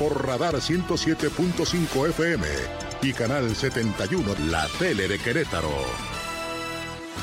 Por 0.00 0.26
Radar 0.26 0.54
107.5 0.54 2.08
FM 2.08 2.46
y 3.02 3.12
Canal 3.12 3.54
71, 3.54 4.34
la 4.50 4.66
tele 4.78 5.06
de 5.06 5.18
Querétaro. 5.18 5.68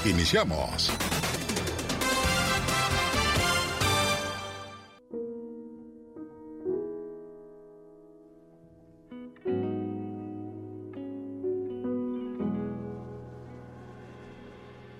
Iniciamos. 0.05 0.91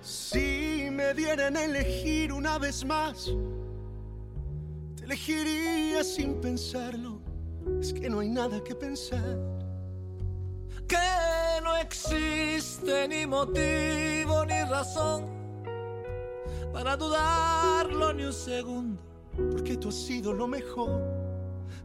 Si 0.02 0.90
me 0.91 1.13
dieran 1.13 1.55
a 1.57 1.63
elegir 1.63 2.34
una 2.34 2.57
vez 2.57 2.84
más, 2.84 3.32
te 4.96 5.05
elegiría 5.05 6.04
sin 6.04 6.41
pensarlo. 6.41 7.16
Es 7.80 7.94
que 7.94 8.09
no 8.09 8.20
hay 8.20 8.30
nada 8.30 8.63
que 8.63 8.76
pensar. 8.76 9.38
Que 10.88 11.62
no 11.63 11.76
existe 11.77 13.07
ni 13.07 13.26
motivo 13.26 14.46
ni 14.46 14.63
razón 14.63 15.26
para 16.71 16.95
dudarlo 16.95 18.13
ni 18.13 18.23
un 18.23 18.34
segundo. 18.34 19.01
Porque 19.51 19.77
tú 19.77 19.90
has 19.90 19.95
sido 19.95 20.34
lo 20.34 20.48
mejor 20.48 20.99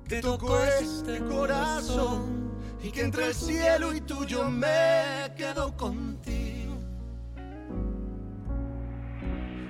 Que 0.09 0.23
tocó 0.23 0.59
este 0.65 1.19
corazón 1.19 2.51
y 2.83 2.91
que 2.91 3.03
entre 3.03 3.27
el 3.27 3.35
cielo 3.35 3.95
y 3.95 4.01
tuyo 4.01 4.49
me 4.49 5.33
quedo 5.37 5.77
contigo. 5.77 6.52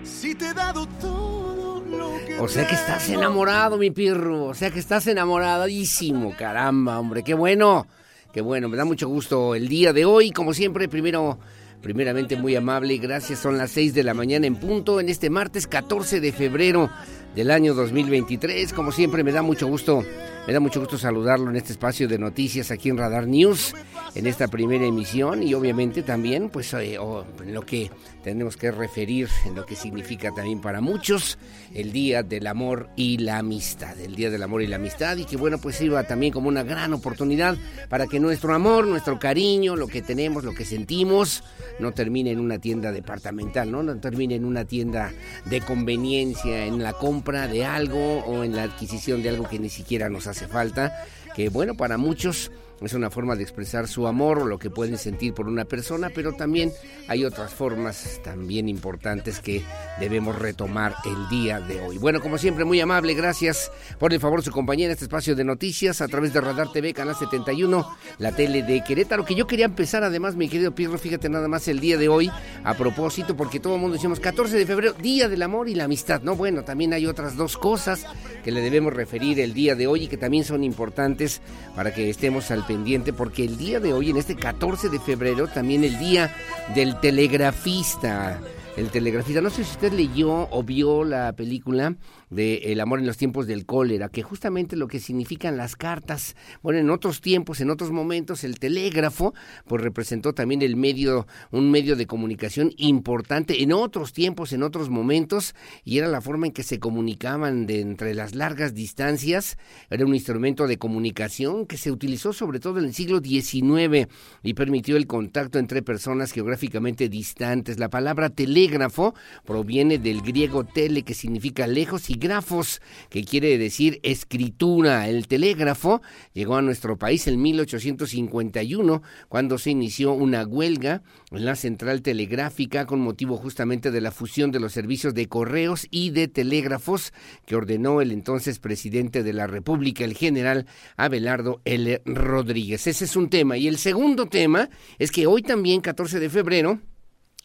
Si 0.04 0.34
te 0.34 0.48
he 0.48 0.54
dado 0.54 0.86
todo 1.00 1.80
lo 1.80 2.26
que 2.26 2.38
O 2.38 2.48
sea 2.48 2.66
que 2.66 2.74
estás 2.74 3.08
enamorado, 3.08 3.78
mi 3.78 3.90
pirro. 3.90 4.46
O 4.46 4.54
sea 4.54 4.70
que 4.70 4.78
estás 4.78 5.06
enamoradísimo. 5.06 6.34
Caramba, 6.36 6.98
hombre. 6.98 7.22
Qué 7.22 7.34
bueno. 7.34 7.86
Qué 8.32 8.40
bueno. 8.40 8.68
Me 8.68 8.76
da 8.76 8.84
mucho 8.84 9.08
gusto 9.08 9.54
el 9.54 9.68
día 9.68 9.92
de 9.92 10.04
hoy. 10.04 10.30
Como 10.30 10.54
siempre, 10.54 10.88
primero, 10.88 11.38
primeramente 11.80 12.36
muy 12.36 12.56
amable. 12.56 12.98
Gracias. 12.98 13.38
Son 13.38 13.58
las 13.58 13.70
6 13.72 13.94
de 13.94 14.02
la 14.02 14.14
mañana 14.14 14.46
en 14.46 14.56
punto 14.56 15.00
en 15.00 15.08
este 15.08 15.30
martes 15.30 15.66
14 15.66 16.20
de 16.20 16.32
febrero 16.32 16.90
del 17.34 17.50
año 17.50 17.74
2023. 17.74 18.72
Como 18.72 18.92
siempre, 18.92 19.22
me 19.22 19.32
da 19.32 19.42
mucho 19.42 19.66
gusto. 19.66 20.04
Me 20.44 20.52
da 20.52 20.58
mucho 20.58 20.80
gusto 20.80 20.98
saludarlo 20.98 21.50
en 21.50 21.56
este 21.56 21.70
espacio 21.70 22.08
de 22.08 22.18
noticias 22.18 22.72
aquí 22.72 22.88
en 22.88 22.98
Radar 22.98 23.28
News, 23.28 23.74
en 24.16 24.26
esta 24.26 24.48
primera 24.48 24.84
emisión 24.84 25.40
y 25.44 25.54
obviamente 25.54 26.02
también 26.02 26.50
pues 26.50 26.74
eh, 26.74 26.96
en 26.96 27.54
lo 27.54 27.62
que 27.62 27.92
tenemos 28.24 28.56
que 28.56 28.72
referir, 28.72 29.28
en 29.46 29.54
lo 29.54 29.64
que 29.64 29.76
significa 29.76 30.32
también 30.34 30.60
para 30.60 30.80
muchos 30.80 31.38
el 31.74 31.92
Día 31.92 32.24
del 32.24 32.48
Amor 32.48 32.90
y 32.96 33.18
la 33.18 33.38
Amistad, 33.38 33.98
el 34.00 34.16
Día 34.16 34.30
del 34.30 34.42
Amor 34.42 34.62
y 34.62 34.66
la 34.66 34.76
Amistad 34.76 35.16
y 35.16 35.26
que 35.26 35.36
bueno 35.36 35.58
pues 35.58 35.76
sirva 35.76 36.02
también 36.08 36.32
como 36.32 36.48
una 36.48 36.64
gran 36.64 36.92
oportunidad 36.92 37.56
para 37.88 38.08
que 38.08 38.18
nuestro 38.18 38.52
amor, 38.52 38.84
nuestro 38.88 39.20
cariño, 39.20 39.76
lo 39.76 39.86
que 39.86 40.02
tenemos, 40.02 40.42
lo 40.42 40.54
que 40.54 40.64
sentimos, 40.64 41.44
no 41.78 41.92
termine 41.92 42.32
en 42.32 42.40
una 42.40 42.58
tienda 42.58 42.90
departamental, 42.90 43.70
¿no? 43.70 43.84
No 43.84 43.96
termine 44.00 44.34
en 44.34 44.44
una 44.44 44.64
tienda 44.64 45.12
de 45.44 45.60
conveniencia, 45.60 46.66
en 46.66 46.82
la 46.82 46.94
compra 46.94 47.46
de 47.46 47.64
algo 47.64 48.18
o 48.24 48.42
en 48.42 48.56
la 48.56 48.64
adquisición 48.64 49.22
de 49.22 49.28
algo 49.28 49.48
que 49.48 49.60
ni 49.60 49.68
siquiera 49.68 50.08
nos 50.08 50.26
hace 50.26 50.31
falta, 50.48 51.04
que 51.34 51.48
bueno, 51.48 51.76
para 51.76 51.98
muchos 51.98 52.50
es 52.86 52.94
una 52.94 53.10
forma 53.10 53.36
de 53.36 53.42
expresar 53.42 53.88
su 53.88 54.06
amor 54.06 54.40
o 54.40 54.46
lo 54.46 54.58
que 54.58 54.70
pueden 54.70 54.98
sentir 54.98 55.34
por 55.34 55.46
una 55.46 55.64
persona, 55.64 56.10
pero 56.14 56.32
también 56.32 56.72
hay 57.08 57.24
otras 57.24 57.52
formas 57.52 58.20
también 58.24 58.68
importantes 58.68 59.40
que 59.40 59.62
debemos 60.00 60.38
retomar 60.38 60.94
el 61.04 61.28
día 61.28 61.60
de 61.60 61.80
hoy. 61.80 61.98
Bueno, 61.98 62.20
como 62.20 62.38
siempre, 62.38 62.64
muy 62.64 62.80
amable, 62.80 63.14
gracias 63.14 63.70
por 63.98 64.12
el 64.12 64.20
favor 64.20 64.42
su 64.42 64.50
compañía 64.50 64.86
en 64.86 64.92
este 64.92 65.04
espacio 65.04 65.34
de 65.34 65.44
noticias 65.44 66.00
a 66.00 66.08
través 66.08 66.32
de 66.32 66.40
Radar 66.40 66.72
TV, 66.72 66.92
Canal 66.94 67.14
71, 67.14 67.96
la 68.18 68.32
tele 68.32 68.62
de 68.62 68.82
Querétaro, 68.82 69.24
que 69.24 69.34
yo 69.34 69.46
quería 69.46 69.66
empezar 69.66 70.04
además, 70.04 70.36
mi 70.36 70.48
querido 70.48 70.74
Pirro, 70.74 70.98
fíjate 70.98 71.28
nada 71.28 71.48
más 71.48 71.68
el 71.68 71.80
día 71.80 71.98
de 71.98 72.08
hoy, 72.08 72.30
a 72.64 72.74
propósito, 72.74 73.36
porque 73.36 73.60
todo 73.60 73.74
el 73.76 73.80
mundo 73.80 73.94
decimos 73.94 74.20
14 74.20 74.56
de 74.56 74.66
febrero, 74.66 74.92
Día 74.94 75.28
del 75.28 75.42
Amor 75.42 75.68
y 75.68 75.74
la 75.74 75.84
Amistad, 75.84 76.22
¿no? 76.22 76.36
Bueno, 76.36 76.64
también 76.64 76.92
hay 76.92 77.06
otras 77.06 77.36
dos 77.36 77.56
cosas 77.56 78.04
que 78.44 78.50
le 78.50 78.60
debemos 78.60 78.92
referir 78.92 79.40
el 79.40 79.54
día 79.54 79.74
de 79.74 79.86
hoy 79.86 80.04
y 80.04 80.08
que 80.08 80.16
también 80.16 80.44
son 80.44 80.64
importantes 80.64 81.40
para 81.76 81.92
que 81.94 82.10
estemos 82.10 82.50
al 82.50 82.66
porque 83.12 83.44
el 83.44 83.56
día 83.56 83.80
de 83.80 83.92
hoy, 83.92 84.10
en 84.10 84.16
este 84.16 84.36
14 84.36 84.88
de 84.88 84.98
febrero, 84.98 85.48
también 85.48 85.84
el 85.84 85.98
día 85.98 86.34
del 86.74 86.98
telegrafista. 87.00 88.40
El 88.76 88.88
telegrafista, 88.88 89.40
no 89.40 89.50
sé 89.50 89.64
si 89.64 89.72
usted 89.72 89.92
leyó 89.92 90.48
o 90.50 90.62
vio 90.62 91.04
la 91.04 91.32
película 91.32 91.94
de 92.32 92.72
El 92.72 92.80
amor 92.80 92.98
en 92.98 93.06
los 93.06 93.18
tiempos 93.18 93.46
del 93.46 93.66
cólera, 93.66 94.08
que 94.08 94.22
justamente 94.22 94.76
lo 94.76 94.88
que 94.88 95.00
significan 95.00 95.56
las 95.56 95.76
cartas, 95.76 96.34
bueno, 96.62 96.80
en 96.80 96.90
otros 96.90 97.20
tiempos, 97.20 97.60
en 97.60 97.70
otros 97.70 97.90
momentos, 97.90 98.42
el 98.42 98.58
telégrafo, 98.58 99.34
pues 99.66 99.82
representó 99.82 100.32
también 100.32 100.62
el 100.62 100.76
medio, 100.76 101.26
un 101.50 101.70
medio 101.70 101.94
de 101.94 102.06
comunicación 102.06 102.72
importante 102.78 103.62
en 103.62 103.72
otros 103.72 104.12
tiempos, 104.12 104.52
en 104.52 104.62
otros 104.62 104.88
momentos, 104.88 105.54
y 105.84 105.98
era 105.98 106.08
la 106.08 106.20
forma 106.20 106.46
en 106.46 106.52
que 106.52 106.62
se 106.62 106.78
comunicaban 106.78 107.66
de 107.66 107.80
entre 107.80 108.14
las 108.14 108.34
largas 108.34 108.74
distancias, 108.74 109.58
era 109.90 110.06
un 110.06 110.14
instrumento 110.14 110.66
de 110.66 110.78
comunicación 110.78 111.66
que 111.66 111.76
se 111.76 111.90
utilizó 111.90 112.32
sobre 112.32 112.60
todo 112.60 112.78
en 112.78 112.86
el 112.86 112.94
siglo 112.94 113.20
XIX 113.20 114.08
y 114.42 114.54
permitió 114.54 114.96
el 114.96 115.06
contacto 115.06 115.58
entre 115.58 115.82
personas 115.82 116.32
geográficamente 116.32 117.08
distantes. 117.08 117.78
La 117.78 117.90
palabra 117.90 118.30
telégrafo 118.30 119.14
proviene 119.44 119.98
del 119.98 120.22
griego 120.22 120.64
tele, 120.64 121.02
que 121.02 121.14
significa 121.14 121.66
lejos, 121.66 122.08
y 122.08 122.21
grafos, 122.22 122.80
que 123.10 123.24
quiere 123.24 123.58
decir 123.58 124.00
escritura. 124.02 125.08
El 125.08 125.26
telégrafo 125.28 126.00
llegó 126.32 126.56
a 126.56 126.62
nuestro 126.62 126.96
país 126.96 127.26
en 127.26 127.42
1851, 127.42 129.02
cuando 129.28 129.58
se 129.58 129.70
inició 129.70 130.12
una 130.12 130.46
huelga 130.46 131.02
en 131.30 131.44
la 131.44 131.56
central 131.56 132.00
telegráfica 132.00 132.86
con 132.86 133.00
motivo 133.00 133.36
justamente 133.36 133.90
de 133.90 134.00
la 134.00 134.12
fusión 134.12 134.52
de 134.52 134.60
los 134.60 134.72
servicios 134.72 135.12
de 135.12 135.28
correos 135.28 135.86
y 135.90 136.10
de 136.10 136.28
telégrafos 136.28 137.12
que 137.44 137.56
ordenó 137.56 138.00
el 138.00 138.12
entonces 138.12 138.58
presidente 138.58 139.22
de 139.22 139.32
la 139.32 139.46
República, 139.46 140.04
el 140.04 140.14
general 140.14 140.66
Abelardo 140.96 141.60
L. 141.64 142.00
Rodríguez. 142.06 142.86
Ese 142.86 143.04
es 143.04 143.16
un 143.16 143.28
tema. 143.28 143.56
Y 143.56 143.66
el 143.66 143.78
segundo 143.78 144.26
tema 144.26 144.70
es 144.98 145.10
que 145.10 145.26
hoy 145.26 145.42
también, 145.42 145.80
14 145.80 146.20
de 146.20 146.30
febrero, 146.30 146.80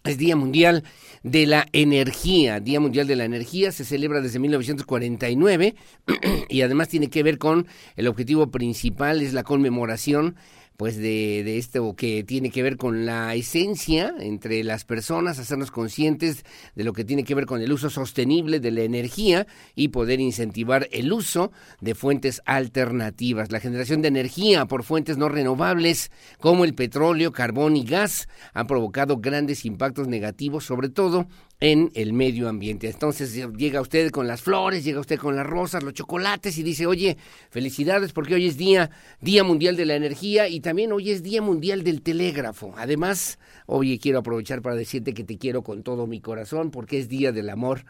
es 0.03 0.17
Día 0.17 0.35
Mundial 0.35 0.83
de 1.23 1.45
la 1.45 1.67
Energía. 1.73 2.59
Día 2.59 2.79
Mundial 2.79 3.07
de 3.07 3.15
la 3.15 3.25
Energía 3.25 3.71
se 3.71 3.85
celebra 3.85 4.21
desde 4.21 4.39
1949 4.39 5.75
y 6.49 6.61
además 6.61 6.89
tiene 6.89 7.09
que 7.09 7.23
ver 7.23 7.37
con 7.37 7.67
el 7.95 8.07
objetivo 8.07 8.49
principal, 8.51 9.21
es 9.21 9.33
la 9.33 9.43
conmemoración 9.43 10.35
pues 10.77 10.95
de, 10.95 11.41
de, 11.43 11.57
esto 11.57 11.95
que 11.95 12.23
tiene 12.23 12.51
que 12.51 12.61
ver 12.61 12.77
con 12.77 13.07
la 13.07 13.33
esencia 13.33 14.13
entre 14.19 14.63
las 14.63 14.85
personas, 14.85 15.39
hacernos 15.39 15.71
conscientes 15.71 16.45
de 16.75 16.83
lo 16.83 16.93
que 16.93 17.03
tiene 17.03 17.23
que 17.23 17.33
ver 17.33 17.47
con 17.47 17.61
el 17.61 17.73
uso 17.73 17.89
sostenible 17.89 18.59
de 18.59 18.69
la 18.69 18.81
energía 18.81 19.47
y 19.73 19.87
poder 19.87 20.19
incentivar 20.19 20.87
el 20.91 21.11
uso 21.11 21.51
de 21.81 21.95
fuentes 21.95 22.43
alternativas. 22.45 23.51
La 23.51 23.59
generación 23.59 24.03
de 24.03 24.09
energía 24.09 24.67
por 24.67 24.83
fuentes 24.83 25.17
no 25.17 25.29
renovables 25.29 26.11
como 26.39 26.63
el 26.63 26.75
petróleo, 26.75 27.31
carbón 27.31 27.75
y 27.75 27.83
gas 27.83 28.29
han 28.53 28.67
provocado 28.67 29.17
grandes 29.17 29.65
impactos 29.65 30.07
negativos, 30.07 30.63
sobre 30.63 30.89
todo 30.89 31.27
en 31.59 31.91
el 31.95 32.13
medio 32.13 32.47
ambiente. 32.49 32.89
Entonces 32.89 33.33
llega 33.33 33.81
usted 33.81 34.11
con 34.11 34.27
las 34.27 34.41
flores, 34.41 34.83
llega 34.83 34.99
usted 34.99 35.17
con 35.17 35.35
las 35.35 35.45
rosas, 35.45 35.83
los 35.83 35.93
chocolates 35.93 36.57
y 36.57 36.63
dice, 36.63 36.85
oye, 36.85 37.17
felicidades 37.49 38.13
porque 38.13 38.35
hoy 38.35 38.47
es 38.47 38.57
día, 38.57 38.91
día 39.21 39.43
mundial 39.43 39.75
de 39.75 39.85
la 39.85 39.95
energía 39.95 40.47
y 40.47 40.59
también 40.59 40.91
hoy 40.91 41.09
es 41.09 41.23
día 41.23 41.41
mundial 41.41 41.83
del 41.83 42.01
telégrafo. 42.01 42.73
Además, 42.77 43.39
oye, 43.65 43.97
quiero 43.97 44.19
aprovechar 44.19 44.61
para 44.61 44.75
decirte 44.75 45.13
que 45.13 45.23
te 45.23 45.37
quiero 45.37 45.63
con 45.63 45.81
todo 45.81 46.05
mi 46.05 46.21
corazón 46.21 46.69
porque 46.69 46.99
es 46.99 47.09
día 47.09 47.31
del 47.31 47.49
amor 47.49 47.85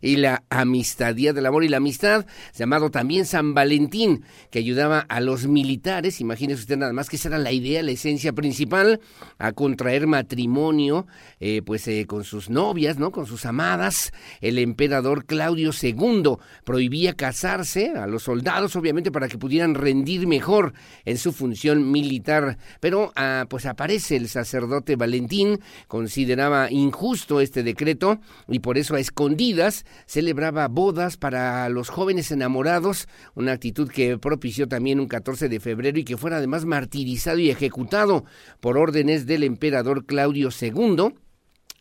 y 0.00 0.16
la 0.16 0.42
amistad, 0.50 1.14
día 1.14 1.32
del 1.32 1.46
amor 1.46 1.62
y 1.62 1.68
la 1.68 1.76
amistad, 1.76 2.26
llamado 2.54 2.90
también 2.90 3.26
San 3.26 3.54
Valentín, 3.54 4.24
que 4.50 4.58
ayudaba 4.58 5.00
a 5.00 5.20
los 5.20 5.46
militares, 5.46 6.20
imagínese 6.20 6.62
usted 6.62 6.76
nada 6.76 6.92
más 6.92 7.08
que 7.08 7.16
esa 7.16 7.28
era 7.28 7.38
la 7.38 7.52
idea, 7.52 7.82
la 7.82 7.92
esencia 7.92 8.32
principal, 8.32 9.00
a 9.38 9.52
contraer 9.52 10.08
matrimonio, 10.08 11.06
eh, 11.38 11.62
pues 11.64 11.86
eh, 11.86 12.06
con 12.06 12.24
sus 12.24 12.50
novias, 12.50 12.98
¿no? 12.98 13.03
Con 13.10 13.26
sus 13.26 13.46
amadas. 13.46 14.12
El 14.40 14.58
emperador 14.58 15.26
Claudio 15.26 15.70
II 15.80 16.36
prohibía 16.64 17.14
casarse 17.14 17.90
a 17.90 18.06
los 18.06 18.24
soldados, 18.24 18.76
obviamente, 18.76 19.10
para 19.10 19.28
que 19.28 19.38
pudieran 19.38 19.74
rendir 19.74 20.26
mejor 20.26 20.74
en 21.04 21.18
su 21.18 21.32
función 21.32 21.90
militar. 21.90 22.58
Pero, 22.80 23.12
ah, 23.16 23.46
pues 23.48 23.66
aparece 23.66 24.16
el 24.16 24.28
sacerdote 24.28 24.96
Valentín, 24.96 25.60
consideraba 25.88 26.70
injusto 26.70 27.40
este 27.40 27.62
decreto 27.62 28.20
y 28.48 28.60
por 28.60 28.78
eso 28.78 28.94
a 28.94 29.00
escondidas 29.00 29.84
celebraba 30.06 30.68
bodas 30.68 31.16
para 31.16 31.68
los 31.68 31.88
jóvenes 31.88 32.30
enamorados, 32.30 33.08
una 33.34 33.52
actitud 33.52 33.88
que 33.88 34.18
propició 34.18 34.68
también 34.68 35.00
un 35.00 35.08
14 35.08 35.48
de 35.48 35.60
febrero 35.60 35.98
y 35.98 36.04
que 36.04 36.16
fuera 36.16 36.38
además 36.38 36.64
martirizado 36.64 37.38
y 37.38 37.50
ejecutado 37.50 38.24
por 38.60 38.78
órdenes 38.78 39.26
del 39.26 39.42
emperador 39.42 40.06
Claudio 40.06 40.48
II 40.50 41.14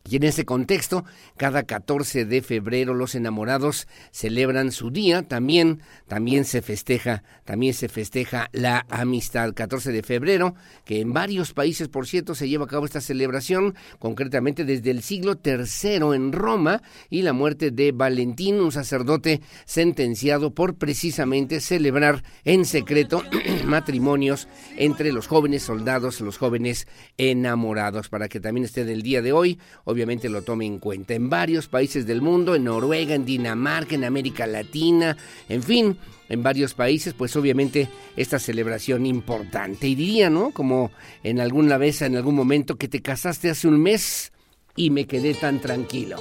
y 0.05 0.17
en 0.17 0.23
ese 0.23 0.43
contexto, 0.43 1.05
cada 1.37 1.63
14 1.63 2.25
de 2.25 2.41
febrero 2.41 2.93
los 2.93 3.15
enamorados 3.15 3.87
celebran 4.11 4.73
su 4.73 4.91
día, 4.91 5.23
también 5.23 5.79
también 6.09 6.43
se 6.43 6.61
festeja, 6.61 7.23
también 7.45 7.73
se 7.73 7.87
festeja 7.87 8.49
la 8.51 8.85
amistad. 8.89 9.53
14 9.53 9.93
de 9.93 10.03
febrero, 10.03 10.55
que 10.83 10.99
en 10.99 11.13
varios 11.13 11.53
países, 11.53 11.87
por 11.87 12.05
cierto, 12.05 12.35
se 12.35 12.49
lleva 12.49 12.65
a 12.65 12.67
cabo 12.67 12.85
esta 12.85 12.99
celebración, 12.99 13.75
concretamente 13.97 14.65
desde 14.65 14.91
el 14.91 15.03
siglo 15.03 15.39
III 15.41 16.13
en 16.13 16.33
Roma 16.33 16.81
y 17.09 17.21
la 17.21 17.31
muerte 17.31 17.71
de 17.71 17.93
Valentín, 17.93 18.59
un 18.59 18.73
sacerdote 18.73 19.39
sentenciado 19.63 20.53
por 20.53 20.75
precisamente 20.75 21.61
celebrar 21.61 22.25
en 22.43 22.65
secreto 22.65 23.23
matrimonios 23.65 24.49
entre 24.75 25.13
los 25.13 25.27
jóvenes 25.27 25.63
soldados, 25.63 26.19
los 26.19 26.37
jóvenes 26.37 26.87
enamorados, 27.17 28.09
para 28.09 28.27
que 28.27 28.41
también 28.41 28.65
esté 28.65 28.83
del 28.83 29.01
día 29.01 29.21
de 29.21 29.31
hoy 29.31 29.59
obviamente 29.93 30.29
lo 30.29 30.41
tome 30.41 30.65
en 30.65 30.79
cuenta. 30.79 31.13
En 31.13 31.29
varios 31.29 31.67
países 31.67 32.05
del 32.05 32.21
mundo, 32.21 32.55
en 32.55 32.65
Noruega, 32.65 33.15
en 33.15 33.25
Dinamarca, 33.25 33.95
en 33.95 34.03
América 34.03 34.45
Latina, 34.45 35.15
en 35.47 35.63
fin, 35.63 35.97
en 36.29 36.43
varios 36.43 36.73
países, 36.73 37.13
pues 37.13 37.35
obviamente 37.35 37.87
esta 38.17 38.39
celebración 38.39 39.05
importante. 39.05 39.87
Y 39.87 39.95
diría, 39.95 40.29
¿no? 40.29 40.51
Como 40.51 40.91
en 41.23 41.39
alguna 41.39 41.77
vez, 41.77 42.01
en 42.01 42.15
algún 42.15 42.35
momento, 42.35 42.75
que 42.75 42.87
te 42.87 43.01
casaste 43.01 43.49
hace 43.49 43.67
un 43.67 43.81
mes 43.81 44.31
y 44.75 44.89
me 44.89 45.05
quedé 45.05 45.33
tan 45.35 45.59
tranquilo, 45.59 46.17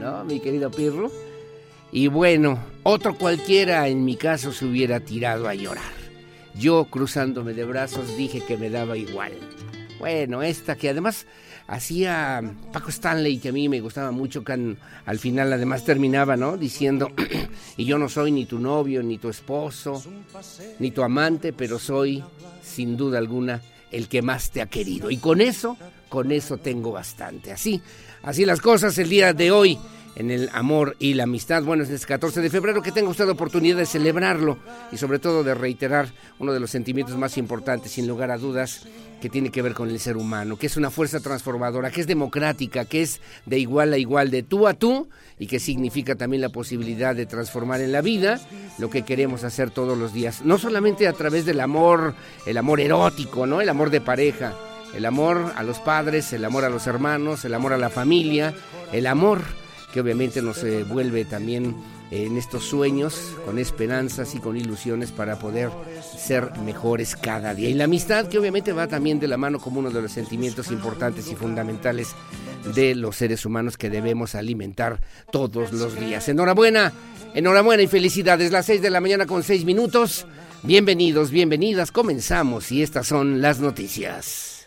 ¿no, 0.00 0.24
mi 0.24 0.40
querido 0.40 0.70
Pirro? 0.70 1.10
Y 1.92 2.08
bueno, 2.08 2.58
otro 2.82 3.16
cualquiera 3.16 3.88
en 3.88 4.04
mi 4.04 4.16
caso 4.16 4.52
se 4.52 4.64
hubiera 4.64 5.00
tirado 5.00 5.48
a 5.48 5.54
llorar. 5.54 5.94
Yo 6.58 6.86
cruzándome 6.86 7.52
de 7.52 7.64
brazos 7.64 8.16
dije 8.16 8.40
que 8.46 8.56
me 8.56 8.70
daba 8.70 8.96
igual. 8.96 9.32
Bueno, 9.98 10.42
esta 10.42 10.76
que 10.76 10.90
además 10.90 11.26
hacía 11.68 12.42
Paco 12.72 12.90
Stanley, 12.90 13.38
que 13.38 13.48
a 13.48 13.52
mí 13.52 13.68
me 13.68 13.80
gustaba 13.80 14.10
mucho, 14.10 14.44
que 14.44 14.76
al 15.04 15.18
final 15.18 15.52
además 15.52 15.84
terminaba, 15.84 16.36
¿no? 16.36 16.56
Diciendo, 16.56 17.10
y 17.76 17.84
yo 17.84 17.98
no 17.98 18.08
soy 18.08 18.32
ni 18.32 18.46
tu 18.46 18.58
novio, 18.58 19.02
ni 19.02 19.18
tu 19.18 19.28
esposo, 19.28 20.02
ni 20.78 20.90
tu 20.90 21.02
amante, 21.02 21.52
pero 21.52 21.78
soy, 21.78 22.22
sin 22.62 22.96
duda 22.96 23.18
alguna, 23.18 23.62
el 23.90 24.08
que 24.08 24.22
más 24.22 24.50
te 24.50 24.62
ha 24.62 24.66
querido. 24.66 25.10
Y 25.10 25.18
con 25.18 25.40
eso, 25.40 25.76
con 26.08 26.32
eso 26.32 26.58
tengo 26.58 26.92
bastante. 26.92 27.52
Así, 27.52 27.80
así 28.22 28.44
las 28.44 28.60
cosas 28.60 28.96
el 28.98 29.08
día 29.08 29.32
de 29.32 29.50
hoy 29.50 29.78
en 30.16 30.30
el 30.30 30.50
amor 30.52 30.96
y 30.98 31.14
la 31.14 31.24
amistad. 31.24 31.62
Bueno, 31.62 31.84
es 31.84 31.90
el 31.90 32.00
14 32.00 32.40
de 32.40 32.50
febrero 32.50 32.82
que 32.82 32.90
tenga 32.90 33.10
usted 33.10 33.26
la 33.26 33.32
oportunidad 33.32 33.76
de 33.76 33.86
celebrarlo 33.86 34.58
y 34.90 34.96
sobre 34.96 35.18
todo 35.18 35.44
de 35.44 35.54
reiterar 35.54 36.08
uno 36.38 36.52
de 36.52 36.60
los 36.60 36.70
sentimientos 36.70 37.16
más 37.16 37.38
importantes, 37.38 37.92
sin 37.92 38.08
lugar 38.08 38.30
a 38.30 38.38
dudas, 38.38 38.86
que 39.20 39.28
tiene 39.30 39.50
que 39.50 39.62
ver 39.62 39.74
con 39.74 39.88
el 39.88 40.00
ser 40.00 40.16
humano, 40.16 40.56
que 40.56 40.66
es 40.66 40.76
una 40.76 40.90
fuerza 40.90 41.20
transformadora, 41.20 41.90
que 41.90 42.00
es 42.00 42.06
democrática, 42.06 42.84
que 42.84 43.02
es 43.02 43.20
de 43.44 43.58
igual 43.58 43.92
a 43.92 43.98
igual, 43.98 44.30
de 44.30 44.42
tú 44.42 44.66
a 44.66 44.74
tú, 44.74 45.08
y 45.38 45.46
que 45.46 45.60
significa 45.60 46.16
también 46.16 46.42
la 46.42 46.48
posibilidad 46.48 47.14
de 47.14 47.26
transformar 47.26 47.80
en 47.80 47.92
la 47.92 48.00
vida 48.00 48.40
lo 48.78 48.90
que 48.90 49.02
queremos 49.02 49.44
hacer 49.44 49.70
todos 49.70 49.96
los 49.96 50.12
días. 50.12 50.42
No 50.44 50.58
solamente 50.58 51.08
a 51.08 51.12
través 51.12 51.44
del 51.44 51.60
amor, 51.60 52.14
el 52.46 52.56
amor 52.56 52.80
erótico, 52.80 53.46
¿no? 53.46 53.60
El 53.60 53.68
amor 53.68 53.90
de 53.90 54.00
pareja, 54.00 54.54
el 54.94 55.04
amor 55.04 55.52
a 55.56 55.62
los 55.62 55.78
padres, 55.78 56.32
el 56.32 56.44
amor 56.44 56.64
a 56.64 56.70
los 56.70 56.86
hermanos, 56.86 57.44
el 57.44 57.54
amor 57.54 57.72
a 57.72 57.78
la 57.78 57.90
familia, 57.90 58.54
el 58.92 59.06
amor 59.06 59.42
que 59.92 60.00
obviamente 60.00 60.42
nos 60.42 60.62
eh, 60.64 60.84
vuelve 60.84 61.24
también 61.24 61.76
eh, 62.10 62.26
en 62.26 62.36
estos 62.36 62.64
sueños 62.64 63.32
con 63.44 63.58
esperanzas 63.58 64.34
y 64.34 64.38
con 64.38 64.56
ilusiones 64.56 65.12
para 65.12 65.38
poder 65.38 65.70
ser 66.16 66.52
mejores 66.64 67.16
cada 67.16 67.54
día. 67.54 67.68
Y 67.68 67.74
la 67.74 67.84
amistad 67.84 68.28
que 68.28 68.38
obviamente 68.38 68.72
va 68.72 68.86
también 68.86 69.18
de 69.18 69.28
la 69.28 69.36
mano 69.36 69.58
como 69.58 69.80
uno 69.80 69.90
de 69.90 70.02
los 70.02 70.12
sentimientos 70.12 70.70
importantes 70.70 71.30
y 71.30 71.34
fundamentales 71.34 72.14
de 72.74 72.94
los 72.94 73.16
seres 73.16 73.44
humanos 73.46 73.76
que 73.76 73.90
debemos 73.90 74.34
alimentar 74.34 75.00
todos 75.30 75.72
los 75.72 75.98
días. 75.98 76.28
Enhorabuena, 76.28 76.92
enhorabuena 77.34 77.82
y 77.82 77.86
felicidades. 77.86 78.52
Las 78.52 78.66
seis 78.66 78.82
de 78.82 78.90
la 78.90 79.00
mañana 79.00 79.26
con 79.26 79.42
seis 79.42 79.64
minutos. 79.64 80.26
Bienvenidos, 80.62 81.30
bienvenidas. 81.30 81.92
Comenzamos 81.92 82.72
y 82.72 82.82
estas 82.82 83.06
son 83.06 83.40
las 83.40 83.60
noticias. 83.60 84.66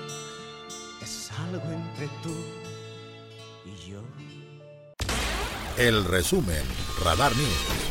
algo 1.43 1.71
entre 1.71 2.07
tú 2.23 2.35
y 3.65 3.89
yo. 3.89 4.01
El 5.77 6.05
resumen, 6.05 6.63
Radar 7.03 7.35
News. 7.35 7.90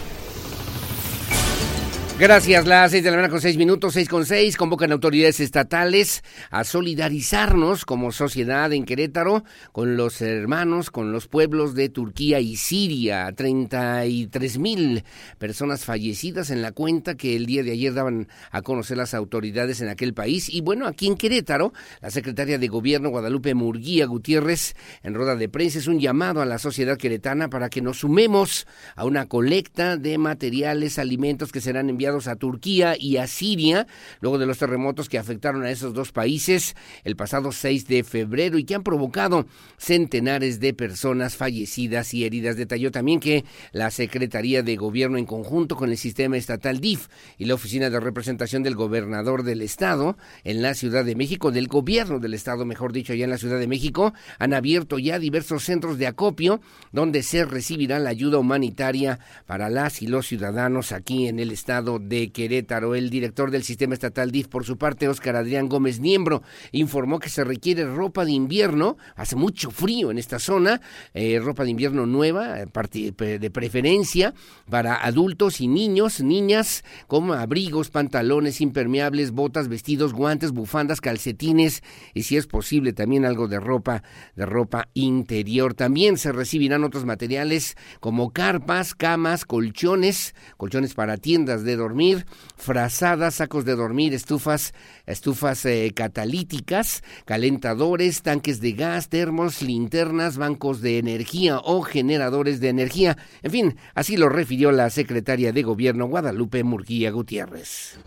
Gracias, 2.21 2.67
las 2.67 2.91
seis 2.91 3.03
de 3.03 3.11
la 3.11 3.17
mañana 3.17 3.31
con 3.31 3.41
seis 3.41 3.57
minutos, 3.57 3.95
seis 3.95 4.07
con 4.07 4.27
seis, 4.27 4.59
convocan 4.59 4.93
autoridades 4.93 5.41
estatales 5.41 6.23
a 6.51 6.65
solidarizarnos 6.65 7.87
como 7.87 8.13
sociedad 8.13 8.75
en 8.75 8.85
Querétaro 8.85 9.43
con 9.73 9.97
los 9.97 10.21
hermanos, 10.21 10.91
con 10.91 11.13
los 11.13 11.29
pueblos 11.29 11.75
de 11.75 11.89
Turquía 11.89 12.39
y 12.39 12.57
Siria. 12.57 13.33
33 13.33 14.59
mil 14.59 15.03
personas 15.39 15.87
fallecidas 15.87 16.51
en 16.51 16.61
la 16.61 16.73
cuenta 16.73 17.17
que 17.17 17.37
el 17.37 17.47
día 17.47 17.63
de 17.63 17.73
ayer 17.73 17.95
daban 17.95 18.29
a 18.51 18.61
conocer 18.61 18.99
las 18.99 19.15
autoridades 19.15 19.81
en 19.81 19.89
aquel 19.89 20.13
país. 20.13 20.51
Y 20.51 20.61
bueno, 20.61 20.87
aquí 20.87 21.07
en 21.07 21.17
Querétaro, 21.17 21.73
la 22.03 22.11
secretaria 22.11 22.59
de 22.59 22.69
Gobierno 22.69 23.09
Guadalupe 23.09 23.55
Murguía 23.55 24.05
Gutiérrez, 24.05 24.75
en 25.03 25.15
rueda 25.15 25.37
de 25.37 25.49
prensa, 25.49 25.79
es 25.79 25.87
un 25.87 26.01
llamado 26.01 26.43
a 26.43 26.45
la 26.45 26.59
sociedad 26.59 26.99
queretana 26.99 27.49
para 27.49 27.71
que 27.71 27.81
nos 27.81 28.01
sumemos 28.01 28.67
a 28.95 29.07
una 29.07 29.25
colecta 29.25 29.97
de 29.97 30.19
materiales, 30.19 30.99
alimentos 30.99 31.51
que 31.51 31.63
serán 31.63 31.89
enviados 31.89 32.10
a 32.11 32.37
Turquía 32.37 32.97
y 32.99 33.17
a 33.19 33.27
Siria, 33.27 33.87
luego 34.21 34.39
de 34.39 34.47
los 34.47 34.59
terremotos 34.59 35.09
que 35.09 35.19
afectaron 35.19 35.63
a 35.63 35.71
esos 35.71 35.95
dos 35.95 36.13
países 36.13 36.75
el 37.05 37.17
pasado 37.17 37.53
6 37.53 37.87
de 37.87 38.05
febrero 38.05 38.59
y 38.59 38.65
que 38.65 38.75
han 38.75 38.83
provocado 38.83 39.47
centenares 39.79 40.61
de 40.61 40.75
personas 40.75 41.37
fallecidas 41.37 42.13
y 42.15 42.25
heridas. 42.25 42.57
Detalló 42.57 42.91
también 42.91 43.21
que 43.21 43.45
la 43.73 43.91
Secretaría 43.91 44.63
de 44.63 44.77
Gobierno 44.77 45.19
en 45.19 45.27
conjunto 45.27 45.77
con 45.77 45.91
el 45.91 45.97
sistema 45.97 46.37
estatal 46.37 46.81
DIF 46.81 47.09
y 47.39 47.45
la 47.45 47.55
Oficina 47.55 47.91
de 47.91 48.01
Representación 48.01 48.63
del 48.63 48.75
Gobernador 48.75 49.43
del 49.43 49.63
Estado 49.63 50.17
en 50.45 50.63
la 50.63 50.75
Ciudad 50.75 51.05
de 51.05 51.15
México, 51.15 51.51
del 51.51 51.69
Gobierno 51.69 52.19
del 52.19 52.35
Estado, 52.35 52.65
mejor 52.65 52.93
dicho, 52.93 53.13
allá 53.13 53.25
en 53.25 53.31
la 53.31 53.39
Ciudad 53.39 53.59
de 53.59 53.67
México, 53.67 54.13
han 54.39 54.55
abierto 54.55 54.99
ya 54.99 55.19
diversos 55.19 55.65
centros 55.65 55.99
de 55.99 56.07
acopio 56.07 56.61
donde 56.93 57.23
se 57.23 57.45
recibirá 57.45 57.99
la 57.99 58.11
ayuda 58.11 58.39
humanitaria 58.39 59.19
para 59.47 59.69
las 59.69 60.03
y 60.03 60.07
los 60.07 60.27
ciudadanos 60.27 60.93
aquí 60.93 61.29
en 61.29 61.39
el 61.39 61.51
Estado 61.51 61.90
de 61.99 62.31
Querétaro. 62.31 62.95
El 62.95 63.11
director 63.11 63.51
del 63.51 63.63
sistema 63.63 63.95
estatal 63.95 64.31
DIF, 64.31 64.49
por 64.49 64.65
su 64.65 64.79
parte, 64.79 65.09
Óscar 65.09 65.37
Adrián 65.37 65.69
Gómez 65.69 66.01
Niembro, 66.01 66.43
informó 66.73 67.19
que 67.19 67.29
se 67.29 67.45
requiere 67.45 67.85
ropa 67.85 68.25
de 68.25 68.33
invierno. 68.33 68.97
Hace 69.17 69.37
mucho 69.37 69.71
frío 69.71 70.11
en 70.11 70.19
esta 70.19 70.39
zona, 70.39 70.81
eh, 71.15 71.41
ropa 71.43 71.65
de 71.65 71.71
invierno 71.71 72.07
nueva, 72.07 72.57
de 72.65 73.51
preferencia 73.51 74.35
para 74.69 74.95
adultos 74.95 75.61
y 75.61 75.69
niños, 75.69 76.21
niñas, 76.21 76.85
como 77.07 77.35
abrigos, 77.35 77.91
pantalones 77.91 78.61
impermeables, 78.61 79.33
botas, 79.33 79.69
vestidos, 79.69 80.13
guantes, 80.13 80.53
bufandas, 80.53 81.01
calcetines 81.01 81.83
y 82.15 82.23
si 82.25 82.37
es 82.37 82.47
posible 82.47 82.93
también 82.93 83.25
algo 83.25 83.49
de 83.49 83.61
ropa, 83.61 84.03
de 84.37 84.47
ropa 84.47 84.89
interior. 84.95 85.75
También 85.75 86.19
se 86.19 86.33
recibirán 86.33 86.85
otros 86.85 87.05
materiales 87.05 87.77
como 88.01 88.31
carpas, 88.31 88.95
camas, 88.95 89.45
colchones, 89.45 90.35
colchones 90.57 90.95
para 90.95 91.17
tiendas 91.17 91.65
de 91.65 91.77
dormir, 91.81 92.27
frazadas, 92.57 93.37
sacos 93.37 93.65
de 93.65 93.75
dormir, 93.75 94.15
estufas, 94.15 94.75
estufas 95.07 95.65
eh, 95.65 95.91
catalíticas, 95.95 97.03
calentadores, 97.25 98.23
tanques 98.23 98.61
de 98.61 98.73
gas, 98.73 99.09
termos, 99.09 99.63
linternas, 99.63 100.37
bancos 100.37 100.83
de 100.83 100.99
energía 100.99 101.59
o 101.59 101.83
generadores 101.83 102.61
de 102.61 102.69
energía. 102.69 103.17
En 103.43 103.51
fin, 103.51 103.77
así 103.95 104.17
lo 104.17 104.29
refirió 104.29 104.71
la 104.73 104.91
secretaria 104.91 105.53
de 105.53 105.63
Gobierno 105.63 106.07
Guadalupe 106.07 106.63
Murguía 106.63 107.11
Gutiérrez. 107.11 107.99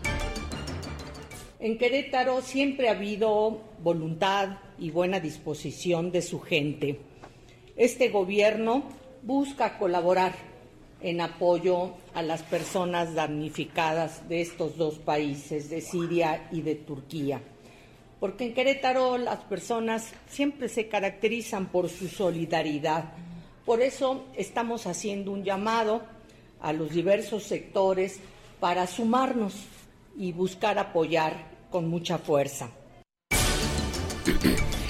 En 1.58 1.78
Querétaro 1.78 2.42
siempre 2.42 2.88
ha 2.88 2.92
habido 2.92 3.60
voluntad 3.82 4.58
y 4.78 4.90
buena 4.90 5.18
disposición 5.18 6.12
de 6.12 6.22
su 6.22 6.40
gente. 6.40 7.00
Este 7.76 8.10
gobierno 8.10 8.84
busca 9.22 9.78
colaborar 9.78 10.34
en 11.00 11.20
apoyo 11.20 11.94
a 12.14 12.22
las 12.22 12.42
personas 12.42 13.14
damnificadas 13.14 14.28
de 14.28 14.40
estos 14.40 14.76
dos 14.76 14.98
países, 14.98 15.68
de 15.68 15.80
Siria 15.80 16.48
y 16.52 16.62
de 16.62 16.76
Turquía. 16.76 17.40
Porque 18.20 18.44
en 18.46 18.54
Querétaro 18.54 19.18
las 19.18 19.40
personas 19.40 20.12
siempre 20.28 20.68
se 20.68 20.88
caracterizan 20.88 21.66
por 21.66 21.88
su 21.88 22.08
solidaridad. 22.08 23.12
Por 23.66 23.82
eso 23.82 24.24
estamos 24.36 24.86
haciendo 24.86 25.32
un 25.32 25.44
llamado 25.44 26.02
a 26.60 26.72
los 26.72 26.90
diversos 26.90 27.42
sectores 27.42 28.20
para 28.60 28.86
sumarnos 28.86 29.54
y 30.16 30.32
buscar 30.32 30.78
apoyar 30.78 31.50
con 31.70 31.88
mucha 31.88 32.18
fuerza. 32.18 32.70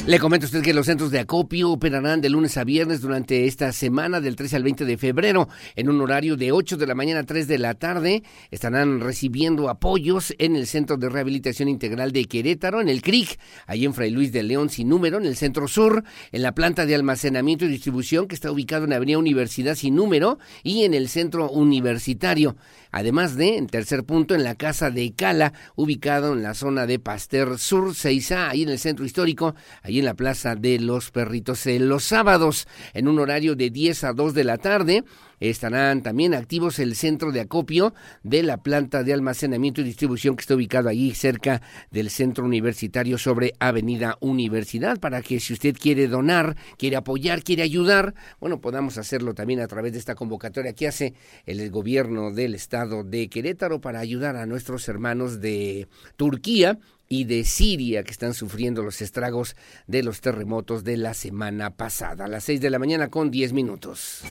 Le 0.07 0.19
comento 0.19 0.45
a 0.45 0.49
usted 0.49 0.61
que 0.61 0.75
los 0.75 0.85
centros 0.85 1.11
de 1.11 1.19
acopio 1.19 1.71
operarán 1.71 2.21
de 2.21 2.29
lunes 2.29 2.59
a 2.59 2.65
viernes 2.65 3.01
durante 3.01 3.47
esta 3.47 3.73
semana 3.73 4.21
del 4.21 4.37
13 4.37 4.57
al 4.57 4.63
20 4.63 4.85
de 4.85 4.99
febrero 4.99 5.49
en 5.77 5.89
un 5.89 5.99
horario 6.03 6.37
de 6.37 6.53
8 6.53 6.77
de 6.77 6.87
la 6.87 6.95
mañana 6.95 7.21
a 7.21 7.25
3 7.25 7.49
de 7.49 7.57
la 7.57 7.73
tarde. 7.73 8.23
Estarán 8.51 9.01
recibiendo 9.01 9.71
apoyos 9.71 10.35
en 10.37 10.57
el 10.57 10.67
Centro 10.67 10.99
de 10.99 11.09
Rehabilitación 11.09 11.71
Integral 11.71 12.13
de 12.13 12.27
Querétaro, 12.27 12.83
en 12.83 12.91
el 12.91 13.01
CRIC, 13.01 13.39
ahí 13.67 13.87
en 13.87 13.95
Fray 13.95 14.11
Luis 14.11 14.31
de 14.31 14.43
León 14.43 14.69
sin 14.69 14.91
número, 14.91 15.17
en 15.17 15.25
el 15.25 15.37
Centro 15.37 15.69
Sur, 15.69 16.05
en 16.33 16.43
la 16.43 16.53
planta 16.53 16.85
de 16.85 16.95
almacenamiento 16.95 17.65
y 17.65 17.69
distribución 17.69 18.29
que 18.29 18.35
está 18.35 18.53
ubicado 18.53 18.85
en 18.85 18.93
Avenida 18.93 19.17
Universidad 19.17 19.75
sin 19.75 19.95
número 19.95 20.39
y 20.63 20.85
en 20.85 20.93
el 20.93 21.09
Centro 21.09 21.49
Universitario. 21.51 22.57
Además 22.97 23.35
de, 23.35 23.57
en 23.57 23.67
tercer 23.67 24.05
punto, 24.05 24.37
en 24.37 24.45
la 24.45 24.55
Casa 24.55 24.89
de 24.89 25.13
Cala, 25.15 25.53
ubicado 25.75 26.33
en 26.33 26.45
la 26.45 26.55
zona 26.55 26.87
de 26.87 27.01
Pasteur 27.01 27.59
Sur 27.59 27.89
6A, 27.89 28.51
ahí 28.51 28.63
en 28.63 28.69
el 28.69 28.79
centro 28.79 29.05
histórico, 29.05 29.57
ahí 29.83 29.99
en 29.99 30.05
la 30.05 30.15
Plaza 30.15 30.55
de 30.55 30.79
los 30.79 31.11
Perritos. 31.11 31.67
los 31.67 32.05
sábados, 32.05 32.69
en 32.93 33.09
un 33.09 33.19
horario 33.19 33.57
de 33.57 33.71
10 33.71 34.05
a 34.05 34.13
2 34.13 34.33
de 34.35 34.45
la 34.45 34.59
tarde, 34.59 35.03
Estarán 35.51 36.03
también 36.03 36.33
activos 36.33 36.79
el 36.79 36.97
centro 36.97 37.31
de 37.31 37.43
acopio 37.43 37.93
de 38.23 38.43
la 38.43 38.63
planta 38.63 39.03
de 39.03 39.13
almacenamiento 39.13 39.83
y 39.83 39.85
distribución 39.85 40.37
que 40.37 40.41
está 40.41 40.55
ubicado 40.55 40.89
allí 40.89 41.15
cerca 41.15 41.61
del 41.91 42.09
centro 42.09 42.47
universitario 42.47 43.19
sobre 43.19 43.53
Avenida 43.59 44.17
Universidad 44.21 44.99
para 44.99 45.21
que 45.21 45.41
si 45.41 45.53
usted 45.53 45.77
quiere 45.79 46.09
donar, 46.09 46.57
quiere 46.79 46.97
apoyar, 46.97 47.43
quiere 47.43 47.63
ayudar, 47.63 48.15
bueno, 48.41 48.63
podamos 48.63 48.97
hacerlo 48.97 49.35
también 49.35 49.61
a 49.61 49.67
través 49.67 49.93
de 49.93 49.99
esta 49.99 50.15
convocatoria 50.15 50.73
que 50.73 50.89
hace 50.89 51.13
el 51.45 51.71
gobierno 51.71 52.31
del 52.31 52.55
estado 52.55 53.05
de 53.05 53.29
Querétaro 53.29 53.83
para 53.83 54.01
ayudar 54.01 54.37
a 54.37 54.47
nuestros 54.47 54.89
hermanos 54.89 55.43
de 55.43 55.89
Turquía 56.17 56.79
y 57.07 57.25
de 57.25 57.45
Siria 57.45 58.03
que 58.03 58.13
están 58.13 58.33
sufriendo 58.33 58.83
los 58.83 59.03
estragos 59.03 59.57
de 59.87 60.03
los 60.03 60.23
terremotos 60.23 60.85
de 60.85 60.97
la 60.97 61.13
semana 61.13 61.77
pasada. 61.77 62.25
A 62.25 62.29
las 62.29 62.45
seis 62.45 62.63
de 62.63 62.71
la 62.71 62.79
mañana 62.79 63.09
con 63.09 63.31
diez 63.31 63.53
minutos. 63.53 64.25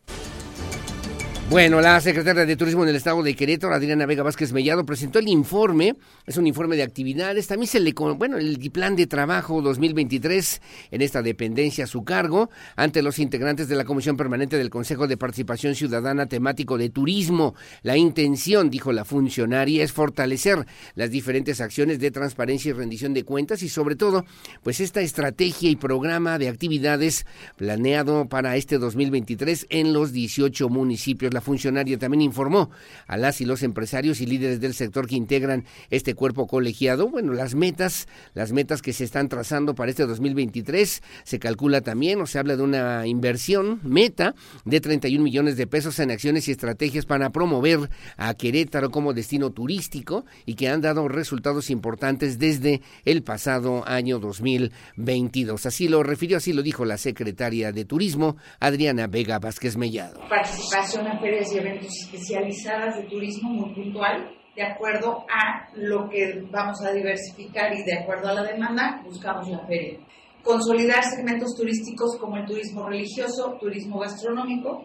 Bueno, 1.49 1.81
la 1.81 1.99
secretaria 2.01 2.45
de 2.47 2.55
Turismo 2.55 2.83
del 2.83 2.95
Estado 2.95 3.21
de 3.21 3.35
Querétaro, 3.35 3.75
Adriana 3.75 4.07
Vega 4.07 4.23
Vázquez 4.23 4.53
Mellado, 4.53 4.85
presentó 4.85 5.19
el 5.19 5.27
informe, 5.27 5.95
es 6.25 6.37
un 6.37 6.47
informe 6.47 6.77
de 6.77 6.83
actividades, 6.83 7.47
también 7.47 7.67
se 7.67 7.79
le, 7.79 7.93
bueno, 7.93 8.37
el 8.37 8.57
plan 8.71 8.95
de 8.95 9.05
trabajo 9.05 9.61
2023 9.61 10.61
en 10.89 11.01
esta 11.01 11.21
dependencia 11.21 11.83
a 11.83 11.87
su 11.87 12.03
cargo 12.03 12.49
ante 12.75 13.03
los 13.03 13.19
integrantes 13.19 13.67
de 13.67 13.75
la 13.75 13.83
Comisión 13.83 14.17
Permanente 14.17 14.57
del 14.57 14.71
Consejo 14.71 15.05
de 15.05 15.17
Participación 15.17 15.75
Ciudadana 15.75 16.25
temático 16.25 16.77
de 16.77 16.89
turismo. 16.89 17.53
La 17.83 17.97
intención, 17.97 18.71
dijo 18.71 18.91
la 18.91 19.05
funcionaria, 19.05 19.83
es 19.83 19.91
fortalecer 19.91 20.65
las 20.95 21.11
diferentes 21.11 21.61
acciones 21.61 21.99
de 21.99 22.09
transparencia 22.09 22.69
y 22.69 22.73
rendición 22.73 23.13
de 23.13 23.25
cuentas 23.25 23.61
y 23.61 23.69
sobre 23.69 23.95
todo, 23.95 24.25
pues 24.63 24.79
esta 24.79 25.01
estrategia 25.01 25.69
y 25.69 25.75
programa 25.75 26.39
de 26.39 26.47
actividades 26.47 27.27
planeado 27.57 28.27
para 28.27 28.55
este 28.55 28.79
2023 28.79 29.67
en 29.69 29.93
los 29.93 30.13
18 30.13 30.69
municipios 30.69 31.33
funcionaria 31.43 31.97
también 31.97 32.21
informó 32.21 32.71
a 33.07 33.17
las 33.17 33.41
y 33.41 33.45
los 33.45 33.63
empresarios 33.63 34.21
y 34.21 34.25
líderes 34.25 34.59
del 34.59 34.73
sector 34.73 35.07
que 35.07 35.15
integran 35.15 35.65
este 35.89 36.15
cuerpo 36.15 36.47
colegiado, 36.47 37.07
bueno, 37.09 37.33
las 37.33 37.55
metas, 37.55 38.07
las 38.33 38.51
metas 38.51 38.81
que 38.81 38.93
se 38.93 39.03
están 39.03 39.29
trazando 39.29 39.75
para 39.75 39.91
este 39.91 40.05
2023, 40.05 41.03
se 41.23 41.39
calcula 41.39 41.81
también 41.81 42.21
o 42.21 42.25
se 42.25 42.39
habla 42.39 42.55
de 42.55 42.63
una 42.63 43.05
inversión 43.05 43.79
meta 43.83 44.35
de 44.65 44.81
31 44.81 45.23
millones 45.23 45.57
de 45.57 45.67
pesos 45.67 45.99
en 45.99 46.11
acciones 46.11 46.47
y 46.47 46.51
estrategias 46.51 47.05
para 47.05 47.29
promover 47.29 47.89
a 48.17 48.33
Querétaro 48.33 48.89
como 48.89 49.13
destino 49.13 49.51
turístico 49.51 50.25
y 50.45 50.55
que 50.55 50.69
han 50.69 50.81
dado 50.81 51.07
resultados 51.07 51.69
importantes 51.69 52.39
desde 52.39 52.81
el 53.05 53.23
pasado 53.23 53.87
año 53.87 54.19
2022. 54.19 55.65
Así 55.65 55.87
lo 55.87 56.03
refirió, 56.03 56.37
así 56.37 56.53
lo 56.53 56.61
dijo 56.61 56.85
la 56.85 56.97
secretaria 56.97 57.71
de 57.71 57.85
Turismo, 57.85 58.37
Adriana 58.59 59.07
Vega 59.07 59.39
Vázquez 59.39 59.77
Mellado. 59.77 60.19
Participación 60.29 61.07
ferias 61.23 61.53
y 61.53 61.57
eventos 61.57 61.89
especializadas 62.03 62.97
de 62.97 63.03
turismo 63.03 63.49
muy 63.49 63.73
puntual, 63.73 64.29
de 64.57 64.61
acuerdo 64.61 65.25
a 65.29 65.69
lo 65.73 66.09
que 66.09 66.43
vamos 66.51 66.83
a 66.85 66.91
diversificar 66.91 67.73
y 67.73 67.83
de 67.83 67.99
acuerdo 67.99 68.27
a 68.27 68.33
la 68.33 68.43
demanda, 68.43 69.01
buscamos 69.05 69.47
la 69.47 69.65
feria. 69.65 69.99
Consolidar 70.43 71.01
segmentos 71.01 71.55
turísticos 71.55 72.17
como 72.19 72.35
el 72.35 72.45
turismo 72.45 72.87
religioso, 72.89 73.57
turismo 73.59 73.99
gastronómico 73.99 74.83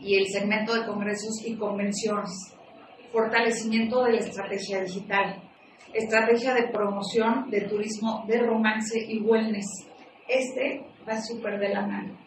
y 0.00 0.16
el 0.16 0.26
segmento 0.26 0.74
de 0.74 0.84
congresos 0.84 1.40
y 1.46 1.54
convenciones. 1.54 2.32
Fortalecimiento 3.12 4.02
de 4.02 4.12
la 4.14 4.18
estrategia 4.18 4.82
digital. 4.82 5.42
Estrategia 5.94 6.54
de 6.54 6.68
promoción 6.68 7.48
de 7.50 7.62
turismo 7.62 8.24
de 8.26 8.40
romance 8.40 8.98
y 8.98 9.20
wellness. 9.20 9.86
Este 10.28 10.84
va 11.08 11.22
súper 11.22 11.60
de 11.60 11.68
la 11.68 11.86
mano 11.86 12.25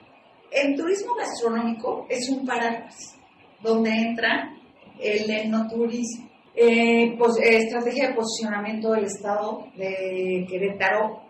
el 0.52 0.76
turismo 0.76 1.16
gastronómico 1.16 2.06
es 2.10 2.30
un 2.30 2.46
paraguas 2.46 3.18
donde 3.62 3.92
entra 3.92 4.56
el 5.00 5.30
enoturismo. 5.30 6.30
Eh, 6.56 7.16
pues, 7.18 7.38
estrategia 7.42 8.10
de 8.10 8.16
posicionamiento 8.16 8.92
del 8.92 9.06
Estado 9.06 9.66
de 9.76 10.46
Querétaro 10.50 11.29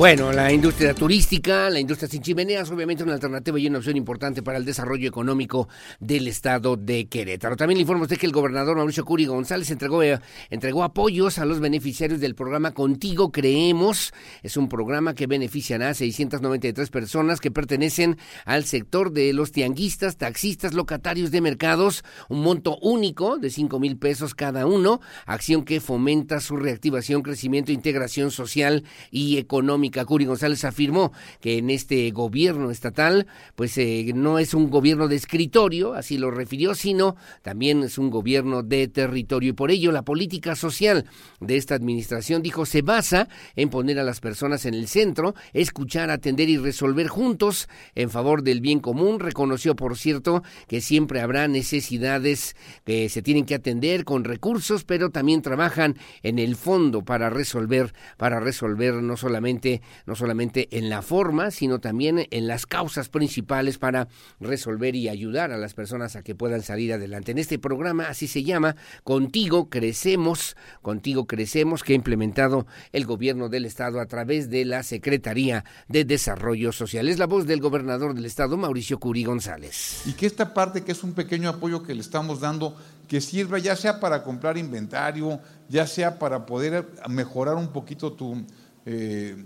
bueno, 0.00 0.32
la 0.32 0.50
industria 0.50 0.94
turística, 0.94 1.68
la 1.68 1.78
industria 1.78 2.08
sin 2.08 2.22
chimeneas, 2.22 2.70
obviamente 2.70 3.02
una 3.02 3.12
alternativa 3.12 3.58
y 3.58 3.66
una 3.66 3.76
opción 3.76 3.98
importante 3.98 4.42
para 4.42 4.56
el 4.56 4.64
desarrollo 4.64 5.06
económico 5.06 5.68
del 5.98 6.26
estado 6.26 6.78
de 6.78 7.06
Querétaro. 7.06 7.54
También 7.54 7.76
le 7.76 7.82
informo 7.82 8.04
a 8.04 8.06
usted 8.06 8.16
que 8.16 8.24
el 8.24 8.32
gobernador 8.32 8.78
Mauricio 8.78 9.04
Curi 9.04 9.26
González 9.26 9.70
entregó, 9.70 10.02
eh, 10.02 10.18
entregó 10.48 10.84
apoyos 10.84 11.38
a 11.38 11.44
los 11.44 11.60
beneficiarios 11.60 12.18
del 12.18 12.34
programa 12.34 12.70
Contigo 12.70 13.30
Creemos. 13.30 14.14
Es 14.42 14.56
un 14.56 14.70
programa 14.70 15.14
que 15.14 15.26
beneficiará 15.26 15.90
a 15.90 15.94
693 15.94 16.88
personas 16.88 17.38
que 17.38 17.50
pertenecen 17.50 18.16
al 18.46 18.64
sector 18.64 19.12
de 19.12 19.34
los 19.34 19.52
tianguistas, 19.52 20.16
taxistas, 20.16 20.72
locatarios 20.72 21.30
de 21.30 21.42
mercados. 21.42 22.04
Un 22.30 22.40
monto 22.40 22.78
único 22.78 23.36
de 23.36 23.50
5 23.50 23.78
mil 23.78 23.98
pesos 23.98 24.34
cada 24.34 24.64
uno. 24.64 25.02
Acción 25.26 25.62
que 25.62 25.78
fomenta 25.78 26.40
su 26.40 26.56
reactivación, 26.56 27.20
crecimiento, 27.20 27.70
integración 27.70 28.30
social 28.30 28.84
y 29.10 29.36
económica 29.36 29.89
Curi 29.90 30.24
González 30.24 30.64
afirmó 30.64 31.12
que 31.40 31.58
en 31.58 31.70
este 31.70 32.10
gobierno 32.10 32.70
estatal, 32.70 33.26
pues 33.54 33.76
eh, 33.78 34.12
no 34.14 34.38
es 34.38 34.54
un 34.54 34.70
gobierno 34.70 35.08
de 35.08 35.16
escritorio, 35.16 35.94
así 35.94 36.18
lo 36.18 36.30
refirió, 36.30 36.74
sino 36.74 37.16
también 37.42 37.82
es 37.82 37.98
un 37.98 38.10
gobierno 38.10 38.62
de 38.62 38.88
territorio. 38.88 39.50
Y 39.50 39.54
por 39.54 39.70
ello 39.70 39.92
la 39.92 40.02
política 40.02 40.56
social 40.56 41.06
de 41.40 41.56
esta 41.56 41.74
administración, 41.74 42.42
dijo, 42.42 42.66
se 42.66 42.82
basa 42.82 43.28
en 43.56 43.70
poner 43.70 43.98
a 43.98 44.04
las 44.04 44.20
personas 44.20 44.66
en 44.66 44.74
el 44.74 44.88
centro, 44.88 45.34
escuchar, 45.52 46.10
atender 46.10 46.48
y 46.48 46.56
resolver 46.56 47.08
juntos 47.08 47.68
en 47.94 48.10
favor 48.10 48.42
del 48.42 48.60
bien 48.60 48.80
común. 48.80 49.20
Reconoció, 49.20 49.76
por 49.76 49.96
cierto, 49.96 50.42
que 50.66 50.80
siempre 50.80 51.20
habrá 51.20 51.48
necesidades 51.48 52.56
que 52.84 53.08
se 53.08 53.22
tienen 53.22 53.44
que 53.44 53.54
atender 53.54 54.04
con 54.04 54.24
recursos, 54.24 54.84
pero 54.84 55.10
también 55.10 55.42
trabajan 55.42 55.96
en 56.22 56.38
el 56.38 56.56
fondo 56.56 57.02
para 57.02 57.30
resolver, 57.30 57.92
para 58.16 58.40
resolver 58.40 58.94
no 58.94 59.16
solamente, 59.16 59.79
no 60.06 60.14
solamente 60.14 60.68
en 60.76 60.88
la 60.88 61.02
forma, 61.02 61.50
sino 61.50 61.80
también 61.80 62.26
en 62.30 62.46
las 62.46 62.66
causas 62.66 63.08
principales 63.08 63.78
para 63.78 64.08
resolver 64.40 64.94
y 64.96 65.08
ayudar 65.08 65.52
a 65.52 65.58
las 65.58 65.74
personas 65.74 66.16
a 66.16 66.22
que 66.22 66.34
puedan 66.34 66.62
salir 66.62 66.92
adelante. 66.92 67.32
En 67.32 67.38
este 67.38 67.58
programa, 67.58 68.08
así 68.08 68.26
se 68.26 68.42
llama, 68.42 68.76
Contigo 69.04 69.68
Crecemos, 69.68 70.56
Contigo 70.82 71.26
Crecemos, 71.26 71.82
que 71.82 71.92
ha 71.92 71.96
implementado 71.96 72.66
el 72.92 73.06
gobierno 73.06 73.48
del 73.48 73.64
Estado 73.64 74.00
a 74.00 74.06
través 74.06 74.50
de 74.50 74.64
la 74.64 74.82
Secretaría 74.82 75.64
de 75.88 76.04
Desarrollo 76.04 76.72
Social. 76.72 77.08
Es 77.08 77.18
la 77.18 77.26
voz 77.26 77.46
del 77.46 77.60
gobernador 77.60 78.14
del 78.14 78.26
Estado, 78.26 78.56
Mauricio 78.56 78.98
Curi 78.98 79.24
González. 79.24 80.02
Y 80.06 80.12
que 80.12 80.26
esta 80.26 80.54
parte, 80.54 80.82
que 80.82 80.92
es 80.92 81.02
un 81.02 81.12
pequeño 81.12 81.48
apoyo 81.48 81.82
que 81.82 81.94
le 81.94 82.00
estamos 82.00 82.40
dando, 82.40 82.76
que 83.08 83.20
sirva 83.20 83.58
ya 83.58 83.74
sea 83.74 83.98
para 83.98 84.22
comprar 84.22 84.56
inventario, 84.56 85.40
ya 85.68 85.86
sea 85.86 86.18
para 86.18 86.46
poder 86.46 86.86
mejorar 87.08 87.56
un 87.56 87.72
poquito 87.72 88.12
tu, 88.12 88.44
eh, 88.86 89.36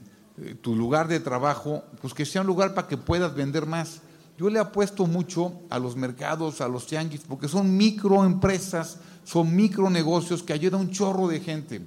tu 0.62 0.74
lugar 0.74 1.08
de 1.08 1.20
trabajo, 1.20 1.84
pues 2.00 2.14
que 2.14 2.24
sea 2.24 2.40
un 2.40 2.46
lugar 2.46 2.74
para 2.74 2.88
que 2.88 2.96
puedas 2.96 3.34
vender 3.34 3.66
más. 3.66 4.00
Yo 4.36 4.50
le 4.50 4.58
apuesto 4.58 5.06
mucho 5.06 5.60
a 5.70 5.78
los 5.78 5.94
mercados, 5.94 6.60
a 6.60 6.68
los 6.68 6.86
tianguis, 6.86 7.22
porque 7.28 7.46
son 7.46 7.76
microempresas, 7.76 8.98
son 9.24 9.54
micronegocios 9.54 10.42
que 10.42 10.52
ayudan 10.52 10.80
a 10.80 10.84
un 10.84 10.90
chorro 10.90 11.28
de 11.28 11.40
gente, 11.40 11.82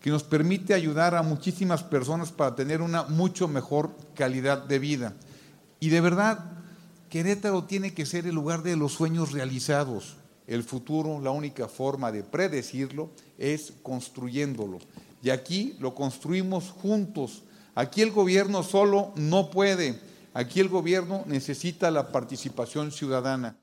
que 0.00 0.10
nos 0.10 0.22
permite 0.22 0.74
ayudar 0.74 1.16
a 1.16 1.22
muchísimas 1.22 1.82
personas 1.82 2.30
para 2.30 2.54
tener 2.54 2.82
una 2.82 3.02
mucho 3.04 3.48
mejor 3.48 3.90
calidad 4.14 4.64
de 4.64 4.78
vida. 4.78 5.16
Y 5.80 5.88
de 5.88 6.00
verdad, 6.00 6.52
Querétaro 7.08 7.64
tiene 7.64 7.94
que 7.94 8.06
ser 8.06 8.26
el 8.26 8.34
lugar 8.34 8.62
de 8.62 8.76
los 8.76 8.92
sueños 8.92 9.32
realizados. 9.32 10.16
El 10.46 10.62
futuro, 10.62 11.20
la 11.20 11.30
única 11.30 11.68
forma 11.68 12.12
de 12.12 12.22
predecirlo 12.22 13.10
es 13.38 13.72
construyéndolo. 13.82 14.78
Y 15.22 15.30
aquí 15.30 15.76
lo 15.80 15.94
construimos 15.94 16.70
juntos. 16.70 17.42
Aquí 17.78 18.02
el 18.02 18.10
gobierno 18.10 18.64
solo 18.64 19.12
no 19.14 19.50
puede. 19.50 20.00
Aquí 20.34 20.58
el 20.58 20.68
gobierno 20.68 21.22
necesita 21.26 21.92
la 21.92 22.10
participación 22.10 22.90
ciudadana. 22.90 23.56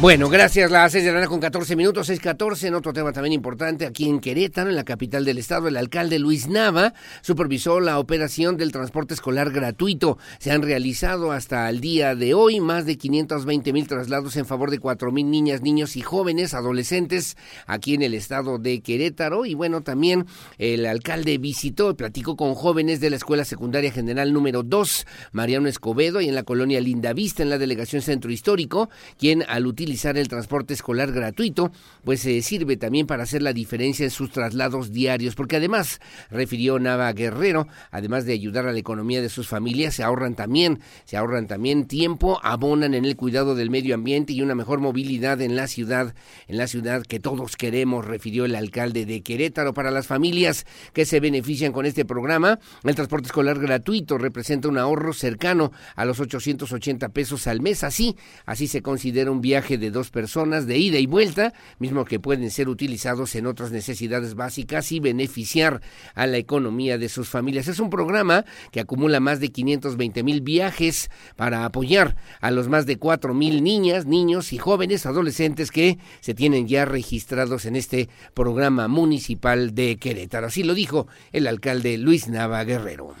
Bueno, 0.00 0.28
gracias. 0.28 0.70
Las 0.70 0.92
6 0.92 1.02
de 1.02 1.10
la 1.10 1.14
mañana 1.14 1.30
con 1.30 1.40
14 1.40 1.76
minutos, 1.76 2.10
6.14. 2.10 2.66
En 2.66 2.74
otro 2.74 2.92
tema 2.92 3.12
también 3.12 3.32
importante, 3.32 3.86
aquí 3.86 4.06
en 4.06 4.20
Querétaro, 4.20 4.68
en 4.68 4.76
la 4.76 4.84
capital 4.84 5.24
del 5.24 5.38
estado, 5.38 5.68
el 5.68 5.78
alcalde 5.78 6.18
Luis 6.18 6.46
Nava 6.46 6.92
supervisó 7.22 7.80
la 7.80 7.98
operación 7.98 8.58
del 8.58 8.70
transporte 8.70 9.14
escolar 9.14 9.50
gratuito. 9.50 10.18
Se 10.40 10.50
han 10.50 10.60
realizado 10.60 11.32
hasta 11.32 11.70
el 11.70 11.80
día 11.80 12.14
de 12.14 12.34
hoy 12.34 12.60
más 12.60 12.84
de 12.84 12.98
520 12.98 13.72
mil 13.72 13.86
traslados 13.86 14.36
en 14.36 14.44
favor 14.44 14.70
de 14.70 14.78
4 14.78 15.10
mil 15.10 15.30
niñas, 15.30 15.62
niños 15.62 15.96
y 15.96 16.02
jóvenes, 16.02 16.52
adolescentes, 16.52 17.38
aquí 17.66 17.94
en 17.94 18.02
el 18.02 18.12
estado 18.12 18.58
de 18.58 18.82
Querétaro. 18.82 19.46
Y 19.46 19.54
bueno, 19.54 19.82
también 19.82 20.26
el 20.58 20.84
alcalde 20.84 21.38
visitó 21.38 21.90
y 21.90 21.94
platicó 21.94 22.36
con 22.36 22.54
jóvenes 22.54 23.00
de 23.00 23.10
la 23.10 23.16
Escuela 23.16 23.44
Secundaria 23.44 23.92
General 23.92 24.32
número 24.32 24.64
2, 24.64 25.06
Mariano 25.32 25.68
Escobedo, 25.68 26.20
y 26.20 26.28
en 26.28 26.34
la 26.34 26.42
colonia 26.42 26.80
Lindavista, 26.80 27.42
en 27.42 27.48
la 27.48 27.58
delegación 27.58 28.02
Centro 28.02 28.30
Histórico, 28.30 28.90
quien 29.18 29.44
al 29.48 29.66
utilizar 29.84 30.16
el 30.16 30.28
transporte 30.28 30.72
escolar 30.72 31.12
gratuito, 31.12 31.70
pues 32.04 32.20
se 32.20 32.40
sirve 32.40 32.78
también 32.78 33.06
para 33.06 33.24
hacer 33.24 33.42
la 33.42 33.52
diferencia 33.52 34.04
en 34.04 34.10
sus 34.10 34.30
traslados 34.30 34.92
diarios, 34.92 35.34
porque 35.34 35.56
además, 35.56 36.00
refirió 36.30 36.78
Nava 36.78 37.12
Guerrero, 37.12 37.68
además 37.90 38.24
de 38.24 38.32
ayudar 38.32 38.66
a 38.66 38.72
la 38.72 38.78
economía 38.78 39.20
de 39.20 39.28
sus 39.28 39.46
familias, 39.46 39.94
se 39.94 40.02
ahorran 40.02 40.36
también, 40.36 40.80
se 41.04 41.18
ahorran 41.18 41.46
también 41.46 41.84
tiempo, 41.84 42.40
abonan 42.42 42.94
en 42.94 43.04
el 43.04 43.14
cuidado 43.14 43.54
del 43.54 43.68
medio 43.68 43.94
ambiente 43.94 44.32
y 44.32 44.40
una 44.40 44.54
mejor 44.54 44.80
movilidad 44.80 45.42
en 45.42 45.54
la 45.54 45.66
ciudad, 45.66 46.14
en 46.48 46.56
la 46.56 46.66
ciudad 46.66 47.02
que 47.02 47.20
todos 47.20 47.56
queremos, 47.56 48.06
refirió 48.06 48.46
el 48.46 48.54
alcalde 48.54 49.04
de 49.04 49.20
Querétaro 49.20 49.74
para 49.74 49.90
las 49.90 50.06
familias 50.06 50.64
que 50.94 51.04
se 51.04 51.20
benefician 51.20 51.72
con 51.72 51.84
este 51.84 52.06
programa. 52.06 52.58
El 52.84 52.94
transporte 52.94 53.26
escolar 53.26 53.58
gratuito 53.58 54.16
representa 54.16 54.68
un 54.68 54.78
ahorro 54.78 55.12
cercano 55.12 55.72
a 55.94 56.06
los 56.06 56.20
880 56.20 57.10
pesos 57.10 57.46
al 57.46 57.60
mes, 57.60 57.84
así, 57.84 58.16
así 58.46 58.66
se 58.66 58.80
considera 58.80 59.30
un 59.30 59.42
viaje 59.42 59.73
de 59.78 59.90
dos 59.90 60.10
personas 60.10 60.66
de 60.66 60.78
ida 60.78 60.98
y 60.98 61.06
vuelta, 61.06 61.52
mismo 61.78 62.04
que 62.04 62.20
pueden 62.20 62.50
ser 62.50 62.68
utilizados 62.68 63.34
en 63.34 63.46
otras 63.46 63.72
necesidades 63.72 64.34
básicas 64.34 64.92
y 64.92 65.00
beneficiar 65.00 65.80
a 66.14 66.26
la 66.26 66.38
economía 66.38 66.98
de 66.98 67.08
sus 67.08 67.28
familias. 67.28 67.68
Es 67.68 67.80
un 67.80 67.90
programa 67.90 68.44
que 68.70 68.80
acumula 68.80 69.20
más 69.20 69.40
de 69.40 69.50
520 69.50 70.22
mil 70.22 70.40
viajes 70.40 71.10
para 71.36 71.64
apoyar 71.64 72.16
a 72.40 72.50
los 72.50 72.68
más 72.68 72.86
de 72.86 72.98
4 72.98 73.34
mil 73.34 73.62
niñas, 73.62 74.06
niños 74.06 74.52
y 74.52 74.58
jóvenes 74.58 75.06
adolescentes 75.06 75.70
que 75.70 75.98
se 76.20 76.34
tienen 76.34 76.66
ya 76.68 76.84
registrados 76.84 77.66
en 77.66 77.76
este 77.76 78.08
programa 78.34 78.88
municipal 78.88 79.74
de 79.74 79.96
Querétaro. 79.96 80.46
Así 80.48 80.62
lo 80.62 80.74
dijo 80.74 81.06
el 81.32 81.46
alcalde 81.46 81.98
Luis 81.98 82.28
Nava 82.28 82.64
Guerrero 82.64 83.14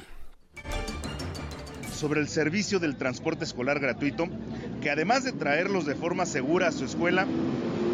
sobre 2.04 2.20
el 2.20 2.28
servicio 2.28 2.80
del 2.80 2.96
transporte 2.96 3.44
escolar 3.44 3.80
gratuito, 3.80 4.28
que 4.82 4.90
además 4.90 5.24
de 5.24 5.32
traerlos 5.32 5.86
de 5.86 5.94
forma 5.94 6.26
segura 6.26 6.68
a 6.68 6.72
su 6.72 6.84
escuela, 6.84 7.26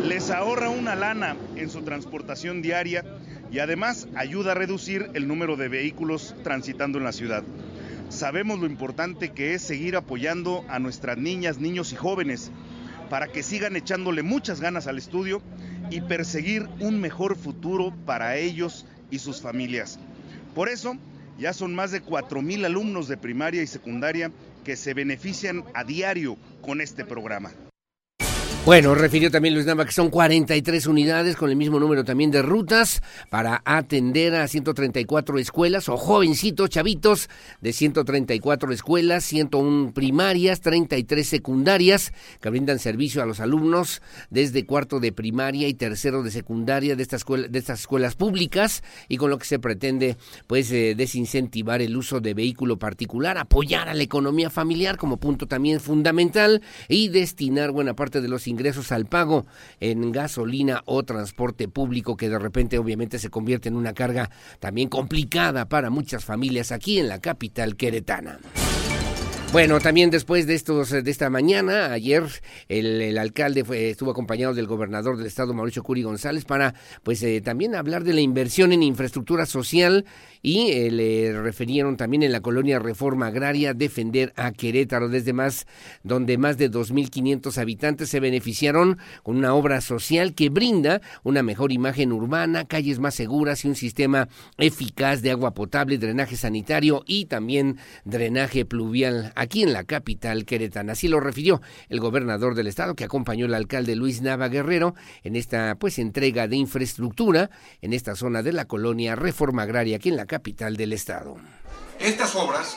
les 0.03 0.33
ahorra 0.33 0.69
una 0.69 0.97
lana 0.97 1.37
en 1.55 1.71
su 1.71 1.83
transportación 1.83 2.61
diaria 2.61 3.05
y 3.53 3.61
además 3.61 4.09
ayuda 4.17 4.51
a 4.51 4.55
reducir 4.57 5.11
el 5.15 5.29
número 5.29 5.57
de 5.57 5.69
vehículos 5.69 6.35
transitando 6.43 6.99
en 6.99 7.05
la 7.05 7.13
ciudad. 7.13 7.45
Sabemos 8.09 8.59
lo 8.59 8.67
importante 8.67 9.31
que 9.31 9.55
es 9.55 9.63
seguir 9.63 9.95
apoyando 9.95 10.65
a 10.69 10.81
nuestras 10.81 11.17
niñas, 11.17 11.61
niños 11.61 11.93
y 11.93 11.97
jóvenes 11.97 12.51
para 13.11 13.29
que 13.29 13.45
sigan 13.45 13.77
echándole 13.77 14.25
muchas 14.25 14.61
ganas 14.61 14.89
al 14.89 14.99
estudio 14.99 15.41
y 15.89 16.01
perseguir 16.01 16.67
un 16.81 17.01
mejor 17.01 17.37
futuro 17.37 17.95
para 18.07 18.37
ellos 18.39 18.87
y 19.09 19.21
sus 19.21 19.41
familias. 19.41 20.01
Por 20.53 20.69
eso, 20.69 20.97
ya 21.41 21.55
son 21.55 21.75
más 21.75 21.91
de 21.91 22.05
4.000 22.05 22.67
alumnos 22.67 23.09
de 23.09 23.17
primaria 23.17 23.63
y 23.63 23.67
secundaria 23.67 24.31
que 24.65 24.77
se 24.77 24.95
benefician 24.95 25.65
a 25.75 25.85
diario 25.85 26.37
con 26.61 26.81
este 26.83 27.05
programa. 27.05 27.51
Bueno, 28.71 28.95
refirió 28.95 29.33
también 29.33 29.55
Luis 29.55 29.67
Nava 29.67 29.85
que 29.85 29.91
son 29.91 30.11
43 30.11 30.87
unidades 30.87 31.35
con 31.35 31.51
el 31.51 31.57
mismo 31.57 31.81
número 31.81 32.05
también 32.05 32.31
de 32.31 32.41
rutas 32.41 33.03
para 33.29 33.63
atender 33.65 34.37
a 34.37 34.47
134 34.47 35.41
escuelas 35.41 35.89
o 35.89 35.97
jovencitos, 35.97 36.71
chavitos 36.71 37.29
de 37.61 37.73
134 37.73 38.73
escuelas, 38.73 39.25
101 39.25 39.93
primarias, 39.93 40.61
33 40.61 41.29
secundarias 41.29 42.13
que 42.41 42.49
brindan 42.49 42.79
servicio 42.79 43.25
a 43.25 43.27
los 43.27 43.41
alumnos 43.41 44.03
desde 44.31 44.65
cuarto 44.65 45.01
de 45.01 45.11
primaria 45.11 45.67
y 45.67 45.75
tercero 45.75 46.23
de 46.23 46.31
secundaria 46.31 46.95
de, 46.95 47.03
estas 47.03 47.23
escuela, 47.23 47.49
de 47.49 47.59
estas 47.59 47.81
escuelas 47.81 48.15
públicas 48.15 48.85
y 49.09 49.17
con 49.17 49.31
lo 49.31 49.39
que 49.39 49.47
se 49.47 49.59
pretende 49.59 50.17
pues 50.47 50.71
eh, 50.71 50.95
desincentivar 50.97 51.83
el 51.83 51.97
uso 51.97 52.21
de 52.21 52.35
vehículo 52.35 52.79
particular, 52.79 53.37
apoyar 53.37 53.89
a 53.89 53.95
la 53.95 54.05
economía 54.05 54.49
familiar 54.49 54.97
como 54.97 55.17
punto 55.17 55.49
también 55.49 55.81
fundamental 55.81 56.63
y 56.89 57.09
destinar 57.09 57.73
buena 57.73 57.95
parte 57.95 58.21
de 58.21 58.29
los 58.29 58.47
ingresos 58.47 58.60
al 58.91 59.07
pago 59.07 59.47
en 59.81 60.13
gasolina 60.13 60.83
o 60.87 61.03
transporte 61.03 61.69
público 61.69 62.17
que 62.17 62.29
de 62.29 62.39
repente 62.39 62.79
obviamente 62.79 63.19
se 63.19 63.31
convierte 63.31 63.69
en 63.69 63.77
una 63.77 63.95
carga 63.95 64.31
también 64.59 64.89
complicada 64.89 65.69
para 65.69 65.91
muchas 65.91 66.25
familias 66.25 66.73
aquí 66.73 66.99
en 66.99 67.09
la 67.09 67.21
capital 67.21 67.77
queretana. 67.77 68.39
Bueno, 69.53 69.81
también 69.81 70.11
después 70.11 70.47
de 70.47 70.55
estos 70.55 70.91
de 70.91 71.11
esta 71.11 71.29
mañana, 71.29 71.93
ayer 71.93 72.23
el, 72.69 73.19
alcalde 73.19 73.65
fue, 73.65 73.91
estuvo 73.91 74.13
acompañado 74.13 74.55
del 74.55 74.69
gobernador 74.69 75.17
del 75.17 75.27
estado 75.27 75.53
Mauricio 75.55 75.83
Curi 75.83 76.05
González 76.05 76.45
para 76.45 76.75
pues 77.03 77.21
eh, 77.25 77.41
también 77.41 77.75
hablar 77.75 78.05
de 78.05 78.13
la 78.13 78.21
inversión 78.21 78.73
en 78.73 78.85
infraestructura 78.85 79.47
social 79.47 80.05
y 80.41 80.71
eh, 80.71 80.91
le 80.93 81.43
referieron 81.43 81.97
también 81.97 82.23
en 82.23 82.31
la 82.31 82.41
colonia 82.41 82.79
Reforma 82.79 83.27
Agraria 83.27 83.75
defender 83.75 84.33
a 84.37 84.53
Querétaro. 84.53 85.09
Desde 85.09 85.33
más 85.33 85.67
donde 86.05 86.39
más 86.39 86.57
de 86.57 86.69
2500 86.69 87.59
habitantes 87.59 88.09
se 88.09 88.21
beneficiaron 88.21 88.99
con 89.25 89.37
una 89.37 89.55
obra 89.55 89.81
social 89.81 90.33
que 90.33 90.49
brinda 90.49 91.01
una 91.25 91.43
mejor 91.43 91.73
imagen 91.73 92.13
urbana, 92.13 92.67
calles 92.67 93.01
más 93.01 93.17
seguras 93.17 93.65
y 93.65 93.69
un 93.69 93.75
sistema 93.75 94.29
eficaz 94.59 95.23
de 95.23 95.33
agua 95.33 95.55
potable, 95.55 95.99
drenaje 95.99 96.37
sanitario 96.37 97.03
y 97.05 97.27
también 97.27 97.79
drenaje 98.05 98.65
pluvial 98.65 99.33
aquí 99.41 99.63
en 99.63 99.73
la 99.73 99.85
capital 99.85 100.45
queretana. 100.45 100.93
Así 100.93 101.09
lo 101.09 101.19
refirió 101.19 101.63
el 101.89 101.99
gobernador 101.99 102.55
del 102.55 102.67
estado 102.67 102.95
que 102.95 103.05
acompañó 103.05 103.47
al 103.47 103.55
alcalde 103.55 103.97
Luis 103.97 104.21
Nava 104.21 104.49
Guerrero 104.49 104.95
en 105.25 105.35
esta 105.35 105.77
pues 105.77 105.99
entrega 105.99 106.47
de 106.47 106.57
infraestructura 106.57 107.51
en 107.81 107.95
esta 107.95 108.15
zona 108.15 108.43
de 108.43 108.53
la 108.53 108.67
colonia 108.67 109.17
Reforma 109.17 109.63
Agraria 109.63 109.97
aquí 109.97 110.11
en 110.11 110.17
la 110.17 110.27
capital 110.27 110.77
del 110.77 110.93
estado. 110.93 111.37
Estas 111.99 112.35
obras, 112.37 112.77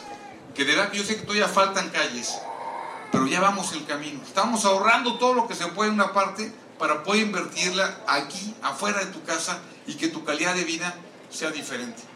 que 0.56 0.64
de 0.64 0.74
verdad 0.74 0.90
que 0.90 1.00
yo 1.00 1.04
sé 1.04 1.18
que 1.18 1.24
todavía 1.24 1.50
faltan 1.50 1.90
calles, 1.90 2.34
pero 3.12 3.28
ya 3.28 3.42
vamos 3.42 3.74
el 3.74 3.86
camino. 3.86 4.22
Estamos 4.26 4.64
ahorrando 4.64 5.18
todo 5.18 5.34
lo 5.34 5.48
que 5.50 5.56
se 5.56 5.68
puede 5.68 5.90
en 5.90 5.96
una 5.96 6.14
parte 6.14 6.50
para 6.80 7.04
poder 7.04 7.24
invertirla 7.24 8.00
aquí, 8.08 8.56
afuera 8.62 9.00
de 9.00 9.08
tu 9.08 9.22
casa 9.24 9.60
y 9.86 9.96
que 9.96 10.08
tu 10.08 10.24
calidad 10.24 10.56
de 10.56 10.64
vida 10.64 10.96
sea 11.30 11.52
diferente. 11.52 12.13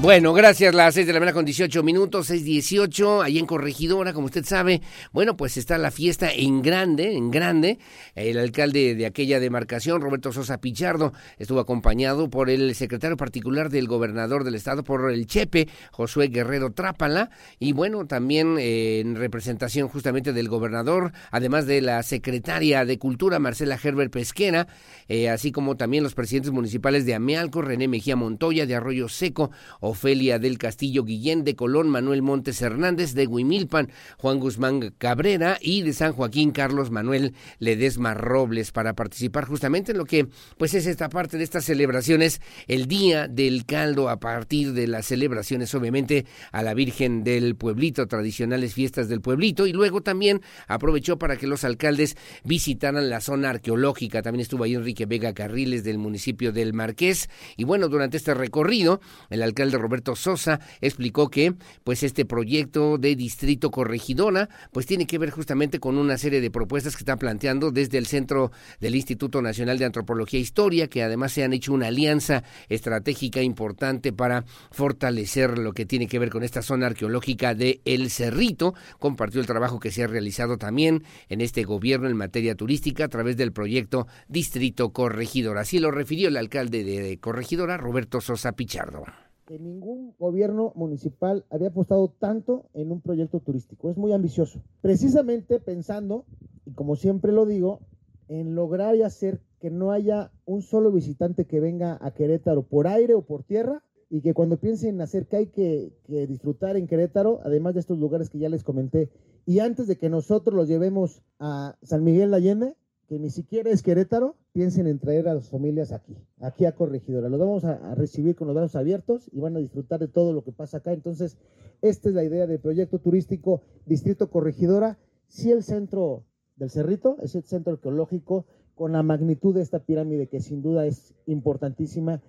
Bueno, 0.00 0.32
gracias. 0.32 0.76
Las 0.76 0.94
seis 0.94 1.08
de 1.08 1.12
la 1.12 1.18
mañana 1.18 1.34
con 1.34 1.44
18 1.44 1.82
minutos, 1.82 2.30
6.18, 2.30 3.24
ahí 3.24 3.36
en 3.36 3.46
Corregidora, 3.46 4.12
como 4.12 4.26
usted 4.26 4.44
sabe. 4.44 4.80
Bueno, 5.10 5.36
pues 5.36 5.56
está 5.56 5.76
la 5.76 5.90
fiesta 5.90 6.30
en 6.32 6.62
grande, 6.62 7.16
en 7.16 7.32
grande. 7.32 7.80
El 8.14 8.38
alcalde 8.38 8.94
de 8.94 9.06
aquella 9.06 9.40
demarcación, 9.40 10.00
Roberto 10.00 10.30
Sosa 10.30 10.58
Pichardo, 10.60 11.12
estuvo 11.36 11.58
acompañado 11.58 12.30
por 12.30 12.48
el 12.48 12.76
secretario 12.76 13.16
particular 13.16 13.70
del 13.70 13.88
gobernador 13.88 14.44
del 14.44 14.54
estado, 14.54 14.84
por 14.84 15.10
el 15.10 15.26
Chepe, 15.26 15.68
Josué 15.90 16.28
Guerrero 16.28 16.70
Trápala. 16.70 17.30
Y 17.58 17.72
bueno, 17.72 18.06
también 18.06 18.56
eh, 18.60 19.00
en 19.00 19.16
representación 19.16 19.88
justamente 19.88 20.32
del 20.32 20.48
gobernador, 20.48 21.10
además 21.32 21.66
de 21.66 21.80
la 21.80 22.04
secretaria 22.04 22.84
de 22.84 23.00
Cultura, 23.00 23.40
Marcela 23.40 23.76
Herbert 23.82 24.12
Pesquera, 24.12 24.68
eh, 25.08 25.28
así 25.28 25.50
como 25.50 25.76
también 25.76 26.04
los 26.04 26.14
presidentes 26.14 26.52
municipales 26.52 27.04
de 27.04 27.16
Amealco, 27.16 27.62
René 27.62 27.88
Mejía 27.88 28.14
Montoya, 28.14 28.64
de 28.64 28.76
Arroyo 28.76 29.08
Seco, 29.08 29.50
Ofelia 29.88 30.38
del 30.38 30.58
Castillo 30.58 31.04
Guillén 31.04 31.44
de 31.44 31.56
Colón, 31.56 31.88
Manuel 31.88 32.22
Montes 32.22 32.62
Hernández 32.62 33.14
de 33.14 33.26
Huimilpan, 33.26 33.90
Juan 34.18 34.38
Guzmán 34.38 34.94
Cabrera 34.98 35.58
y 35.60 35.82
de 35.82 35.92
San 35.92 36.12
Joaquín 36.12 36.52
Carlos 36.52 36.90
Manuel 36.90 37.34
Ledesma 37.58 38.14
Robles 38.14 38.72
para 38.72 38.94
participar 38.94 39.46
justamente 39.46 39.92
en 39.92 39.98
lo 39.98 40.04
que 40.04 40.28
pues 40.56 40.74
es 40.74 40.86
esta 40.86 41.08
parte 41.08 41.38
de 41.38 41.44
estas 41.44 41.64
celebraciones, 41.64 42.40
el 42.66 42.86
Día 42.86 43.28
del 43.28 43.64
Caldo 43.64 44.08
a 44.08 44.20
partir 44.20 44.72
de 44.72 44.86
las 44.86 45.06
celebraciones 45.06 45.74
obviamente 45.74 46.26
a 46.52 46.62
la 46.62 46.74
Virgen 46.74 47.24
del 47.24 47.56
Pueblito, 47.56 48.06
tradicionales 48.06 48.74
fiestas 48.74 49.08
del 49.08 49.20
pueblito 49.20 49.66
y 49.66 49.72
luego 49.72 50.02
también 50.02 50.42
aprovechó 50.66 51.18
para 51.18 51.36
que 51.36 51.46
los 51.46 51.64
alcaldes 51.64 52.16
visitaran 52.44 53.08
la 53.08 53.20
zona 53.20 53.50
arqueológica, 53.50 54.22
también 54.22 54.42
estuvo 54.42 54.64
ahí 54.64 54.74
Enrique 54.74 55.06
Vega 55.06 55.32
Carriles 55.32 55.84
del 55.84 55.98
municipio 55.98 56.52
del 56.52 56.72
Marqués 56.72 57.28
y 57.56 57.64
bueno, 57.64 57.88
durante 57.88 58.16
este 58.16 58.34
recorrido 58.34 59.00
el 59.30 59.42
alcalde 59.42 59.77
Roberto 59.78 60.16
Sosa 60.16 60.60
explicó 60.80 61.30
que 61.30 61.54
pues 61.84 62.02
este 62.02 62.24
proyecto 62.24 62.98
de 62.98 63.16
distrito 63.16 63.70
corregidora 63.70 64.48
pues 64.72 64.86
tiene 64.86 65.06
que 65.06 65.18
ver 65.18 65.30
justamente 65.30 65.80
con 65.80 65.98
una 65.98 66.18
serie 66.18 66.40
de 66.40 66.50
propuestas 66.50 66.94
que 66.94 67.00
están 67.00 67.18
planteando 67.18 67.70
desde 67.70 67.98
el 67.98 68.06
centro 68.06 68.50
del 68.80 68.94
Instituto 68.94 69.42
Nacional 69.42 69.78
de 69.78 69.84
Antropología 69.84 70.38
e 70.38 70.42
Historia 70.42 70.88
que 70.88 71.02
además 71.02 71.32
se 71.32 71.44
han 71.44 71.52
hecho 71.52 71.72
una 71.72 71.88
alianza 71.88 72.44
estratégica 72.68 73.42
importante 73.42 74.12
para 74.12 74.44
fortalecer 74.70 75.58
lo 75.58 75.72
que 75.72 75.86
tiene 75.86 76.06
que 76.06 76.18
ver 76.18 76.30
con 76.30 76.42
esta 76.42 76.62
zona 76.62 76.86
arqueológica 76.86 77.54
de 77.54 77.80
El 77.84 78.10
Cerrito. 78.10 78.74
Compartió 78.98 79.40
el 79.40 79.46
trabajo 79.46 79.80
que 79.80 79.90
se 79.90 80.02
ha 80.02 80.06
realizado 80.06 80.58
también 80.58 81.04
en 81.28 81.40
este 81.40 81.64
gobierno 81.64 82.08
en 82.08 82.16
materia 82.16 82.54
turística 82.54 83.04
a 83.04 83.08
través 83.08 83.36
del 83.36 83.52
proyecto 83.52 84.06
Distrito 84.28 84.90
Corregidora. 84.90 85.62
Así 85.62 85.78
lo 85.78 85.90
refirió 85.90 86.28
el 86.28 86.36
alcalde 86.36 86.84
de 86.84 87.18
Corregidora 87.18 87.76
Roberto 87.76 88.20
Sosa 88.20 88.52
Pichardo 88.52 89.04
que 89.48 89.58
ningún 89.58 90.14
gobierno 90.18 90.72
municipal 90.76 91.46
había 91.48 91.68
apostado 91.68 92.10
tanto 92.10 92.68
en 92.74 92.92
un 92.92 93.00
proyecto 93.00 93.40
turístico. 93.40 93.88
Es 93.88 93.96
muy 93.96 94.12
ambicioso. 94.12 94.60
Precisamente 94.82 95.58
pensando, 95.58 96.26
y 96.66 96.72
como 96.72 96.96
siempre 96.96 97.32
lo 97.32 97.46
digo, 97.46 97.80
en 98.28 98.54
lograr 98.54 98.94
y 98.94 99.02
hacer 99.02 99.40
que 99.58 99.70
no 99.70 99.90
haya 99.90 100.30
un 100.44 100.60
solo 100.60 100.92
visitante 100.92 101.46
que 101.46 101.60
venga 101.60 101.96
a 102.02 102.10
Querétaro 102.10 102.62
por 102.62 102.86
aire 102.86 103.14
o 103.14 103.22
por 103.22 103.42
tierra 103.42 103.82
y 104.10 104.20
que 104.20 104.34
cuando 104.34 104.58
piensen 104.58 104.96
en 104.96 105.00
hacer 105.00 105.26
que 105.26 105.36
hay 105.38 105.46
que, 105.46 105.94
que, 106.04 106.26
disfrutar 106.26 106.76
en 106.76 106.86
Querétaro, 106.86 107.40
además 107.42 107.72
de 107.72 107.80
estos 107.80 107.98
lugares 107.98 108.28
que 108.28 108.38
ya 108.38 108.50
les 108.50 108.64
comenté, 108.64 109.10
y 109.46 109.60
antes 109.60 109.86
de 109.86 109.96
que 109.96 110.10
nosotros 110.10 110.54
los 110.54 110.68
llevemos 110.68 111.22
a 111.38 111.78
San 111.82 112.04
Miguel 112.04 112.32
de 112.32 112.36
Allende, 112.36 112.76
que 113.08 113.18
ni 113.18 113.30
siquiera 113.30 113.70
es 113.70 113.82
Querétaro, 113.82 114.36
piensen 114.52 114.86
en 114.86 114.98
traer 114.98 115.28
a 115.28 115.34
las 115.34 115.48
familias 115.48 115.92
aquí, 115.92 116.14
aquí 116.40 116.66
a 116.66 116.72
Corregidora. 116.72 117.30
Los 117.30 117.40
vamos 117.40 117.64
a, 117.64 117.90
a, 117.90 117.94
recibir 117.94 118.36
con 118.36 118.46
los 118.46 118.54
brazos 118.54 118.76
abiertos 118.76 119.30
y 119.32 119.40
van 119.40 119.56
a 119.56 119.60
disfrutar 119.60 119.98
de 119.98 120.08
todo 120.08 120.34
lo 120.34 120.44
que 120.44 120.52
pasa 120.52 120.78
acá. 120.78 120.92
Entonces, 120.92 121.38
esta 121.80 122.10
es 122.10 122.14
la 122.14 122.22
idea 122.22 122.46
del 122.46 122.60
proyecto 122.60 122.98
turístico 122.98 123.62
Distrito 123.86 124.30
Corregidora. 124.30 124.98
Si 125.26 125.50
el 125.50 125.62
centro 125.62 126.24
del 126.56 126.70
Cerrito 126.70 127.16
es 127.22 127.34
el 127.34 127.44
centro 127.44 127.72
arqueológico 127.72 128.44
con 128.74 128.92
la 128.92 129.02
magnitud 129.02 129.54
de 129.54 129.62
esta 129.62 129.80
pirámide 129.80 130.28
que 130.28 130.40
sin 130.40 130.60
duda 130.60 130.86
es 130.86 131.14
importantísima 131.26 132.22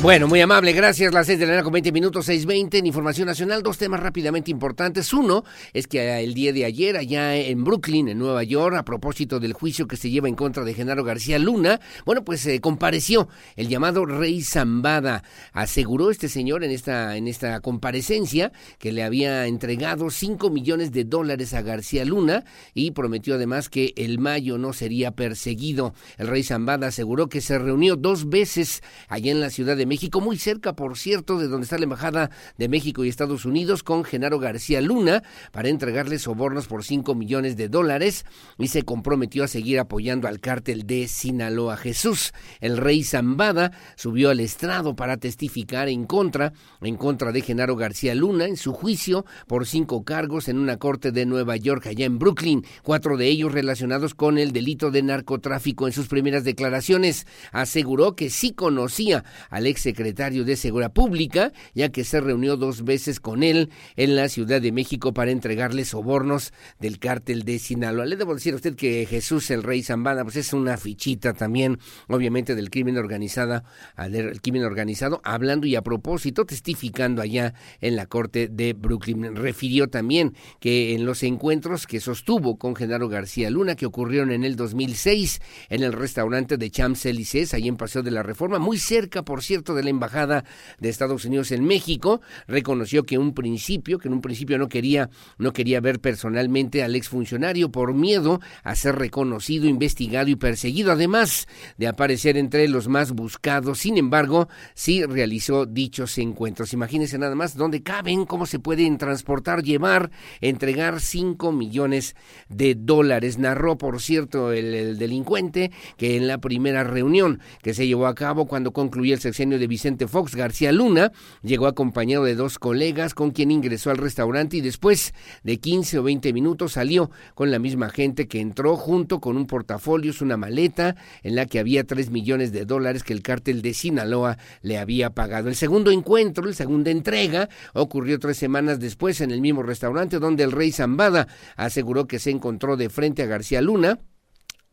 bueno, 0.00 0.28
muy 0.28 0.40
amable, 0.40 0.72
gracias. 0.72 1.12
Las 1.12 1.26
seis 1.26 1.40
de 1.40 1.44
la 1.44 1.50
mañana 1.50 1.64
con 1.64 1.72
20 1.72 1.90
minutos, 1.90 2.28
6.20 2.28 2.78
en 2.78 2.86
Información 2.86 3.26
Nacional. 3.26 3.64
Dos 3.64 3.78
temas 3.78 3.98
rápidamente 3.98 4.48
importantes. 4.52 5.12
Uno 5.12 5.42
es 5.72 5.88
que 5.88 6.22
el 6.22 6.34
día 6.34 6.52
de 6.52 6.64
ayer, 6.64 6.96
allá 6.96 7.34
en 7.34 7.64
Brooklyn, 7.64 8.08
en 8.08 8.18
Nueva 8.18 8.44
York, 8.44 8.76
a 8.76 8.84
propósito 8.84 9.40
del 9.40 9.54
juicio 9.54 9.88
que 9.88 9.96
se 9.96 10.08
lleva 10.08 10.28
en 10.28 10.36
contra 10.36 10.62
de 10.62 10.72
Genaro 10.72 11.02
García 11.02 11.40
Luna, 11.40 11.80
bueno, 12.06 12.24
pues 12.24 12.46
eh, 12.46 12.60
compareció 12.60 13.28
el 13.56 13.66
llamado 13.66 14.06
Rey 14.06 14.40
Zambada. 14.42 15.24
Aseguró 15.52 16.12
este 16.12 16.28
señor 16.28 16.62
en 16.62 16.70
esta, 16.70 17.16
en 17.16 17.26
esta 17.26 17.58
comparecencia 17.58 18.52
que 18.78 18.92
le 18.92 19.02
había 19.02 19.46
entregado 19.46 20.10
5 20.10 20.48
millones 20.50 20.92
de 20.92 21.06
dólares 21.06 21.54
a 21.54 21.62
García 21.62 22.04
Luna 22.04 22.44
y 22.72 22.92
prometió 22.92 23.34
además 23.34 23.68
que 23.68 23.94
el 23.96 24.20
mayo 24.20 24.58
no 24.58 24.72
sería 24.72 25.10
perseguido. 25.10 25.92
El 26.18 26.28
Rey 26.28 26.44
Zambada 26.44 26.86
aseguró 26.86 27.28
que 27.28 27.40
se 27.40 27.58
reunió 27.58 27.96
dos 27.96 28.28
veces 28.28 28.80
allá 29.08 29.32
en 29.32 29.40
la 29.40 29.50
Ciudad 29.50 29.76
de 29.76 29.87
México, 29.88 30.20
muy 30.20 30.38
cerca, 30.38 30.74
por 30.74 30.96
cierto, 30.96 31.38
de 31.38 31.48
donde 31.48 31.64
está 31.64 31.78
la 31.78 31.84
Embajada 31.84 32.30
de 32.56 32.68
México 32.68 33.04
y 33.04 33.08
Estados 33.08 33.44
Unidos, 33.44 33.82
con 33.82 34.04
Genaro 34.04 34.38
García 34.38 34.80
Luna, 34.80 35.22
para 35.50 35.68
entregarle 35.68 36.18
sobornos 36.18 36.68
por 36.68 36.84
5 36.84 37.14
millones 37.14 37.56
de 37.56 37.68
dólares 37.68 38.24
y 38.58 38.68
se 38.68 38.82
comprometió 38.82 39.44
a 39.44 39.48
seguir 39.48 39.80
apoyando 39.80 40.28
al 40.28 40.40
cártel 40.40 40.86
de 40.86 41.08
Sinaloa. 41.08 41.76
Jesús, 41.76 42.32
el 42.60 42.76
rey 42.76 43.02
Zambada, 43.02 43.72
subió 43.96 44.30
al 44.30 44.40
estrado 44.40 44.94
para 44.94 45.16
testificar 45.16 45.88
en 45.88 46.04
contra, 46.04 46.52
en 46.80 46.96
contra 46.96 47.32
de 47.32 47.40
Genaro 47.40 47.76
García 47.76 48.14
Luna 48.14 48.46
en 48.46 48.56
su 48.56 48.72
juicio 48.72 49.24
por 49.46 49.66
cinco 49.66 50.04
cargos 50.04 50.48
en 50.48 50.58
una 50.58 50.76
corte 50.76 51.12
de 51.12 51.26
Nueva 51.26 51.56
York, 51.56 51.86
allá 51.86 52.04
en 52.04 52.18
Brooklyn, 52.18 52.64
cuatro 52.82 53.16
de 53.16 53.26
ellos 53.26 53.52
relacionados 53.52 54.14
con 54.14 54.38
el 54.38 54.52
delito 54.52 54.90
de 54.90 55.02
narcotráfico. 55.02 55.86
En 55.86 55.92
sus 55.92 56.08
primeras 56.08 56.44
declaraciones 56.44 57.26
aseguró 57.52 58.14
que 58.14 58.30
sí 58.30 58.52
conocía 58.52 59.24
al 59.50 59.66
ex 59.66 59.77
secretario 59.78 60.44
de 60.44 60.56
Seguridad 60.56 60.92
Pública, 60.92 61.52
ya 61.74 61.88
que 61.88 62.04
se 62.04 62.20
reunió 62.20 62.56
dos 62.56 62.84
veces 62.84 63.20
con 63.20 63.42
él 63.42 63.70
en 63.96 64.16
la 64.16 64.28
Ciudad 64.28 64.60
de 64.60 64.72
México 64.72 65.12
para 65.14 65.30
entregarle 65.30 65.84
sobornos 65.84 66.52
del 66.80 66.98
cártel 66.98 67.44
de 67.44 67.58
Sinaloa. 67.58 68.06
Le 68.06 68.16
debo 68.16 68.34
decir 68.34 68.52
a 68.52 68.56
usted 68.56 68.74
que 68.74 69.06
Jesús 69.06 69.50
el 69.50 69.62
Rey 69.62 69.82
Zambada, 69.82 70.24
pues 70.24 70.36
es 70.36 70.52
una 70.52 70.76
fichita 70.76 71.32
también, 71.32 71.78
obviamente, 72.08 72.54
del 72.54 72.70
crimen 72.70 72.96
organizado, 72.96 73.62
el 73.96 74.40
crimen 74.40 74.64
organizado, 74.64 75.20
hablando 75.24 75.66
y 75.66 75.76
a 75.76 75.82
propósito, 75.82 76.44
testificando 76.44 77.22
allá 77.22 77.54
en 77.80 77.96
la 77.96 78.06
corte 78.06 78.48
de 78.48 78.72
Brooklyn. 78.72 79.36
Refirió 79.36 79.88
también 79.88 80.34
que 80.60 80.94
en 80.94 81.04
los 81.04 81.22
encuentros 81.22 81.86
que 81.86 82.00
sostuvo 82.00 82.58
con 82.58 82.74
Genaro 82.74 83.08
García 83.08 83.50
Luna, 83.50 83.76
que 83.76 83.86
ocurrieron 83.86 84.32
en 84.32 84.44
el 84.44 84.56
2006 84.56 85.40
en 85.68 85.82
el 85.82 85.92
restaurante 85.92 86.56
de 86.56 86.70
Champs-Élysées, 86.70 87.54
ahí 87.54 87.68
en 87.68 87.76
Paseo 87.76 88.02
de 88.02 88.10
la 88.10 88.22
Reforma, 88.22 88.58
muy 88.58 88.78
cerca, 88.78 89.22
por 89.22 89.42
cierto, 89.42 89.67
de 89.74 89.82
la 89.82 89.90
embajada 89.90 90.44
de 90.78 90.88
Estados 90.88 91.24
Unidos 91.24 91.52
en 91.52 91.64
México, 91.64 92.20
reconoció 92.46 93.04
que 93.04 93.18
un 93.18 93.34
principio, 93.34 93.98
que 93.98 94.08
en 94.08 94.14
un 94.14 94.20
principio 94.20 94.58
no 94.58 94.68
quería, 94.68 95.10
no 95.38 95.52
quería 95.52 95.80
ver 95.80 96.00
personalmente 96.00 96.82
al 96.82 96.96
exfuncionario 96.96 97.70
por 97.70 97.94
miedo 97.94 98.40
a 98.62 98.74
ser 98.74 98.96
reconocido, 98.96 99.66
investigado 99.66 100.28
y 100.28 100.36
perseguido, 100.36 100.92
además 100.92 101.48
de 101.76 101.88
aparecer 101.88 102.36
entre 102.36 102.68
los 102.68 102.88
más 102.88 103.12
buscados. 103.12 103.78
Sin 103.78 103.98
embargo, 103.98 104.48
sí 104.74 105.04
realizó 105.04 105.66
dichos 105.66 106.18
encuentros. 106.18 106.72
Imagínense 106.72 107.18
nada 107.18 107.34
más 107.34 107.56
dónde 107.56 107.82
caben, 107.82 108.24
cómo 108.24 108.46
se 108.46 108.58
pueden 108.58 108.98
transportar, 108.98 109.62
llevar, 109.62 110.10
entregar 110.40 111.00
5 111.00 111.52
millones 111.52 112.16
de 112.48 112.74
dólares. 112.74 113.38
Narró, 113.38 113.78
por 113.78 114.00
cierto, 114.00 114.52
el, 114.52 114.74
el 114.74 114.98
delincuente 114.98 115.70
que 115.96 116.16
en 116.16 116.26
la 116.26 116.38
primera 116.38 116.84
reunión 116.84 117.40
que 117.62 117.74
se 117.74 117.86
llevó 117.86 118.06
a 118.06 118.14
cabo 118.14 118.46
cuando 118.46 118.72
concluyó 118.72 119.14
el 119.14 119.20
sexenio 119.20 119.57
de 119.58 119.66
Vicente 119.66 120.06
Fox, 120.06 120.34
García 120.34 120.72
Luna, 120.72 121.12
llegó 121.42 121.66
acompañado 121.66 122.24
de 122.24 122.34
dos 122.34 122.58
colegas 122.58 123.14
con 123.14 123.30
quien 123.30 123.50
ingresó 123.50 123.90
al 123.90 123.96
restaurante 123.96 124.56
y 124.56 124.60
después 124.60 125.14
de 125.42 125.58
15 125.58 125.98
o 125.98 126.02
20 126.02 126.32
minutos 126.32 126.72
salió 126.72 127.10
con 127.34 127.50
la 127.50 127.58
misma 127.58 127.88
gente 127.90 128.28
que 128.28 128.40
entró 128.40 128.76
junto 128.76 129.20
con 129.20 129.36
un 129.36 129.46
portafolio, 129.46 130.12
una 130.20 130.36
maleta 130.36 130.96
en 131.22 131.34
la 131.36 131.46
que 131.46 131.58
había 131.58 131.84
3 131.84 132.10
millones 132.10 132.52
de 132.52 132.64
dólares 132.64 133.02
que 133.02 133.12
el 133.12 133.22
cártel 133.22 133.62
de 133.62 133.74
Sinaloa 133.74 134.38
le 134.62 134.78
había 134.78 135.10
pagado. 135.10 135.48
El 135.48 135.54
segundo 135.54 135.90
encuentro, 135.90 136.44
la 136.44 136.52
segunda 136.52 136.90
entrega, 136.90 137.48
ocurrió 137.74 138.18
tres 138.18 138.36
semanas 138.36 138.80
después 138.80 139.20
en 139.20 139.30
el 139.30 139.40
mismo 139.40 139.62
restaurante 139.62 140.18
donde 140.18 140.44
el 140.44 140.52
rey 140.52 140.72
Zambada 140.72 141.28
aseguró 141.56 142.06
que 142.06 142.18
se 142.18 142.30
encontró 142.30 142.76
de 142.76 142.88
frente 142.88 143.22
a 143.22 143.26
García 143.26 143.60
Luna 143.60 143.98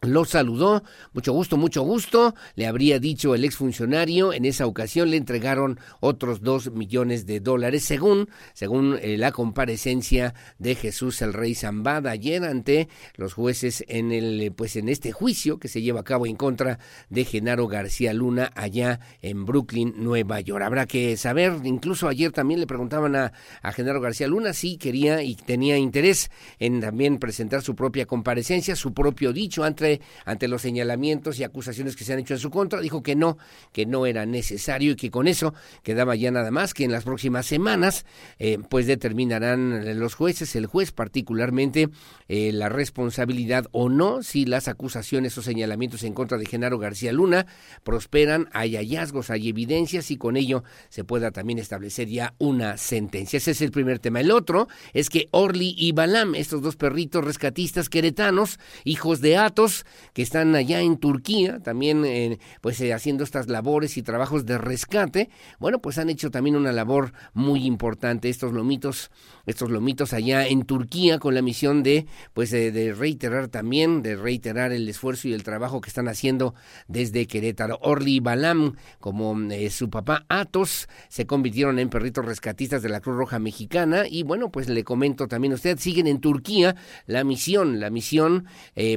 lo 0.08 0.26
saludó, 0.26 0.84
mucho 1.14 1.34
gusto, 1.34 1.58
mucho 1.58 1.84
gusto, 1.84 2.36
le 2.56 2.68
habría 2.68 3.00
dicho 3.00 3.36
el 3.36 3.44
exfuncionario, 3.44 4.34
en 4.34 4.46
esa 4.46 4.66
ocasión 4.68 5.12
le 5.12 5.18
entregaron 5.18 5.80
otros 6.00 6.42
dos 6.42 6.72
millones 6.72 7.26
de 7.26 7.40
dólares, 7.40 7.84
según, 7.84 8.30
según 8.54 8.98
eh, 9.02 9.18
la 9.18 9.32
comparecencia 9.32 10.34
de 10.60 10.76
Jesús 10.76 11.22
el 11.22 11.34
Rey 11.34 11.56
Zambada 11.56 12.12
ayer 12.12 12.44
ante 12.44 12.88
los 13.16 13.34
jueces 13.34 13.84
en 13.88 14.12
el, 14.12 14.52
pues 14.56 14.76
en 14.76 14.90
este 14.90 15.12
juicio 15.12 15.60
que 15.60 15.68
se 15.68 15.82
lleva 15.82 16.02
a 16.02 16.04
cabo 16.04 16.26
en 16.26 16.36
contra 16.36 16.80
de 17.10 17.26
Genaro 17.26 17.68
García 17.68 18.14
Luna 18.14 18.52
allá 18.56 19.00
en 19.22 19.46
Brooklyn, 19.46 19.94
Nueva 19.98 20.40
York. 20.40 20.64
Habrá 20.64 20.86
que 20.86 21.18
saber, 21.18 21.54
incluso 21.64 22.08
ayer 22.08 22.32
también 22.32 22.60
le 22.60 22.68
preguntaban 22.68 23.16
a, 23.16 23.34
a 23.62 23.72
Genaro 23.72 24.02
García 24.02 24.28
Luna 24.28 24.54
si 24.54 24.78
quería 24.78 25.24
y 25.24 25.36
tenía 25.36 25.78
interés 25.78 26.30
en 26.60 26.82
también 26.82 27.18
presentar 27.18 27.62
su 27.62 27.76
propia 27.76 28.06
comparecencia, 28.06 28.76
su 28.76 28.94
propio 28.94 29.34
dicho 29.34 29.64
ante 29.64 29.95
ante 30.26 30.48
los 30.48 30.62
señalamientos 30.62 31.40
y 31.40 31.44
acusaciones 31.44 31.96
que 31.96 32.04
se 32.04 32.14
han 32.14 32.20
hecho 32.20 32.34
en 32.34 32.40
su 32.40 32.50
contra, 32.50 32.82
dijo 32.82 33.04
que 33.04 33.16
no, 33.16 33.38
que 33.72 33.86
no 33.86 34.06
era 34.06 34.26
necesario 34.26 34.92
y 34.92 34.96
que 34.96 35.12
con 35.12 35.28
eso 35.28 35.54
quedaba 35.84 36.16
ya 36.16 36.32
nada 36.32 36.52
más 36.52 36.74
que 36.74 36.84
en 36.84 36.92
las 36.92 37.04
próximas 37.04 37.46
semanas 37.46 38.06
eh, 38.40 38.58
pues 38.70 38.88
determinarán 38.88 40.00
los 40.00 40.16
jueces, 40.16 40.56
el 40.56 40.66
juez 40.66 40.92
particularmente, 40.92 41.90
eh, 42.28 42.52
la 42.52 42.70
responsabilidad 42.70 43.68
o 43.72 43.90
no 43.90 44.24
si 44.24 44.46
las 44.46 44.68
acusaciones 44.68 45.38
o 45.38 45.42
señalamientos 45.42 46.04
en 46.04 46.14
contra 46.14 46.38
de 46.38 46.46
Genaro 46.46 46.80
García 46.80 47.12
Luna 47.12 47.46
prosperan, 47.84 48.50
hay 48.54 48.76
hallazgos, 48.76 49.30
hay 49.30 49.50
evidencias 49.50 50.12
y 50.12 50.18
con 50.18 50.38
ello 50.38 50.64
se 50.90 51.04
pueda 51.04 51.32
también 51.32 51.60
establecer 51.60 52.08
ya 52.08 52.34
una 52.38 52.78
sentencia. 52.78 53.38
Ese 53.38 53.52
es 53.52 53.62
el 53.62 53.72
primer 53.72 54.00
tema. 54.00 54.22
El 54.22 54.32
otro 54.32 54.68
es 54.94 55.10
que 55.10 55.28
Orly 55.32 55.76
y 55.78 55.92
Balam, 55.92 56.36
estos 56.36 56.62
dos 56.62 56.76
perritos 56.76 57.24
rescatistas 57.24 57.90
queretanos, 57.90 58.60
hijos 58.84 59.22
de 59.22 59.38
Atos, 59.38 59.75
que 60.14 60.22
están 60.22 60.56
allá 60.56 60.82
en 60.82 60.98
Turquía, 60.98 61.60
también 61.60 62.06
eh, 62.06 62.40
pues 62.62 62.80
eh, 62.82 62.94
haciendo 62.94 63.24
estas 63.24 63.48
labores 63.48 63.98
y 63.98 64.04
trabajos 64.04 64.46
de 64.46 64.58
rescate. 64.58 65.30
Bueno, 65.60 65.80
pues 65.80 65.98
han 65.98 66.10
hecho 66.10 66.32
también 66.32 66.56
una 66.56 66.72
labor 66.72 67.12
muy 67.34 67.66
importante 67.66 68.30
estos 68.30 68.54
lomitos, 68.54 69.12
estos 69.46 69.70
lomitos 69.70 70.14
allá 70.14 70.48
en 70.48 70.64
Turquía 70.64 71.20
con 71.20 71.36
la 71.36 71.42
misión 71.42 71.84
de 71.84 72.06
pues 72.34 72.52
de 72.52 72.94
reiterar 72.98 73.48
también, 73.50 74.02
de 74.02 74.16
reiterar 74.16 74.72
el 74.72 74.88
esfuerzo 74.88 75.28
y 75.28 75.34
el 75.34 75.44
trabajo 75.44 75.82
que 75.82 75.90
están 75.90 76.08
haciendo 76.08 76.56
desde 76.88 77.28
Querétaro. 77.28 77.80
Orly 77.82 78.20
Balam, 78.20 78.76
como 79.00 79.36
eh, 79.52 79.70
su 79.70 79.90
papá 79.90 80.26
Atos, 80.30 80.88
se 81.10 81.26
convirtieron 81.26 81.80
en 81.80 81.90
perritos 81.90 82.26
rescatistas 82.26 82.82
de 82.82 82.90
la 82.90 83.02
Cruz 83.02 83.18
Roja 83.18 83.40
Mexicana 83.40 84.04
y 84.10 84.24
bueno, 84.24 84.52
pues 84.52 84.70
le 84.70 84.84
comento 84.84 85.28
también 85.28 85.52
a 85.54 85.56
usted, 85.56 85.78
siguen 85.78 86.08
en 86.08 86.22
Turquía 86.22 86.76
la 87.06 87.24
misión, 87.24 87.80
la 87.80 87.90
misión 87.90 88.46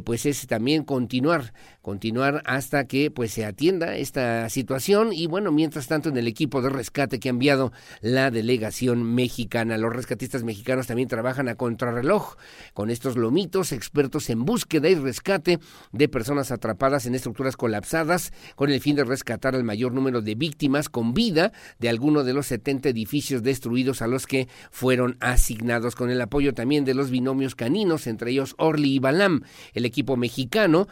pues 0.05 0.27
es 0.27 0.47
también 0.47 0.68
continuar, 0.85 1.53
continuar 1.89 2.43
hasta 2.45 2.87
que 2.87 3.11
pues 3.11 3.33
se 3.33 3.47
atienda 3.47 3.97
esta 3.97 4.51
situación 4.51 5.11
y 5.11 5.27
bueno, 5.27 5.53
mientras 5.53 5.87
tanto 5.87 6.11
en 6.11 6.19
el 6.19 6.29
equipo 6.29 6.61
de 6.61 6.69
rescate 6.69 7.19
que 7.19 7.31
ha 7.31 7.31
enviado 7.31 7.73
la 8.03 8.31
delegación 8.31 9.15
mexicana, 9.15 9.79
los 9.79 9.97
rescatistas 9.97 10.45
mexicanos 10.45 10.87
también 10.87 11.09
trabajan 11.09 11.49
a 11.49 11.55
contrarreloj 11.55 12.37
con 12.75 12.91
estos 12.91 13.17
lomitos, 13.17 13.73
expertos 13.73 14.29
en 14.29 14.45
búsqueda 14.45 14.91
y 14.91 14.97
rescate 14.97 15.61
de 15.93 16.09
personas 16.11 16.53
atrapadas 16.53 17.07
en 17.07 17.15
estructuras 17.15 17.57
colapsadas 17.57 18.35
con 18.55 18.69
el 18.69 18.83
fin 18.83 18.95
de 18.95 19.05
rescatar 19.05 19.55
al 19.55 19.65
mayor 19.65 19.95
número 19.95 20.21
de 20.21 20.35
víctimas 20.35 20.91
con 20.91 21.15
vida 21.15 21.53
de 21.79 21.89
alguno 21.89 22.23
de 22.23 22.35
los 22.35 22.49
70 22.49 22.91
edificios 22.91 23.43
destruidos 23.43 24.03
a 24.03 24.09
los 24.09 24.27
que 24.27 24.47
fueron 24.71 25.17
asignados 25.21 25.95
con 25.95 26.11
el 26.11 26.21
apoyo 26.21 26.53
también 26.53 26.85
de 26.85 26.93
los 26.93 27.11
binomios 27.11 27.55
caninos, 27.55 28.07
entre 28.07 28.33
ellos 28.33 28.55
Orly 28.59 28.97
y 28.97 28.99
Balam. 28.99 29.41
El 29.73 29.87
equipo 29.87 30.19
mexicano 30.19 30.87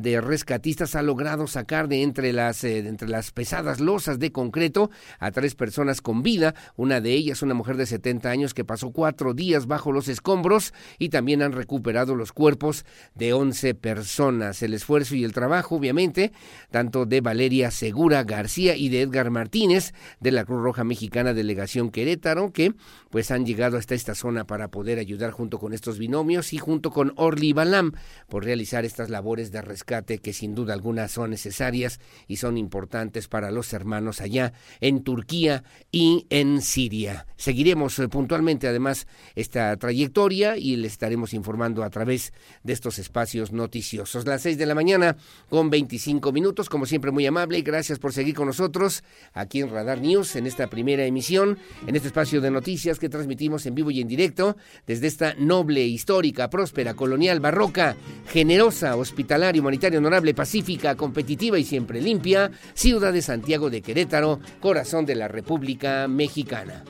de 0.00 0.20
rescatistas 0.32 0.94
ha 0.94 1.02
logrado 1.02 1.46
sacar 1.46 1.88
de 1.88 2.00
entre 2.00 2.32
las, 2.32 2.64
eh, 2.64 2.78
entre 2.78 3.06
las 3.06 3.32
pesadas 3.32 3.80
losas 3.80 4.18
de 4.18 4.32
concreto 4.32 4.90
a 5.18 5.30
tres 5.30 5.54
personas 5.54 6.00
con 6.00 6.22
vida, 6.22 6.54
una 6.74 7.02
de 7.02 7.12
ellas 7.12 7.42
una 7.42 7.52
mujer 7.52 7.76
de 7.76 7.84
70 7.84 8.30
años 8.30 8.54
que 8.54 8.64
pasó 8.64 8.92
cuatro 8.92 9.34
días 9.34 9.66
bajo 9.66 9.92
los 9.92 10.08
escombros 10.08 10.72
y 10.98 11.10
también 11.10 11.42
han 11.42 11.52
recuperado 11.52 12.14
los 12.14 12.32
cuerpos 12.32 12.86
de 13.14 13.34
11 13.34 13.74
personas. 13.74 14.62
El 14.62 14.72
esfuerzo 14.72 15.16
y 15.16 15.24
el 15.24 15.34
trabajo, 15.34 15.76
obviamente, 15.76 16.32
tanto 16.70 17.04
de 17.04 17.20
Valeria 17.20 17.70
Segura 17.70 18.24
García 18.24 18.74
y 18.74 18.88
de 18.88 19.02
Edgar 19.02 19.28
Martínez 19.28 19.92
de 20.20 20.32
la 20.32 20.46
Cruz 20.46 20.62
Roja 20.62 20.82
Mexicana 20.82 21.34
Delegación 21.34 21.90
Querétaro, 21.90 22.54
que 22.54 22.72
pues 23.10 23.30
han 23.30 23.44
llegado 23.44 23.76
hasta 23.76 23.94
esta 23.94 24.14
zona 24.14 24.46
para 24.46 24.68
poder 24.68 24.98
ayudar 24.98 25.32
junto 25.32 25.58
con 25.58 25.74
estos 25.74 25.98
binomios 25.98 26.54
y 26.54 26.58
junto 26.58 26.90
con 26.90 27.12
Orly 27.16 27.52
Balam 27.52 27.92
por 28.30 28.46
realizar 28.46 28.86
estas 28.86 29.10
labores 29.10 29.52
de 29.52 29.60
rescate 29.60 30.21
que 30.22 30.32
sin 30.32 30.54
duda 30.54 30.72
alguna 30.72 31.08
son 31.08 31.30
necesarias 31.30 32.00
y 32.28 32.36
son 32.36 32.56
importantes 32.56 33.28
para 33.28 33.50
los 33.50 33.72
hermanos 33.72 34.20
allá 34.20 34.52
en 34.80 35.02
Turquía 35.02 35.64
y 35.90 36.26
en 36.30 36.62
Siria. 36.62 37.26
Seguiremos 37.36 37.98
eh, 37.98 38.08
puntualmente 38.08 38.68
además 38.68 39.06
esta 39.34 39.76
trayectoria 39.76 40.56
y 40.56 40.76
les 40.76 40.92
estaremos 40.92 41.34
informando 41.34 41.82
a 41.82 41.90
través 41.90 42.32
de 42.62 42.72
estos 42.72 42.98
espacios 42.98 43.52
noticiosos. 43.52 44.26
Las 44.26 44.42
seis 44.42 44.56
de 44.58 44.66
la 44.66 44.74
mañana 44.74 45.16
con 45.48 45.70
25 45.70 46.32
minutos, 46.32 46.68
como 46.68 46.86
siempre 46.86 47.10
muy 47.10 47.26
amable 47.26 47.58
y 47.58 47.62
gracias 47.62 47.98
por 47.98 48.12
seguir 48.12 48.34
con 48.34 48.46
nosotros 48.46 49.02
aquí 49.34 49.60
en 49.60 49.70
Radar 49.70 50.00
News 50.00 50.36
en 50.36 50.46
esta 50.46 50.68
primera 50.68 51.04
emisión, 51.04 51.58
en 51.86 51.96
este 51.96 52.08
espacio 52.08 52.40
de 52.40 52.50
noticias 52.50 52.98
que 52.98 53.08
transmitimos 53.08 53.66
en 53.66 53.74
vivo 53.74 53.90
y 53.90 54.00
en 54.00 54.08
directo 54.08 54.56
desde 54.86 55.06
esta 55.06 55.34
noble, 55.34 55.84
histórica, 55.84 56.48
próspera, 56.48 56.94
colonial, 56.94 57.40
barroca, 57.40 57.96
generosa, 58.28 58.96
hospitalaria, 58.96 59.60
humanitaria, 59.60 60.00
honorable, 60.02 60.34
pacífica, 60.34 60.96
competitiva 60.96 61.58
y 61.58 61.64
siempre 61.64 62.00
limpia, 62.00 62.50
ciudad 62.74 63.12
de 63.12 63.22
Santiago 63.22 63.70
de 63.70 63.82
Querétaro, 63.82 64.40
corazón 64.60 65.06
de 65.06 65.14
la 65.14 65.28
República 65.28 66.08
Mexicana. 66.08 66.84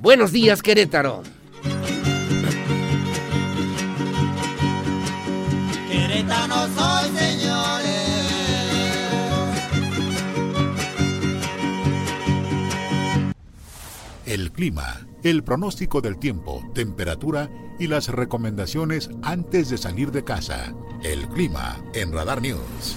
Buenos 0.00 0.32
días, 0.32 0.62
Querétaro. 0.62 1.22
Querétaro 5.90 6.54
soy, 6.74 7.10
señores. 7.18 7.96
El 14.24 14.50
clima, 14.52 15.06
el 15.22 15.44
pronóstico 15.44 16.00
del 16.00 16.18
tiempo, 16.18 16.62
temperatura 16.74 17.50
y 17.78 17.86
las 17.88 18.08
recomendaciones 18.08 19.10
antes 19.22 19.68
de 19.68 19.78
salir 19.78 20.10
de 20.10 20.24
casa. 20.24 20.74
El 21.02 21.26
clima 21.28 21.80
en 21.94 22.12
Radar 22.12 22.40
News. 22.42 22.96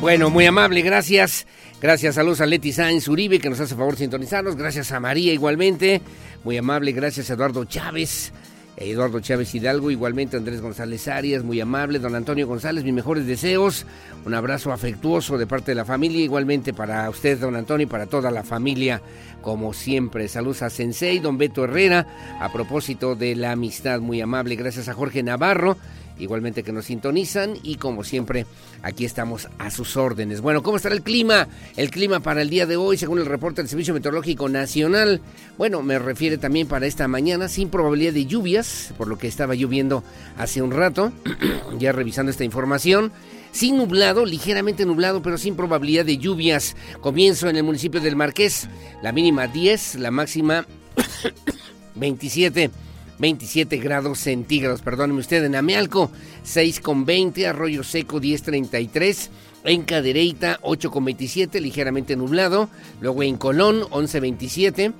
Bueno, 0.00 0.30
muy 0.30 0.44
amable, 0.46 0.82
gracias. 0.82 1.46
Gracias, 1.80 2.14
saludos 2.14 2.40
a 2.40 2.46
Leti 2.46 2.72
Sáenz 2.72 3.08
Uribe, 3.08 3.38
que 3.38 3.50
nos 3.50 3.60
hace 3.60 3.74
favor 3.74 3.96
sintonizarnos. 3.96 4.56
Gracias 4.56 4.92
a 4.92 5.00
María, 5.00 5.32
igualmente. 5.32 6.00
Muy 6.44 6.56
amable, 6.56 6.92
gracias 6.92 7.30
a 7.30 7.34
Eduardo 7.34 7.64
Chávez. 7.64 8.32
Eduardo 8.76 9.20
Chávez 9.20 9.54
Hidalgo, 9.54 9.90
igualmente 9.90 10.36
Andrés 10.36 10.60
González 10.60 11.06
Arias, 11.08 11.44
muy 11.44 11.60
amable, 11.60 11.98
don 11.98 12.14
Antonio 12.14 12.46
González, 12.46 12.84
mis 12.84 12.94
mejores 12.94 13.26
deseos, 13.26 13.86
un 14.24 14.34
abrazo 14.34 14.72
afectuoso 14.72 15.38
de 15.38 15.46
parte 15.46 15.70
de 15.70 15.76
la 15.76 15.84
familia, 15.84 16.24
igualmente 16.24 16.72
para 16.72 17.08
usted, 17.08 17.38
don 17.38 17.54
Antonio, 17.54 17.86
y 17.86 17.90
para 17.90 18.06
toda 18.06 18.30
la 18.30 18.42
familia, 18.42 19.00
como 19.42 19.72
siempre. 19.72 20.26
Saludos 20.28 20.62
a 20.62 20.70
Sensei, 20.70 21.20
don 21.20 21.38
Beto 21.38 21.64
Herrera, 21.64 22.06
a 22.40 22.52
propósito 22.52 23.14
de 23.14 23.36
la 23.36 23.52
amistad, 23.52 24.00
muy 24.00 24.20
amable, 24.20 24.56
gracias 24.56 24.88
a 24.88 24.94
Jorge 24.94 25.22
Navarro, 25.22 25.76
igualmente 26.18 26.62
que 26.62 26.72
nos 26.72 26.86
sintonizan 26.86 27.56
y 27.62 27.76
como 27.76 28.04
siempre 28.04 28.46
aquí 28.82 29.04
estamos 29.04 29.48
a 29.58 29.70
sus 29.70 29.96
órdenes. 29.96 30.40
Bueno, 30.40 30.62
¿cómo 30.62 30.76
estará 30.76 30.94
el 30.94 31.02
clima? 31.02 31.48
El 31.76 31.90
clima 31.90 32.20
para 32.20 32.42
el 32.42 32.50
día 32.50 32.66
de 32.66 32.76
hoy, 32.76 32.96
según 32.96 33.18
el 33.18 33.26
reporte 33.26 33.62
del 33.62 33.68
Servicio 33.68 33.94
Meteorológico 33.94 34.48
Nacional, 34.48 35.20
bueno, 35.58 35.82
me 35.82 35.98
refiere 35.98 36.38
también 36.38 36.66
para 36.66 36.86
esta 36.86 37.08
mañana 37.08 37.48
sin 37.48 37.68
probabilidad 37.68 38.12
de 38.12 38.26
lluvias, 38.26 38.94
por 38.96 39.08
lo 39.08 39.18
que 39.18 39.28
estaba 39.28 39.54
lloviendo 39.54 40.04
hace 40.38 40.62
un 40.62 40.70
rato, 40.70 41.12
ya 41.78 41.92
revisando 41.92 42.30
esta 42.30 42.44
información. 42.44 43.12
Sin 43.52 43.76
nublado, 43.76 44.26
ligeramente 44.26 44.84
nublado, 44.84 45.22
pero 45.22 45.38
sin 45.38 45.54
probabilidad 45.54 46.04
de 46.04 46.18
lluvias. 46.18 46.74
Comienzo 47.00 47.48
en 47.48 47.54
el 47.54 47.62
municipio 47.62 48.00
del 48.00 48.16
Marqués, 48.16 48.68
la 49.00 49.12
mínima 49.12 49.46
10, 49.46 49.94
la 49.96 50.10
máxima 50.10 50.66
27. 51.94 52.72
27 53.18 53.76
grados 53.78 54.18
centígrados, 54.18 54.82
perdóneme 54.82 55.20
usted, 55.20 55.44
en 55.44 55.54
Amealco 55.54 56.10
6 56.42 56.80
con 56.80 57.04
20, 57.04 57.46
Arroyo 57.46 57.84
Seco 57.84 58.20
10.33, 58.20 59.28
en 59.64 59.82
Cadereyta 59.82 60.58
8 60.62 60.90
con 60.90 61.04
27, 61.04 61.60
ligeramente 61.60 62.16
nublado, 62.16 62.68
luego 63.00 63.22
en 63.22 63.36
Colón 63.36 63.82
11.27, 63.82 64.92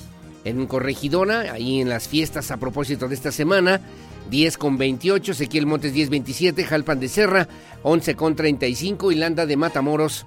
en 0.44 0.66
Corregidora, 0.66 1.52
ahí 1.52 1.80
en 1.80 1.88
las 1.88 2.08
fiestas 2.08 2.50
a 2.50 2.58
propósito 2.58 3.08
de 3.08 3.14
esta 3.14 3.32
semana, 3.32 3.80
10 4.30 4.58
con 4.58 4.78
28, 4.78 5.32
Ezequiel 5.32 5.66
Montes 5.66 5.92
10 5.92 6.10
27, 6.10 6.64
Jalpan 6.64 7.00
de 7.00 7.08
Serra 7.08 7.48
11 7.82 8.14
con 8.14 8.36
35 8.36 9.12
y 9.12 9.16
Landa 9.16 9.46
de 9.46 9.56
Matamoros 9.56 10.26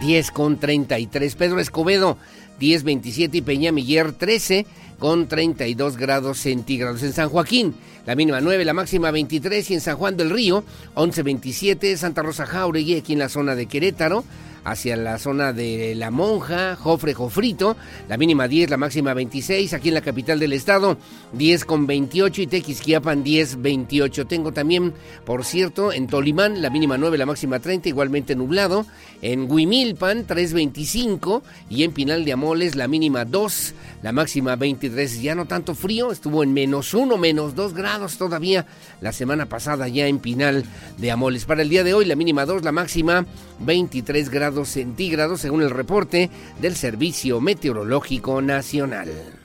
10 0.00 0.30
con 0.30 0.58
33, 0.58 1.34
Pedro 1.34 1.60
Escobedo 1.60 2.16
10 2.58 2.84
27 2.84 3.38
y 3.38 3.42
Peña 3.42 3.72
Miller 3.72 4.12
13 4.12 4.66
con 5.00 5.26
32 5.26 5.96
grados 5.96 6.38
centígrados. 6.38 7.02
En 7.02 7.12
San 7.12 7.28
Joaquín, 7.28 7.74
la 8.10 8.16
mínima 8.16 8.40
9, 8.40 8.64
la 8.64 8.74
máxima 8.74 9.12
23 9.12 9.70
y 9.70 9.74
en 9.74 9.80
San 9.80 9.96
Juan 9.96 10.16
del 10.16 10.30
Río 10.30 10.64
11 10.94 11.22
27, 11.22 11.96
Santa 11.96 12.24
Rosa 12.24 12.44
Jauregui 12.44 12.96
aquí 12.96 13.12
en 13.12 13.20
la 13.20 13.28
zona 13.28 13.54
de 13.54 13.66
Querétaro 13.66 14.24
hacia 14.64 14.96
la 14.96 15.18
zona 15.18 15.52
de 15.52 15.94
La 15.94 16.10
Monja, 16.10 16.76
Jofre, 16.76 17.14
Jofrito, 17.14 17.76
la 18.08 18.16
mínima 18.16 18.48
10, 18.48 18.70
la 18.70 18.76
máxima 18.76 19.14
26, 19.14 19.72
aquí 19.74 19.88
en 19.88 19.94
la 19.94 20.00
capital 20.00 20.38
del 20.38 20.52
estado 20.52 20.98
10 21.32 21.64
con 21.64 21.86
28 21.86 22.42
y 22.42 22.46
Tequisquiapan 22.46 23.22
10, 23.22 23.62
28. 23.62 24.26
Tengo 24.26 24.52
también, 24.52 24.92
por 25.24 25.44
cierto, 25.44 25.92
en 25.92 26.06
Tolimán 26.06 26.62
la 26.62 26.70
mínima 26.70 26.98
9, 26.98 27.18
la 27.18 27.26
máxima 27.26 27.60
30, 27.60 27.88
igualmente 27.88 28.34
nublado, 28.34 28.86
en 29.22 29.50
Huimilpan 29.50 30.26
3.25 30.26 31.42
y 31.68 31.84
en 31.84 31.92
Pinal 31.92 32.24
de 32.24 32.32
Amoles 32.32 32.74
la 32.74 32.88
mínima 32.88 33.24
2, 33.24 33.74
la 34.02 34.12
máxima 34.12 34.56
23. 34.56 35.22
Ya 35.22 35.34
no 35.34 35.46
tanto 35.46 35.74
frío, 35.74 36.12
estuvo 36.12 36.42
en 36.42 36.52
menos 36.52 36.94
1, 36.94 37.16
menos 37.16 37.54
2 37.54 37.74
grados 37.74 37.99
todavía 38.08 38.66
la 39.00 39.12
semana 39.12 39.46
pasada 39.46 39.88
ya 39.88 40.06
en 40.06 40.18
Pinal 40.18 40.64
de 40.98 41.10
Amoles. 41.10 41.44
Para 41.44 41.62
el 41.62 41.68
día 41.68 41.84
de 41.84 41.94
hoy 41.94 42.04
la 42.04 42.16
mínima 42.16 42.46
2, 42.46 42.62
la 42.62 42.72
máxima 42.72 43.26
23 43.60 44.30
grados 44.30 44.70
centígrados 44.70 45.40
según 45.40 45.62
el 45.62 45.70
reporte 45.70 46.30
del 46.60 46.76
Servicio 46.76 47.40
Meteorológico 47.40 48.40
Nacional. 48.42 49.39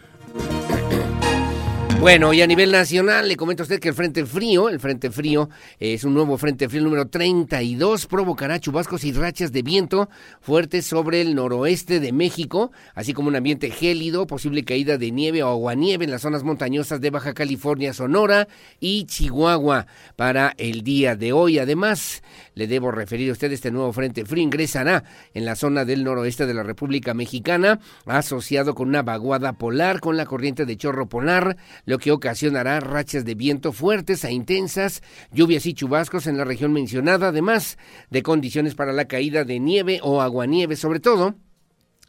Bueno, 1.99 2.33
y 2.33 2.41
a 2.41 2.47
nivel 2.47 2.71
nacional 2.71 3.27
le 3.27 3.35
comento 3.35 3.63
a 3.63 3.65
usted 3.65 3.79
que 3.79 3.89
el 3.89 3.95
Frente 3.95 4.27
Frío, 4.27 4.69
el 4.69 4.79
Frente 4.79 5.09
Frío 5.09 5.49
es 5.79 6.03
un 6.03 6.13
nuevo 6.13 6.37
Frente 6.37 6.69
Frío 6.69 6.83
número 6.83 7.07
32, 7.07 8.05
provocará 8.05 8.59
chubascos 8.59 9.03
y 9.05 9.11
rachas 9.11 9.51
de 9.51 9.63
viento 9.63 10.07
fuertes 10.39 10.85
sobre 10.85 11.21
el 11.21 11.33
noroeste 11.33 11.99
de 11.99 12.11
México, 12.11 12.71
así 12.93 13.13
como 13.13 13.29
un 13.29 13.35
ambiente 13.35 13.71
gélido, 13.71 14.27
posible 14.27 14.63
caída 14.63 14.99
de 14.99 15.09
nieve 15.09 15.41
o 15.41 15.47
aguanieve 15.47 16.05
en 16.05 16.11
las 16.11 16.21
zonas 16.21 16.43
montañosas 16.43 17.01
de 17.01 17.09
Baja 17.09 17.33
California, 17.33 17.91
Sonora 17.91 18.47
y 18.79 19.05
Chihuahua 19.05 19.87
para 20.15 20.53
el 20.57 20.83
día 20.83 21.15
de 21.15 21.33
hoy. 21.33 21.57
Además, 21.57 22.21
le 22.53 22.67
debo 22.67 22.91
referir 22.91 23.29
a 23.29 23.33
usted 23.33 23.51
este 23.51 23.71
nuevo 23.71 23.91
Frente 23.93 24.25
Frío 24.25 24.43
ingresará 24.43 25.03
en 25.33 25.45
la 25.45 25.55
zona 25.55 25.85
del 25.85 26.03
noroeste 26.03 26.45
de 26.45 26.53
la 26.53 26.61
República 26.61 27.15
Mexicana, 27.15 27.79
asociado 28.05 28.75
con 28.75 28.89
una 28.89 29.01
vaguada 29.01 29.53
polar 29.53 30.01
con 30.01 30.17
la 30.17 30.27
corriente 30.27 30.65
de 30.65 30.77
chorro 30.77 31.09
polar, 31.09 31.57
lo 31.95 31.99
que 31.99 32.11
ocasionará 32.11 32.81
rachas 32.81 33.23
de 33.23 33.35
viento 33.35 33.71
fuertes 33.71 34.25
a 34.25 34.31
intensas, 34.31 35.01
lluvias 35.31 35.65
y 35.65 35.73
chubascos 35.73 36.27
en 36.27 36.37
la 36.37 36.43
región 36.43 36.73
mencionada, 36.73 37.29
además 37.29 37.77
de 38.09 38.21
condiciones 38.21 38.75
para 38.75 38.91
la 38.91 39.05
caída 39.05 39.45
de 39.45 39.61
nieve 39.61 40.01
o 40.03 40.21
aguanieve, 40.21 40.75
sobre 40.75 40.99
todo 40.99 41.35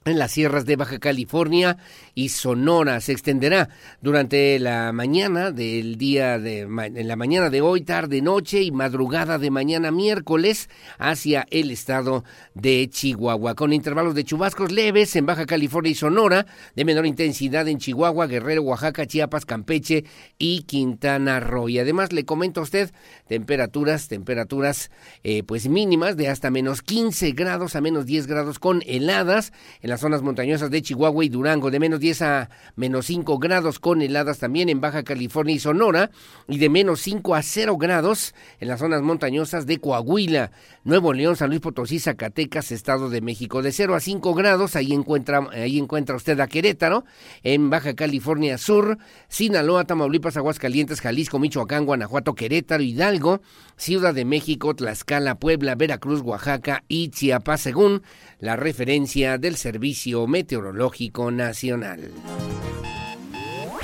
en 0.07 0.19
las 0.21 0.31
sierras 0.31 0.65
de 0.67 0.77
Baja 0.77 0.99
California 1.01 1.79
y 2.15 2.29
Sonora. 2.29 3.01
Se 3.01 3.11
extenderá 3.11 3.69
durante 4.01 4.59
la 4.61 4.93
mañana 4.93 5.51
del 5.51 5.99
día 5.99 6.39
de 6.39 6.61
en 6.61 7.09
la 7.09 7.17
mañana 7.17 7.51
de 7.51 7.61
hoy, 7.61 7.81
tarde, 7.81 8.23
noche 8.23 8.63
y 8.63 8.71
madrugada 8.71 9.39
de 9.39 9.51
mañana 9.51 9.91
miércoles 9.91 10.71
hacia 10.99 11.47
el 11.51 11.73
estado 11.73 12.25
de 12.55 12.89
Chihuahua, 12.89 13.57
con 13.57 13.73
intervalos 13.73 14.15
de 14.15 14.25
chubascos 14.25 14.71
leves 14.71 15.17
en 15.17 15.27
Baja 15.27 15.45
California 15.45 15.91
y 15.91 15.97
Sonora, 15.97 16.47
de 16.77 16.85
menor 16.85 17.07
intensidad 17.07 17.67
en 17.67 17.79
Chihuahua, 17.79 18.29
Guerrero, 18.29 18.63
Oaxaca, 18.63 19.07
Chiapas, 19.07 19.45
Campeche 19.45 20.05
y 20.39 20.63
Quintana 20.63 21.41
Roo. 21.41 21.69
Y 21.69 21.81
además 21.81 22.13
le 22.13 22.25
comento 22.25 22.61
a 22.61 22.65
usted 22.65 22.93
temperaturas, 23.27 24.07
temperaturas 24.07 24.91
eh, 25.25 25.43
pues 25.43 25.69
mínimas 25.69 26.17
de 26.17 26.29
hasta 26.29 26.51
menos 26.51 26.83
15 26.83 27.33
grados 27.33 27.75
a 27.75 27.81
menos 27.81 28.07
10 28.07 28.29
grados 28.29 28.61
con 28.61 28.83
heladas 28.87 29.53
en 29.83 29.96
zonas 30.01 30.23
montañosas 30.23 30.71
de 30.71 30.83
Chihuahua 30.83 31.25
y 31.25 31.29
Durango, 31.29 31.71
de 31.71 31.79
menos 31.79 32.01
10 32.01 32.23
a 32.23 32.51
menos 32.75 33.07
5 33.07 33.39
grados 33.39 33.79
con 33.79 34.03
heladas 34.03 34.39
también 34.39 34.69
en 34.69 34.81
Baja 34.81 35.03
California 35.03 35.55
y 35.55 35.59
Sonora, 35.59 36.11
y 36.49 36.59
de 36.59 36.69
menos 36.69 37.01
5 37.01 37.35
a 37.35 37.43
0 37.43 37.77
grados 37.77 38.35
en 38.61 38.69
las 38.69 38.81
zonas 38.81 39.03
montañosas 39.03 39.67
de 39.67 39.79
Coahuila, 39.79 40.51
Nuevo 40.85 41.13
León, 41.13 41.37
San 41.37 41.51
Luis 41.51 41.61
Potosí, 41.61 41.99
Zacatecas, 41.99 42.73
Estado 42.73 43.11
de 43.11 43.21
México. 43.21 43.63
De 43.63 43.73
0 43.73 43.95
a 43.95 44.01
5 44.01 44.35
grados, 44.35 44.77
ahí 44.77 44.93
encuentra, 44.93 45.49
ahí 45.53 45.79
encuentra 45.79 46.17
usted 46.17 46.39
a 46.41 46.47
Querétaro, 46.47 47.05
en 47.43 47.71
Baja 47.71 47.95
California 47.95 48.59
Sur, 48.59 48.99
Sinaloa, 49.29 49.85
Tamaulipas, 49.85 50.37
Aguascalientes, 50.37 51.01
Jalisco, 51.01 51.39
Michoacán, 51.39 51.87
Guanajuato, 51.87 52.35
Querétaro, 52.35 52.83
Hidalgo, 52.83 53.41
Ciudad 53.77 54.15
de 54.15 54.25
México, 54.25 54.75
Tlaxcala, 54.75 55.39
Puebla, 55.39 55.75
Veracruz, 55.75 56.21
Oaxaca 56.23 56.85
y 56.89 57.09
Chiapas, 57.09 57.61
según 57.61 58.03
la 58.39 58.57
referencia 58.57 59.39
del 59.39 59.57
Servicio 59.57 59.86
Meteorológico 60.27 61.31
Nacional. 61.31 62.11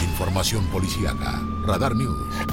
Información 0.01 0.67
policíaca. 0.67 1.41
Radar 1.67 1.95
News. 1.95 2.53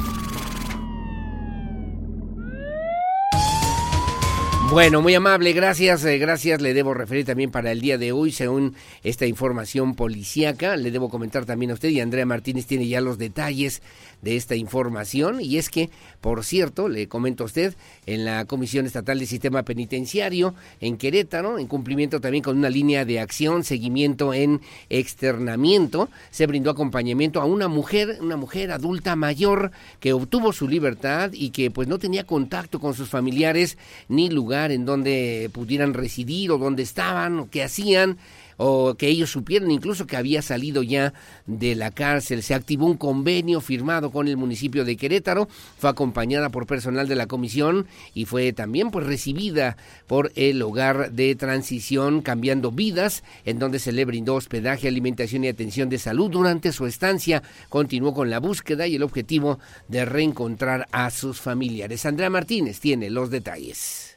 Bueno, 4.71 5.01
muy 5.01 5.15
amable, 5.15 5.51
gracias, 5.53 6.05
eh, 6.05 6.19
gracias. 6.19 6.61
Le 6.61 6.75
debo 6.75 6.93
referir 6.93 7.25
también 7.25 7.49
para 7.49 7.71
el 7.71 7.81
día 7.81 7.97
de 7.97 8.11
hoy, 8.11 8.31
según 8.31 8.75
esta 9.03 9.25
información 9.25 9.95
policíaca, 9.95 10.77
le 10.77 10.91
debo 10.91 11.09
comentar 11.09 11.45
también 11.45 11.71
a 11.71 11.73
usted 11.73 11.89
y 11.89 11.99
Andrea 11.99 12.27
Martínez 12.27 12.67
tiene 12.67 12.87
ya 12.87 13.01
los 13.01 13.17
detalles 13.17 13.81
de 14.21 14.35
esta 14.35 14.55
información. 14.55 15.41
Y 15.41 15.57
es 15.57 15.69
que, 15.69 15.89
por 16.21 16.43
cierto, 16.43 16.89
le 16.89 17.07
comento 17.07 17.43
a 17.43 17.47
usted, 17.47 17.75
en 18.05 18.25
la 18.25 18.45
Comisión 18.45 18.85
Estatal 18.85 19.19
de 19.19 19.25
Sistema 19.25 19.63
Penitenciario 19.63 20.53
en 20.81 20.97
Querétaro, 20.97 21.59
en 21.59 21.67
cumplimiento 21.67 22.19
también 22.19 22.43
con 22.43 22.57
una 22.57 22.69
línea 22.69 23.05
de 23.05 23.19
acción, 23.19 23.63
seguimiento 23.63 24.33
en 24.33 24.61
externamiento, 24.89 26.09
se 26.31 26.47
brindó 26.47 26.71
acompañamiento 26.71 27.41
a 27.41 27.45
una 27.45 27.67
mujer, 27.67 28.17
una 28.21 28.37
mujer 28.37 28.71
adulta 28.71 29.15
mayor 29.15 29.71
que 29.99 30.13
obtuvo 30.13 30.53
su 30.53 30.67
libertad 30.67 31.31
y 31.33 31.51
que 31.51 31.71
pues 31.71 31.87
no 31.87 31.99
tenía 31.99 32.25
contacto 32.25 32.79
con 32.79 32.93
sus 32.93 33.09
familiares 33.09 33.77
ni 34.07 34.29
lugar 34.29 34.71
en 34.71 34.85
donde 34.85 35.49
pudieran 35.53 35.93
residir 35.93 36.51
o 36.51 36.57
donde 36.57 36.83
estaban 36.83 37.39
o 37.39 37.49
qué 37.49 37.63
hacían 37.63 38.17
o 38.61 38.95
que 38.95 39.07
ellos 39.07 39.31
supieran 39.31 39.71
incluso 39.71 40.05
que 40.05 40.17
había 40.17 40.41
salido 40.41 40.83
ya 40.83 41.13
de 41.47 41.75
la 41.75 41.91
cárcel. 41.91 42.43
Se 42.43 42.53
activó 42.53 42.85
un 42.85 42.97
convenio 42.97 43.61
firmado 43.61 44.11
con 44.11 44.27
el 44.27 44.35
municipio 44.35 44.83
de 44.83 44.97
Querétaro, 44.97 45.47
fue 45.77 45.89
acompañada 45.89 46.49
por 46.49 46.67
personal 46.67 47.07
de 47.07 47.15
la 47.15 47.27
comisión 47.27 47.87
y 48.13 48.25
fue 48.25 48.51
también 48.51 48.91
pues 48.91 49.07
recibida 49.07 49.77
por 50.07 50.33
el 50.35 50.61
hogar 50.61 51.13
de 51.13 51.33
transición 51.35 52.21
Cambiando 52.21 52.71
Vidas, 52.71 53.23
en 53.45 53.59
donde 53.59 53.79
se 53.79 53.93
le 53.93 54.03
brindó 54.03 54.35
hospedaje, 54.35 54.89
alimentación 54.89 55.45
y 55.45 55.47
atención 55.47 55.87
de 55.87 55.97
salud 55.97 56.29
durante 56.29 56.73
su 56.73 56.85
estancia. 56.85 57.41
Continuó 57.69 58.13
con 58.13 58.29
la 58.29 58.39
búsqueda 58.39 58.87
y 58.87 58.95
el 58.95 59.03
objetivo 59.03 59.59
de 59.87 60.03
reencontrar 60.03 60.85
a 60.91 61.09
sus 61.11 61.39
familiares. 61.39 62.05
Andrea 62.05 62.29
Martínez 62.29 62.81
tiene 62.81 63.09
los 63.09 63.29
detalles. 63.29 64.15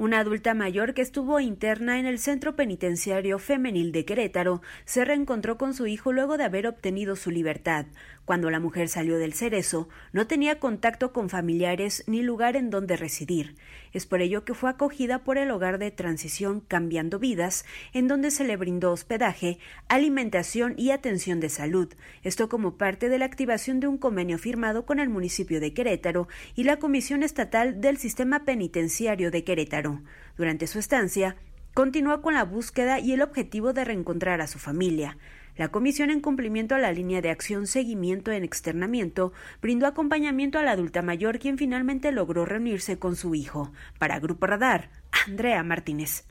Una 0.00 0.20
adulta 0.20 0.54
mayor 0.54 0.94
que 0.94 1.02
estuvo 1.02 1.40
interna 1.40 1.98
en 1.98 2.06
el 2.06 2.18
Centro 2.18 2.56
Penitenciario 2.56 3.38
Femenil 3.38 3.92
de 3.92 4.06
Querétaro 4.06 4.62
se 4.86 5.04
reencontró 5.04 5.58
con 5.58 5.74
su 5.74 5.86
hijo 5.86 6.10
luego 6.10 6.38
de 6.38 6.44
haber 6.44 6.66
obtenido 6.66 7.16
su 7.16 7.30
libertad. 7.30 7.84
Cuando 8.30 8.48
la 8.48 8.60
mujer 8.60 8.88
salió 8.88 9.18
del 9.18 9.32
cerezo, 9.32 9.88
no 10.12 10.28
tenía 10.28 10.60
contacto 10.60 11.12
con 11.12 11.28
familiares 11.28 12.04
ni 12.06 12.22
lugar 12.22 12.54
en 12.54 12.70
donde 12.70 12.96
residir. 12.96 13.56
Es 13.92 14.06
por 14.06 14.20
ello 14.20 14.44
que 14.44 14.54
fue 14.54 14.70
acogida 14.70 15.24
por 15.24 15.36
el 15.36 15.50
hogar 15.50 15.78
de 15.78 15.90
transición 15.90 16.60
Cambiando 16.60 17.18
Vidas, 17.18 17.64
en 17.92 18.06
donde 18.06 18.30
se 18.30 18.44
le 18.44 18.56
brindó 18.56 18.92
hospedaje, 18.92 19.58
alimentación 19.88 20.74
y 20.76 20.92
atención 20.92 21.40
de 21.40 21.48
salud. 21.48 21.92
Esto 22.22 22.48
como 22.48 22.76
parte 22.76 23.08
de 23.08 23.18
la 23.18 23.24
activación 23.24 23.80
de 23.80 23.88
un 23.88 23.98
convenio 23.98 24.38
firmado 24.38 24.86
con 24.86 25.00
el 25.00 25.08
municipio 25.08 25.58
de 25.58 25.74
Querétaro 25.74 26.28
y 26.54 26.62
la 26.62 26.76
Comisión 26.76 27.24
Estatal 27.24 27.80
del 27.80 27.96
Sistema 27.96 28.44
Penitenciario 28.44 29.32
de 29.32 29.42
Querétaro. 29.42 30.02
Durante 30.36 30.68
su 30.68 30.78
estancia, 30.78 31.34
continuó 31.74 32.22
con 32.22 32.34
la 32.34 32.44
búsqueda 32.44 33.00
y 33.00 33.10
el 33.10 33.22
objetivo 33.22 33.72
de 33.72 33.84
reencontrar 33.84 34.40
a 34.40 34.46
su 34.46 34.60
familia. 34.60 35.18
La 35.60 35.68
comisión, 35.68 36.08
en 36.08 36.20
cumplimiento 36.20 36.74
a 36.74 36.78
la 36.78 36.90
línea 36.90 37.20
de 37.20 37.28
acción 37.28 37.66
Seguimiento 37.66 38.32
en 38.32 38.44
Externamiento, 38.44 39.34
brindó 39.60 39.86
acompañamiento 39.86 40.58
a 40.58 40.62
la 40.62 40.70
adulta 40.70 41.02
mayor, 41.02 41.38
quien 41.38 41.58
finalmente 41.58 42.12
logró 42.12 42.46
reunirse 42.46 42.98
con 42.98 43.14
su 43.14 43.34
hijo. 43.34 43.70
Para 43.98 44.18
Grupo 44.20 44.46
Radar, 44.46 44.88
Andrea 45.26 45.62
Martínez. 45.62 46.24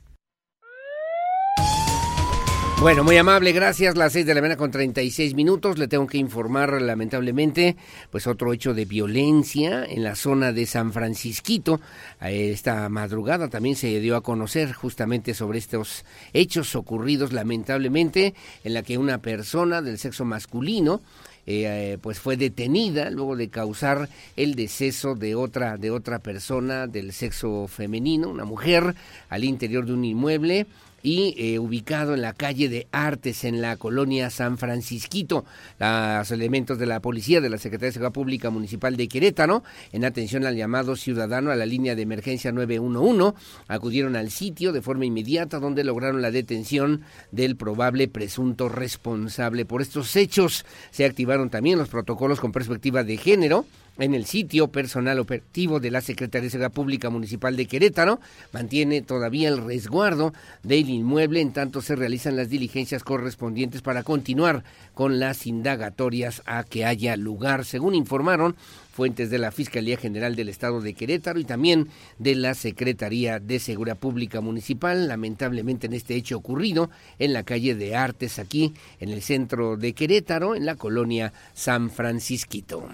Bueno, 2.80 3.04
muy 3.04 3.18
amable, 3.18 3.52
gracias. 3.52 3.94
Las 3.94 4.14
seis 4.14 4.24
de 4.24 4.34
la 4.34 4.40
mañana 4.40 4.56
con 4.56 4.70
36 4.70 5.34
minutos. 5.34 5.76
Le 5.76 5.86
tengo 5.86 6.06
que 6.06 6.16
informar, 6.16 6.80
lamentablemente, 6.80 7.76
pues 8.10 8.26
otro 8.26 8.54
hecho 8.54 8.72
de 8.72 8.86
violencia 8.86 9.84
en 9.84 10.02
la 10.02 10.16
zona 10.16 10.50
de 10.52 10.64
San 10.64 10.90
Francisquito. 10.90 11.78
Esta 12.22 12.88
madrugada 12.88 13.48
también 13.48 13.76
se 13.76 14.00
dio 14.00 14.16
a 14.16 14.22
conocer 14.22 14.72
justamente 14.72 15.34
sobre 15.34 15.58
estos 15.58 16.06
hechos 16.32 16.74
ocurridos, 16.74 17.34
lamentablemente, 17.34 18.32
en 18.64 18.72
la 18.72 18.82
que 18.82 18.96
una 18.96 19.18
persona 19.18 19.82
del 19.82 19.98
sexo 19.98 20.24
masculino 20.24 21.02
eh, 21.46 21.98
pues 22.00 22.18
fue 22.18 22.38
detenida 22.38 23.10
luego 23.10 23.36
de 23.36 23.48
causar 23.48 24.08
el 24.36 24.54
deceso 24.54 25.14
de 25.14 25.34
otra 25.34 25.76
de 25.78 25.90
otra 25.90 26.18
persona 26.18 26.86
del 26.86 27.12
sexo 27.12 27.66
femenino, 27.66 28.30
una 28.30 28.44
mujer, 28.44 28.94
al 29.28 29.44
interior 29.44 29.84
de 29.84 29.92
un 29.92 30.04
inmueble 30.04 30.66
y 31.02 31.34
eh, 31.38 31.58
ubicado 31.58 32.14
en 32.14 32.22
la 32.22 32.32
calle 32.32 32.68
de 32.68 32.86
Artes, 32.92 33.44
en 33.44 33.60
la 33.60 33.76
colonia 33.76 34.30
San 34.30 34.58
Francisquito. 34.58 35.44
Los 35.78 36.30
elementos 36.30 36.78
de 36.78 36.86
la 36.86 37.00
policía 37.00 37.40
de 37.40 37.50
la 37.50 37.58
Secretaría 37.58 37.88
de 37.88 37.92
Seguridad 37.92 38.12
Pública 38.12 38.50
Municipal 38.50 38.96
de 38.96 39.08
Querétaro, 39.08 39.62
en 39.92 40.04
atención 40.04 40.44
al 40.44 40.56
llamado 40.56 40.96
ciudadano 40.96 41.50
a 41.50 41.56
la 41.56 41.66
línea 41.66 41.94
de 41.94 42.02
emergencia 42.02 42.52
911, 42.52 43.36
acudieron 43.68 44.16
al 44.16 44.30
sitio 44.30 44.72
de 44.72 44.82
forma 44.82 45.06
inmediata 45.06 45.58
donde 45.58 45.84
lograron 45.84 46.22
la 46.22 46.30
detención 46.30 47.02
del 47.30 47.56
probable 47.56 48.08
presunto 48.08 48.68
responsable. 48.68 49.64
Por 49.64 49.82
estos 49.82 50.14
hechos 50.16 50.64
se 50.90 51.04
activaron 51.04 51.50
también 51.50 51.78
los 51.78 51.88
protocolos 51.88 52.40
con 52.40 52.52
perspectiva 52.52 53.04
de 53.04 53.16
género 53.16 53.64
en 54.00 54.14
el 54.14 54.24
sitio 54.24 54.68
personal 54.68 55.18
operativo 55.18 55.78
de 55.78 55.90
la 55.90 56.00
Secretaría 56.00 56.44
de 56.44 56.50
Seguridad 56.50 56.72
Pública 56.72 57.10
Municipal 57.10 57.56
de 57.56 57.66
Querétaro. 57.66 58.18
Mantiene 58.52 59.02
todavía 59.02 59.48
el 59.48 59.58
resguardo 59.58 60.32
del 60.62 60.88
inmueble 60.88 61.40
en 61.40 61.52
tanto 61.52 61.82
se 61.82 61.96
realizan 61.96 62.36
las 62.36 62.48
diligencias 62.48 63.04
correspondientes 63.04 63.82
para 63.82 64.02
continuar 64.02 64.64
con 64.94 65.20
las 65.20 65.46
indagatorias 65.46 66.42
a 66.46 66.64
que 66.64 66.84
haya 66.84 67.16
lugar, 67.16 67.64
según 67.64 67.94
informaron 67.94 68.56
fuentes 68.90 69.30
de 69.30 69.38
la 69.38 69.50
Fiscalía 69.50 69.96
General 69.96 70.34
del 70.34 70.48
Estado 70.48 70.80
de 70.80 70.94
Querétaro 70.94 71.38
y 71.38 71.44
también 71.44 71.88
de 72.18 72.34
la 72.34 72.54
Secretaría 72.54 73.38
de 73.38 73.58
Seguridad 73.58 73.98
Pública 73.98 74.40
Municipal, 74.40 75.08
lamentablemente 75.08 75.86
en 75.86 75.92
este 75.92 76.16
hecho 76.16 76.38
ocurrido 76.38 76.90
en 77.18 77.32
la 77.32 77.44
calle 77.44 77.74
de 77.74 77.96
Artes 77.96 78.38
aquí 78.38 78.74
en 78.98 79.10
el 79.10 79.22
centro 79.22 79.76
de 79.76 79.92
Querétaro, 79.92 80.54
en 80.54 80.66
la 80.66 80.76
colonia 80.76 81.32
San 81.54 81.90
Francisquito. 81.90 82.88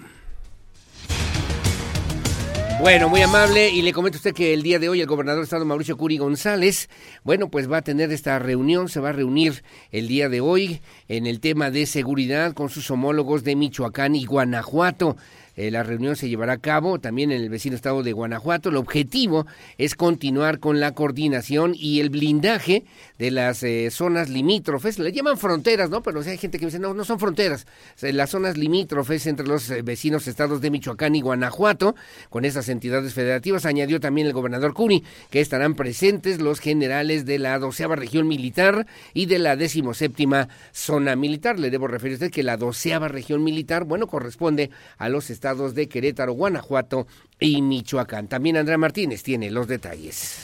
Bueno, 2.79 3.09
muy 3.09 3.23
amable 3.23 3.71
y 3.71 3.81
le 3.81 3.91
comento 3.91 4.17
a 4.17 4.19
usted 4.19 4.35
que 4.35 4.53
el 4.53 4.61
día 4.61 4.77
de 4.77 4.87
hoy 4.87 5.01
el 5.01 5.07
gobernador 5.07 5.41
de 5.41 5.45
Estado 5.45 5.65
Mauricio 5.65 5.97
Curi 5.97 6.19
González, 6.19 6.89
bueno, 7.23 7.49
pues 7.49 7.69
va 7.69 7.77
a 7.77 7.81
tener 7.81 8.11
esta 8.11 8.37
reunión, 8.37 8.87
se 8.87 8.99
va 8.99 9.09
a 9.09 9.13
reunir 9.13 9.63
el 9.91 10.07
día 10.07 10.29
de 10.29 10.41
hoy 10.41 10.81
en 11.07 11.25
el 11.25 11.39
tema 11.39 11.71
de 11.71 11.87
seguridad 11.87 12.53
con 12.53 12.69
sus 12.69 12.91
homólogos 12.91 13.43
de 13.43 13.55
Michoacán 13.55 14.15
y 14.15 14.25
Guanajuato. 14.25 15.17
Eh, 15.57 15.71
la 15.71 15.81
reunión 15.81 16.15
se 16.15 16.29
llevará 16.29 16.53
a 16.53 16.57
cabo 16.59 16.99
también 16.99 17.31
en 17.31 17.41
el 17.41 17.49
vecino 17.49 17.75
estado 17.75 18.03
de 18.03 18.13
Guanajuato. 18.13 18.69
El 18.69 18.77
objetivo 18.77 19.47
es 19.79 19.95
continuar 19.95 20.59
con 20.59 20.79
la 20.79 20.93
coordinación 20.93 21.73
y 21.75 21.99
el 21.99 22.11
blindaje 22.11 22.85
de 23.17 23.31
las 23.31 23.63
eh, 23.63 23.89
zonas 23.89 24.29
limítrofes. 24.29 24.99
Le 24.99 25.11
llaman 25.11 25.39
fronteras, 25.39 25.89
¿no? 25.89 26.03
Pero 26.03 26.21
hay 26.21 26.37
gente 26.37 26.59
que 26.59 26.65
dice, 26.65 26.77
no, 26.77 26.93
no 26.93 27.03
son 27.03 27.19
fronteras. 27.19 27.65
las 28.01 28.29
zonas 28.29 28.55
limítrofes 28.55 29.25
entre 29.25 29.47
los 29.47 29.69
eh, 29.71 29.81
vecinos 29.81 30.27
estados 30.27 30.61
de 30.61 30.69
Michoacán 30.69 31.15
y 31.15 31.21
Guanajuato, 31.21 31.95
con 32.29 32.45
esas 32.45 32.69
entidades 32.69 33.15
federativas. 33.15 33.65
Añadió 33.65 33.99
también 33.99 34.27
el 34.27 34.33
gobernador 34.33 34.75
Curi 34.75 35.03
que 35.31 35.41
estarán 35.41 35.73
presentes 35.73 36.39
los 36.39 36.59
generales 36.59 37.25
de 37.25 37.39
la 37.39 37.57
doceava 37.57 37.95
región 37.95 38.27
militar 38.27 38.85
y 39.15 39.25
de 39.25 39.39
la 39.39 39.55
decimoséptima 39.55 40.49
zona 40.71 41.15
militar. 41.15 41.57
Le 41.57 41.71
debo 41.71 41.87
referir 41.87 42.13
a 42.13 42.17
usted 42.17 42.31
que 42.31 42.43
la 42.43 42.57
doceava 42.57 43.07
región 43.07 43.43
militar, 43.43 43.85
bueno, 43.85 44.05
corresponde 44.05 44.69
a 44.99 45.09
los 45.09 45.31
estados 45.31 45.46
de 45.55 45.87
Querétaro, 45.87 46.33
Guanajuato 46.33 47.07
y 47.39 47.61
Michoacán. 47.61 48.27
También 48.27 48.57
Andrea 48.57 48.77
Martínez 48.77 49.23
tiene 49.23 49.49
los 49.49 49.67
detalles. 49.67 50.39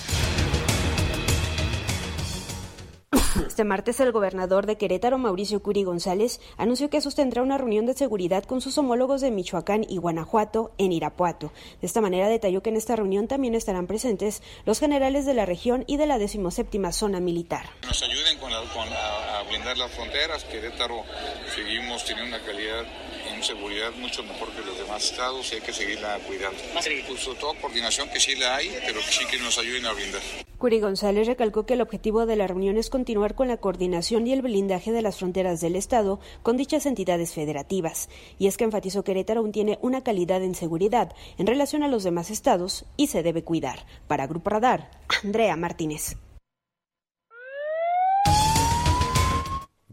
Este 3.47 3.63
martes 3.63 3.99
el 3.99 4.11
gobernador 4.11 4.65
de 4.65 4.77
Querétaro, 4.77 5.17
Mauricio 5.17 5.61
Curi 5.61 5.83
González, 5.83 6.39
anunció 6.57 6.89
que 6.89 7.01
sostendrá 7.01 7.41
una 7.41 7.57
reunión 7.57 7.85
de 7.85 7.93
seguridad 7.93 8.43
con 8.45 8.61
sus 8.61 8.77
homólogos 8.77 9.21
de 9.21 9.29
Michoacán 9.29 9.85
y 9.87 9.97
Guanajuato 9.97 10.73
en 10.77 10.91
Irapuato. 10.91 11.51
De 11.79 11.87
esta 11.87 12.01
manera 12.01 12.27
detalló 12.29 12.63
que 12.63 12.69
en 12.69 12.77
esta 12.77 12.95
reunión 12.95 13.27
también 13.27 13.53
estarán 13.53 13.85
presentes 13.85 14.41
los 14.65 14.79
generales 14.79 15.25
de 15.25 15.35
la 15.35 15.45
región 15.45 15.83
y 15.85 15.97
de 15.97 16.07
la 16.07 16.17
decimoséptima 16.17 16.91
zona 16.91 17.19
militar. 17.19 17.69
Nos 17.83 18.01
ayuden 18.01 18.39
con, 18.39 18.51
a 18.51 19.43
blindar 19.49 19.77
las 19.77 19.91
fronteras. 19.91 20.43
Querétaro 20.45 21.03
seguimos 21.55 22.03
teniendo 22.05 22.35
una 22.35 22.45
calidad 22.45 22.85
seguridad 23.43 23.91
mucho 23.99 24.23
mejor 24.23 24.49
que 24.51 24.61
los 24.61 24.77
demás 24.77 25.03
estados 25.03 25.51
y 25.51 25.55
hay 25.55 25.61
que 25.61 25.73
seguirla 25.73 26.17
cuidando. 26.27 26.57
Pues 26.73 27.37
toda 27.39 27.53
coordinación 27.59 28.09
que 28.09 28.19
sí 28.19 28.35
la 28.35 28.55
hay, 28.55 28.69
pero 28.85 28.99
que 28.99 29.11
sí 29.11 29.25
que 29.29 29.37
nos 29.39 29.57
ayuden 29.57 29.85
a 29.85 29.93
brindar. 29.93 30.21
Curi 30.57 30.79
González 30.79 31.27
recalcó 31.27 31.65
que 31.65 31.73
el 31.73 31.81
objetivo 31.81 32.25
de 32.25 32.37
la 32.37 32.47
reunión 32.47 32.77
es 32.77 32.89
continuar 32.89 33.35
con 33.35 33.49
la 33.49 33.57
coordinación 33.57 34.27
y 34.27 34.33
el 34.33 34.41
blindaje 34.41 34.93
de 34.93 35.01
las 35.01 35.17
fronteras 35.17 35.59
del 35.59 35.75
Estado 35.75 36.21
con 36.41 36.55
dichas 36.55 36.85
entidades 36.85 37.33
federativas. 37.33 38.09
Y 38.39 38.47
es 38.47 38.55
que 38.55 38.63
enfatizó 38.63 39.03
que 39.03 39.11
Querétaro 39.11 39.41
aún 39.41 39.51
tiene 39.51 39.77
una 39.81 40.03
calidad 40.03 40.41
en 40.41 40.55
seguridad 40.55 41.13
en 41.37 41.47
relación 41.47 41.83
a 41.83 41.89
los 41.89 42.03
demás 42.03 42.31
estados 42.31 42.85
y 42.95 43.07
se 43.07 43.23
debe 43.23 43.43
cuidar. 43.43 43.85
Para 44.07 44.25
Grupo 44.25 44.49
Radar, 44.51 44.89
Andrea 45.23 45.55
Martínez. 45.57 46.15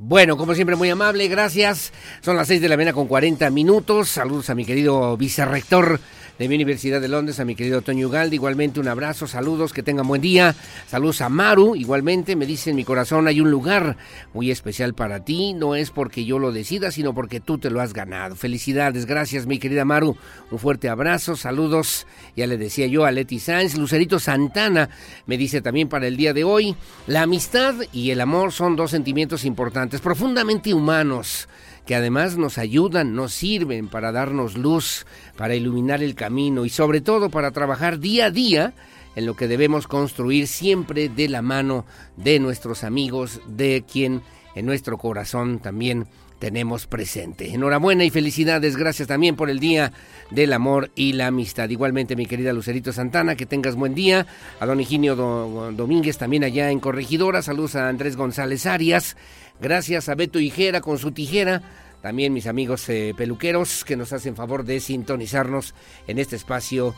Bueno, 0.03 0.39
como 0.39 0.55
siempre, 0.55 0.77
muy 0.77 0.89
amable, 0.89 1.29
gracias. 1.29 1.93
Son 2.23 2.35
las 2.35 2.49
seis 2.49 2.63
de 2.63 2.71
la 2.71 2.79
mañana 2.79 2.95
con 2.95 3.07
40 3.07 3.51
minutos. 3.51 4.09
Saludos 4.09 4.49
a 4.49 4.55
mi 4.55 4.65
querido 4.65 5.15
vicerrector 5.19 6.01
de 6.41 6.49
mi 6.49 6.55
Universidad 6.55 7.03
de 7.03 7.09
Londres, 7.09 7.39
a 7.39 7.45
mi 7.45 7.55
querido 7.55 7.83
Toño 7.83 8.09
Ugalde, 8.09 8.35
igualmente 8.35 8.81
un 8.81 8.89
abrazo, 8.89 9.27
saludos, 9.27 9.75
que 9.75 9.83
tengan 9.83 10.09
buen 10.09 10.23
día, 10.23 10.55
saludos 10.87 11.21
a 11.21 11.29
Maru, 11.29 11.77
igualmente 11.77 12.35
me 12.35 12.47
dice 12.47 12.71
en 12.71 12.77
mi 12.77 12.85
corazón 12.85 13.29
hay 13.29 13.43
un 13.43 13.51
lugar 13.51 13.99
muy 14.33 14.51
especial 14.51 14.95
para 14.95 15.23
ti, 15.23 15.53
no 15.53 15.75
es 15.75 15.91
porque 15.91 16.25
yo 16.25 16.39
lo 16.39 16.51
decida, 16.51 16.93
sino 16.93 17.13
porque 17.13 17.41
tú 17.41 17.59
te 17.59 17.69
lo 17.69 17.83
has 17.83 17.93
ganado. 17.93 18.37
Felicidades, 18.37 19.05
gracias 19.05 19.47
mi 19.47 19.59
querida 19.59 19.85
Maru, 19.85 20.17
un 20.51 20.59
fuerte 20.59 20.89
abrazo, 20.89 21.37
saludos, 21.37 22.07
ya 22.35 22.47
le 22.47 22.57
decía 22.57 22.87
yo 22.87 23.05
a 23.05 23.11
Leti 23.11 23.39
Sáenz, 23.39 23.77
Lucerito 23.77 24.19
Santana 24.19 24.89
me 25.27 25.37
dice 25.37 25.61
también 25.61 25.91
para 25.91 26.07
el 26.07 26.17
día 26.17 26.33
de 26.33 26.45
hoy, 26.45 26.75
la 27.07 27.21
amistad 27.21 27.75
y 27.93 28.13
el 28.13 28.21
amor 28.23 28.53
son 28.53 28.77
dos 28.77 28.93
sentimientos 28.93 29.45
importantes, 29.45 30.01
profundamente 30.01 30.73
humanos 30.73 31.49
que 31.87 31.95
además 31.95 32.37
nos 32.37 32.59
ayudan, 32.59 33.15
nos 33.15 33.33
sirven 33.33 33.89
para 33.89 34.13
darnos 34.13 34.57
luz, 34.57 35.07
para 35.37 35.55
iluminar 35.55 36.03
el 36.03 36.15
camino 36.15 36.65
y 36.65 36.71
sobre 36.71 37.01
todo 37.01 37.31
para 37.31 37.51
trabajar 37.51 37.99
día 37.99 38.27
a 38.27 38.31
día 38.31 38.75
en 39.17 39.27
lo 39.27 39.35
que 39.35 39.49
debemos 39.49 39.87
construir 39.87 40.47
siempre 40.47 41.09
de 41.09 41.29
la 41.29 41.43
mano 41.43 41.85
de 42.17 42.39
nuestros 42.39 42.85
amigos, 42.85 43.41
de 43.47 43.85
quien 43.91 44.23
en 44.55 44.67
nuestro 44.67 44.99
corazón 44.99 45.59
también 45.59 46.07
tenemos 46.41 46.87
presente. 46.87 47.53
Enhorabuena 47.53 48.05
y 48.05 48.11
felicidades, 48.11 48.77
gracias 48.77 49.07
también 49.07 49.37
por 49.37 49.51
el 49.51 49.61
Día 49.61 49.93
del 50.31 50.53
Amor 50.55 50.91
y 50.95 51.13
la 51.13 51.27
Amistad. 51.27 51.69
Igualmente, 51.69 52.17
mi 52.17 52.27
querida 52.27 52.53
Lucerito 52.53 52.93
Santana, 52.93 53.37
que 53.37 53.47
tengas 53.47 53.77
buen 53.77 53.95
día. 53.95 54.27
A 54.59 54.67
don 54.67 54.81
Higinio 54.81 55.15
Domínguez 55.17 56.17
también 56.17 56.43
allá 56.43 56.71
en 56.71 56.81
Corregidora. 56.81 57.43
Saludos 57.43 57.77
a 57.77 57.89
Andrés 57.89 58.17
González 58.17 58.65
Arias. 58.65 59.17
Gracias 59.61 60.09
a 60.09 60.15
Beto 60.15 60.41
Hijera 60.41 60.81
con 60.81 60.99
su 60.99 61.13
tijera. 61.13 61.63
También 62.01 62.33
mis 62.33 62.47
amigos 62.47 62.89
eh, 62.89 63.13
peluqueros 63.17 63.85
que 63.85 63.97
nos 63.97 64.13
hacen 64.13 64.35
favor 64.35 64.65
de 64.65 64.81
sintonizarnos 64.81 65.75
en 66.07 66.19
este 66.19 66.37
espacio 66.37 66.95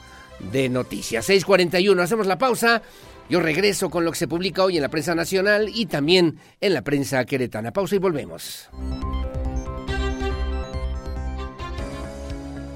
de 0.52 0.68
noticias. 0.68 1.28
6:41, 1.28 2.00
hacemos 2.00 2.26
la 2.26 2.38
pausa. 2.38 2.82
Yo 3.28 3.40
regreso 3.40 3.90
con 3.90 4.04
lo 4.04 4.12
que 4.12 4.18
se 4.18 4.28
publica 4.28 4.62
hoy 4.62 4.76
en 4.76 4.82
la 4.82 4.88
prensa 4.90 5.14
nacional 5.14 5.70
y 5.72 5.86
también 5.86 6.38
en 6.60 6.74
la 6.74 6.82
prensa 6.82 7.24
queretana. 7.24 7.72
Pausa 7.72 7.96
y 7.96 7.98
volvemos. 7.98 8.68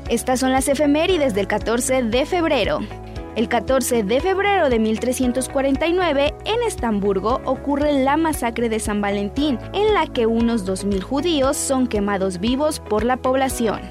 Estas 0.08 0.40
son 0.40 0.52
las 0.52 0.68
efemérides 0.68 1.34
del 1.34 1.46
14 1.46 2.04
de 2.04 2.26
febrero. 2.26 2.80
El 3.36 3.50
14 3.50 4.02
de 4.02 4.20
febrero 4.22 4.70
de 4.70 4.78
1349, 4.78 6.34
en 6.46 6.62
Estamburgo 6.66 7.42
ocurre 7.44 7.92
la 8.02 8.16
masacre 8.16 8.70
de 8.70 8.80
San 8.80 9.02
Valentín, 9.02 9.58
en 9.74 9.92
la 9.92 10.06
que 10.06 10.24
unos 10.24 10.66
2.000 10.66 11.02
judíos 11.02 11.58
son 11.58 11.86
quemados 11.86 12.40
vivos 12.40 12.80
por 12.80 13.04
la 13.04 13.18
población. 13.18 13.82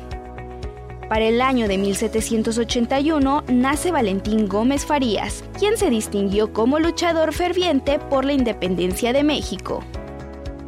Para 1.10 1.26
el 1.26 1.42
año 1.42 1.68
de 1.68 1.78
1781 1.78 3.44
nace 3.48 3.92
Valentín 3.92 4.48
Gómez 4.48 4.84
Farías, 4.84 5.44
quien 5.60 5.78
se 5.78 5.92
distinguió 5.92 6.52
como 6.52 6.80
luchador 6.80 7.32
ferviente 7.32 8.00
por 8.00 8.26
la 8.26 8.34
independencia 8.34 9.14
de 9.14 9.24
México. 9.24 9.84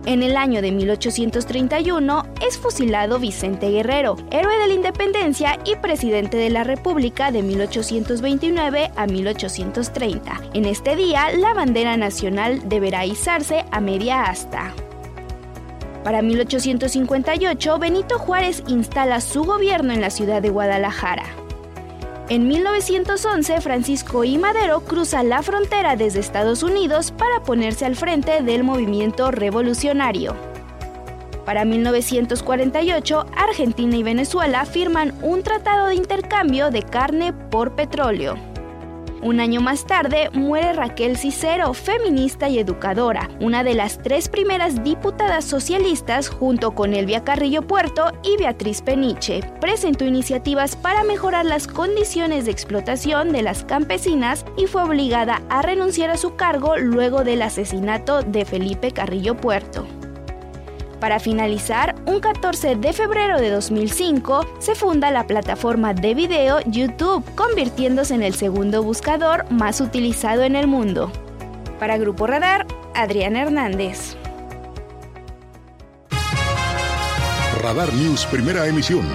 En 0.07 0.23
el 0.23 0.37
año 0.37 0.61
de 0.61 0.71
1831 0.71 2.23
es 2.47 2.57
fusilado 2.57 3.19
Vicente 3.19 3.69
Guerrero, 3.69 4.15
héroe 4.31 4.57
de 4.57 4.67
la 4.69 4.73
independencia 4.73 5.59
y 5.65 5.75
presidente 5.75 6.37
de 6.37 6.49
la 6.49 6.63
República 6.63 7.29
de 7.29 7.43
1829 7.43 8.89
a 8.95 9.05
1830. 9.05 10.39
En 10.53 10.63
este 10.63 10.95
día, 10.95 11.29
la 11.37 11.53
bandera 11.53 11.97
nacional 11.97 12.69
deberá 12.69 13.05
izarse 13.05 13.65
a 13.69 13.81
media 13.81 14.23
asta. 14.23 14.73
Para 16.05 16.21
1858, 16.21 17.77
Benito 17.77 18.17
Juárez 18.17 18.63
instala 18.69 19.19
su 19.19 19.43
gobierno 19.43 19.91
en 19.91 19.99
la 19.99 20.09
ciudad 20.09 20.41
de 20.41 20.51
Guadalajara. 20.51 21.25
En 22.29 22.45
1911, 22.49 23.61
Francisco 23.61 24.25
I. 24.25 24.37
Madero 24.37 24.81
cruza 24.81 25.23
la 25.23 25.41
frontera 25.41 25.95
desde 25.95 26.19
Estados 26.19 26.61
Unidos 26.61 27.13
para 27.17 27.41
ponerse 27.41 27.85
al 27.85 27.95
frente 27.95 28.41
del 28.43 28.65
movimiento 28.65 29.31
revolucionario. 29.31 30.35
Para 31.45 31.63
1948, 31.63 33.27
Argentina 33.33 33.95
y 33.95 34.03
Venezuela 34.03 34.65
firman 34.65 35.13
un 35.21 35.41
tratado 35.41 35.87
de 35.87 35.95
intercambio 35.95 36.69
de 36.69 36.83
carne 36.83 37.31
por 37.31 37.75
petróleo. 37.75 38.35
Un 39.21 39.39
año 39.39 39.61
más 39.61 39.85
tarde 39.85 40.29
muere 40.33 40.73
Raquel 40.73 41.17
Cicero, 41.17 41.73
feminista 41.73 42.49
y 42.49 42.59
educadora, 42.59 43.29
una 43.39 43.63
de 43.63 43.73
las 43.73 43.97
tres 44.01 44.29
primeras 44.29 44.83
diputadas 44.83 45.43
socialistas 45.43 46.29
junto 46.29 46.75
con 46.75 46.93
Elvia 46.93 47.23
Carrillo 47.23 47.63
Puerto 47.63 48.11
y 48.23 48.37
Beatriz 48.37 48.81
Peniche. 48.81 49.41
Presentó 49.59 50.05
iniciativas 50.05 50.75
para 50.75 51.03
mejorar 51.03 51.45
las 51.45 51.67
condiciones 51.67 52.45
de 52.45 52.51
explotación 52.51 53.31
de 53.31 53.41
las 53.41 53.63
campesinas 53.63 54.45
y 54.55 54.67
fue 54.67 54.83
obligada 54.83 55.41
a 55.49 55.63
renunciar 55.63 56.11
a 56.11 56.17
su 56.17 56.35
cargo 56.35 56.77
luego 56.77 57.23
del 57.23 57.41
asesinato 57.41 58.21
de 58.21 58.45
Felipe 58.45 58.91
Carrillo 58.91 59.35
Puerto. 59.35 59.87
Para 60.99 61.19
finalizar, 61.19 61.95
un 62.07 62.19
14 62.19 62.75
de 62.75 62.91
febrero 62.91 63.39
de 63.39 63.51
2005 63.51 64.45
se 64.59 64.73
funda 64.73 65.11
la 65.11 65.27
plataforma 65.27 65.93
de 65.93 66.15
video 66.15 66.59
YouTube, 66.65 67.23
convirtiéndose 67.35 68.15
en 68.15 68.23
el 68.23 68.33
segundo 68.33 68.81
buscador 68.81 69.45
más 69.51 69.79
utilizado 69.79 70.43
en 70.43 70.55
el 70.55 70.67
mundo. 70.67 71.11
Para 71.79 71.97
Grupo 71.97 72.25
Radar, 72.25 72.65
Adrián 72.95 73.35
Hernández. 73.35 74.17
Radar 77.61 77.93
News 77.93 78.25
Primera 78.25 78.65
Emisión. 78.67 79.05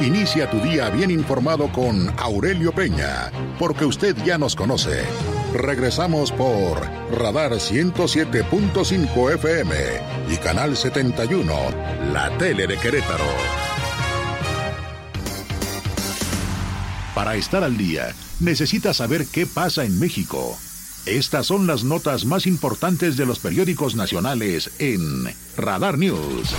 Inicia 0.00 0.48
tu 0.50 0.58
día 0.60 0.90
bien 0.90 1.10
informado 1.10 1.70
con 1.72 2.12
Aurelio 2.18 2.72
Peña, 2.72 3.30
porque 3.58 3.84
usted 3.86 4.14
ya 4.24 4.36
nos 4.36 4.54
conoce. 4.54 5.04
Regresamos 5.54 6.30
por 6.30 6.80
Radar 7.10 7.52
107.5 7.52 9.34
FM 9.34 9.74
y 10.30 10.36
Canal 10.36 10.76
71, 10.76 11.52
la 12.12 12.30
tele 12.38 12.68
de 12.68 12.76
Querétaro. 12.78 13.24
Para 17.16 17.34
estar 17.34 17.64
al 17.64 17.76
día, 17.76 18.14
necesita 18.38 18.94
saber 18.94 19.26
qué 19.26 19.44
pasa 19.44 19.84
en 19.84 19.98
México. 19.98 20.56
Estas 21.04 21.46
son 21.46 21.66
las 21.66 21.82
notas 21.82 22.24
más 22.24 22.46
importantes 22.46 23.16
de 23.16 23.26
los 23.26 23.40
periódicos 23.40 23.96
nacionales 23.96 24.70
en 24.78 25.02
Radar 25.56 25.98
News. 25.98 26.54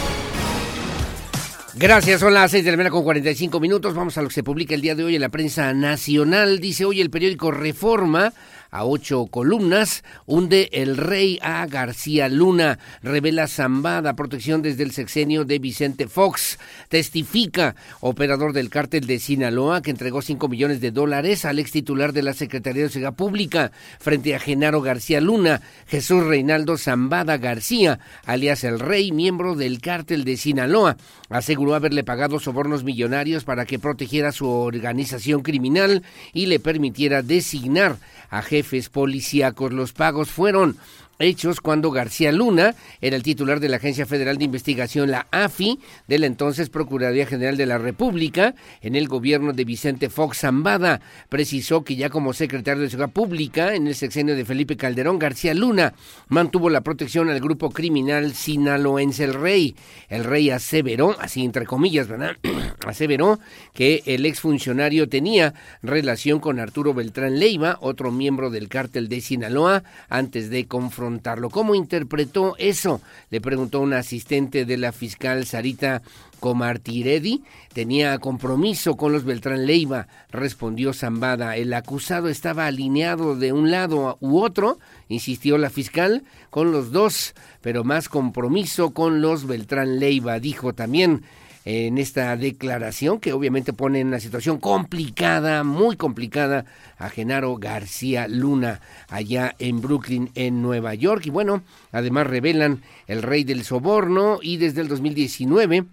Gracias, 1.75 2.19
son 2.19 2.33
las 2.33 2.51
6 2.51 2.65
de 2.65 2.71
la 2.71 2.77
mañana 2.77 2.91
con 2.91 3.03
45 3.03 3.59
minutos. 3.61 3.93
Vamos 3.93 4.17
a 4.17 4.21
lo 4.21 4.27
que 4.27 4.33
se 4.33 4.43
publica 4.43 4.75
el 4.75 4.81
día 4.81 4.93
de 4.93 5.05
hoy 5.05 5.15
en 5.15 5.21
la 5.21 5.29
prensa 5.29 5.73
nacional. 5.73 6.59
Dice 6.59 6.83
hoy 6.83 6.99
el 6.99 7.09
periódico 7.09 7.51
Reforma 7.51 8.33
a 8.71 8.85
ocho 8.85 9.25
columnas, 9.25 10.03
hunde 10.25 10.69
el 10.71 10.95
rey 10.95 11.37
a. 11.41 11.67
García 11.67 12.29
Luna, 12.29 12.79
revela 13.03 13.47
zambada, 13.49 14.15
protección 14.15 14.61
desde 14.61 14.83
el 14.83 14.91
sexenio 14.91 15.43
de 15.43 15.59
Vicente 15.59 16.07
Fox, 16.07 16.57
testifica 16.87 17.75
operador 17.99 18.53
del 18.53 18.69
cártel 18.69 19.07
de 19.07 19.19
Sinaloa 19.19 19.81
que 19.81 19.91
entregó 19.91 20.21
cinco 20.21 20.47
millones 20.47 20.79
de 20.79 20.91
dólares 20.91 21.43
al 21.43 21.59
ex 21.59 21.71
titular 21.71 22.13
de 22.13 22.23
la 22.23 22.33
Secretaría 22.33 22.83
de 22.83 22.89
Seguridad 22.89 23.13
Pública 23.13 23.73
frente 23.99 24.35
a 24.35 24.39
Genaro 24.39 24.81
García 24.81 25.19
Luna, 25.19 25.61
Jesús 25.87 26.23
Reinaldo 26.23 26.77
Zambada 26.77 27.37
García, 27.37 27.99
alias 28.25 28.63
el 28.63 28.79
rey, 28.79 29.11
miembro 29.11 29.55
del 29.55 29.81
cártel 29.81 30.23
de 30.23 30.37
Sinaloa, 30.37 30.95
aseguró 31.29 31.75
haberle 31.75 32.05
pagado 32.05 32.39
sobornos 32.39 32.85
millonarios 32.85 33.43
para 33.43 33.65
que 33.65 33.79
protegiera 33.79 34.31
su 34.31 34.47
organización 34.47 35.41
criminal 35.41 36.03
y 36.31 36.45
le 36.45 36.59
permitiera 36.59 37.21
designar 37.21 37.97
a 38.29 38.41
jefes 38.41 38.60
policíacos. 38.89 39.73
Los 39.73 39.93
pagos 39.93 40.29
fueron 40.29 40.77
hechos 41.21 41.61
cuando 41.61 41.91
García 41.91 42.31
Luna 42.31 42.75
era 43.01 43.15
el 43.15 43.23
titular 43.23 43.59
de 43.59 43.69
la 43.69 43.77
Agencia 43.77 44.05
Federal 44.05 44.37
de 44.37 44.45
Investigación, 44.45 45.11
la 45.11 45.27
AFI, 45.31 45.79
de 46.07 46.19
la 46.19 46.25
entonces 46.25 46.69
Procuraduría 46.69 47.25
General 47.25 47.57
de 47.57 47.65
la 47.65 47.77
República, 47.77 48.55
en 48.81 48.95
el 48.95 49.07
gobierno 49.07 49.53
de 49.53 49.65
Vicente 49.65 50.09
Fox 50.09 50.39
Zambada. 50.39 51.01
Precisó 51.29 51.83
que 51.83 51.95
ya 51.95 52.09
como 52.09 52.33
secretario 52.33 52.83
de 52.83 52.89
Seguridad 52.89 53.13
Pública, 53.13 53.75
en 53.75 53.87
el 53.87 53.95
sexenio 53.95 54.35
de 54.35 54.45
Felipe 54.45 54.77
Calderón, 54.77 55.19
García 55.19 55.53
Luna 55.53 55.93
mantuvo 56.27 56.69
la 56.69 56.81
protección 56.81 57.29
al 57.29 57.39
grupo 57.39 57.69
criminal 57.69 58.33
sinaloense 58.33 59.25
El 59.25 59.33
Rey. 59.33 59.75
El 60.09 60.23
Rey 60.23 60.49
aseveró, 60.49 61.15
así 61.19 61.43
entre 61.43 61.65
comillas, 61.65 62.07
¿verdad? 62.07 62.37
aseveró 62.87 63.39
que 63.73 64.01
el 64.05 64.25
exfuncionario 64.25 65.07
tenía 65.07 65.53
relación 65.83 66.39
con 66.39 66.59
Arturo 66.59 66.93
Beltrán 66.93 67.39
Leiva, 67.39 67.77
otro 67.81 68.11
miembro 68.11 68.49
del 68.49 68.69
cártel 68.69 69.07
de 69.07 69.21
Sinaloa, 69.21 69.83
antes 70.09 70.49
de 70.49 70.65
confrontar 70.65 71.10
¿Cómo 71.49 71.75
interpretó 71.75 72.55
eso? 72.57 73.01
Le 73.29 73.41
preguntó 73.41 73.81
una 73.81 73.99
asistente 73.99 74.65
de 74.65 74.77
la 74.77 74.91
fiscal 74.91 75.45
Sarita 75.45 76.01
Comartiredi. 76.39 77.43
Tenía 77.73 78.17
compromiso 78.19 78.95
con 78.97 79.11
los 79.11 79.23
Beltrán 79.23 79.65
Leiva, 79.65 80.07
respondió 80.31 80.93
Zambada. 80.93 81.55
El 81.57 81.73
acusado 81.73 82.29
estaba 82.29 82.65
alineado 82.65 83.35
de 83.35 83.53
un 83.53 83.71
lado 83.71 84.17
u 84.21 84.39
otro, 84.39 84.79
insistió 85.07 85.57
la 85.57 85.69
fiscal, 85.69 86.23
con 86.49 86.71
los 86.71 86.91
dos, 86.91 87.33
pero 87.61 87.83
más 87.83 88.09
compromiso 88.09 88.91
con 88.91 89.21
los 89.21 89.45
Beltrán 89.45 89.99
Leiva, 89.99 90.39
dijo 90.39 90.73
también 90.73 91.23
en 91.65 91.97
esta 91.97 92.35
declaración 92.35 93.19
que 93.19 93.33
obviamente 93.33 93.73
pone 93.73 93.99
en 93.99 94.07
una 94.07 94.19
situación 94.19 94.59
complicada, 94.59 95.63
muy 95.63 95.95
complicada 95.95 96.65
a 96.97 97.09
Genaro 97.09 97.57
García 97.57 98.27
Luna 98.27 98.81
allá 99.09 99.55
en 99.59 99.81
Brooklyn, 99.81 100.31
en 100.35 100.61
Nueva 100.61 100.95
York. 100.95 101.25
Y 101.25 101.29
bueno, 101.29 101.63
además 101.91 102.27
revelan 102.27 102.81
el 103.07 103.21
rey 103.21 103.43
del 103.43 103.63
soborno 103.63 104.39
y 104.41 104.57
desde 104.57 104.81
el 104.81 104.87
2019 104.87 105.85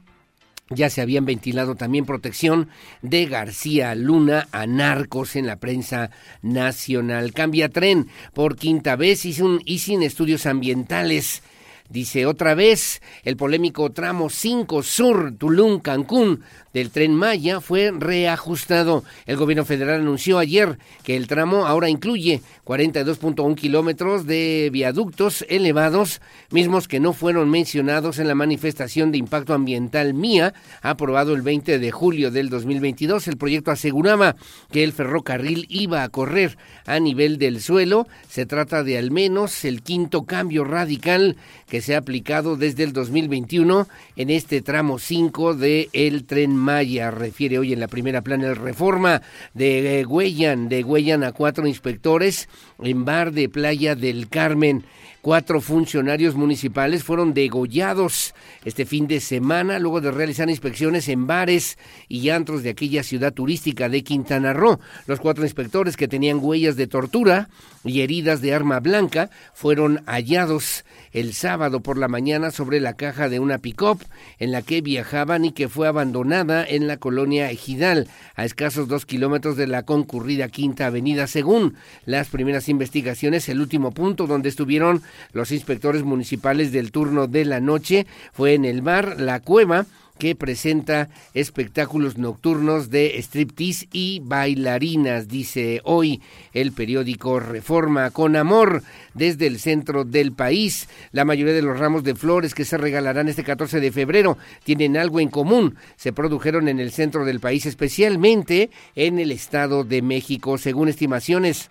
ya 0.70 0.90
se 0.90 1.00
habían 1.00 1.24
ventilado 1.24 1.76
también 1.76 2.04
protección 2.04 2.68
de 3.00 3.26
García 3.26 3.94
Luna 3.94 4.48
a 4.52 4.66
narcos 4.66 5.36
en 5.36 5.46
la 5.46 5.56
prensa 5.56 6.10
nacional. 6.42 7.32
Cambia 7.32 7.70
tren 7.70 8.08
por 8.34 8.56
quinta 8.56 8.94
vez 8.96 9.24
y 9.24 9.32
sin, 9.32 9.60
y 9.64 9.78
sin 9.78 10.02
estudios 10.02 10.44
ambientales. 10.44 11.42
Dice 11.90 12.26
otra 12.26 12.54
vez, 12.54 13.00
el 13.24 13.38
polémico 13.38 13.90
tramo 13.90 14.28
5 14.28 14.82
Sur 14.82 15.32
Tulum 15.38 15.80
Cancún 15.80 16.42
del 16.74 16.90
tren 16.90 17.14
Maya 17.14 17.60
fue 17.60 17.90
reajustado. 17.96 19.04
El 19.24 19.36
gobierno 19.36 19.64
federal 19.64 20.02
anunció 20.02 20.38
ayer 20.38 20.78
que 21.02 21.16
el 21.16 21.26
tramo 21.26 21.66
ahora 21.66 21.88
incluye 21.88 22.42
42.1 22.66 23.54
kilómetros 23.54 24.26
de 24.26 24.68
viaductos 24.70 25.46
elevados, 25.48 26.20
mismos 26.50 26.88
que 26.88 27.00
no 27.00 27.14
fueron 27.14 27.48
mencionados 27.48 28.18
en 28.18 28.28
la 28.28 28.34
manifestación 28.34 29.10
de 29.10 29.18
impacto 29.18 29.54
ambiental 29.54 30.12
MIA, 30.12 30.52
aprobado 30.82 31.34
el 31.34 31.40
20 31.40 31.78
de 31.78 31.90
julio 31.90 32.30
del 32.30 32.50
2022. 32.50 33.28
El 33.28 33.38
proyecto 33.38 33.70
aseguraba 33.70 34.36
que 34.70 34.84
el 34.84 34.92
ferrocarril 34.92 35.66
iba 35.70 36.02
a 36.02 36.08
correr 36.10 36.58
a 36.84 37.00
nivel 37.00 37.38
del 37.38 37.62
suelo. 37.62 38.06
Se 38.28 38.44
trata 38.44 38.84
de 38.84 38.98
al 38.98 39.10
menos 39.10 39.64
el 39.64 39.82
quinto 39.82 40.24
cambio 40.24 40.64
radical 40.64 41.36
que 41.66 41.77
se 41.80 41.94
ha 41.94 41.98
aplicado 41.98 42.56
desde 42.56 42.84
el 42.84 42.92
2021 42.92 43.88
en 44.16 44.30
este 44.30 44.62
tramo 44.62 44.98
5 44.98 45.54
de 45.54 45.88
el 45.92 46.24
tren 46.24 46.56
Maya. 46.56 47.10
Refiere 47.10 47.58
hoy 47.58 47.72
en 47.72 47.80
la 47.80 47.88
primera 47.88 48.22
plana 48.22 48.48
el 48.48 48.56
reforma 48.56 49.22
de 49.54 50.04
Huellan, 50.06 50.68
de 50.68 50.84
Huellan 50.84 51.24
a 51.24 51.32
cuatro 51.32 51.66
inspectores 51.66 52.48
en 52.82 53.04
bar 53.04 53.32
de 53.32 53.48
Playa 53.48 53.94
del 53.94 54.28
Carmen. 54.28 54.84
Cuatro 55.28 55.60
funcionarios 55.60 56.36
municipales 56.36 57.04
fueron 57.04 57.34
degollados 57.34 58.34
este 58.64 58.86
fin 58.86 59.06
de 59.06 59.20
semana 59.20 59.78
luego 59.78 60.00
de 60.00 60.10
realizar 60.10 60.48
inspecciones 60.48 61.06
en 61.06 61.26
bares 61.26 61.76
y 62.08 62.30
antros 62.30 62.62
de 62.62 62.70
aquella 62.70 63.02
ciudad 63.02 63.34
turística 63.34 63.90
de 63.90 64.02
Quintana 64.02 64.54
Roo. 64.54 64.80
Los 65.06 65.20
cuatro 65.20 65.44
inspectores 65.44 65.98
que 65.98 66.08
tenían 66.08 66.38
huellas 66.40 66.76
de 66.76 66.86
tortura 66.86 67.50
y 67.84 68.00
heridas 68.00 68.40
de 68.40 68.54
arma 68.54 68.80
blanca 68.80 69.28
fueron 69.52 70.02
hallados 70.06 70.86
el 71.12 71.34
sábado 71.34 71.80
por 71.80 71.98
la 71.98 72.08
mañana 72.08 72.50
sobre 72.50 72.80
la 72.80 72.94
caja 72.94 73.28
de 73.28 73.38
una 73.38 73.58
pick-up 73.58 74.02
en 74.38 74.50
la 74.50 74.62
que 74.62 74.80
viajaban 74.80 75.44
y 75.44 75.52
que 75.52 75.68
fue 75.68 75.88
abandonada 75.88 76.64
en 76.66 76.86
la 76.86 76.96
colonia 76.96 77.50
Ejidal, 77.50 78.08
a 78.34 78.46
escasos 78.46 78.88
dos 78.88 79.04
kilómetros 79.04 79.58
de 79.58 79.66
la 79.66 79.82
concurrida 79.82 80.48
Quinta 80.48 80.86
Avenida. 80.86 81.26
Según 81.26 81.74
las 82.06 82.28
primeras 82.28 82.70
investigaciones, 82.70 83.48
el 83.50 83.60
último 83.60 83.92
punto 83.92 84.26
donde 84.26 84.48
estuvieron 84.48 85.02
los 85.32 85.52
inspectores 85.52 86.02
municipales 86.02 86.72
del 86.72 86.92
turno 86.92 87.26
de 87.26 87.44
la 87.44 87.60
noche. 87.60 88.06
Fue 88.32 88.54
en 88.54 88.64
el 88.64 88.82
bar 88.82 89.20
La 89.20 89.40
Cueva 89.40 89.86
que 90.18 90.34
presenta 90.34 91.08
espectáculos 91.32 92.18
nocturnos 92.18 92.90
de 92.90 93.16
striptease 93.22 93.88
y 93.92 94.20
bailarinas, 94.22 95.28
dice 95.28 95.80
hoy 95.84 96.20
el 96.52 96.72
periódico 96.72 97.40
Reforma, 97.40 98.10
con 98.10 98.36
amor 98.36 98.82
desde 99.14 99.46
el 99.46 99.58
centro 99.58 100.04
del 100.04 100.32
país. 100.32 100.88
La 101.12 101.24
mayoría 101.24 101.54
de 101.54 101.62
los 101.62 101.78
ramos 101.78 102.02
de 102.02 102.14
flores 102.14 102.54
que 102.54 102.64
se 102.64 102.76
regalarán 102.76 103.28
este 103.28 103.44
14 103.44 103.80
de 103.80 103.92
febrero 103.92 104.36
tienen 104.64 104.96
algo 104.96 105.20
en 105.20 105.28
común. 105.28 105.76
Se 105.96 106.12
produjeron 106.12 106.68
en 106.68 106.80
el 106.80 106.90
centro 106.90 107.24
del 107.24 107.40
país, 107.40 107.64
especialmente 107.66 108.70
en 108.94 109.18
el 109.18 109.30
Estado 109.30 109.84
de 109.84 110.02
México, 110.02 110.58
según 110.58 110.88
estimaciones 110.88 111.70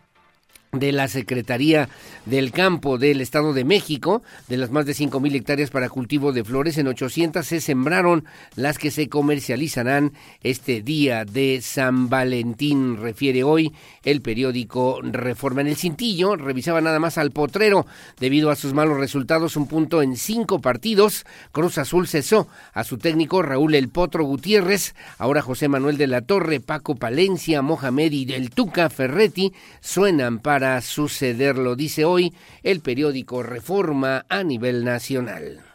de 0.71 0.91
la 0.91 1.07
Secretaría 1.07 1.89
del 2.25 2.51
Campo 2.51 2.97
del 2.97 3.21
Estado 3.21 3.53
de 3.53 3.63
México, 3.63 4.21
de 4.49 4.57
las 4.57 4.69
más 4.69 4.85
de 4.85 4.93
cinco 4.93 5.19
mil 5.19 5.33
hectáreas 5.33 5.69
para 5.69 5.89
cultivo 5.89 6.33
de 6.33 6.43
flores, 6.43 6.77
en 6.77 6.87
800 6.87 7.45
se 7.45 7.61
sembraron 7.61 8.25
las 8.55 8.77
que 8.77 8.91
se 8.91 9.07
comercializarán 9.07 10.11
este 10.43 10.81
día 10.81 11.23
de 11.23 11.61
San 11.61 12.09
Valentín, 12.09 12.97
refiere 12.97 13.43
hoy 13.43 13.73
el 14.03 14.21
periódico 14.21 14.99
Reforma. 15.01 15.61
En 15.61 15.67
el 15.67 15.77
cintillo 15.77 16.35
revisaba 16.35 16.81
nada 16.81 16.99
más 16.99 17.17
al 17.17 17.31
potrero, 17.31 17.85
debido 18.19 18.51
a 18.51 18.55
sus 18.55 18.73
malos 18.73 18.97
resultados, 18.97 19.55
un 19.55 19.67
punto 19.67 20.01
en 20.01 20.17
cinco 20.17 20.59
partidos, 20.59 21.25
Cruz 21.51 21.77
Azul 21.77 22.07
cesó 22.07 22.47
a 22.73 22.83
su 22.83 22.97
técnico 22.97 23.41
Raúl 23.41 23.75
El 23.75 23.89
Potro 23.89 24.25
Gutiérrez, 24.25 24.95
ahora 25.17 25.41
José 25.41 25.69
Manuel 25.69 25.97
de 25.97 26.07
la 26.07 26.21
Torre, 26.21 26.59
Paco 26.59 26.95
Palencia, 26.95 27.61
Mohamed 27.61 28.11
y 28.11 28.33
El 28.33 28.49
Tuca 28.49 28.89
Ferretti 28.89 29.53
suenan 29.79 30.39
para 30.39 30.56
para 30.57 30.81
sucederlo, 30.81 31.75
dice 31.75 32.03
hoy 32.03 32.33
el 32.63 32.79
periódico 32.79 33.43
Reforma 33.43 34.25
a 34.27 34.41
nivel 34.41 34.83
nacional. 34.83 35.66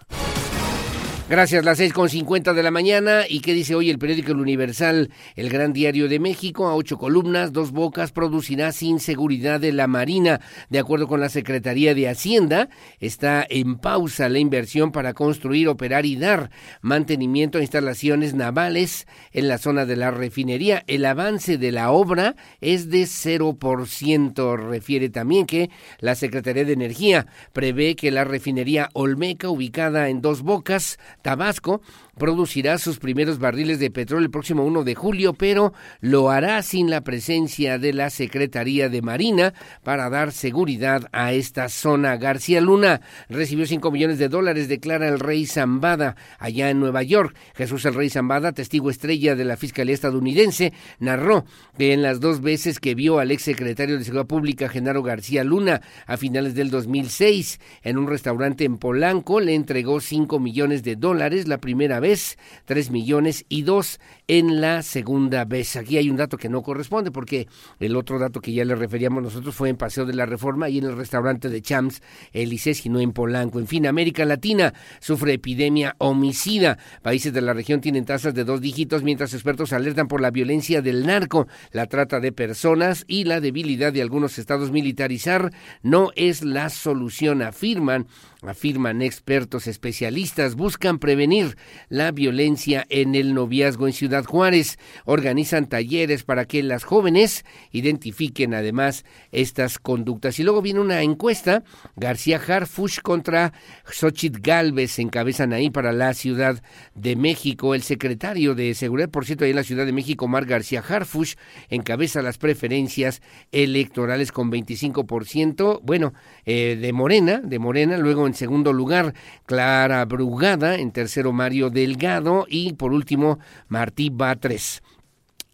Gracias, 1.32 1.64
las 1.64 1.78
seis 1.78 1.94
con 1.94 2.10
cincuenta 2.10 2.52
de 2.52 2.62
la 2.62 2.70
mañana. 2.70 3.22
¿Y 3.26 3.40
qué 3.40 3.54
dice 3.54 3.74
hoy 3.74 3.88
el 3.88 3.98
periódico 3.98 4.32
El 4.32 4.40
Universal? 4.40 5.08
El 5.34 5.48
Gran 5.48 5.72
Diario 5.72 6.06
de 6.06 6.18
México, 6.18 6.66
a 6.66 6.74
ocho 6.74 6.98
columnas, 6.98 7.54
dos 7.54 7.70
bocas, 7.72 8.12
producirá 8.12 8.70
sin 8.70 9.00
seguridad 9.00 9.58
de 9.58 9.72
la 9.72 9.86
Marina. 9.86 10.42
De 10.68 10.78
acuerdo 10.78 11.08
con 11.08 11.20
la 11.20 11.30
Secretaría 11.30 11.94
de 11.94 12.10
Hacienda, 12.10 12.68
está 13.00 13.46
en 13.48 13.78
pausa 13.78 14.28
la 14.28 14.40
inversión 14.40 14.92
para 14.92 15.14
construir, 15.14 15.68
operar 15.68 16.04
y 16.04 16.16
dar 16.16 16.50
mantenimiento 16.82 17.56
a 17.56 17.62
instalaciones 17.62 18.34
navales 18.34 19.06
en 19.32 19.48
la 19.48 19.56
zona 19.56 19.86
de 19.86 19.96
la 19.96 20.10
refinería. 20.10 20.84
El 20.86 21.06
avance 21.06 21.56
de 21.56 21.72
la 21.72 21.92
obra 21.92 22.36
es 22.60 22.90
de 22.90 23.06
cero 23.06 23.56
por 23.58 23.88
ciento. 23.88 24.58
Refiere 24.58 25.08
también 25.08 25.46
que 25.46 25.70
la 25.98 26.14
Secretaría 26.14 26.66
de 26.66 26.74
Energía 26.74 27.26
prevé 27.54 27.96
que 27.96 28.10
la 28.10 28.24
refinería 28.24 28.90
Olmeca, 28.92 29.48
ubicada 29.48 30.10
en 30.10 30.20
dos 30.20 30.42
bocas, 30.42 30.98
Tabasco 31.22 31.80
producirá 32.18 32.78
sus 32.78 32.98
primeros 32.98 33.38
barriles 33.38 33.78
de 33.78 33.90
petróleo 33.90 34.26
el 34.26 34.30
próximo 34.30 34.64
1 34.64 34.84
de 34.84 34.94
julio, 34.94 35.32
pero 35.34 35.72
lo 36.00 36.30
hará 36.30 36.62
sin 36.62 36.90
la 36.90 37.02
presencia 37.02 37.78
de 37.78 37.92
la 37.92 38.10
Secretaría 38.10 38.88
de 38.88 39.02
Marina 39.02 39.54
para 39.82 40.10
dar 40.10 40.32
seguridad 40.32 41.08
a 41.12 41.32
esta 41.32 41.68
zona. 41.68 42.16
García 42.16 42.60
Luna 42.60 43.00
recibió 43.28 43.66
5 43.66 43.90
millones 43.90 44.18
de 44.18 44.28
dólares, 44.28 44.68
declara 44.68 45.08
el 45.08 45.20
rey 45.20 45.46
Zambada 45.46 46.16
allá 46.38 46.70
en 46.70 46.80
Nueva 46.80 47.02
York. 47.02 47.36
Jesús 47.54 47.84
el 47.86 47.94
rey 47.94 48.10
Zambada, 48.10 48.52
testigo 48.52 48.90
estrella 48.90 49.34
de 49.34 49.44
la 49.44 49.56
Fiscalía 49.56 49.94
estadounidense, 49.94 50.72
narró 50.98 51.44
que 51.78 51.92
en 51.92 52.02
las 52.02 52.20
dos 52.20 52.40
veces 52.42 52.78
que 52.78 52.94
vio 52.94 53.18
al 53.18 53.30
exsecretario 53.30 53.98
de 53.98 54.04
Seguridad 54.04 54.26
Pública, 54.26 54.68
Genaro 54.68 55.02
García 55.02 55.44
Luna, 55.44 55.80
a 56.06 56.16
finales 56.16 56.54
del 56.54 56.70
2006, 56.70 57.60
en 57.82 57.96
un 57.96 58.06
restaurante 58.06 58.64
en 58.64 58.76
Polanco, 58.76 59.40
le 59.40 59.54
entregó 59.54 60.00
5 60.00 60.38
millones 60.38 60.82
de 60.82 60.96
dólares 60.96 61.48
la 61.48 61.58
primera 61.58 62.01
vez, 62.02 62.36
3 62.66 62.90
millones 62.90 63.46
y 63.48 63.62
2 63.62 63.98
en 64.28 64.60
la 64.60 64.82
segunda 64.82 65.46
vez. 65.46 65.76
Aquí 65.76 65.96
hay 65.96 66.10
un 66.10 66.16
dato 66.18 66.36
que 66.36 66.50
no 66.50 66.62
corresponde 66.62 67.10
porque 67.10 67.48
el 67.80 67.96
otro 67.96 68.18
dato 68.18 68.40
que 68.40 68.52
ya 68.52 68.66
le 68.66 68.74
referíamos 68.74 69.22
nosotros 69.22 69.54
fue 69.54 69.70
en 69.70 69.76
Paseo 69.76 70.04
de 70.04 70.12
la 70.12 70.26
Reforma 70.26 70.68
y 70.68 70.78
en 70.78 70.84
el 70.84 70.96
restaurante 70.96 71.48
de 71.48 71.62
Champs, 71.62 72.02
y 72.34 72.88
no 72.90 73.00
en 73.00 73.12
Polanco. 73.12 73.58
En 73.58 73.66
fin, 73.66 73.86
América 73.86 74.24
Latina 74.24 74.74
sufre 75.00 75.34
epidemia 75.34 75.96
homicida. 75.98 76.78
Países 77.02 77.32
de 77.32 77.40
la 77.40 77.54
región 77.54 77.80
tienen 77.80 78.04
tasas 78.04 78.34
de 78.34 78.44
dos 78.44 78.60
dígitos 78.60 79.02
mientras 79.02 79.32
expertos 79.32 79.72
alertan 79.72 80.08
por 80.08 80.20
la 80.20 80.30
violencia 80.30 80.82
del 80.82 81.06
narco, 81.06 81.46
la 81.70 81.86
trata 81.86 82.20
de 82.20 82.32
personas 82.32 83.04
y 83.06 83.24
la 83.24 83.40
debilidad 83.40 83.92
de 83.92 84.02
algunos 84.02 84.38
estados 84.38 84.70
militarizar 84.70 85.52
no 85.82 86.10
es 86.16 86.42
la 86.42 86.68
solución, 86.68 87.42
afirman 87.42 88.06
afirman 88.42 89.02
expertos 89.02 89.66
especialistas, 89.66 90.54
buscan 90.56 90.98
prevenir 90.98 91.56
la 91.88 92.10
violencia 92.10 92.84
en 92.88 93.14
el 93.14 93.34
noviazgo 93.34 93.86
en 93.86 93.92
Ciudad 93.92 94.24
Juárez. 94.24 94.78
Organizan 95.04 95.68
talleres 95.68 96.24
para 96.24 96.44
que 96.44 96.62
las 96.62 96.84
jóvenes 96.84 97.44
identifiquen 97.70 98.54
además 98.54 99.04
estas 99.30 99.78
conductas. 99.78 100.38
Y 100.38 100.42
luego 100.42 100.62
viene 100.62 100.80
una 100.80 101.02
encuesta, 101.02 101.62
García 101.96 102.40
Harfush 102.44 103.00
contra 103.00 103.52
Xochitl 103.84 104.40
Galvez 104.40 104.98
encabezan 104.98 105.52
ahí 105.52 105.70
para 105.70 105.92
la 105.92 106.14
Ciudad 106.14 106.62
de 106.94 107.16
México. 107.16 107.74
El 107.74 107.82
secretario 107.82 108.54
de 108.54 108.74
Seguridad, 108.74 109.10
por 109.10 109.24
cierto, 109.24 109.44
ahí 109.44 109.50
en 109.50 109.56
la 109.56 109.64
Ciudad 109.64 109.86
de 109.86 109.92
México, 109.92 110.28
Mar 110.28 110.46
García 110.46 110.82
Harfush, 110.86 111.34
encabeza 111.68 112.22
las 112.22 112.38
preferencias 112.38 113.22
electorales 113.52 114.32
con 114.32 114.50
25%, 114.50 115.80
bueno, 115.82 116.12
eh, 116.44 116.78
de 116.80 116.92
Morena, 116.92 117.40
de 117.42 117.58
Morena, 117.58 117.96
luego 117.98 118.26
en 118.26 118.31
segundo 118.34 118.72
lugar 118.72 119.14
Clara 119.46 120.04
Brugada, 120.04 120.76
en 120.76 120.92
tercero 120.92 121.32
Mario 121.32 121.70
Delgado 121.70 122.46
y 122.48 122.72
por 122.74 122.92
último 122.92 123.38
Martí 123.68 124.10
Batres. 124.10 124.82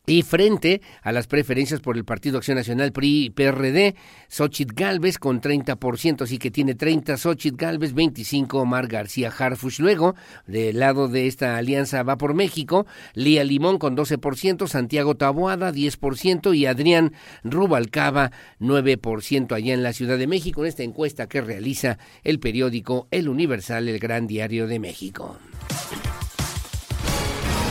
Y 0.08 0.22
frente 0.22 0.80
a 1.02 1.12
las 1.12 1.26
preferencias 1.26 1.80
por 1.80 1.98
el 1.98 2.06
Partido 2.06 2.38
Acción 2.38 2.56
Nacional 2.56 2.92
PRI-PRD, 2.92 3.94
Xochitl 4.28 4.72
Galvez 4.74 5.18
con 5.18 5.42
30%, 5.42 6.22
así 6.22 6.38
que 6.38 6.50
tiene 6.50 6.74
30 6.74 7.18
Xochitl 7.18 7.56
Galvez, 7.58 7.92
25 7.92 8.58
Omar 8.58 8.86
García 8.86 9.30
Harfush. 9.30 9.80
Luego, 9.80 10.14
del 10.46 10.78
lado 10.78 11.08
de 11.08 11.26
esta 11.26 11.58
alianza 11.58 12.02
va 12.04 12.16
por 12.16 12.32
México, 12.32 12.86
Lía 13.12 13.44
Limón 13.44 13.78
con 13.78 13.98
12%, 13.98 14.66
Santiago 14.66 15.14
Taboada 15.14 15.72
10% 15.72 16.56
y 16.56 16.64
Adrián 16.64 17.12
Rubalcaba 17.44 18.32
9% 18.60 19.52
allá 19.52 19.74
en 19.74 19.82
la 19.82 19.92
Ciudad 19.92 20.16
de 20.16 20.26
México, 20.26 20.62
en 20.62 20.68
esta 20.68 20.84
encuesta 20.84 21.28
que 21.28 21.42
realiza 21.42 21.98
el 22.24 22.40
periódico 22.40 23.08
El 23.10 23.28
Universal, 23.28 23.86
el 23.90 23.98
Gran 23.98 24.26
Diario 24.26 24.66
de 24.66 24.78
México. 24.78 25.36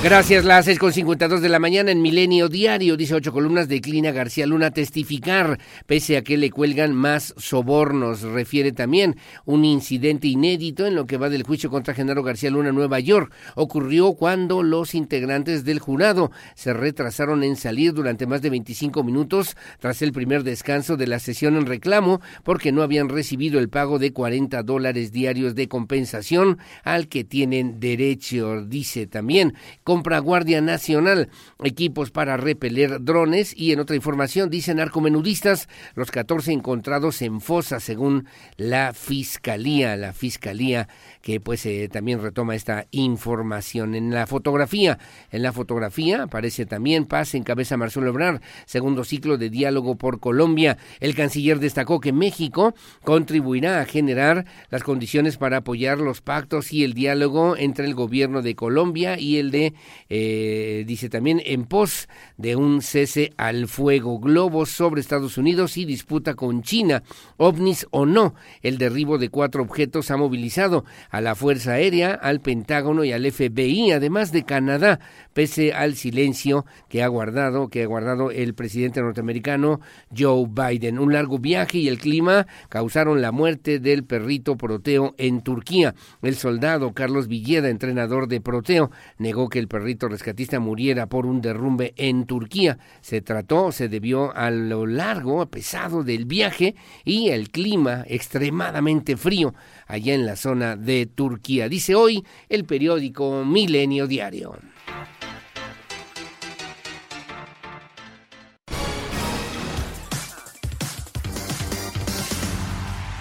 Gracias, 0.03 0.45
las 0.45 0.65
seis 0.65 0.77
con 0.77 0.93
dos 0.93 1.41
de 1.41 1.49
la 1.49 1.57
mañana 1.57 1.89
en 1.89 2.03
Milenio 2.03 2.49
Diario, 2.49 2.95
dice 2.95 3.15
ocho 3.15 3.33
columnas, 3.33 3.67
declina 3.67 4.11
García 4.11 4.45
Luna 4.45 4.69
testificar, 4.69 5.57
pese 5.87 6.17
a 6.17 6.21
que 6.21 6.37
le 6.37 6.51
cuelgan 6.51 6.93
más 6.93 7.33
sobornos. 7.35 8.21
Refiere 8.21 8.71
también 8.71 9.17
un 9.45 9.65
incidente 9.65 10.27
inédito 10.27 10.85
en 10.85 10.93
lo 10.93 11.07
que 11.07 11.17
va 11.17 11.29
del 11.29 11.41
juicio 11.41 11.71
contra 11.71 11.95
Genaro 11.95 12.21
García 12.21 12.51
Luna 12.51 12.69
en 12.69 12.75
Nueva 12.75 12.99
York. 12.99 13.33
Ocurrió 13.55 14.13
cuando 14.13 14.61
los 14.61 14.93
integrantes 14.93 15.65
del 15.65 15.79
jurado 15.79 16.29
se 16.53 16.73
retrasaron 16.73 17.43
en 17.43 17.55
salir 17.55 17.91
durante 17.93 18.27
más 18.27 18.43
de 18.43 18.51
25 18.51 19.03
minutos 19.03 19.57
tras 19.79 20.03
el 20.03 20.11
primer 20.11 20.43
descanso 20.43 20.95
de 20.95 21.07
la 21.07 21.17
sesión 21.17 21.55
en 21.55 21.65
reclamo 21.65 22.21
porque 22.43 22.71
no 22.71 22.83
habían 22.83 23.09
recibido 23.09 23.59
el 23.59 23.69
pago 23.69 23.97
de 23.97 24.13
40 24.13 24.61
dólares 24.61 25.11
diarios 25.11 25.55
de 25.55 25.67
compensación 25.67 26.59
al 26.83 27.07
que 27.07 27.23
tienen 27.23 27.79
derecho. 27.79 28.63
Dice 28.63 29.07
también 29.07 29.55
compra 29.87 30.19
Guardia 30.19 30.59
Nacional. 30.59 31.29
Equipos 31.63 32.11
para 32.11 32.35
repeler 32.35 33.01
drones 33.05 33.53
y 33.55 33.71
en 33.71 33.79
otra 33.79 33.95
información 33.95 34.49
dicen 34.49 34.77
narcomenudistas 34.77 35.69
los 35.95 36.11
14 36.11 36.51
encontrados 36.51 37.21
en 37.21 37.39
fosa 37.39 37.79
según 37.79 38.27
la 38.57 38.91
fiscalía, 38.91 39.95
la 39.95 40.11
fiscalía 40.11 40.89
que 41.21 41.39
pues 41.39 41.65
eh, 41.65 41.89
también 41.91 42.21
retoma 42.21 42.55
esta 42.55 42.87
información. 42.91 43.95
En 43.95 44.11
la 44.11 44.27
fotografía, 44.27 44.99
en 45.31 45.43
la 45.43 45.53
fotografía 45.53 46.23
aparece 46.23 46.65
también 46.65 47.05
Paz 47.05 47.35
en 47.35 47.43
cabeza 47.43 47.77
Marcelo 47.77 48.07
Ebrard, 48.07 48.41
segundo 48.65 49.03
ciclo 49.03 49.37
de 49.37 49.49
diálogo 49.49 49.95
por 49.95 50.19
Colombia. 50.19 50.77
El 50.99 51.15
canciller 51.15 51.59
destacó 51.59 51.99
que 51.99 52.13
México 52.13 52.73
contribuirá 53.03 53.81
a 53.81 53.85
generar 53.85 54.45
las 54.69 54.83
condiciones 54.83 55.37
para 55.37 55.57
apoyar 55.57 55.99
los 55.99 56.21
pactos 56.21 56.73
y 56.73 56.83
el 56.83 56.93
diálogo 56.93 57.55
entre 57.57 57.85
el 57.85 57.95
gobierno 57.95 58.41
de 58.41 58.55
Colombia 58.55 59.19
y 59.19 59.37
el 59.37 59.51
de 59.51 59.73
eh, 60.09 60.83
dice 60.87 61.09
también 61.09 61.41
en 61.45 61.65
pos 61.65 62.07
de 62.37 62.55
un 62.55 62.81
cese 62.81 63.31
al 63.37 63.67
fuego, 63.67 64.19
globos 64.19 64.69
sobre 64.69 65.01
Estados 65.01 65.37
Unidos 65.37 65.77
y 65.77 65.85
disputa 65.85 66.35
con 66.35 66.61
China, 66.61 67.03
ovnis 67.37 67.87
o 67.91 68.05
no, 68.05 68.35
el 68.61 68.77
derribo 68.77 69.17
de 69.17 69.29
cuatro 69.29 69.63
objetos 69.63 70.11
ha 70.11 70.17
movilizado 70.17 70.85
a 71.09 71.21
la 71.21 71.35
Fuerza 71.35 71.73
Aérea, 71.73 72.11
al 72.13 72.41
Pentágono 72.41 73.03
y 73.03 73.11
al 73.11 73.29
FBI, 73.31 73.91
además 73.91 74.31
de 74.31 74.43
Canadá, 74.43 74.99
pese 75.33 75.73
al 75.73 75.95
silencio 75.95 76.65
que 76.89 77.03
ha 77.03 77.07
guardado, 77.07 77.69
que 77.69 77.83
ha 77.83 77.87
guardado 77.87 78.31
el 78.31 78.53
presidente 78.53 79.01
norteamericano 79.01 79.79
Joe 80.15 80.47
Biden. 80.47 80.99
Un 80.99 81.13
largo 81.13 81.39
viaje 81.39 81.79
y 81.79 81.87
el 81.87 81.99
clima 81.99 82.47
causaron 82.69 83.21
la 83.21 83.31
muerte 83.31 83.79
del 83.79 84.03
perrito 84.03 84.57
Proteo 84.57 85.13
en 85.17 85.41
Turquía. 85.41 85.95
El 86.21 86.35
soldado 86.35 86.93
Carlos 86.93 87.27
Villeda, 87.27 87.69
entrenador 87.69 88.27
de 88.27 88.41
Proteo, 88.41 88.91
negó 89.17 89.49
que 89.49 89.59
el 89.59 89.67
perrito 89.67 90.07
rescatista 90.07 90.59
muriera 90.59 91.07
por 91.07 91.25
un 91.25 91.41
derrumbe 91.41 91.93
en 91.97 92.25
Turquía. 92.25 92.77
Se 93.01 93.21
trató, 93.21 93.71
se 93.71 93.89
debió 93.89 94.35
a 94.35 94.51
lo 94.51 94.85
largo, 94.85 95.45
pesado 95.47 96.03
del 96.03 96.25
viaje 96.25 96.75
y 97.05 97.29
el 97.29 97.49
clima 97.49 98.03
extremadamente 98.07 99.17
frío 99.17 99.53
allá 99.87 100.13
en 100.13 100.25
la 100.25 100.35
zona 100.35 100.75
de 100.75 100.96
Turquía. 101.05 101.69
Dice 101.69 101.95
hoy 101.95 102.23
el 102.49 102.65
periódico 102.65 103.45
Milenio 103.45 104.07
Diario. 104.07 104.57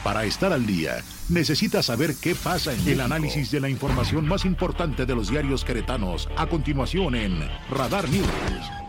Para 0.07 0.25
estar 0.25 0.53
al 0.53 0.65
día, 0.67 1.03
necesita 1.29 1.83
saber 1.83 2.15
qué 2.15 2.37
pasa 2.37 2.73
en 2.73 2.89
el 2.89 3.01
análisis 3.01 3.51
de 3.51 3.59
la 3.59 3.69
información 3.69 4.25
más 4.29 4.45
importante 4.45 5.05
de 5.05 5.17
los 5.17 5.31
diarios 5.31 5.65
queretanos. 5.65 6.29
A 6.37 6.47
continuación 6.47 7.17
en 7.17 7.41
Radar 7.69 8.09
News. 8.09 8.86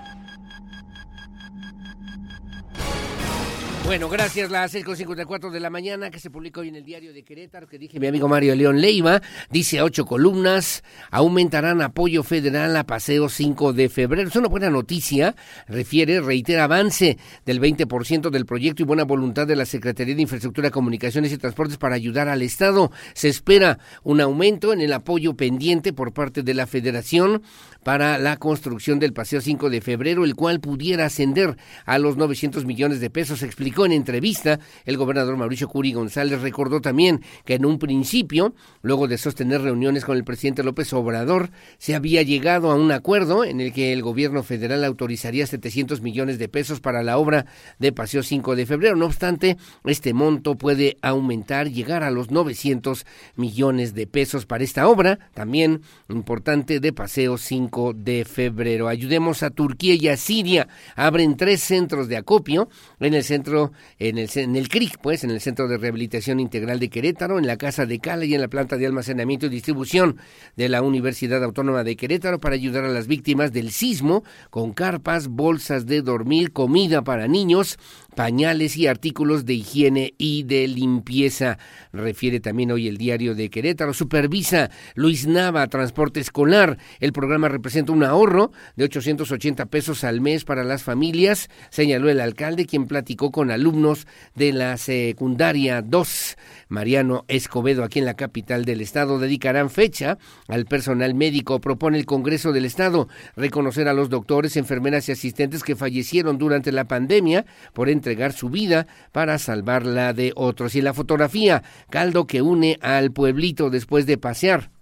Bueno, 3.87 4.09
gracias. 4.09 4.51
Las 4.51 4.75
6.54 4.75 5.49
de 5.49 5.61
la 5.61 5.69
mañana 5.69 6.11
que 6.11 6.19
se 6.19 6.29
publicó 6.29 6.59
hoy 6.59 6.67
en 6.67 6.75
el 6.75 6.83
diario 6.83 7.13
de 7.13 7.23
Querétaro, 7.23 7.69
que 7.69 7.79
dije 7.79 8.01
mi 8.01 8.07
amigo 8.07 8.27
Mario 8.27 8.53
León 8.53 8.81
Leiva, 8.81 9.21
dice 9.49 9.79
a 9.79 9.85
ocho 9.85 10.05
columnas, 10.05 10.83
aumentarán 11.09 11.81
apoyo 11.81 12.21
federal 12.23 12.75
a 12.75 12.83
paseo 12.83 13.29
5 13.29 13.71
de 13.71 13.87
febrero. 13.87 14.27
Es 14.27 14.35
una 14.35 14.49
buena 14.49 14.69
noticia, 14.69 15.37
refiere, 15.69 16.19
reitera 16.19 16.65
avance 16.65 17.17
del 17.45 17.61
20% 17.61 18.29
del 18.29 18.45
proyecto 18.45 18.83
y 18.83 18.85
buena 18.85 19.05
voluntad 19.05 19.47
de 19.47 19.55
la 19.55 19.65
Secretaría 19.65 20.15
de 20.15 20.21
Infraestructura, 20.21 20.69
Comunicaciones 20.69 21.31
y 21.31 21.37
Transportes 21.37 21.77
para 21.77 21.95
ayudar 21.95 22.27
al 22.27 22.41
Estado. 22.41 22.91
Se 23.13 23.29
espera 23.29 23.79
un 24.03 24.19
aumento 24.19 24.73
en 24.73 24.81
el 24.81 24.91
apoyo 24.91 25.35
pendiente 25.37 25.93
por 25.93 26.11
parte 26.11 26.43
de 26.43 26.53
la 26.53 26.67
Federación 26.67 27.41
para 27.85 28.17
la 28.17 28.35
construcción 28.35 28.99
del 28.99 29.13
Paseo 29.13 29.39
5 29.39 29.69
de 29.69 29.79
febrero, 29.79 30.25
el 30.25 30.35
cual 30.35 30.59
pudiera 30.59 31.05
ascender 31.05 31.55
a 31.85 31.97
los 31.99 32.17
900 32.17 32.65
millones 32.65 32.99
de 32.99 33.09
pesos, 33.09 33.43
explicó 33.43 33.76
en 33.85 33.91
entrevista 33.91 34.59
el 34.85 34.97
gobernador 34.97 35.37
Mauricio 35.37 35.67
Curi 35.67 35.93
González. 35.93 36.41
Recordó 36.41 36.81
también 36.81 37.21
que 37.45 37.55
en 37.55 37.65
un 37.65 37.79
principio, 37.79 38.53
luego 38.81 39.07
de 39.07 39.17
sostener 39.17 39.61
reuniones 39.61 40.05
con 40.05 40.17
el 40.17 40.23
presidente 40.23 40.63
López 40.63 40.91
Obrador, 40.93 41.51
se 41.77 41.95
había 41.95 42.21
llegado 42.21 42.71
a 42.71 42.75
un 42.75 42.91
acuerdo 42.91 43.43
en 43.43 43.61
el 43.61 43.73
que 43.73 43.93
el 43.93 44.01
gobierno 44.01 44.43
federal 44.43 44.83
autorizaría 44.83 45.47
700 45.47 46.01
millones 46.01 46.39
de 46.39 46.49
pesos 46.49 46.79
para 46.79 47.03
la 47.03 47.17
obra 47.17 47.45
de 47.79 47.91
Paseo 47.91 48.23
5 48.23 48.55
de 48.55 48.65
febrero. 48.65 48.95
No 48.95 49.05
obstante, 49.05 49.57
este 49.85 50.13
monto 50.13 50.55
puede 50.55 50.97
aumentar, 51.01 51.69
llegar 51.69 52.03
a 52.03 52.11
los 52.11 52.31
900 52.31 53.05
millones 53.35 53.93
de 53.93 54.07
pesos 54.07 54.45
para 54.45 54.63
esta 54.63 54.87
obra, 54.87 55.19
también 55.33 55.81
importante 56.09 56.79
de 56.79 56.93
Paseo 56.93 57.37
5 57.37 57.93
de 57.93 58.25
febrero. 58.25 58.87
Ayudemos 58.87 59.43
a 59.43 59.49
Turquía 59.49 59.95
y 59.95 60.07
a 60.07 60.17
Siria. 60.17 60.67
Abren 60.95 61.37
tres 61.37 61.61
centros 61.61 62.07
de 62.07 62.17
acopio 62.17 62.69
en 62.99 63.13
el 63.13 63.23
centro, 63.23 63.66
en 63.99 64.17
el, 64.17 64.29
en 64.35 64.55
el 64.55 64.69
CRIC, 64.69 64.97
pues, 65.01 65.23
en 65.23 65.31
el 65.31 65.41
Centro 65.41 65.67
de 65.67 65.77
Rehabilitación 65.77 66.39
Integral 66.39 66.79
de 66.79 66.89
Querétaro, 66.89 67.37
en 67.39 67.47
la 67.47 67.57
Casa 67.57 67.85
de 67.85 67.99
Cala 67.99 68.25
y 68.25 68.33
en 68.33 68.41
la 68.41 68.47
planta 68.47 68.77
de 68.77 68.85
almacenamiento 68.85 69.45
y 69.45 69.49
distribución 69.49 70.17
de 70.55 70.69
la 70.69 70.81
Universidad 70.81 71.43
Autónoma 71.43 71.83
de 71.83 71.95
Querétaro 71.95 72.39
para 72.39 72.55
ayudar 72.55 72.85
a 72.85 72.89
las 72.89 73.07
víctimas 73.07 73.51
del 73.51 73.71
sismo 73.71 74.23
con 74.49 74.73
carpas, 74.73 75.27
bolsas 75.27 75.85
de 75.85 76.01
dormir, 76.01 76.51
comida 76.51 77.03
para 77.03 77.27
niños, 77.27 77.77
pañales 78.17 78.75
y 78.77 78.87
artículos 78.87 79.45
de 79.45 79.53
higiene 79.53 80.15
y 80.17 80.41
de 80.41 80.67
limpieza. 80.67 81.59
Refiere 81.93 82.39
también 82.39 82.71
hoy 82.71 82.87
el 82.87 82.97
diario 82.97 83.35
de 83.35 83.51
Querétaro. 83.51 83.93
Supervisa 83.93 84.71
Luis 84.95 85.27
Nava, 85.27 85.67
transporte 85.67 86.19
escolar. 86.19 86.79
El 86.99 87.13
programa 87.13 87.47
representa 87.47 87.91
un 87.91 88.03
ahorro 88.03 88.51
de 88.75 88.85
880 88.85 89.67
pesos 89.67 90.03
al 90.03 90.19
mes 90.19 90.45
para 90.45 90.63
las 90.63 90.81
familias, 90.81 91.47
señaló 91.69 92.09
el 92.09 92.19
alcalde, 92.19 92.65
quien 92.65 92.87
platicó 92.87 93.31
con 93.31 93.51
alumnos 93.51 94.07
de 94.33 94.51
la 94.51 94.77
secundaria 94.77 95.83
2. 95.83 96.37
Mariano 96.69 97.23
Escobedo, 97.27 97.83
aquí 97.83 97.99
en 97.99 98.05
la 98.05 98.15
capital 98.15 98.65
del 98.65 98.81
estado, 98.81 99.19
dedicarán 99.19 99.69
fecha 99.69 100.17
al 100.47 100.65
personal 100.65 101.13
médico. 101.13 101.61
Propone 101.61 101.99
el 101.99 102.07
Congreso 102.07 102.51
del 102.51 102.65
Estado 102.65 103.07
reconocer 103.35 103.87
a 103.87 103.93
los 103.93 104.09
doctores, 104.09 104.57
enfermeras 104.57 105.07
y 105.07 105.11
asistentes 105.11 105.63
que 105.63 105.75
fallecieron 105.75 106.39
durante 106.39 106.71
la 106.71 106.87
pandemia 106.87 107.45
por 107.73 107.89
entregar 108.07 108.31
su 108.31 108.49
vida 108.49 108.87
para 109.11 109.37
salvarla 109.37 110.13
de 110.13 110.31
otros. 110.35 110.75
Y 110.75 110.81
la 110.81 110.93
fotografía, 110.93 111.63
caldo 111.89 112.25
que 112.25 112.41
une 112.41 112.79
al 112.81 113.11
pueblito 113.11 113.69
después 113.69 114.05
de 114.05 114.17
pasear 114.17 114.76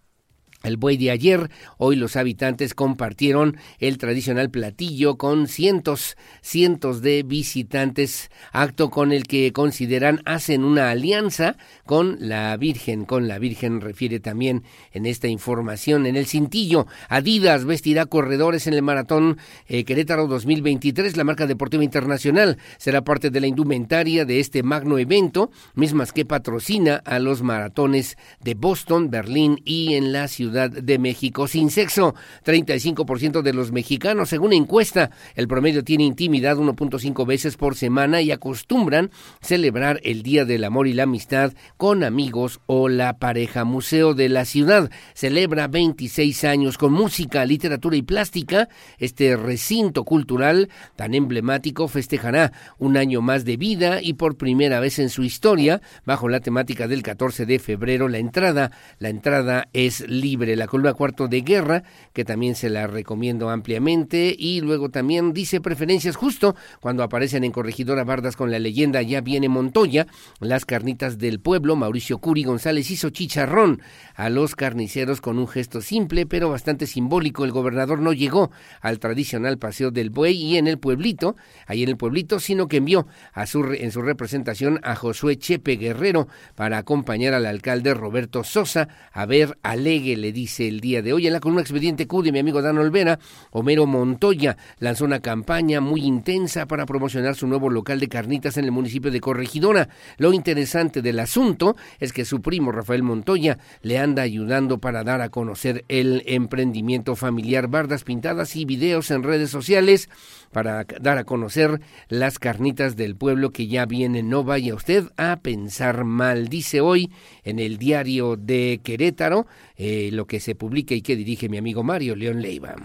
el 0.68 0.78
buey 0.78 0.98
de 0.98 1.12
ayer, 1.12 1.50
hoy 1.78 1.96
los 1.96 2.16
habitantes 2.16 2.74
compartieron 2.74 3.58
el 3.80 3.98
tradicional 3.98 4.50
platillo 4.50 5.18
con 5.18 5.48
cientos, 5.48 6.18
cientos 6.42 7.02
de 7.02 7.24
visitantes, 7.24 8.32
acto 8.52 8.90
con 8.90 9.12
el 9.12 9.24
que 9.24 9.52
consideran 9.54 10.22
hacen 10.26 10.64
una 10.64 10.90
alianza 10.90 11.58
con 11.86 12.18
la 12.20 12.56
Virgen, 12.58 13.06
con 13.06 13.28
la 13.28 13.40
Virgen 13.40 13.82
refiere 13.82 14.20
también 14.20 14.64
en 14.92 15.06
esta 15.06 15.28
información. 15.28 16.06
En 16.06 16.16
el 16.16 16.26
cintillo, 16.26 16.88
Adidas 17.10 17.66
vestirá 17.66 18.06
corredores 18.06 18.68
en 18.68 18.74
el 18.74 18.82
maratón 18.82 19.38
eh, 19.68 19.84
Querétaro 19.84 20.28
2023, 20.28 21.18
la 21.18 21.24
marca 21.24 21.48
deportiva 21.48 21.84
internacional 21.84 22.58
será 22.78 23.04
parte 23.04 23.30
de 23.30 23.42
la 23.42 23.48
indumentaria 23.48 24.26
de 24.26 24.40
este 24.40 24.64
magno 24.64 24.98
evento, 24.98 25.52
mismas 25.76 26.12
que 26.12 26.26
patrocina 26.26 27.02
a 27.06 27.20
los 27.20 27.42
maratones 27.42 28.18
de 28.42 28.56
Boston, 28.56 29.10
Berlín 29.10 29.62
y 29.64 29.94
en 29.94 30.12
la 30.12 30.28
ciudad 30.28 30.55
de 30.56 31.00
México. 31.00 31.48
Sin 31.48 31.70
sexo, 31.70 32.16
35% 32.44 33.42
de 33.42 33.54
los 33.54 33.72
mexicanos, 33.72 34.30
según 34.30 34.54
encuesta, 34.54 35.12
el 35.36 35.48
promedio 35.48 35.84
tiene 35.84 36.04
intimidad 36.04 36.58
1.5 36.58 37.26
veces 37.26 37.58
por 37.58 37.76
semana 37.76 38.22
y 38.22 38.32
acostumbran 38.32 39.12
celebrar 39.42 40.00
el 40.04 40.24
Día 40.24 40.46
del 40.46 40.64
Amor 40.64 40.88
y 40.88 40.94
la 40.94 41.04
Amistad 41.04 41.54
con 41.78 42.04
amigos 42.04 42.62
o 42.66 42.90
la 42.90 43.18
pareja. 43.18 43.64
Museo 43.64 44.14
de 44.14 44.30
la 44.30 44.46
Ciudad 44.46 44.90
celebra 45.14 45.68
26 45.68 46.44
años 46.46 46.78
con 46.78 46.94
música, 46.94 47.46
literatura 47.46 47.98
y 47.98 48.02
plástica. 48.02 48.70
Este 48.98 49.36
recinto 49.36 50.04
cultural 50.04 50.70
tan 50.96 51.14
emblemático 51.14 51.88
festejará 51.88 52.52
un 52.78 52.98
año 52.98 53.22
más 53.22 53.46
de 53.46 53.58
vida 53.58 54.02
y 54.02 54.14
por 54.14 54.38
primera 54.38 54.80
vez 54.80 55.00
en 55.00 55.10
su 55.10 55.24
historia, 55.24 55.82
bajo 56.06 56.30
la 56.30 56.40
temática 56.40 56.88
del 56.88 57.04
14 57.04 57.46
de 57.46 57.60
febrero, 57.60 58.08
la 58.08 58.18
entrada, 58.18 58.72
la 59.00 59.10
entrada 59.10 59.68
es 59.74 60.08
libre 60.08 60.45
la 60.56 60.68
columna 60.68 60.94
cuarto 60.94 61.28
de 61.28 61.42
guerra, 61.42 61.84
que 62.14 62.26
también 62.26 62.56
se 62.56 62.70
la 62.70 62.88
recomiendo 62.88 63.50
ampliamente, 63.50 64.36
y 64.38 64.62
luego 64.62 64.90
también 64.90 65.34
dice 65.34 65.62
preferencias 65.62 66.16
justo 66.18 66.56
cuando 66.82 67.04
aparecen 67.04 67.44
en 67.44 67.52
Corregidora 67.52 68.04
Bardas 68.04 68.36
con 68.36 68.52
la 68.52 68.60
leyenda 68.60 69.02
Ya 69.02 69.22
viene 69.22 69.48
Montoya, 69.50 70.08
las 70.40 70.66
carnitas 70.66 71.18
del 71.18 71.40
pueblo, 71.40 71.76
Mauricio 71.76 72.18
Curi 72.18 72.44
González 72.44 72.92
hizo 72.92 73.10
chicharrón 73.12 73.82
a 74.16 74.30
los 74.30 74.56
carniceros 74.56 75.22
con 75.22 75.40
un 75.40 75.48
gesto 75.48 75.82
simple 75.82 76.26
pero 76.26 76.50
bastante 76.50 76.88
simbólico. 76.88 77.46
El 77.46 77.52
gobernador 77.52 78.00
no 78.00 78.14
llegó 78.14 78.52
al 78.82 79.00
tradicional 79.00 79.58
paseo 79.58 79.92
del 79.92 80.10
buey 80.10 80.36
y 80.36 80.58
en 80.58 80.68
el 80.68 80.80
pueblito, 80.80 81.36
ahí 81.68 81.84
en 81.84 81.90
el 81.90 81.98
pueblito, 81.98 82.40
sino 82.40 82.68
que 82.68 82.78
envió 82.78 83.08
a 83.34 83.46
su, 83.46 83.64
en 83.74 83.92
su 83.92 84.02
representación 84.02 84.80
a 84.84 84.96
Josué 84.96 85.38
Chepe 85.38 85.78
Guerrero 85.78 86.28
para 86.56 86.78
acompañar 86.78 87.34
al 87.34 87.46
alcalde 87.46 87.94
Roberto 87.94 88.44
Sosa 88.44 88.88
a 89.12 89.26
ver 89.26 89.58
alegue 89.64 90.18
le 90.26 90.32
dice 90.32 90.68
el 90.68 90.80
día 90.80 91.04
de 91.04 91.14
hoy. 91.14 91.28
En 91.28 91.34
la 91.34 91.40
columna 91.40 91.62
Expediente 91.62 92.08
Q 92.08 92.24
de 92.24 92.32
mi 92.32 92.40
amigo 92.40 92.60
Dan 92.60 92.80
Olvera, 92.80 93.20
Homero 93.52 93.86
Montoya 93.86 94.58
lanzó 94.80 95.06
una 95.06 95.20
campaña 95.20 95.82
muy 95.82 96.02
intensa 96.02 96.66
para 96.66 96.88
promocionar 96.88 97.36
su 97.36 97.46
nuevo 97.46 97.70
local 97.70 98.00
de 98.00 98.10
carnitas 98.10 98.58
en 98.58 98.66
el 98.66 98.72
municipio 98.72 99.12
de 99.12 99.22
Corregidora. 99.22 99.88
Lo 100.18 100.34
interesante 100.34 101.04
del 101.04 101.20
asunto 101.20 101.76
es 102.00 102.12
que 102.12 102.26
su 102.26 102.42
primo 102.42 102.72
Rafael 102.72 103.04
Montoya 103.04 103.60
le 103.84 104.00
anda 104.00 104.24
ayudando 104.24 104.80
para 104.80 105.04
dar 105.04 105.22
a 105.22 105.30
conocer 105.30 105.86
el 105.90 106.24
emprendimiento 106.26 107.16
familiar, 107.16 107.68
bardas 107.68 108.04
pintadas 108.04 108.56
y 108.56 108.66
videos 108.66 109.12
en 109.12 109.22
redes 109.22 109.52
sociales 109.52 110.10
para 110.52 110.86
dar 111.02 111.20
a 111.20 111.26
conocer 111.26 111.82
las 112.08 112.40
carnitas 112.40 112.96
del 112.96 113.16
pueblo 113.16 113.52
que 113.52 113.68
ya 113.68 113.86
vienen. 113.86 114.30
No 114.30 114.44
vaya 114.44 114.74
usted 114.74 115.04
a 115.18 115.36
pensar 115.36 116.04
mal. 116.04 116.48
Dice 116.48 116.82
hoy 116.82 117.12
en 117.44 117.60
el 117.60 117.78
diario 117.78 118.38
de 118.38 118.80
Querétaro, 118.84 119.46
eh, 119.76 120.10
lo 120.16 120.26
que 120.26 120.40
se 120.40 120.56
publica 120.56 120.96
y 120.96 121.02
que 121.02 121.16
dirige 121.16 121.50
mi 121.50 121.58
amigo 121.58 121.84
Mario 121.84 122.16
León 122.16 122.42
Leiva. 122.42 122.76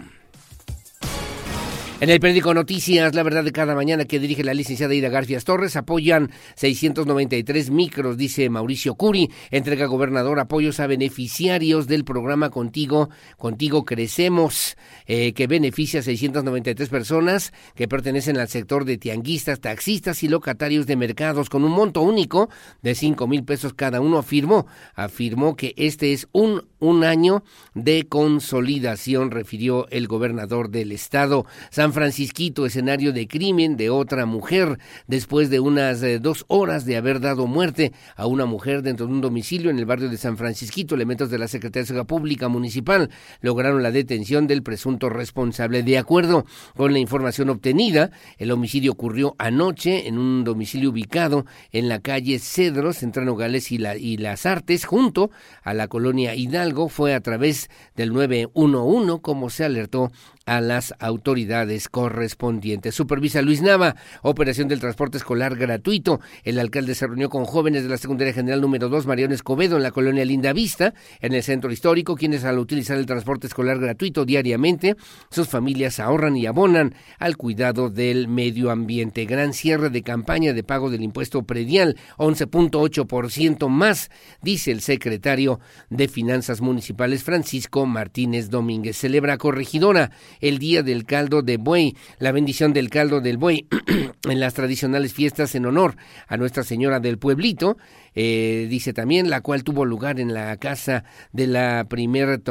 En 2.01 2.09
el 2.09 2.19
periódico 2.19 2.55
Noticias, 2.55 3.13
la 3.13 3.21
verdad 3.21 3.43
de 3.43 3.51
cada 3.51 3.75
mañana 3.75 4.05
que 4.05 4.19
dirige 4.19 4.43
la 4.43 4.55
licenciada 4.55 4.95
Ida 4.95 5.09
Garfias 5.09 5.43
Torres, 5.43 5.75
apoyan 5.75 6.31
693 6.55 7.69
micros, 7.69 8.17
dice 8.17 8.49
Mauricio 8.49 8.95
Curi, 8.95 9.29
entrega 9.51 9.85
gobernador 9.85 10.39
apoyos 10.39 10.79
a 10.79 10.87
beneficiarios 10.87 11.85
del 11.85 12.03
programa 12.03 12.49
Contigo, 12.49 13.11
Contigo 13.37 13.85
Crecemos, 13.85 14.77
eh, 15.05 15.33
que 15.33 15.45
beneficia 15.45 15.99
a 15.99 16.03
693 16.03 16.89
personas 16.89 17.53
que 17.75 17.87
pertenecen 17.87 18.39
al 18.39 18.47
sector 18.47 18.83
de 18.83 18.97
tianguistas, 18.97 19.59
taxistas 19.59 20.23
y 20.23 20.27
locatarios 20.27 20.87
de 20.87 20.95
mercados 20.95 21.51
con 21.51 21.63
un 21.63 21.71
monto 21.71 22.01
único 22.01 22.49
de 22.81 22.95
5 22.95 23.27
mil 23.27 23.43
pesos 23.43 23.75
cada 23.75 24.01
uno, 24.01 24.17
afirmó, 24.17 24.65
afirmó 24.95 25.55
que 25.55 25.75
este 25.77 26.13
es 26.13 26.27
un, 26.31 26.67
un 26.79 27.03
año 27.03 27.43
de 27.75 28.07
consolidación, 28.07 29.29
refirió 29.29 29.87
el 29.91 30.07
gobernador 30.07 30.71
del 30.71 30.93
estado. 30.93 31.45
San 31.69 31.90
Francisquito, 31.93 32.65
escenario 32.65 33.13
de 33.13 33.27
crimen 33.27 33.77
de 33.77 33.89
otra 33.89 34.25
mujer, 34.25 34.79
después 35.07 35.49
de 35.49 35.59
unas 35.59 36.01
eh, 36.03 36.19
dos 36.19 36.45
horas 36.47 36.85
de 36.85 36.97
haber 36.97 37.19
dado 37.19 37.47
muerte 37.47 37.91
a 38.15 38.27
una 38.27 38.45
mujer 38.45 38.81
dentro 38.81 39.07
de 39.07 39.13
un 39.13 39.21
domicilio 39.21 39.69
en 39.69 39.79
el 39.79 39.85
barrio 39.85 40.09
de 40.09 40.17
San 40.17 40.37
Francisquito. 40.37 40.95
Elementos 40.95 41.29
de 41.29 41.37
la 41.37 41.47
Secretaría 41.47 42.03
Pública 42.03 42.47
Municipal 42.47 43.09
lograron 43.41 43.83
la 43.83 43.91
detención 43.91 44.47
del 44.47 44.63
presunto 44.63 45.09
responsable. 45.09 45.83
De 45.83 45.97
acuerdo 45.97 46.45
con 46.75 46.93
la 46.93 46.99
información 46.99 47.49
obtenida, 47.49 48.11
el 48.37 48.51
homicidio 48.51 48.91
ocurrió 48.91 49.35
anoche 49.37 50.07
en 50.07 50.17
un 50.17 50.43
domicilio 50.43 50.89
ubicado 50.89 51.45
en 51.71 51.89
la 51.89 51.99
calle 51.99 52.39
Cedros, 52.39 53.03
entre 53.03 53.25
Nogales 53.25 53.71
y 53.71 54.17
Las 54.17 54.45
Artes, 54.45 54.85
junto 54.85 55.31
a 55.63 55.73
la 55.73 55.87
colonia 55.87 56.35
Hidalgo. 56.35 56.89
Fue 56.89 57.13
a 57.13 57.21
través 57.21 57.69
del 57.95 58.13
911, 58.13 59.21
como 59.21 59.49
se 59.49 59.63
alertó 59.63 60.11
a 60.51 60.59
las 60.59 60.93
autoridades 60.99 61.87
correspondientes. 61.87 62.93
Supervisa 62.93 63.41
Luis 63.41 63.61
Nava, 63.61 63.95
operación 64.21 64.67
del 64.67 64.81
transporte 64.81 65.17
escolar 65.17 65.55
gratuito. 65.55 66.19
El 66.43 66.59
alcalde 66.59 66.93
se 66.93 67.07
reunió 67.07 67.29
con 67.29 67.45
jóvenes 67.45 67.83
de 67.83 67.89
la 67.89 67.97
secundaria 67.97 68.33
general 68.33 68.59
número 68.59 68.89
2, 68.89 69.07
Mariano 69.07 69.33
Escobedo, 69.33 69.77
en 69.77 69.83
la 69.83 69.91
colonia 69.91 70.25
Linda 70.25 70.51
Vista, 70.51 70.93
en 71.21 71.31
el 71.31 71.41
centro 71.41 71.71
histórico, 71.71 72.17
quienes 72.17 72.43
al 72.43 72.59
utilizar 72.59 72.97
el 72.97 73.05
transporte 73.05 73.47
escolar 73.47 73.79
gratuito 73.79 74.25
diariamente, 74.25 74.97
sus 75.29 75.47
familias 75.47 76.01
ahorran 76.01 76.35
y 76.35 76.47
abonan 76.47 76.95
al 77.17 77.37
cuidado 77.37 77.89
del 77.89 78.27
medio 78.27 78.71
ambiente. 78.71 79.23
Gran 79.23 79.53
cierre 79.53 79.89
de 79.89 80.03
campaña 80.03 80.51
de 80.51 80.63
pago 80.63 80.89
del 80.89 81.03
impuesto 81.03 81.43
predial, 81.43 81.95
11.8% 82.17 83.69
más, 83.69 84.11
dice 84.41 84.71
el 84.71 84.81
secretario 84.81 85.61
de 85.89 86.09
Finanzas 86.09 86.59
Municipales, 86.59 87.23
Francisco 87.23 87.85
Martínez 87.85 88.49
Domínguez. 88.49 88.97
Celebra 88.97 89.37
corregidora 89.37 90.11
el 90.41 90.59
Día 90.59 90.83
del 90.83 91.05
Caldo 91.05 91.41
de 91.41 91.57
Buey, 91.57 91.95
la 92.19 92.31
bendición 92.31 92.73
del 92.73 92.89
caldo 92.89 93.21
del 93.21 93.37
buey 93.37 93.67
en 94.29 94.39
las 94.39 94.53
tradicionales 94.53 95.13
fiestas 95.13 95.55
en 95.55 95.65
honor 95.65 95.95
a 96.27 96.37
Nuestra 96.37 96.63
Señora 96.63 96.99
del 96.99 97.17
Pueblito 97.17 97.77
eh, 98.15 98.67
dice 98.69 98.93
también, 98.93 99.29
la 99.29 99.41
cual 99.41 99.63
tuvo 99.63 99.85
lugar 99.85 100.19
en 100.19 100.33
la 100.33 100.55
casa 100.57 101.03
de 101.31 101.47
la 101.47 101.85
primer 101.87 102.41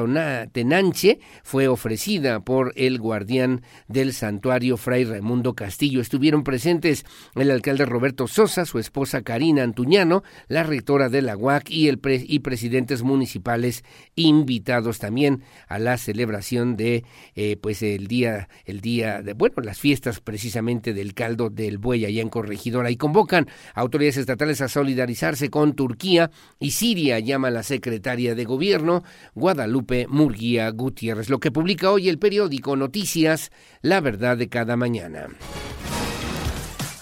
tenanche, 0.53 1.21
fue 1.43 1.69
ofrecida 1.69 2.41
por 2.41 2.73
el 2.77 2.99
guardián 2.99 3.63
del 3.89 4.13
santuario 4.13 4.77
Fray 4.77 5.05
Raimundo 5.05 5.55
Castillo. 5.55 6.01
Estuvieron 6.01 6.45
presentes 6.45 7.05
el 7.35 7.51
alcalde 7.51 7.85
Roberto 7.85 8.27
Sosa, 8.27 8.65
su 8.65 8.79
esposa 8.79 9.23
Karina 9.23 9.63
Antuñano, 9.63 10.23
la 10.49 10.63
rectora 10.63 11.09
de 11.09 11.23
la 11.23 11.37
UAC 11.37 11.71
y, 11.71 11.89
el 11.89 12.01
y 12.05 12.39
presidentes 12.41 13.03
municipales 13.03 13.85
invitados 14.15 14.99
también 14.99 15.43
a 15.69 15.79
la 15.79 15.99
celebración 15.99 16.77
de 16.77 17.05
eh, 17.35 17.57
pues 17.61 17.83
el 17.83 18.07
día, 18.07 18.49
el 18.65 18.81
día 18.81 19.23
de, 19.23 19.35
bueno, 19.35 19.57
las 19.63 19.79
fiestas 19.79 20.21
precisamente 20.21 20.95
del 20.95 21.15
caldo 21.15 21.51
del 21.51 21.79
buey 21.79 22.05
allá 22.05 22.23
en 22.23 22.29
Corregidora 22.29 22.91
y 22.91 22.97
convocan 22.97 23.49
a 23.75 23.81
autoridades 23.81 24.17
estatales 24.17 24.61
a 24.61 24.69
solidarizarse 24.69 25.50
con 25.51 25.75
Turquía 25.75 26.31
y 26.59 26.71
Siria, 26.71 27.19
llama 27.19 27.51
la 27.51 27.63
secretaria 27.63 28.35
de 28.35 28.45
Gobierno, 28.45 29.03
Guadalupe 29.35 30.07
Murguía 30.09 30.71
Gutiérrez, 30.71 31.29
lo 31.29 31.41
que 31.41 31.51
publica 31.51 31.91
hoy 31.91 32.09
el 32.09 32.19
periódico 32.19 32.77
Noticias, 32.77 33.51
La 33.83 34.01
Verdad 34.01 34.37
de 34.37 34.49
cada 34.49 34.77
mañana. 34.77 35.29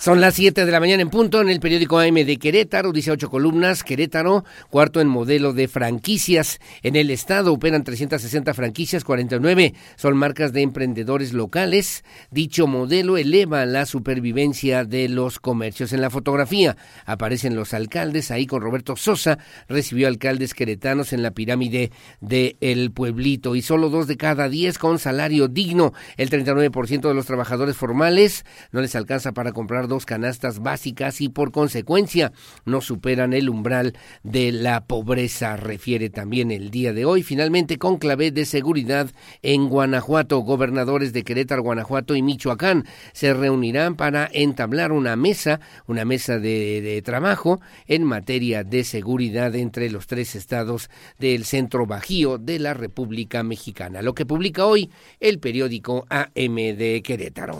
Son 0.08 0.22
las 0.22 0.36
7 0.36 0.64
de 0.64 0.72
la 0.72 0.80
mañana 0.80 1.02
en 1.02 1.10
punto 1.10 1.42
en 1.42 1.50
el 1.50 1.60
periódico 1.60 1.98
AM 1.98 2.14
de 2.14 2.38
Querétaro, 2.38 2.92
dice 2.92 3.10
ocho 3.10 3.28
columnas, 3.28 3.84
Querétaro, 3.84 4.42
cuarto 4.70 5.02
en 5.02 5.06
modelo 5.06 5.52
de 5.52 5.68
franquicias. 5.68 6.60
En 6.82 6.96
el 6.96 7.10
estado 7.10 7.52
operan 7.52 7.84
360 7.84 8.54
franquicias, 8.54 9.04
49 9.04 9.74
son 9.96 10.16
marcas 10.16 10.54
de 10.54 10.62
emprendedores 10.62 11.34
locales. 11.34 12.04
Dicho 12.30 12.66
modelo 12.66 13.18
eleva 13.18 13.66
la 13.66 13.84
supervivencia 13.84 14.86
de 14.86 15.10
los 15.10 15.38
comercios. 15.38 15.92
En 15.92 16.00
la 16.00 16.08
fotografía 16.08 16.78
aparecen 17.04 17.54
los 17.54 17.74
alcaldes, 17.74 18.30
ahí 18.30 18.46
con 18.46 18.62
Roberto 18.62 18.96
Sosa, 18.96 19.36
recibió 19.68 20.08
alcaldes 20.08 20.54
queretanos 20.54 21.12
en 21.12 21.22
la 21.22 21.32
pirámide 21.32 21.92
de 22.22 22.56
Pueblito 22.94 23.54
y 23.54 23.60
solo 23.60 23.90
dos 23.90 24.06
de 24.06 24.16
cada 24.16 24.48
diez 24.48 24.78
con 24.78 24.98
salario 24.98 25.48
digno. 25.48 25.92
El 26.16 26.30
39% 26.30 27.08
de 27.08 27.14
los 27.14 27.26
trabajadores 27.26 27.76
formales 27.76 28.46
no 28.72 28.80
les 28.80 28.96
alcanza 28.96 29.32
para 29.32 29.52
comprar 29.52 29.86
dos 29.86 29.97
canastas 30.06 30.60
básicas 30.60 31.20
y 31.20 31.28
por 31.28 31.52
consecuencia 31.52 32.32
no 32.64 32.80
superan 32.80 33.32
el 33.32 33.48
umbral 33.48 33.94
de 34.22 34.52
la 34.52 34.86
pobreza, 34.86 35.56
refiere 35.56 36.10
también 36.10 36.50
el 36.50 36.70
día 36.70 36.92
de 36.92 37.04
hoy. 37.04 37.22
Finalmente, 37.22 37.78
con 37.78 37.98
clave 37.98 38.30
de 38.30 38.44
seguridad 38.44 39.10
en 39.42 39.68
Guanajuato, 39.68 40.38
gobernadores 40.40 41.12
de 41.12 41.24
Querétaro, 41.24 41.62
Guanajuato 41.62 42.14
y 42.14 42.22
Michoacán 42.22 42.84
se 43.12 43.34
reunirán 43.34 43.96
para 43.96 44.28
entablar 44.32 44.92
una 44.92 45.16
mesa, 45.16 45.60
una 45.86 46.04
mesa 46.04 46.38
de, 46.38 46.80
de 46.80 47.02
trabajo 47.02 47.60
en 47.86 48.04
materia 48.04 48.64
de 48.64 48.84
seguridad 48.84 49.54
entre 49.54 49.90
los 49.90 50.06
tres 50.06 50.34
estados 50.34 50.90
del 51.18 51.44
centro 51.44 51.86
bajío 51.86 52.38
de 52.38 52.58
la 52.58 52.74
República 52.74 53.42
Mexicana, 53.42 54.02
lo 54.02 54.14
que 54.14 54.26
publica 54.26 54.66
hoy 54.66 54.90
el 55.20 55.38
periódico 55.38 56.06
AM 56.08 56.56
de 56.56 57.02
Querétaro. 57.04 57.58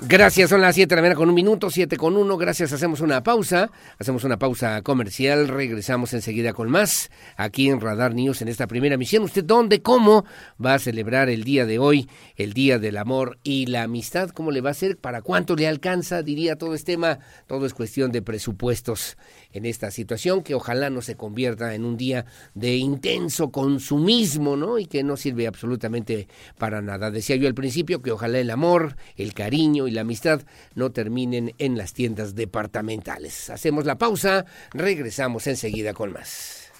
Gracias, 0.00 0.50
son 0.50 0.60
las 0.60 0.76
7 0.76 0.88
de 0.88 0.94
la 0.94 1.02
mañana 1.02 1.16
con 1.16 1.28
un 1.28 1.34
minuto, 1.34 1.70
7 1.70 1.96
con 1.96 2.16
uno. 2.16 2.36
Gracias, 2.36 2.72
hacemos 2.72 3.00
una 3.00 3.24
pausa. 3.24 3.68
Hacemos 3.98 4.22
una 4.22 4.38
pausa 4.38 4.80
comercial. 4.82 5.48
Regresamos 5.48 6.14
enseguida 6.14 6.52
con 6.52 6.70
más 6.70 7.10
aquí 7.36 7.68
en 7.68 7.80
Radar 7.80 8.14
News 8.14 8.40
en 8.40 8.46
esta 8.46 8.68
primera 8.68 8.96
misión. 8.96 9.24
¿Usted 9.24 9.42
dónde, 9.42 9.82
cómo 9.82 10.24
va 10.64 10.74
a 10.74 10.78
celebrar 10.78 11.28
el 11.28 11.42
día 11.42 11.66
de 11.66 11.80
hoy, 11.80 12.08
el 12.36 12.52
Día 12.52 12.78
del 12.78 12.96
Amor 12.96 13.40
y 13.42 13.66
la 13.66 13.82
Amistad? 13.82 14.30
¿Cómo 14.30 14.52
le 14.52 14.60
va 14.60 14.68
a 14.68 14.70
hacer? 14.70 14.98
¿Para 14.98 15.20
cuánto 15.20 15.56
le 15.56 15.66
alcanza? 15.66 16.22
Diría 16.22 16.56
todo 16.56 16.76
este 16.76 16.92
tema. 16.92 17.18
Todo 17.48 17.66
es 17.66 17.74
cuestión 17.74 18.12
de 18.12 18.22
presupuestos 18.22 19.16
en 19.52 19.66
esta 19.66 19.90
situación 19.90 20.42
que 20.42 20.54
ojalá 20.54 20.90
no 20.90 21.02
se 21.02 21.16
convierta 21.16 21.74
en 21.74 21.84
un 21.84 21.96
día 21.96 22.26
de 22.54 22.76
intenso 22.76 23.50
consumismo, 23.50 24.56
¿no? 24.56 24.78
Y 24.78 24.86
que 24.86 25.02
no 25.02 25.16
sirve 25.16 25.46
absolutamente 25.46 26.28
para 26.58 26.82
nada. 26.82 27.10
Decía 27.10 27.36
yo 27.36 27.48
al 27.48 27.54
principio 27.54 28.02
que 28.02 28.12
ojalá 28.12 28.38
el 28.38 28.50
amor, 28.50 28.96
el 29.16 29.34
cariño 29.34 29.88
y 29.88 29.90
la 29.90 30.02
amistad 30.02 30.42
no 30.74 30.90
terminen 30.90 31.54
en 31.58 31.76
las 31.76 31.92
tiendas 31.92 32.34
departamentales. 32.34 33.50
Hacemos 33.50 33.84
la 33.84 33.98
pausa, 33.98 34.44
regresamos 34.72 35.46
enseguida 35.46 35.94
con 35.94 36.12
más. 36.12 36.70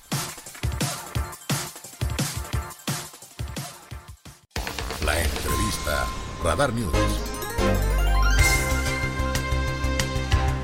La 5.05 5.23
entrevista 5.23 6.07
Radar 6.43 6.73
News. 6.75 7.38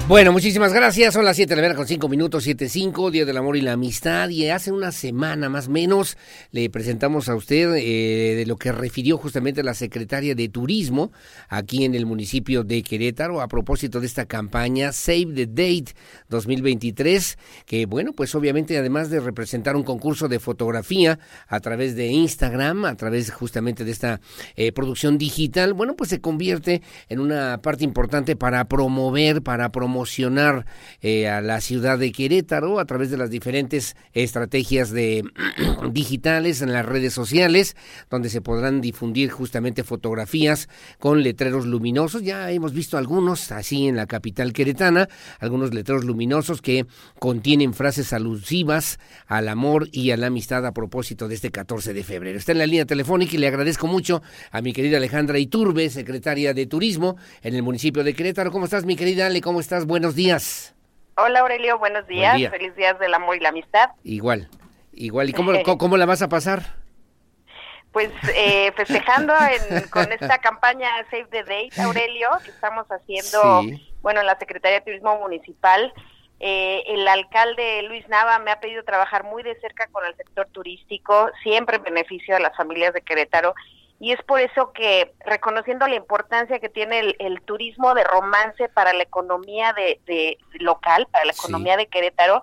Bueno, 0.07 0.33
muchísimas 0.33 0.75
gracias. 0.75 1.15
Son 1.15 1.25
las 1.25 1.35
7 1.35 1.49
de 1.49 1.57
la 1.57 1.63
mañana 1.63 1.79
con 1.79 1.87
5 1.87 2.11
minutos, 2.11 2.47
7.5, 2.47 3.11
Día 3.11 3.25
del 3.25 3.39
Amor 3.39 3.57
y 3.57 3.63
la 3.63 3.73
Amistad. 3.73 4.29
Y 4.29 4.51
hace 4.51 4.71
una 4.71 4.93
semana 4.93 5.49
más 5.49 5.69
o 5.69 5.71
menos 5.71 6.19
le 6.51 6.69
presentamos 6.69 7.31
a 7.31 7.35
usted 7.35 7.75
eh, 7.77 8.35
de 8.37 8.45
lo 8.45 8.57
que 8.57 8.71
refirió 8.71 9.17
justamente 9.17 9.63
la 9.63 9.73
secretaria 9.73 10.35
de 10.35 10.51
Turismo 10.51 11.11
aquí 11.49 11.87
en 11.87 11.95
el 11.95 12.05
municipio 12.05 12.65
de 12.65 12.83
Querétaro 12.83 13.41
a 13.41 13.49
propósito 13.49 13.99
de 13.99 14.07
esta 14.07 14.27
campaña 14.27 14.93
Save 14.93 15.33
the 15.35 15.47
Date 15.47 15.95
2023, 16.29 17.39
que 17.65 17.87
bueno, 17.87 18.13
pues 18.13 18.35
obviamente 18.35 18.77
además 18.77 19.09
de 19.09 19.21
representar 19.21 19.75
un 19.75 19.85
concurso 19.85 20.29
de 20.29 20.39
fotografía 20.39 21.19
a 21.49 21.61
través 21.61 21.97
de 21.97 22.09
Instagram, 22.09 22.85
a 22.85 22.95
través 22.95 23.33
justamente 23.33 23.87
de 23.87 23.93
esta 23.93 24.21
eh, 24.55 24.71
producción 24.71 25.17
digital, 25.17 25.73
bueno, 25.73 25.97
pues 25.97 26.11
se 26.11 26.21
convierte 26.21 26.83
en 27.09 27.21
una 27.21 27.63
parte 27.63 27.85
importante 27.85 28.37
para 28.37 28.67
promover, 28.67 29.43
para 29.43 29.73
promover 29.73 29.94
promocionar 29.95 30.67
eh, 31.03 31.29
a 31.29 31.41
la 31.41 31.61
ciudad 31.61 32.01
de 32.01 32.11
Querétaro 32.11 32.81
a 32.81 32.85
través 32.85 33.13
de 33.13 33.17
las 33.17 33.31
diferentes 33.31 33.95
estrategias 34.13 34.93
digitales 35.93 36.63
en 36.63 36.73
las 36.73 36.85
redes 36.85 37.13
sociales, 37.13 37.77
donde 38.11 38.29
se 38.29 38.41
podrán 38.41 38.81
difundir 38.81 39.31
justamente 39.31 39.85
fotografías 39.85 40.69
con 40.99 41.23
letreros 41.23 41.67
luminosos. 41.67 42.23
Ya 42.23 42.51
hemos 42.51 42.73
visto 42.73 42.99
algunos 42.99 43.53
así 43.53 43.87
en 43.87 43.95
la 43.95 44.07
capital 44.07 44.53
queretana, 44.53 45.09
algunos 45.39 45.73
letreros 45.73 46.05
luminosos 46.05 46.61
que 46.61 46.87
contienen 47.21 47.73
frases 47.73 48.13
alusivas 48.13 48.99
al 49.29 49.49
amor 49.49 49.89
y 49.93 50.11
a 50.11 50.17
la 50.17 50.27
amistad 50.27 50.67
a 50.67 50.73
propósito 50.73 51.29
de 51.29 51.37
este 51.37 51.53
14 51.53 51.95
de 51.95 52.03
febrero. 52.03 52.37
Está 52.37 52.51
en 52.51 52.59
la 52.59 52.67
línea 52.67 52.85
telefónica 52.85 53.37
y 53.37 53.39
le 53.39 53.47
agradezco 53.47 53.87
mucho 53.87 54.23
a 54.51 54.61
mi 54.61 54.73
querida 54.73 54.97
Alejandra 54.97 55.39
Iturbe, 55.39 55.89
secretaria 55.89 56.53
de 56.53 56.67
Turismo 56.67 57.17
en 57.43 57.55
el 57.55 57.63
municipio 57.63 58.03
de 58.03 58.13
Querétaro. 58.13 58.51
¿Cómo 58.51 58.65
estás, 58.65 58.85
mi 58.85 58.97
querida 58.97 59.27
Ale? 59.27 59.41
¿Cómo 59.41 59.61
estás? 59.61 59.84
Buenos 59.87 60.15
días. 60.15 60.75
Hola, 61.17 61.41
Aurelio. 61.41 61.79
Buenos 61.79 62.07
días. 62.07 62.37
Feliz 62.51 62.75
días 62.77 62.99
del 62.99 63.15
amor 63.15 63.37
y 63.37 63.41
la 63.41 63.51
amistad. 63.51 63.91
Igual, 64.03 64.49
igual. 64.93 65.29
¿Y 65.29 65.33
cómo, 65.33 65.53
cómo 65.79 65.97
la 65.97 66.07
vas 66.07 66.23
a 66.23 66.29
pasar? 66.29 66.63
Pues 67.93 68.11
eh, 68.35 68.73
festejando 68.73 69.33
con 69.91 70.11
esta 70.11 70.39
campaña 70.39 70.89
Save 71.11 71.27
the 71.31 71.45
Date, 71.45 71.81
Aurelio, 71.81 72.29
que 72.45 72.51
estamos 72.51 72.87
haciendo, 72.89 73.63
bueno, 74.03 74.21
en 74.21 74.27
la 74.27 74.37
Secretaría 74.37 74.81
de 74.81 74.85
Turismo 74.85 75.17
Municipal. 75.21 75.93
Eh, 76.41 76.83
el 76.89 77.07
alcalde 77.07 77.83
Luis 77.83 78.09
Nava 78.09 78.41
me 78.41 78.51
ha 78.51 78.59
pedido 78.59 78.83
trabajar 78.83 79.23
muy 79.23 79.45
de 79.45 79.55
cerca 79.61 79.87
con 79.93 80.05
el 80.05 80.17
sector 80.17 80.49
turístico, 80.49 81.31
siempre 81.45 81.77
en 81.77 81.85
beneficio 81.85 82.35
de 82.35 82.41
las 82.41 82.57
familias 82.57 82.93
de 82.95 83.03
Querétaro 83.03 83.55
y 84.01 84.13
es 84.13 84.23
por 84.25 84.41
eso 84.41 84.73
que 84.73 85.15
reconociendo 85.25 85.87
la 85.87 85.95
importancia 85.95 86.59
que 86.59 86.69
tiene 86.69 87.17
el, 87.19 87.41
turismo 87.43 87.95
de 87.95 88.05
romance 88.05 88.69
para 88.69 88.93
la 88.93 89.03
economía 89.03 89.73
de, 89.73 90.39
local, 90.55 91.07
para 91.11 91.25
la 91.25 91.33
economía 91.33 91.77
de 91.77 91.87
Querétaro, 91.87 92.43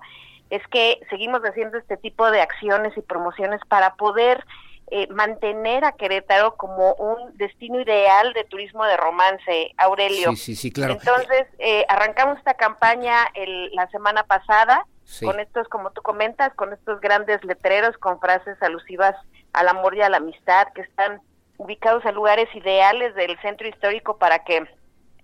es 0.50 0.66
que 0.68 1.00
seguimos 1.08 1.40
haciendo 1.42 1.78
este 1.78 1.96
tipo 1.96 2.30
de 2.30 2.40
acciones 2.40 2.96
y 2.96 3.02
promociones 3.02 3.60
para 3.68 3.94
poder 3.94 4.44
eh, 4.90 5.06
mantener 5.08 5.84
a 5.84 5.92
Querétaro 5.92 6.56
como 6.56 6.94
un 6.94 7.36
destino 7.38 7.80
ideal 7.80 8.32
de 8.34 8.44
turismo 8.44 8.84
de 8.84 8.96
romance, 8.96 9.72
Aurelio. 9.78 10.30
Sí, 10.32 10.36
sí, 10.36 10.56
sí, 10.56 10.72
claro. 10.72 10.94
Entonces, 10.94 11.46
eh, 11.58 11.84
arrancamos 11.88 12.38
esta 12.38 12.54
campaña 12.54 13.16
el, 13.34 13.70
la 13.72 13.88
semana 13.88 14.24
pasada 14.24 14.86
con 15.20 15.40
estos, 15.40 15.68
como 15.68 15.90
tú 15.90 16.02
comentas, 16.02 16.54
con 16.54 16.72
estos 16.72 17.00
grandes 17.00 17.44
letreros 17.44 17.96
con 17.98 18.18
frases 18.20 18.60
alusivas 18.62 19.14
al 19.52 19.68
amor 19.68 19.94
y 19.94 20.02
a 20.02 20.08
la 20.08 20.18
amistad 20.18 20.68
que 20.74 20.82
están 20.82 21.20
ubicados 21.62 22.04
en 22.04 22.14
lugares 22.14 22.48
ideales 22.54 23.14
del 23.14 23.38
centro 23.40 23.68
histórico 23.68 24.18
para 24.18 24.44
que 24.44 24.66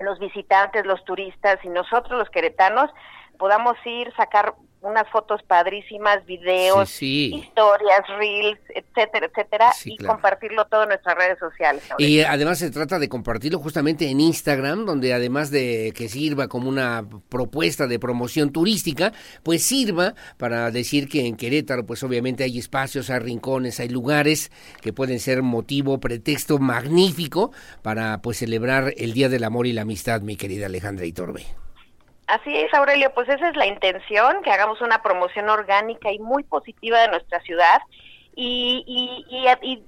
los 0.00 0.18
visitantes, 0.18 0.86
los 0.86 1.04
turistas 1.04 1.58
y 1.64 1.68
nosotros 1.68 2.18
los 2.18 2.30
queretanos 2.30 2.90
podamos 3.38 3.76
ir, 3.84 4.12
sacar 4.16 4.54
unas 4.80 5.08
fotos 5.10 5.42
padrísimas, 5.42 6.24
videos, 6.24 7.02
historias, 7.02 8.06
reels, 8.18 8.58
etcétera, 8.68 9.26
etcétera, 9.26 9.72
y 9.84 9.96
compartirlo 9.96 10.66
todo 10.66 10.84
en 10.84 10.90
nuestras 10.90 11.16
redes 11.16 11.38
sociales. 11.38 11.82
Y 11.98 12.20
además 12.20 12.58
se 12.58 12.70
trata 12.70 12.98
de 12.98 13.08
compartirlo 13.08 13.58
justamente 13.58 14.08
en 14.08 14.20
Instagram, 14.20 14.86
donde 14.86 15.12
además 15.12 15.50
de 15.50 15.92
que 15.96 16.08
sirva 16.08 16.48
como 16.48 16.68
una 16.68 17.04
propuesta 17.28 17.86
de 17.86 17.98
promoción 17.98 18.52
turística, 18.52 19.12
pues 19.42 19.64
sirva 19.64 20.14
para 20.36 20.70
decir 20.70 21.08
que 21.08 21.26
en 21.26 21.36
Querétaro, 21.36 21.84
pues 21.84 22.02
obviamente 22.02 22.44
hay 22.44 22.58
espacios, 22.58 23.10
hay 23.10 23.18
rincones, 23.18 23.80
hay 23.80 23.88
lugares 23.88 24.52
que 24.80 24.92
pueden 24.92 25.18
ser 25.18 25.42
motivo, 25.42 25.98
pretexto 25.98 26.58
magnífico 26.58 27.52
para 27.82 28.22
pues 28.22 28.38
celebrar 28.38 28.94
el 28.96 29.12
Día 29.12 29.28
del 29.28 29.44
Amor 29.44 29.66
y 29.66 29.72
la 29.72 29.82
Amistad, 29.82 30.20
mi 30.22 30.36
querida 30.36 30.66
Alejandra 30.66 31.04
Itorbe. 31.04 31.46
Así 32.28 32.54
es, 32.54 32.72
Aurelio, 32.74 33.10
pues 33.14 33.26
esa 33.30 33.48
es 33.48 33.56
la 33.56 33.64
intención, 33.64 34.42
que 34.42 34.50
hagamos 34.50 34.82
una 34.82 35.02
promoción 35.02 35.48
orgánica 35.48 36.12
y 36.12 36.18
muy 36.18 36.44
positiva 36.44 37.00
de 37.00 37.08
nuestra 37.08 37.40
ciudad 37.40 37.80
y, 38.34 38.84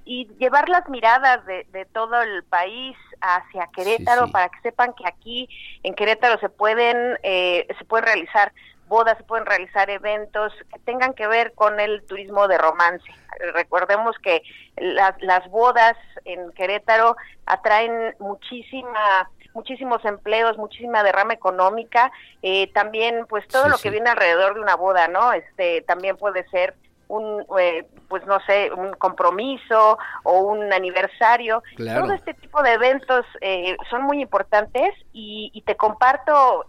y, 0.06 0.26
llevar 0.38 0.70
las 0.70 0.88
miradas 0.88 1.44
de, 1.44 1.86
todo 1.92 2.20
el 2.22 2.42
país 2.44 2.96
hacia 3.20 3.68
Querétaro 3.76 4.32
para 4.32 4.48
que 4.48 4.58
sepan 4.62 4.94
que 4.94 5.06
aquí 5.06 5.48
en 5.82 5.94
Querétaro 5.94 6.40
se 6.40 6.48
pueden, 6.48 7.18
eh, 7.22 7.68
se 7.78 7.84
pueden 7.84 8.06
realizar 8.06 8.52
bodas, 8.88 9.18
se 9.18 9.24
pueden 9.24 9.44
realizar 9.44 9.90
eventos 9.90 10.54
que 10.72 10.78
tengan 10.80 11.12
que 11.12 11.26
ver 11.26 11.52
con 11.52 11.78
el 11.78 12.02
turismo 12.06 12.48
de 12.48 12.56
romance. 12.56 13.04
Recordemos 13.52 14.16
que 14.18 14.42
las, 14.78 15.14
las 15.20 15.46
bodas 15.50 15.96
en 16.24 16.50
Querétaro 16.52 17.16
atraen 17.44 18.16
muchísima 18.18 19.28
muchísimos 19.54 20.04
empleos, 20.04 20.56
muchísima 20.58 21.02
derrama 21.02 21.32
económica, 21.32 22.12
eh, 22.42 22.72
también 22.72 23.26
pues 23.28 23.46
todo 23.48 23.68
lo 23.68 23.78
que 23.78 23.90
viene 23.90 24.10
alrededor 24.10 24.54
de 24.54 24.60
una 24.60 24.76
boda, 24.76 25.08
¿no? 25.08 25.32
Este 25.32 25.82
también 25.82 26.16
puede 26.16 26.48
ser 26.50 26.74
un, 27.08 27.44
eh, 27.58 27.86
pues 28.08 28.24
no 28.26 28.38
sé, 28.46 28.70
un 28.72 28.92
compromiso 28.92 29.98
o 30.22 30.40
un 30.40 30.72
aniversario. 30.72 31.62
Todo 31.76 32.12
este 32.12 32.34
tipo 32.34 32.62
de 32.62 32.74
eventos 32.74 33.26
eh, 33.40 33.76
son 33.90 34.02
muy 34.02 34.22
importantes 34.22 34.94
y, 35.12 35.50
y 35.52 35.62
te 35.62 35.76
comparto, 35.76 36.64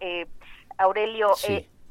Aurelio, 0.78 1.34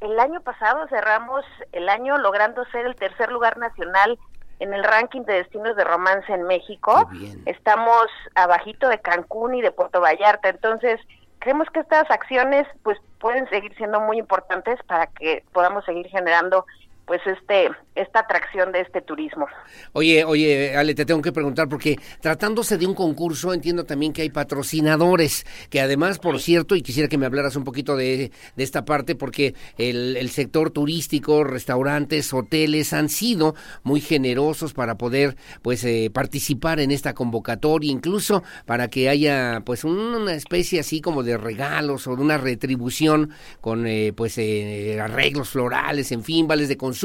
el 0.01 0.19
año 0.19 0.41
pasado 0.41 0.87
cerramos 0.89 1.45
el 1.71 1.87
año 1.87 2.17
logrando 2.17 2.65
ser 2.65 2.85
el 2.85 2.95
tercer 2.95 3.31
lugar 3.31 3.57
nacional 3.57 4.19
en 4.61 4.75
el 4.75 4.83
ranking 4.83 5.21
de 5.23 5.33
destinos 5.33 5.75
de 5.75 5.83
romance 5.83 6.31
en 6.31 6.43
México. 6.43 7.09
Estamos 7.45 8.05
abajito 8.35 8.87
de 8.87 8.99
Cancún 8.99 9.55
y 9.55 9.61
de 9.61 9.71
Puerto 9.71 9.99
Vallarta. 9.99 10.49
Entonces, 10.49 11.01
creemos 11.39 11.67
que 11.71 11.79
estas 11.79 12.09
acciones 12.11 12.67
pues 12.83 12.99
pueden 13.19 13.49
seguir 13.49 13.75
siendo 13.75 13.99
muy 13.99 14.19
importantes 14.19 14.79
para 14.83 15.07
que 15.07 15.43
podamos 15.51 15.83
seguir 15.83 16.07
generando 16.09 16.65
pues 17.11 17.27
este 17.27 17.69
esta 17.93 18.19
atracción 18.19 18.71
de 18.71 18.79
este 18.79 19.01
turismo. 19.01 19.45
Oye, 19.91 20.23
oye, 20.23 20.77
Ale, 20.77 20.95
te 20.95 21.05
tengo 21.05 21.21
que 21.21 21.33
preguntar 21.33 21.67
porque 21.67 21.97
tratándose 22.21 22.77
de 22.77 22.87
un 22.87 22.95
concurso 22.95 23.53
entiendo 23.53 23.83
también 23.83 24.13
que 24.13 24.21
hay 24.21 24.29
patrocinadores, 24.29 25.45
que 25.69 25.81
además, 25.81 26.17
por 26.17 26.39
cierto, 26.39 26.77
y 26.77 26.81
quisiera 26.81 27.09
que 27.09 27.17
me 27.17 27.25
hablaras 27.25 27.57
un 27.57 27.65
poquito 27.65 27.97
de, 27.97 28.31
de 28.55 28.63
esta 28.63 28.85
parte 28.85 29.15
porque 29.15 29.55
el, 29.77 30.15
el, 30.15 30.29
sector 30.29 30.71
turístico, 30.71 31.43
restaurantes, 31.43 32.33
hoteles 32.33 32.93
han 32.93 33.09
sido 33.09 33.55
muy 33.83 33.99
generosos 33.99 34.71
para 34.73 34.97
poder 34.97 35.35
pues 35.61 35.83
eh, 35.83 36.09
participar 36.13 36.79
en 36.79 36.91
esta 36.91 37.13
convocatoria, 37.13 37.91
incluso 37.91 38.41
para 38.65 38.87
que 38.87 39.09
haya 39.09 39.63
pues 39.65 39.83
una 39.83 40.33
especie 40.33 40.79
así 40.79 41.01
como 41.01 41.23
de 41.23 41.37
regalos 41.37 42.07
o 42.07 42.15
de 42.15 42.21
una 42.21 42.37
retribución 42.37 43.31
con 43.59 43.85
eh, 43.85 44.13
pues 44.15 44.37
eh, 44.37 44.97
arreglos 45.01 45.49
florales, 45.49 46.13
en 46.13 46.23
fin, 46.23 46.47
vales 46.47 46.69
de 46.69 46.77
consumo 46.77 47.00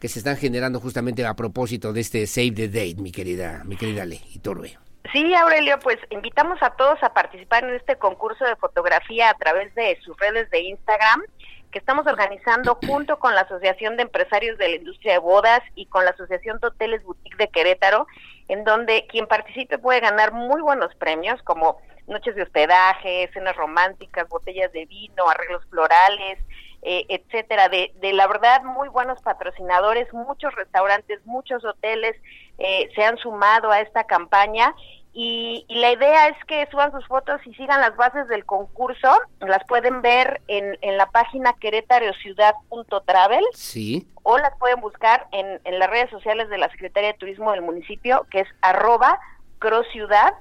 que 0.00 0.08
se 0.08 0.18
están 0.18 0.36
generando 0.36 0.80
justamente 0.80 1.24
a 1.26 1.34
propósito 1.34 1.92
de 1.92 2.00
este 2.00 2.26
Save 2.26 2.52
the 2.52 2.68
Date, 2.68 2.96
mi 2.96 3.12
querida, 3.12 3.62
mi 3.64 3.76
querida 3.76 4.04
Le 4.04 4.20
Iturbe. 4.34 4.78
Sí, 5.12 5.34
Aurelio, 5.34 5.78
pues 5.80 5.98
invitamos 6.10 6.62
a 6.62 6.70
todos 6.70 7.02
a 7.02 7.12
participar 7.12 7.64
en 7.64 7.74
este 7.74 7.96
concurso 7.96 8.44
de 8.44 8.56
fotografía 8.56 9.30
a 9.30 9.34
través 9.34 9.74
de 9.74 9.98
sus 10.02 10.16
redes 10.18 10.50
de 10.50 10.60
Instagram 10.62 11.22
que 11.70 11.80
estamos 11.80 12.06
organizando 12.06 12.78
junto 12.86 13.18
con 13.18 13.34
la 13.34 13.40
Asociación 13.42 13.96
de 13.96 14.04
Empresarios 14.04 14.56
de 14.58 14.68
la 14.68 14.76
Industria 14.76 15.14
de 15.14 15.18
Bodas 15.18 15.60
y 15.74 15.86
con 15.86 16.04
la 16.04 16.12
Asociación 16.12 16.60
de 16.60 16.68
Hoteles 16.68 17.02
Boutique 17.02 17.36
de 17.36 17.48
Querétaro, 17.48 18.06
en 18.46 18.62
donde 18.62 19.06
quien 19.08 19.26
participe 19.26 19.78
puede 19.78 19.98
ganar 19.98 20.32
muy 20.32 20.62
buenos 20.62 20.94
premios 20.94 21.42
como 21.42 21.78
noches 22.06 22.36
de 22.36 22.42
hospedaje, 22.42 23.28
cenas 23.32 23.56
románticas, 23.56 24.28
botellas 24.28 24.72
de 24.72 24.86
vino, 24.86 25.28
arreglos 25.28 25.64
florales, 25.68 26.38
eh, 26.86 27.06
etcétera, 27.08 27.70
de, 27.70 27.92
de, 28.00 28.12
la 28.12 28.26
verdad 28.26 28.62
muy 28.62 28.88
buenos 28.88 29.20
patrocinadores, 29.22 30.12
muchos 30.12 30.54
restaurantes, 30.54 31.18
muchos 31.24 31.64
hoteles 31.64 32.14
eh, 32.58 32.90
se 32.94 33.02
han 33.02 33.16
sumado 33.16 33.70
a 33.70 33.80
esta 33.80 34.04
campaña. 34.04 34.74
Y, 35.14 35.64
la 35.68 35.92
idea 35.92 36.28
es 36.28 36.36
que 36.44 36.66
suban 36.70 36.92
sus 36.92 37.06
fotos 37.06 37.40
y 37.46 37.54
sigan 37.54 37.80
las 37.80 37.96
bases 37.96 38.28
del 38.28 38.44
concurso, 38.44 39.08
las 39.40 39.64
pueden 39.64 40.02
ver 40.02 40.42
en, 40.46 40.76
en 40.82 40.98
la 40.98 41.06
página 41.06 41.54
querétarociudad.travel 41.54 43.44
sí. 43.54 44.06
o 44.22 44.36
las 44.36 44.54
pueden 44.58 44.80
buscar 44.80 45.26
en, 45.32 45.60
en 45.64 45.78
las 45.78 45.88
redes 45.88 46.10
sociales 46.10 46.50
de 46.50 46.58
la 46.58 46.68
Secretaría 46.68 47.12
de 47.12 47.18
Turismo 47.18 47.52
del 47.52 47.62
municipio, 47.62 48.26
que 48.30 48.40
es 48.40 48.48
arroba 48.60 49.18
crociudad 49.58 50.34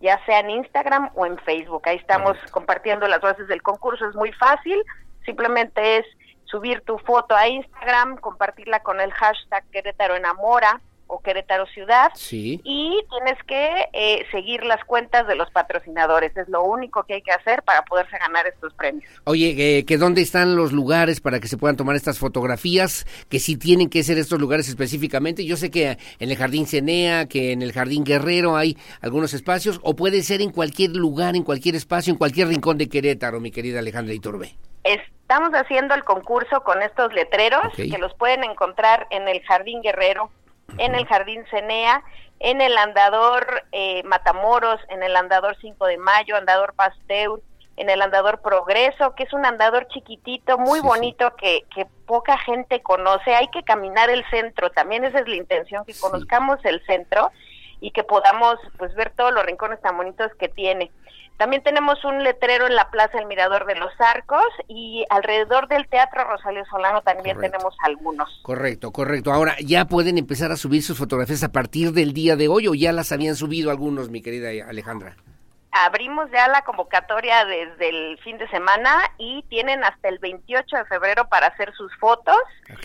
ya 0.00 0.18
sea 0.24 0.40
en 0.40 0.50
Instagram 0.50 1.10
o 1.14 1.26
en 1.26 1.38
Facebook. 1.38 1.82
Ahí 1.84 1.96
estamos 1.96 2.36
compartiendo 2.50 3.06
las 3.06 3.20
bases 3.20 3.46
del 3.48 3.62
concurso, 3.62 4.08
es 4.08 4.16
muy 4.16 4.32
fácil, 4.32 4.82
Simplemente 5.24 5.98
es 5.98 6.06
subir 6.44 6.82
tu 6.82 6.98
foto 6.98 7.34
a 7.34 7.48
Instagram, 7.48 8.16
compartirla 8.16 8.80
con 8.82 9.00
el 9.00 9.12
hashtag 9.12 9.64
Querétaro 9.70 10.16
Enamora 10.16 10.80
o 11.10 11.20
Querétaro 11.20 11.66
Ciudad 11.66 12.10
sí. 12.14 12.60
y 12.64 13.00
tienes 13.10 13.42
que 13.46 13.88
eh, 13.92 14.24
seguir 14.30 14.62
las 14.64 14.84
cuentas 14.84 15.26
de 15.26 15.34
los 15.34 15.50
patrocinadores. 15.50 16.36
Es 16.36 16.48
lo 16.48 16.62
único 16.62 17.02
que 17.02 17.14
hay 17.14 17.22
que 17.22 17.32
hacer 17.32 17.62
para 17.62 17.82
poderse 17.82 18.16
ganar 18.18 18.46
estos 18.46 18.72
premios. 18.74 19.10
Oye, 19.24 19.78
eh, 19.78 19.84
que 19.84 19.98
dónde 19.98 20.22
están 20.22 20.54
los 20.54 20.72
lugares 20.72 21.20
para 21.20 21.40
que 21.40 21.48
se 21.48 21.56
puedan 21.56 21.76
tomar 21.76 21.96
estas 21.96 22.18
fotografías, 22.18 23.06
que 23.28 23.40
si 23.40 23.56
tienen 23.56 23.90
que 23.90 24.04
ser 24.04 24.18
estos 24.18 24.40
lugares 24.40 24.68
específicamente. 24.68 25.44
Yo 25.44 25.56
sé 25.56 25.70
que 25.70 25.98
en 26.18 26.30
el 26.30 26.36
Jardín 26.36 26.66
Cenea, 26.66 27.26
que 27.26 27.52
en 27.52 27.62
el 27.62 27.72
Jardín 27.72 28.04
Guerrero 28.04 28.56
hay 28.56 28.76
algunos 29.00 29.34
espacios, 29.34 29.80
o 29.82 29.96
puede 29.96 30.22
ser 30.22 30.40
en 30.42 30.50
cualquier 30.50 30.94
lugar, 30.94 31.34
en 31.34 31.42
cualquier 31.42 31.74
espacio, 31.74 32.12
en 32.12 32.18
cualquier 32.18 32.48
rincón 32.48 32.78
de 32.78 32.88
Querétaro, 32.88 33.40
mi 33.40 33.50
querida 33.50 33.80
Alejandra 33.80 34.14
Iturbe. 34.14 34.54
Es 34.84 35.00
Estamos 35.30 35.54
haciendo 35.54 35.94
el 35.94 36.02
concurso 36.02 36.64
con 36.64 36.82
estos 36.82 37.12
letreros 37.12 37.72
que 37.76 37.98
los 37.98 38.12
pueden 38.14 38.42
encontrar 38.42 39.06
en 39.10 39.28
el 39.28 39.40
Jardín 39.44 39.80
Guerrero, 39.80 40.28
en 40.76 40.96
el 40.96 41.06
Jardín 41.06 41.44
Cenea, 41.52 42.02
en 42.40 42.60
el 42.60 42.76
Andador 42.76 43.62
eh, 43.70 44.02
Matamoros, 44.02 44.80
en 44.88 45.04
el 45.04 45.14
Andador 45.14 45.56
5 45.60 45.86
de 45.86 45.98
Mayo, 45.98 46.34
Andador 46.34 46.74
Pasteur, 46.74 47.40
en 47.76 47.90
el 47.90 48.02
andador 48.02 48.40
Progreso, 48.40 49.14
que 49.14 49.22
es 49.22 49.32
un 49.32 49.46
andador 49.46 49.86
chiquitito, 49.86 50.58
muy 50.58 50.80
bonito, 50.80 51.36
Que, 51.36 51.60
que, 51.72 51.86
poca 52.06 52.36
gente 52.38 52.82
conoce. 52.82 53.32
Hay 53.32 53.46
que 53.52 53.62
caminar 53.62 54.10
el 54.10 54.28
centro, 54.30 54.70
también 54.70 55.04
esa 55.04 55.20
es 55.20 55.28
la 55.28 55.36
intención, 55.36 55.84
que 55.84 55.94
conozcamos 55.94 56.58
el 56.64 56.84
centro 56.86 57.30
y 57.80 57.92
que 57.92 58.02
podamos 58.02 58.56
pues 58.78 58.92
ver 58.96 59.12
todos 59.14 59.32
los 59.32 59.46
rincones 59.46 59.80
tan 59.80 59.96
bonitos 59.96 60.34
que 60.40 60.48
tiene. 60.48 60.90
También 61.40 61.62
tenemos 61.62 62.04
un 62.04 62.22
letrero 62.22 62.66
en 62.66 62.74
la 62.74 62.90
Plaza 62.90 63.18
El 63.18 63.24
Mirador 63.24 63.64
de 63.64 63.74
los 63.74 63.90
Arcos 63.98 64.44
y 64.68 65.06
alrededor 65.08 65.68
del 65.68 65.88
Teatro 65.88 66.22
Rosario 66.24 66.66
Solano 66.66 67.00
también 67.00 67.40
tenemos 67.40 67.74
algunos. 67.82 68.28
Correcto, 68.42 68.90
correcto. 68.92 69.32
Ahora, 69.32 69.56
¿ya 69.58 69.86
pueden 69.86 70.18
empezar 70.18 70.52
a 70.52 70.58
subir 70.58 70.82
sus 70.82 70.98
fotografías 70.98 71.42
a 71.42 71.50
partir 71.50 71.92
del 71.92 72.12
día 72.12 72.36
de 72.36 72.48
hoy 72.48 72.68
o 72.68 72.74
ya 72.74 72.92
las 72.92 73.10
habían 73.10 73.36
subido 73.36 73.70
algunos, 73.70 74.10
mi 74.10 74.20
querida 74.20 74.50
Alejandra? 74.68 75.16
Abrimos 75.72 76.30
ya 76.32 76.48
la 76.48 76.62
convocatoria 76.62 77.44
desde 77.44 77.88
el 77.88 78.18
fin 78.18 78.38
de 78.38 78.48
semana 78.48 78.90
y 79.18 79.44
tienen 79.48 79.84
hasta 79.84 80.08
el 80.08 80.18
28 80.18 80.76
de 80.76 80.84
febrero 80.86 81.28
para 81.28 81.48
hacer 81.48 81.72
sus 81.74 81.94
fotos. 81.98 82.36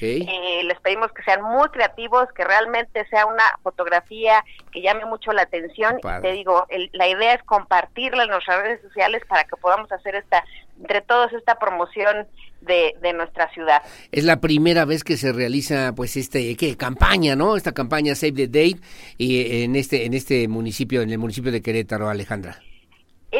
Eh, 0.02 0.62
les 0.64 0.80
pedimos 0.82 1.12
que 1.12 1.24
sean 1.24 1.42
muy 1.42 1.68
creativos, 1.70 2.28
que 2.36 2.44
realmente 2.44 3.06
sea 3.08 3.26
una 3.26 3.44
fotografía 3.64 4.44
que 4.72 4.82
llame 4.82 5.06
mucho 5.06 5.32
la 5.32 5.44
atención. 5.44 6.00
Te 6.22 6.32
digo, 6.32 6.68
la 6.94 7.08
idea 7.08 7.34
es 7.34 7.44
compartirla 7.44 8.24
en 8.24 8.30
nuestras 8.30 8.62
redes 8.62 8.82
sociales 8.82 9.24
para 9.28 9.46
que 9.46 9.56
podamos 9.58 9.92
hacer 9.92 10.16
esta, 10.16 10.44
entre 10.80 11.02
todos, 11.02 11.34
esta 11.34 11.56
promoción 11.56 12.28
de, 12.62 12.96
de, 13.02 13.14
nuestra 13.14 13.52
ciudad. 13.54 13.82
Es 14.12 14.24
la 14.24 14.42
primera 14.42 14.86
vez 14.86 15.04
que 15.04 15.18
se 15.18 15.32
realiza 15.32 15.94
pues 15.96 16.18
este 16.18 16.56
qué 16.56 16.76
campaña, 16.76 17.36
¿no? 17.36 17.56
Esta 17.58 17.74
campaña 17.74 18.16
Save 18.16 18.32
the 18.32 18.48
Date 18.48 18.82
y 19.20 19.64
en 19.64 19.76
este 19.76 20.06
en 20.06 20.16
este 20.16 20.48
municipio 20.48 21.04
en 21.04 21.12
el 21.12 21.20
municipio 21.20 21.52
de 21.52 21.62
Querétaro, 21.62 22.10
Alejandra 22.10 22.60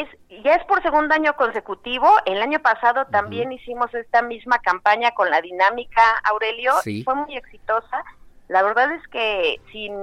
es 0.00 0.42
ya 0.44 0.54
es 0.54 0.64
por 0.64 0.82
segundo 0.82 1.14
año 1.14 1.34
consecutivo. 1.36 2.08
El 2.24 2.42
año 2.42 2.60
pasado 2.60 3.06
también 3.06 3.52
hicimos 3.52 3.92
esta 3.94 4.22
misma 4.22 4.58
campaña 4.58 5.12
con 5.12 5.30
la 5.30 5.40
dinámica 5.40 6.02
Aurelio. 6.24 6.72
Fue 7.04 7.14
muy 7.14 7.36
exitosa. 7.36 8.04
La 8.48 8.62
verdad 8.62 8.92
es 8.92 9.06
que 9.08 9.60
sin 9.72 9.94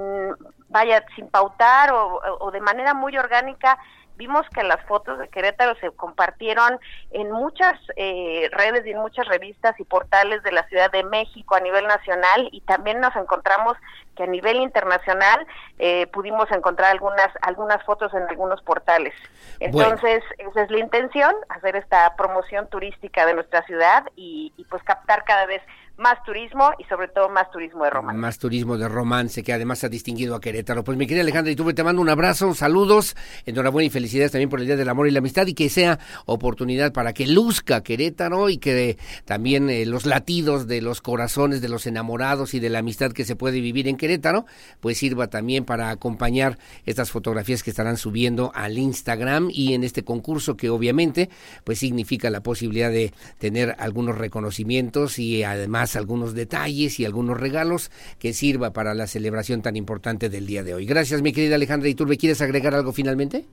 vaya 0.68 1.04
sin 1.14 1.28
pautar 1.28 1.90
o 1.92 2.50
de 2.50 2.60
manera 2.60 2.94
muy 2.94 3.16
orgánica 3.16 3.78
vimos 4.16 4.46
que 4.54 4.62
las 4.62 4.80
fotos 4.86 5.18
de 5.18 5.28
Querétaro 5.28 5.74
se 5.80 5.90
compartieron 5.90 6.78
en 7.10 7.30
muchas 7.30 7.74
eh, 7.96 8.48
redes 8.52 8.86
y 8.86 8.90
en 8.90 8.98
muchas 8.98 9.26
revistas 9.26 9.78
y 9.78 9.84
portales 9.84 10.42
de 10.42 10.52
la 10.52 10.66
Ciudad 10.68 10.90
de 10.90 11.04
México 11.04 11.54
a 11.54 11.60
nivel 11.60 11.86
nacional 11.86 12.48
y 12.52 12.60
también 12.62 13.00
nos 13.00 13.14
encontramos 13.16 13.76
que 14.16 14.24
a 14.24 14.26
nivel 14.26 14.58
internacional 14.58 15.46
eh, 15.78 16.06
pudimos 16.08 16.50
encontrar 16.52 16.92
algunas 16.92 17.28
algunas 17.42 17.82
fotos 17.84 18.14
en 18.14 18.22
algunos 18.28 18.62
portales. 18.62 19.14
Entonces, 19.60 20.22
esa 20.38 20.62
es 20.62 20.70
la 20.70 20.78
intención, 20.78 21.34
hacer 21.48 21.76
esta 21.76 22.14
promoción 22.16 22.68
turística 22.68 23.26
de 23.26 23.34
nuestra 23.34 23.62
ciudad 23.62 24.04
y, 24.16 24.52
y 24.56 24.64
pues 24.64 24.82
captar 24.84 25.24
cada 25.24 25.46
vez 25.46 25.62
más 25.96 26.22
turismo 26.24 26.70
y 26.78 26.84
sobre 26.84 27.08
todo 27.08 27.28
más 27.28 27.50
turismo 27.50 27.84
de 27.84 27.90
romance. 27.90 28.18
Más 28.18 28.38
turismo 28.38 28.76
de 28.76 28.88
romance 28.88 29.42
que 29.42 29.52
además 29.52 29.84
ha 29.84 29.88
distinguido 29.88 30.34
a 30.34 30.40
Querétaro. 30.40 30.82
Pues 30.82 30.98
mi 30.98 31.06
querida 31.06 31.22
Alejandra, 31.22 31.54
tú 31.54 31.72
te 31.72 31.84
mando 31.84 32.02
un 32.02 32.08
abrazo, 32.08 32.52
saludos, 32.54 33.16
enhorabuena 33.46 33.86
y 33.86 33.90
felicidades 33.90 34.32
también 34.32 34.50
por 34.50 34.60
el 34.60 34.66
Día 34.66 34.76
del 34.76 34.88
Amor 34.88 35.06
y 35.06 35.12
la 35.12 35.20
Amistad 35.20 35.46
y 35.46 35.54
que 35.54 35.70
sea 35.70 36.00
oportunidad 36.26 36.92
para 36.92 37.12
que 37.12 37.26
luzca 37.26 37.82
Querétaro 37.82 38.48
y 38.50 38.58
que 38.58 38.98
también 39.24 39.70
eh, 39.70 39.86
los 39.86 40.04
latidos 40.04 40.66
de 40.66 40.80
los 40.80 41.00
corazones 41.00 41.60
de 41.60 41.68
los 41.68 41.86
enamorados 41.86 42.54
y 42.54 42.60
de 42.60 42.70
la 42.70 42.80
amistad 42.80 43.12
que 43.12 43.24
se 43.24 43.36
puede 43.36 43.60
vivir 43.60 43.86
en 43.86 43.96
Querétaro, 43.96 44.46
pues 44.80 44.98
sirva 44.98 45.28
también 45.28 45.64
para 45.64 45.90
acompañar 45.90 46.58
estas 46.86 47.10
fotografías 47.12 47.62
que 47.62 47.70
estarán 47.70 47.98
subiendo 47.98 48.50
al 48.54 48.78
Instagram 48.78 49.48
y 49.50 49.74
en 49.74 49.84
este 49.84 50.02
concurso 50.02 50.56
que 50.56 50.70
obviamente 50.70 51.30
pues 51.62 51.78
significa 51.78 52.30
la 52.30 52.42
posibilidad 52.42 52.90
de 52.90 53.12
tener 53.38 53.76
algunos 53.78 54.18
reconocimientos 54.18 55.18
y 55.18 55.44
además 55.44 55.83
algunos 55.96 56.34
detalles 56.34 56.98
y 56.98 57.04
algunos 57.04 57.38
regalos 57.38 57.90
que 58.18 58.32
sirva 58.32 58.72
para 58.72 58.94
la 58.94 59.06
celebración 59.06 59.62
tan 59.62 59.76
importante 59.76 60.28
del 60.28 60.46
día 60.46 60.62
de 60.62 60.74
hoy. 60.74 60.86
Gracias, 60.86 61.22
mi 61.22 61.32
querida 61.32 61.56
Alejandra 61.56 61.88
Iturbe. 61.88 62.16
¿Quieres 62.16 62.40
agregar 62.40 62.74
algo 62.74 62.92
finalmente? 62.92 63.46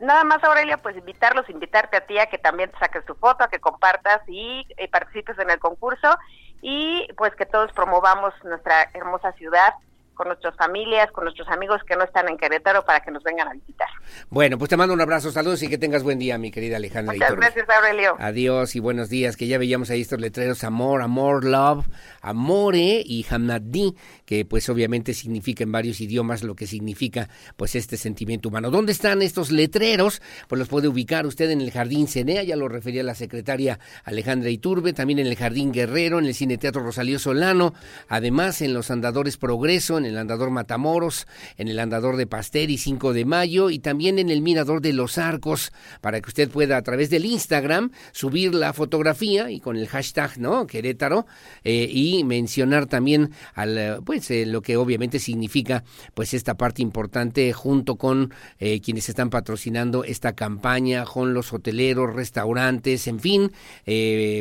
Nada 0.00 0.24
más, 0.24 0.42
Aurelia, 0.44 0.78
pues 0.78 0.96
invitarlos, 0.96 1.48
invitarte 1.48 1.96
a 1.96 2.06
ti 2.06 2.18
a 2.18 2.26
que 2.26 2.38
también 2.38 2.70
saques 2.78 3.04
tu 3.04 3.14
foto, 3.14 3.44
a 3.44 3.48
que 3.48 3.60
compartas 3.60 4.20
y 4.28 4.66
eh, 4.76 4.88
participes 4.88 5.38
en 5.38 5.50
el 5.50 5.58
concurso 5.58 6.18
y 6.60 7.06
pues 7.16 7.34
que 7.36 7.46
todos 7.46 7.72
promovamos 7.72 8.34
nuestra 8.44 8.90
hermosa 8.94 9.32
ciudad 9.32 9.74
con 10.14 10.28
nuestras 10.28 10.56
familias, 10.56 11.10
con 11.12 11.24
nuestros 11.24 11.48
amigos 11.48 11.80
que 11.86 11.96
no 11.96 12.04
están 12.04 12.28
en 12.28 12.36
Querétaro 12.36 12.84
para 12.84 13.00
que 13.00 13.10
nos 13.10 13.22
vengan 13.22 13.48
a 13.48 13.52
visitar. 13.52 13.88
Bueno, 14.30 14.58
pues 14.58 14.70
te 14.70 14.76
mando 14.76 14.94
un 14.94 15.00
abrazo, 15.00 15.30
saludos 15.30 15.62
y 15.62 15.68
que 15.68 15.78
tengas 15.78 16.02
buen 16.02 16.18
día, 16.18 16.38
mi 16.38 16.50
querida 16.50 16.76
Alejandra. 16.76 17.14
Muchas 17.14 17.36
gracias, 17.36 17.68
Aurelio. 17.68 18.16
Adiós 18.18 18.76
y 18.76 18.80
buenos 18.80 19.08
días, 19.08 19.36
que 19.36 19.46
ya 19.46 19.58
veíamos 19.58 19.90
ahí 19.90 20.00
estos 20.00 20.20
letreros, 20.20 20.64
amor, 20.64 21.02
amor, 21.02 21.44
love, 21.44 21.86
amore 22.20 23.02
y 23.04 23.26
hamnadi, 23.28 23.94
que 24.24 24.44
pues 24.44 24.68
obviamente 24.68 25.14
significa 25.14 25.64
en 25.64 25.72
varios 25.72 26.00
idiomas 26.00 26.42
lo 26.42 26.54
que 26.54 26.66
significa 26.66 27.28
pues 27.56 27.74
este 27.74 27.96
sentimiento 27.96 28.48
humano. 28.48 28.70
¿Dónde 28.70 28.92
están 28.92 29.22
estos 29.22 29.50
letreros? 29.50 30.22
Pues 30.48 30.58
los 30.58 30.68
puede 30.68 30.88
ubicar 30.88 31.26
usted 31.26 31.50
en 31.50 31.60
el 31.60 31.70
Jardín 31.70 32.08
Cenea, 32.08 32.42
ya 32.42 32.56
lo 32.56 32.68
refería 32.68 33.02
la 33.02 33.14
secretaria 33.14 33.78
Alejandra 34.04 34.50
Iturbe, 34.50 34.92
también 34.92 35.18
en 35.18 35.26
el 35.26 35.36
Jardín 35.36 35.72
Guerrero, 35.72 36.18
en 36.18 36.26
el 36.26 36.34
Cine 36.34 36.58
Teatro 36.58 36.82
Rosalío 36.82 37.18
Solano, 37.18 37.74
además 38.08 38.60
en 38.62 38.74
los 38.74 38.90
Andadores 38.90 39.36
Progreso, 39.36 39.98
en 39.98 40.03
el 40.04 40.18
andador 40.18 40.50
Matamoros, 40.50 41.26
en 41.56 41.68
el 41.68 41.78
andador 41.78 42.16
de 42.16 42.28
y 42.68 42.78
5 42.78 43.12
de 43.12 43.24
mayo 43.24 43.70
y 43.70 43.78
también 43.78 44.18
en 44.18 44.28
el 44.28 44.42
mirador 44.42 44.80
de 44.80 44.92
los 44.92 45.18
arcos 45.18 45.72
para 46.00 46.20
que 46.20 46.28
usted 46.28 46.50
pueda 46.50 46.76
a 46.76 46.82
través 46.82 47.10
del 47.10 47.24
Instagram 47.24 47.90
subir 48.12 48.54
la 48.54 48.72
fotografía 48.72 49.50
y 49.50 49.60
con 49.60 49.76
el 49.76 49.88
hashtag 49.88 50.38
no 50.38 50.66
Querétaro 50.66 51.26
eh, 51.62 51.88
y 51.90 52.24
mencionar 52.24 52.86
también 52.86 53.30
al 53.54 54.02
pues 54.04 54.30
eh, 54.30 54.46
lo 54.46 54.62
que 54.62 54.76
obviamente 54.76 55.18
significa 55.18 55.84
pues 56.14 56.34
esta 56.34 56.54
parte 56.54 56.82
importante 56.82 57.52
junto 57.52 57.96
con 57.96 58.32
eh, 58.58 58.80
quienes 58.80 59.08
están 59.08 59.30
patrocinando 59.30 60.04
esta 60.04 60.34
campaña 60.34 61.04
con 61.04 61.34
los 61.34 61.52
hoteleros 61.52 62.14
restaurantes 62.14 63.06
en 63.06 63.20
fin 63.20 63.52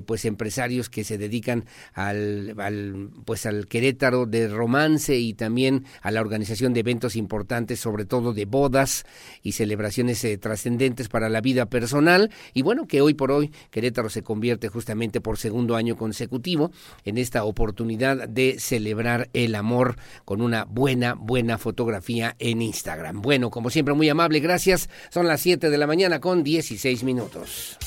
pues 0.05 0.25
empresarios 0.25 0.89
que 0.89 1.03
se 1.03 1.17
dedican 1.17 1.65
al, 1.93 2.55
al 2.59 3.09
pues 3.25 3.45
al 3.45 3.67
Querétaro 3.67 4.25
de 4.25 4.47
romance 4.47 5.17
y 5.17 5.33
también 5.33 5.52
también 5.53 5.85
a 6.01 6.09
la 6.09 6.19
organización 6.19 6.73
de 6.73 6.79
eventos 6.79 7.15
importantes, 7.15 7.79
sobre 7.79 8.05
todo 8.05 8.33
de 8.33 8.45
bodas 8.45 9.05
y 9.43 9.51
celebraciones 9.51 10.23
eh, 10.23 10.35
trascendentes 10.39 11.09
para 11.09 11.29
la 11.29 11.41
vida 11.41 11.67
personal. 11.67 12.31
Y 12.55 12.63
bueno, 12.63 12.87
que 12.87 13.01
hoy 13.01 13.13
por 13.13 13.31
hoy 13.31 13.51
Querétaro 13.69 14.09
se 14.09 14.23
convierte 14.23 14.67
justamente 14.67 15.21
por 15.21 15.37
segundo 15.37 15.75
año 15.75 15.95
consecutivo 15.95 16.71
en 17.05 17.19
esta 17.19 17.43
oportunidad 17.43 18.27
de 18.27 18.55
celebrar 18.59 19.29
el 19.33 19.53
amor 19.53 19.97
con 20.25 20.41
una 20.41 20.65
buena, 20.65 21.13
buena 21.13 21.59
fotografía 21.59 22.35
en 22.39 22.63
Instagram. 22.63 23.21
Bueno, 23.21 23.51
como 23.51 23.69
siempre, 23.69 23.93
muy 23.93 24.09
amable, 24.09 24.39
gracias. 24.39 24.89
Son 25.11 25.27
las 25.27 25.39
7 25.41 25.69
de 25.69 25.77
la 25.77 25.85
mañana 25.85 26.19
con 26.19 26.43
16 26.43 27.03
minutos. 27.03 27.77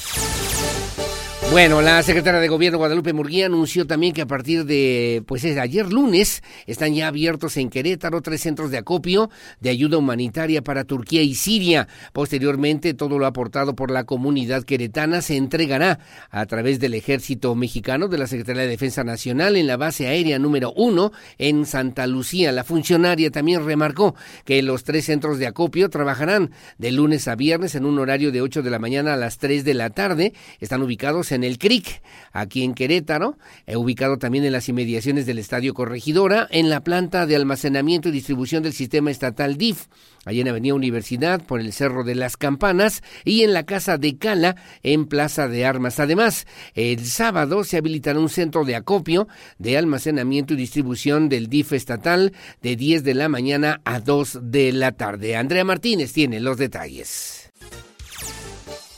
Bueno, 1.57 1.81
la 1.81 2.03
secretaria 2.03 2.39
de 2.39 2.49
Gobierno 2.49 2.77
Guadalupe 2.77 3.15
Murguía 3.15 3.47
anunció 3.47 3.87
también 3.87 4.13
que 4.13 4.21
a 4.21 4.27
partir 4.27 4.67
de, 4.67 5.23
pues 5.27 5.43
es 5.43 5.57
ayer 5.57 5.91
lunes, 5.91 6.43
están 6.67 6.93
ya 6.93 7.09
abiertos 7.09 7.57
en 7.57 7.71
Querétaro 7.71 8.21
tres 8.21 8.43
centros 8.43 8.71
de 8.71 8.77
acopio 8.77 9.31
de 9.61 9.71
ayuda 9.71 9.97
humanitaria 9.97 10.61
para 10.61 10.85
Turquía 10.85 11.23
y 11.23 11.35
Siria. 11.35 11.89
Posteriormente, 12.13 12.93
todo 12.93 13.19
lo 13.19 13.25
aportado 13.25 13.75
por 13.75 13.91
la 13.91 14.05
comunidad 14.05 14.65
queretana 14.65 15.23
se 15.23 15.39
entregará 15.39 15.99
a 16.29 16.45
través 16.45 16.79
del 16.79 16.93
Ejército 16.93 17.55
Mexicano 17.55 18.09
de 18.09 18.19
la 18.19 18.27
Secretaría 18.27 18.61
de 18.61 18.69
Defensa 18.69 19.03
Nacional 19.03 19.57
en 19.57 19.67
la 19.67 19.79
base 19.79 20.09
aérea 20.09 20.39
número 20.39 20.75
uno 20.77 21.11
en 21.39 21.65
Santa 21.65 22.07
Lucía. 22.07 22.53
La 22.53 22.65
funcionaria 22.65 23.31
también 23.31 23.65
remarcó 23.65 24.15
que 24.45 24.61
los 24.61 24.85
tres 24.85 25.07
centros 25.07 25.39
de 25.39 25.47
acopio 25.47 25.89
trabajarán 25.89 26.51
de 26.77 26.93
lunes 26.93 27.27
a 27.29 27.35
viernes 27.35 27.75
en 27.77 27.87
un 27.87 27.99
horario 27.99 28.31
de 28.31 28.43
8 28.43 28.61
de 28.61 28.69
la 28.69 28.79
mañana 28.79 29.15
a 29.15 29.17
las 29.17 29.39
3 29.39 29.65
de 29.65 29.73
la 29.73 29.89
tarde. 29.89 30.35
Están 30.61 30.83
ubicados 30.83 31.33
en 31.33 31.46
el 31.47 31.59
CRIC, 31.59 32.03
aquí 32.33 32.63
en 32.63 32.75
Querétaro, 32.75 33.39
he 33.67 33.77
ubicado 33.77 34.19
también 34.19 34.45
en 34.45 34.53
las 34.53 34.69
inmediaciones 34.69 35.27
del 35.27 35.39
Estadio 35.39 35.75
Corregidora, 35.75 36.47
en 36.51 36.69
la 36.69 36.83
planta 36.83 37.27
de 37.27 37.37
almacenamiento 37.37 38.09
y 38.09 38.13
distribución 38.13 38.63
del 38.63 38.73
sistema 38.73 39.11
estatal 39.11 39.57
DIF, 39.57 39.87
allí 40.25 40.41
en 40.41 40.49
Avenida 40.49 40.75
Universidad, 40.75 41.45
por 41.45 41.61
el 41.61 41.73
Cerro 41.73 42.05
de 42.05 42.15
las 42.15 42.37
Campanas, 42.37 43.03
y 43.25 43.43
en 43.43 43.53
la 43.53 43.65
Casa 43.65 43.97
de 43.97 44.19
Cala, 44.19 44.57
en 44.83 45.07
Plaza 45.07 45.49
de 45.49 45.65
Armas. 45.65 46.01
Además, 46.01 46.47
el 46.75 47.05
sábado 47.07 47.65
se 47.65 47.79
habilitará 47.79 48.19
un 48.19 48.29
centro 48.29 48.65
de 48.65 48.77
acopio 48.77 49.29
de 49.59 49.79
almacenamiento 49.79 50.55
y 50.55 50.57
distribución 50.57 51.29
del 51.29 51.49
DIF 51.49 51.73
estatal 51.73 52.33
de 52.63 52.77
10 52.77 53.05
de 53.05 53.15
la 53.15 53.29
mañana 53.29 53.81
a 53.85 54.01
2 54.01 54.41
de 54.43 54.73
la 54.73 54.93
tarde. 54.93 55.37
Andrea 55.37 55.65
Martínez 55.65 56.13
tiene 56.13 56.41
los 56.41 56.59
detalles. 56.59 57.46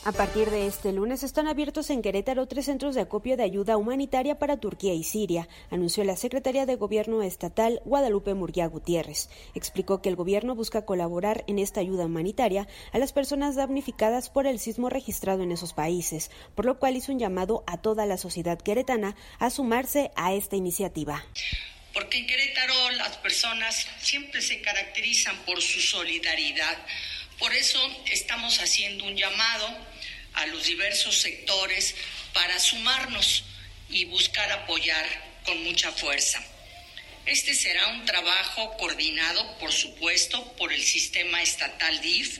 A 0.05 0.13
partir 0.13 0.49
de 0.49 0.65
este 0.65 0.93
lunes 0.93 1.23
están 1.23 1.47
abiertos 1.47 1.89
en 1.89 2.01
Querétaro 2.01 2.47
tres 2.47 2.65
centros 2.65 2.95
de 2.95 3.01
acopio 3.01 3.35
de 3.35 3.43
ayuda 3.43 3.75
humanitaria 3.75 4.39
para 4.39 4.55
Turquía 4.55 4.93
y 4.93 5.03
Siria, 5.03 5.49
anunció 5.69 6.05
la 6.05 6.15
secretaria 6.15 6.65
de 6.65 6.77
Gobierno 6.77 7.21
estatal 7.21 7.81
Guadalupe 7.83 8.33
Murguía 8.33 8.67
Gutiérrez. 8.67 9.29
Explicó 9.55 10.01
que 10.01 10.07
el 10.07 10.15
gobierno 10.15 10.55
busca 10.55 10.85
colaborar 10.85 11.43
en 11.47 11.59
esta 11.59 11.81
ayuda 11.81 12.05
humanitaria 12.05 12.65
a 12.93 12.97
las 12.97 13.11
personas 13.11 13.55
damnificadas 13.55 14.29
por 14.29 14.47
el 14.47 14.59
sismo 14.59 14.89
registrado 14.89 15.43
en 15.43 15.51
esos 15.51 15.73
países, 15.73 16.31
por 16.55 16.63
lo 16.63 16.79
cual 16.79 16.95
hizo 16.95 17.11
un 17.11 17.19
llamado 17.19 17.65
a 17.67 17.81
toda 17.81 18.05
la 18.05 18.17
sociedad 18.17 18.57
queretana 18.57 19.17
a 19.37 19.49
sumarse 19.49 20.11
a 20.15 20.33
esta 20.33 20.55
iniciativa. 20.55 21.25
Porque 21.93 22.19
en 22.19 22.27
Querétaro 22.27 22.91
las 22.91 23.17
personas 23.17 23.85
siempre 23.99 24.41
se 24.41 24.61
caracterizan 24.61 25.35
por 25.45 25.61
su 25.61 25.81
solidaridad 25.81 26.77
por 27.39 27.55
eso 27.55 27.79
estamos 28.11 28.59
haciendo 28.59 29.05
un 29.05 29.15
llamado 29.15 29.67
a 30.33 30.45
los 30.47 30.65
diversos 30.65 31.17
sectores 31.17 31.95
para 32.33 32.59
sumarnos 32.59 33.43
y 33.89 34.05
buscar 34.05 34.51
apoyar 34.51 35.05
con 35.45 35.63
mucha 35.63 35.91
fuerza. 35.91 36.43
Este 37.25 37.53
será 37.53 37.87
un 37.87 38.05
trabajo 38.05 38.77
coordinado, 38.77 39.57
por 39.59 39.71
supuesto, 39.71 40.53
por 40.53 40.73
el 40.73 40.83
sistema 40.83 41.41
estatal 41.41 42.01
DIF, 42.01 42.39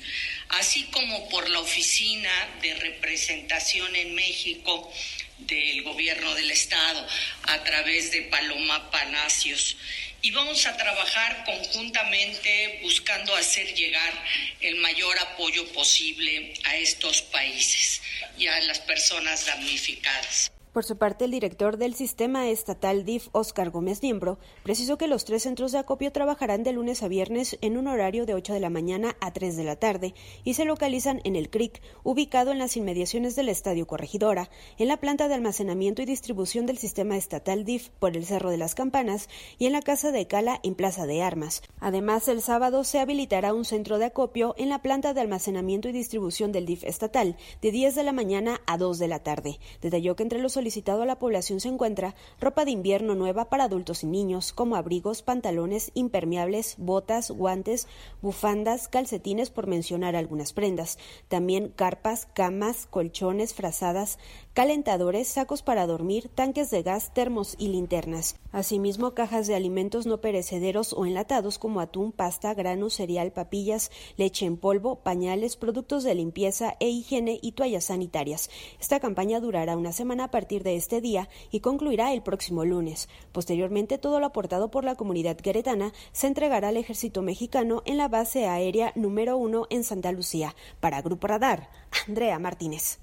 así 0.50 0.84
como 0.86 1.30
por 1.30 1.50
la 1.50 1.60
Oficina 1.60 2.32
de 2.62 2.74
Representación 2.76 3.95
en 3.95 4.16
México 4.16 4.91
del 5.39 5.84
Gobierno 5.84 6.34
del 6.36 6.52
Estado, 6.52 7.08
a 7.43 7.64
través 7.64 8.12
de 8.12 8.24
Paloma 8.24 8.91
Palacios 8.91 9.78
y 10.22 10.32
vamos 10.32 10.65
a 10.65 10.76
trabajar 10.76 11.45
conjuntamente 11.45 12.80
buscando 12.84 13.36
hacer 13.36 13.74
llegar 13.74 14.13
el 14.61 14.76
mayor 14.78 15.17
apoyo 15.20 15.65
posible 15.74 16.53
a 16.65 16.76
estos 16.76 17.22
países 17.22 18.01
y 18.38 18.47
a 18.47 18.60
las 18.61 18.80
personas 18.80 19.45
damnificadas. 19.45 20.52
Por 20.73 20.84
su 20.85 20.98
parte, 20.98 21.26
el 21.26 21.31
director 21.31 21.77
del 21.77 21.95
sistema 21.95 22.48
estatal 22.48 23.03
DIF, 23.03 23.27
Oscar 23.31 23.72
Gómez 23.72 24.03
Niembro, 24.03 24.38
precisó 24.70 25.00
que 25.00 25.08
los 25.08 25.26
tres 25.26 25.41
centros 25.41 25.72
de 25.72 25.80
acopio 25.80 26.12
trabajarán 26.12 26.62
de 26.62 26.74
lunes 26.74 27.02
a 27.02 27.08
viernes 27.08 27.58
en 27.62 27.76
un 27.76 27.88
horario 27.88 28.28
de 28.28 28.36
8 28.36 28.54
de 28.54 28.60
la 28.60 28.70
mañana 28.70 29.18
a 29.20 29.34
3 29.34 29.58
de 29.58 29.64
la 29.64 29.78
tarde 29.78 30.14
y 30.44 30.54
se 30.54 30.64
localizan 30.64 31.22
en 31.24 31.36
el 31.36 31.50
CRIC, 31.50 31.82
ubicado 32.04 32.52
en 32.52 32.60
las 32.60 32.78
inmediaciones 32.78 33.36
del 33.36 33.50
Estadio 33.50 33.88
Corregidora, 33.88 34.52
en 34.78 34.88
la 34.88 34.98
planta 34.98 35.28
de 35.28 35.34
almacenamiento 35.34 36.04
y 36.04 36.06
distribución 36.06 36.68
del 36.68 36.78
sistema 36.78 37.18
estatal 37.18 37.66
DIF 37.66 37.90
por 37.98 38.16
el 38.16 38.28
Cerro 38.28 38.52
de 38.52 38.60
las 38.60 38.76
Campanas 38.76 39.28
y 39.58 39.66
en 39.66 39.72
la 39.72 39.82
Casa 39.82 40.12
de 40.12 40.28
Cala 40.28 40.60
en 40.62 40.76
Plaza 40.76 41.08
de 41.08 41.24
Armas. 41.24 41.64
Además, 41.80 42.28
el 42.28 42.44
sábado 42.44 42.84
se 42.84 43.00
habilitará 43.00 43.56
un 43.56 43.66
centro 43.66 43.98
de 43.98 44.06
acopio 44.06 44.54
en 44.60 44.70
la 44.70 44.84
planta 44.84 45.16
de 45.16 45.22
almacenamiento 45.22 45.90
y 45.90 45.94
distribución 45.94 46.52
del 46.52 46.68
DIF 46.68 46.84
estatal 46.84 47.38
de 47.64 47.72
10 47.72 47.96
de 47.96 48.04
la 48.04 48.14
mañana 48.14 48.62
a 48.68 48.78
2 48.78 49.00
de 49.00 49.08
la 49.08 49.18
tarde. 49.18 49.60
Detalló 49.82 50.16
que 50.16 50.22
entre 50.22 50.38
los 50.38 50.54
solicitado 50.54 51.02
a 51.02 51.08
la 51.08 51.18
población 51.18 51.60
se 51.60 51.70
encuentra 51.70 52.14
ropa 52.40 52.66
de 52.66 52.72
invierno 52.72 53.16
nueva 53.16 53.50
para 53.50 53.64
adultos 53.64 54.04
y 54.04 54.06
niños, 54.06 54.54
como 54.60 54.76
abrigos, 54.76 55.22
pantalones, 55.22 55.90
impermeables, 55.94 56.76
botas, 56.77 57.31
guantes, 57.31 57.88
bufandas, 58.22 58.90
calcetines, 58.90 59.52
por 59.52 59.68
mencionar 59.68 60.18
algunas 60.18 60.52
prendas. 60.52 60.98
También 61.30 61.69
carpas, 61.69 62.27
camas, 62.34 62.86
colchones, 62.86 63.53
frazadas, 63.53 64.19
calentadores, 64.60 65.30
sacos 65.30 65.61
para 65.61 65.88
dormir, 65.88 66.30
tanques 66.36 66.69
de 66.69 66.84
gas, 66.84 67.14
termos 67.14 67.56
y 67.57 67.69
linternas. 67.69 68.36
Asimismo, 68.52 69.14
cajas 69.14 69.48
de 69.48 69.56
alimentos 69.56 70.06
no 70.06 70.19
perecederos 70.19 70.91
o 70.91 71.06
enlatados 71.06 71.57
como 71.57 71.80
atún, 71.80 72.11
pasta, 72.11 72.53
grano, 72.53 72.90
cereal, 72.90 73.31
papillas, 73.31 73.90
leche 74.18 74.45
en 74.45 74.57
polvo, 74.57 74.98
pañales, 74.98 75.56
productos 75.56 76.03
de 76.03 76.14
limpieza 76.14 76.76
e 76.81 76.90
higiene 76.90 77.40
y 77.41 77.53
toallas 77.53 77.86
sanitarias. 77.86 78.49
Esta 78.81 78.99
campaña 78.99 79.40
durará 79.40 79.77
una 79.77 79.94
semana 79.94 80.26
a 80.26 80.31
partir 80.31 80.64
de 80.64 80.76
este 80.76 80.99
día 80.99 81.30
y 81.52 81.61
concluirá 81.61 82.11
el 82.11 82.22
próximo 82.22 82.65
lunes. 82.65 83.07
Posteriormente, 83.31 83.98
todo 83.98 84.19
lo 84.19 84.26
aportado 84.26 84.69
por 84.72 84.84
la 84.84 84.95
comunidad 84.95 85.38
queretana 85.38 85.94
se 86.11 86.27
entregará 86.27 86.68
al 86.68 86.76
ejército 86.76 87.22
mexicano 87.22 87.81
en 87.86 87.95
la 87.95 88.10
base 88.10 88.45
aérea 88.45 88.91
número 88.95 89.38
uno 89.38 89.68
en 89.69 89.86
Santa 89.86 90.11
Lucía. 90.11 90.53
Para 90.81 91.02
Grupo 91.02 91.27
Radar, 91.27 91.69
Andrea 92.10 92.40
Martínez. 92.40 92.99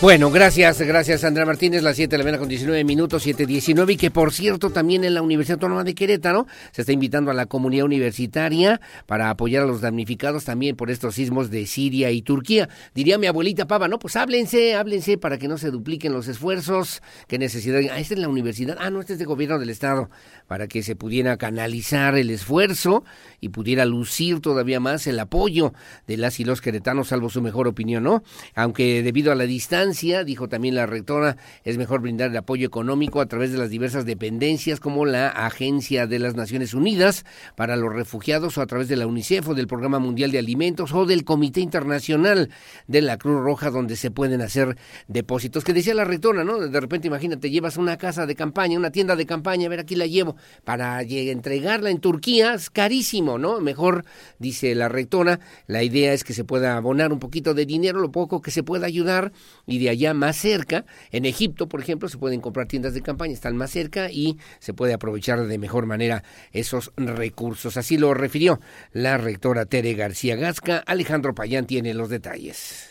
Bueno, 0.00 0.30
gracias, 0.30 0.80
gracias 0.80 1.24
Andrea 1.24 1.44
Martínez, 1.44 1.82
las 1.82 1.96
7 1.96 2.08
de 2.08 2.18
la 2.18 2.22
mañana 2.22 2.38
con 2.38 2.48
19 2.48 2.84
minutos, 2.84 3.26
7.19, 3.26 3.94
y 3.94 3.96
que 3.96 4.12
por 4.12 4.32
cierto 4.32 4.70
también 4.70 5.02
en 5.02 5.12
la 5.12 5.22
Universidad 5.22 5.56
Autónoma 5.56 5.82
de 5.82 5.96
Querétaro 5.96 6.46
se 6.70 6.82
está 6.82 6.92
invitando 6.92 7.32
a 7.32 7.34
la 7.34 7.46
comunidad 7.46 7.84
universitaria 7.84 8.80
para 9.06 9.28
apoyar 9.28 9.64
a 9.64 9.66
los 9.66 9.80
damnificados 9.80 10.44
también 10.44 10.76
por 10.76 10.92
estos 10.92 11.16
sismos 11.16 11.50
de 11.50 11.66
Siria 11.66 12.12
y 12.12 12.22
Turquía. 12.22 12.68
Diría 12.94 13.18
mi 13.18 13.26
abuelita 13.26 13.66
Pava, 13.66 13.88
no, 13.88 13.98
pues 13.98 14.14
háblense, 14.14 14.76
háblense 14.76 15.18
para 15.18 15.36
que 15.36 15.48
no 15.48 15.58
se 15.58 15.72
dupliquen 15.72 16.12
los 16.12 16.28
esfuerzos, 16.28 17.02
qué 17.26 17.40
necesidad, 17.40 17.80
ah, 17.90 17.98
esta 17.98 18.14
es 18.14 18.20
la 18.20 18.28
universidad, 18.28 18.76
ah, 18.78 18.90
no, 18.90 19.00
este 19.00 19.14
es 19.14 19.18
de 19.18 19.24
gobierno 19.24 19.58
del 19.58 19.70
Estado, 19.70 20.10
para 20.46 20.68
que 20.68 20.84
se 20.84 20.94
pudiera 20.94 21.36
canalizar 21.38 22.16
el 22.16 22.30
esfuerzo 22.30 23.02
y 23.40 23.48
pudiera 23.48 23.84
lucir 23.84 24.38
todavía 24.38 24.78
más 24.78 25.08
el 25.08 25.18
apoyo 25.18 25.72
de 26.06 26.18
las 26.18 26.38
y 26.38 26.44
los 26.44 26.60
queretanos, 26.60 27.08
salvo 27.08 27.30
su 27.30 27.42
mejor 27.42 27.66
opinión, 27.66 28.04
¿no? 28.04 28.22
Aunque 28.54 29.02
debido 29.02 29.32
a 29.32 29.34
la 29.34 29.42
distancia, 29.42 29.87
dijo 29.88 30.48
también 30.48 30.74
la 30.74 30.86
rectora, 30.86 31.36
es 31.64 31.78
mejor 31.78 32.00
brindar 32.00 32.30
el 32.30 32.36
apoyo 32.36 32.66
económico 32.66 33.20
a 33.20 33.26
través 33.26 33.52
de 33.52 33.58
las 33.58 33.70
diversas 33.70 34.04
dependencias 34.04 34.80
como 34.80 35.06
la 35.06 35.28
Agencia 35.28 36.06
de 36.06 36.18
las 36.18 36.34
Naciones 36.34 36.74
Unidas 36.74 37.24
para 37.56 37.76
los 37.76 37.92
Refugiados 37.92 38.58
o 38.58 38.62
a 38.62 38.66
través 38.66 38.88
de 38.88 38.96
la 38.96 39.06
UNICEF 39.06 39.48
o 39.48 39.54
del 39.54 39.66
Programa 39.66 39.98
Mundial 39.98 40.30
de 40.30 40.38
Alimentos 40.38 40.92
o 40.92 41.06
del 41.06 41.24
Comité 41.24 41.60
Internacional 41.60 42.50
de 42.86 43.00
la 43.00 43.16
Cruz 43.16 43.42
Roja 43.42 43.70
donde 43.70 43.96
se 43.96 44.10
pueden 44.10 44.42
hacer 44.42 44.76
depósitos. 45.06 45.64
Que 45.64 45.72
decía 45.72 45.94
la 45.94 46.04
rectora, 46.04 46.44
¿no? 46.44 46.58
De 46.58 46.80
repente 46.80 47.08
imagínate, 47.08 47.50
llevas 47.50 47.76
una 47.76 47.96
casa 47.96 48.26
de 48.26 48.34
campaña, 48.34 48.78
una 48.78 48.90
tienda 48.90 49.16
de 49.16 49.24
campaña, 49.24 49.66
a 49.66 49.70
ver, 49.70 49.80
aquí 49.80 49.94
la 49.94 50.06
llevo, 50.06 50.36
para 50.64 51.00
entregarla 51.02 51.90
en 51.90 52.00
Turquía 52.00 52.54
es 52.54 52.70
carísimo, 52.70 53.38
¿no? 53.38 53.60
Mejor, 53.60 54.04
dice 54.38 54.74
la 54.74 54.88
rectora, 54.88 55.40
la 55.66 55.82
idea 55.82 56.12
es 56.12 56.24
que 56.24 56.34
se 56.34 56.44
pueda 56.44 56.76
abonar 56.76 57.12
un 57.12 57.18
poquito 57.18 57.54
de 57.54 57.66
dinero, 57.66 58.00
lo 58.00 58.12
poco 58.12 58.42
que 58.42 58.50
se 58.50 58.62
pueda 58.62 58.86
ayudar 58.86 59.32
de 59.78 59.90
allá 59.90 60.14
más 60.14 60.36
cerca, 60.36 60.84
en 61.10 61.24
Egipto, 61.24 61.68
por 61.68 61.80
ejemplo, 61.80 62.08
se 62.08 62.18
pueden 62.18 62.40
comprar 62.40 62.66
tiendas 62.68 62.94
de 62.94 63.02
campaña, 63.02 63.32
están 63.32 63.56
más 63.56 63.70
cerca 63.70 64.10
y 64.10 64.38
se 64.58 64.74
puede 64.74 64.94
aprovechar 64.94 65.46
de 65.46 65.58
mejor 65.58 65.86
manera 65.86 66.22
esos 66.52 66.92
recursos. 66.96 67.76
Así 67.76 67.98
lo 67.98 68.14
refirió 68.14 68.60
la 68.92 69.18
rectora 69.18 69.66
Tere 69.66 69.94
García 69.94 70.36
Gasca. 70.36 70.78
Alejandro 70.86 71.34
Payán 71.34 71.66
tiene 71.66 71.94
los 71.94 72.08
detalles. 72.08 72.90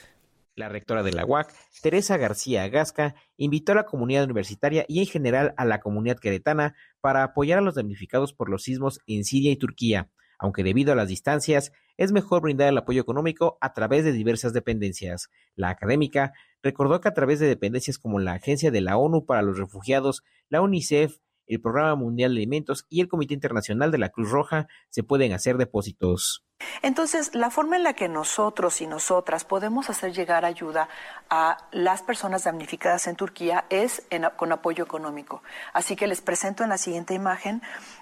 La 0.56 0.70
rectora 0.70 1.04
de 1.04 1.12
la 1.12 1.24
UAC, 1.24 1.54
Teresa 1.84 2.18
García 2.18 2.68
Gasca, 2.68 3.14
invitó 3.38 3.74
a 3.74 3.76
la 3.76 3.86
comunidad 3.86 4.24
universitaria 4.24 4.86
y 4.88 5.00
en 5.02 5.06
general 5.06 5.54
a 5.56 5.66
la 5.66 5.80
comunidad 5.80 6.18
queretana 6.18 6.76
para 7.00 7.24
apoyar 7.24 7.60
a 7.60 7.62
los 7.62 7.76
damnificados 7.76 8.34
por 8.34 8.50
los 8.50 8.64
sismos 8.64 9.00
en 9.06 9.24
Siria 9.24 9.52
y 9.52 9.58
Turquía, 9.58 10.10
aunque 10.40 10.64
debido 10.64 10.94
a 10.94 10.96
las 10.96 11.10
distancias 11.10 11.74
es 11.96 12.12
mejor 12.12 12.42
brindar 12.42 12.70
el 12.70 12.78
apoyo 12.78 13.02
económico 13.02 13.60
a 13.62 13.74
través 13.74 14.04
de 14.04 14.14
diversas 14.14 14.54
dependencias. 14.54 15.30
La 15.56 15.70
académica 15.70 16.34
recordó 16.64 17.02
que 17.02 17.08
a 17.08 17.14
través 17.14 17.40
de 17.40 17.48
dependencias 17.48 17.98
como 17.98 18.20
la 18.20 18.34
Agencia 18.34 18.72
de 18.72 18.82
la 18.82 18.98
ONU 18.98 19.26
para 19.26 19.42
los 19.42 19.58
Refugiados, 19.58 20.24
la 20.50 20.62
UNICEF, 20.62 21.18
el 21.48 21.62
Programa 21.62 21.96
Mundial 21.96 22.32
de 22.34 22.40
Alimentos 22.40 22.86
y 22.90 23.02
el 23.02 23.08
Comité 23.08 23.34
Internacional 23.34 23.90
de 23.92 23.98
la 23.98 24.10
Cruz 24.10 24.30
Roja 24.30 24.68
se 24.90 25.04
pueden 25.04 25.34
hacer 25.34 25.58
depósitos. 25.58 26.44
Entonces, 26.82 27.36
la 27.36 27.52
forma 27.52 27.76
en 27.76 27.84
la 27.84 27.94
que 27.94 28.10
nosotros 28.10 28.82
y 28.82 28.88
nosotras 28.88 29.46
podemos 29.46 29.90
hacer 29.90 30.14
llegar 30.14 30.44
ayuda 30.44 30.90
a 31.30 31.58
las 31.72 32.02
personas 32.02 32.46
damnificadas 32.46 33.08
en 33.08 33.16
Turquía 33.16 33.66
es 33.70 34.04
con 34.36 34.52
apoyo 34.52 34.84
económico. 34.84 35.44
Así 35.74 35.96
que 35.96 36.08
les 36.08 36.22
presento 36.22 36.64
en 36.64 36.70
la 36.70 36.80
siguiente 36.80 37.14
imagen 37.14 37.62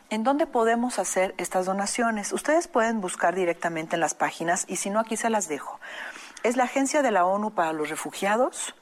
en 0.09 0.23
dónde 0.23 0.47
podemos 0.47 0.99
hacer 0.99 1.35
estas 1.37 1.65
donaciones. 1.65 2.31
Ustedes 2.31 2.67
pueden 2.67 3.01
buscar 3.01 3.35
directamente 3.35 3.97
en 3.97 3.99
las 3.99 4.13
páginas 4.13 4.65
y 4.69 4.77
si 4.77 4.89
no, 4.89 4.99
aquí 4.99 5.17
se 5.17 5.29
las 5.29 5.49
dejo 5.49 5.79
es 6.45 6.57
la 6.57 6.65
Agencia 6.65 7.01
de 7.01 7.09
la 7.09 7.25
ONU 7.25 7.55
para 7.55 7.73
los 7.73 7.89
Refugiados, 7.89 8.75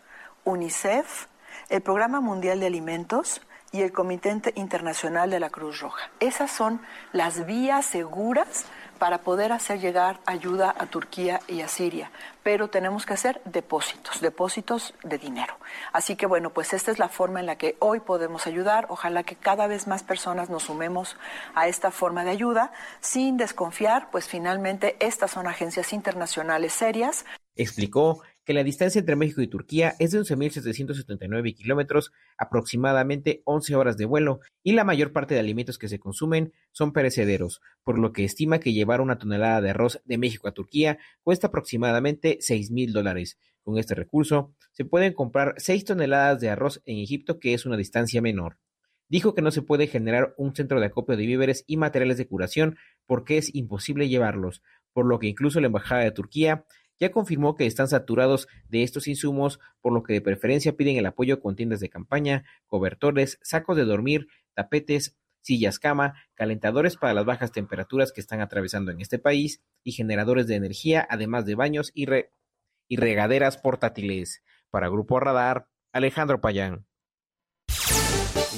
UNICEF, 0.44 1.28
el 1.70 1.82
Programa 1.82 2.20
Mundial 2.20 2.60
de 2.60 2.66
Alimentos 2.66 3.42
y 3.72 3.84
el 3.84 3.94
Comité 3.94 4.38
Internacional 4.56 5.30
de 5.30 5.40
la 5.40 5.50
Cruz 5.50 5.80
Roja. 5.80 6.12
Esas 6.20 6.52
son 6.52 6.82
las 7.14 7.46
vías 7.46 7.86
seguras 7.86 8.66
para 9.00 9.20
poder 9.20 9.54
hacer 9.54 9.80
llegar 9.80 10.20
ayuda 10.26 10.76
a 10.78 10.88
Turquía 10.88 11.40
y 11.48 11.62
a 11.62 11.70
Siria, 11.70 12.12
pero 12.44 12.70
tenemos 12.70 13.06
que 13.06 13.14
hacer 13.14 13.42
depósitos, 13.46 14.20
depósitos 14.20 14.94
de 15.02 15.18
dinero. 15.18 15.56
Así 15.94 16.18
que 16.18 16.26
bueno, 16.26 16.50
pues 16.50 16.74
esta 16.74 16.92
es 16.92 17.00
la 17.00 17.08
forma 17.08 17.40
en 17.40 17.46
la 17.46 17.56
que 17.56 17.78
hoy 17.80 18.02
podemos 18.02 18.46
ayudar. 18.46 18.88
Ojalá 18.90 19.24
que 19.24 19.38
cada 19.38 19.68
vez 19.68 19.88
más 19.88 20.04
personas 20.04 20.50
nos 20.50 20.64
sumemos 20.64 21.16
a 21.56 21.70
esta 21.70 21.92
forma 21.92 22.26
de 22.26 22.32
ayuda 22.32 22.74
sin 23.00 23.38
desconfiar, 23.38 24.10
pues 24.12 24.28
finalmente 24.28 24.98
estas 25.00 25.32
son 25.32 25.48
agencias 25.48 25.94
internacionales 25.94 26.74
serias. 26.74 27.24
Explicó 27.56 28.22
que 28.46 28.54
la 28.54 28.64
distancia 28.64 29.00
entre 29.00 29.16
México 29.16 29.42
y 29.42 29.48
Turquía 29.48 29.96
es 30.00 30.12
de 30.12 30.20
11.779 30.20 31.56
kilómetros, 31.56 32.12
aproximadamente 32.38 33.42
11 33.46 33.76
horas 33.76 33.98
de 33.98 34.06
vuelo, 34.06 34.40
y 34.64 34.74
la 34.74 34.84
mayor 34.84 35.14
parte 35.14 35.34
de 35.34 35.40
alimentos 35.40 35.78
que 35.78 35.88
se 35.88 36.00
consumen 36.00 36.52
son 36.72 36.94
perecederos, 36.94 37.62
por 37.84 38.00
lo 38.00 38.12
que 38.12 38.26
estima 38.26 38.60
que 38.60 38.74
llevar 38.74 39.02
una 39.02 39.18
tonelada 39.18 39.62
de 39.62 39.70
arroz 39.70 40.02
de 40.06 40.18
México 40.18 40.48
a 40.48 40.54
Turquía 40.54 40.98
cuesta 41.22 41.48
aproximadamente 41.48 42.38
6 42.42 42.72
mil 42.72 42.92
dólares. 42.92 43.38
Con 43.62 43.78
este 43.78 43.96
recurso, 43.96 44.54
se 44.72 44.84
pueden 44.84 45.14
comprar 45.14 45.54
6 45.58 45.86
toneladas 45.86 46.42
de 46.42 46.50
arroz 46.50 46.82
en 46.86 46.98
Egipto, 46.98 47.40
que 47.40 47.54
es 47.54 47.66
una 47.66 47.78
distancia 47.78 48.22
menor. 48.22 48.58
Dijo 49.08 49.36
que 49.36 49.42
no 49.42 49.52
se 49.52 49.62
puede 49.62 49.88
generar 49.88 50.34
un 50.38 50.56
centro 50.56 50.80
de 50.80 50.88
acopio 50.88 51.16
de 51.16 51.26
víveres 51.26 51.64
y 51.68 51.78
materiales 51.78 52.18
de 52.18 52.28
curación 52.28 52.78
porque 53.06 53.38
es 53.38 53.54
imposible 53.54 54.10
llevarlos, 54.10 54.64
por 54.92 55.06
lo 55.06 55.20
que 55.20 55.28
incluso 55.28 55.60
la 55.60 55.68
Embajada 55.68 56.04
de 56.04 56.12
Turquía 56.12 56.66
ya 57.00 57.12
confirmó 57.12 57.56
que 57.56 57.66
están 57.66 57.88
saturados 57.88 58.48
de 58.70 58.84
estos 58.84 59.08
insumos, 59.08 59.60
por 59.82 59.94
lo 59.94 60.04
que 60.04 60.14
de 60.14 60.22
preferencia 60.22 60.76
piden 60.76 60.98
el 60.98 61.06
apoyo 61.06 61.40
con 61.40 61.56
tiendas 61.56 61.80
de 61.80 61.90
campaña, 61.90 62.46
cobertores, 62.68 63.40
sacos 63.42 63.76
de 63.78 63.86
dormir, 63.86 64.28
tapetes, 64.54 65.18
sillas 65.42 65.80
cama, 65.80 66.14
calentadores 66.36 66.96
para 66.98 67.14
las 67.14 67.26
bajas 67.26 67.52
temperaturas 67.52 68.12
que 68.12 68.22
están 68.22 68.42
atravesando 68.42 68.92
en 68.92 69.02
este 69.02 69.20
país 69.20 69.62
y 69.84 69.92
generadores 69.92 70.48
de 70.48 70.56
energía, 70.56 71.06
además 71.10 71.46
de 71.46 71.56
baños 71.56 71.92
y, 71.94 72.08
y 72.88 72.98
regaderas 72.98 73.58
portátiles. 73.58 74.44
Para 74.70 74.90
Grupo 74.90 75.20
Radar, 75.20 75.68
Alejandro 75.92 76.42
Payán. 76.42 76.86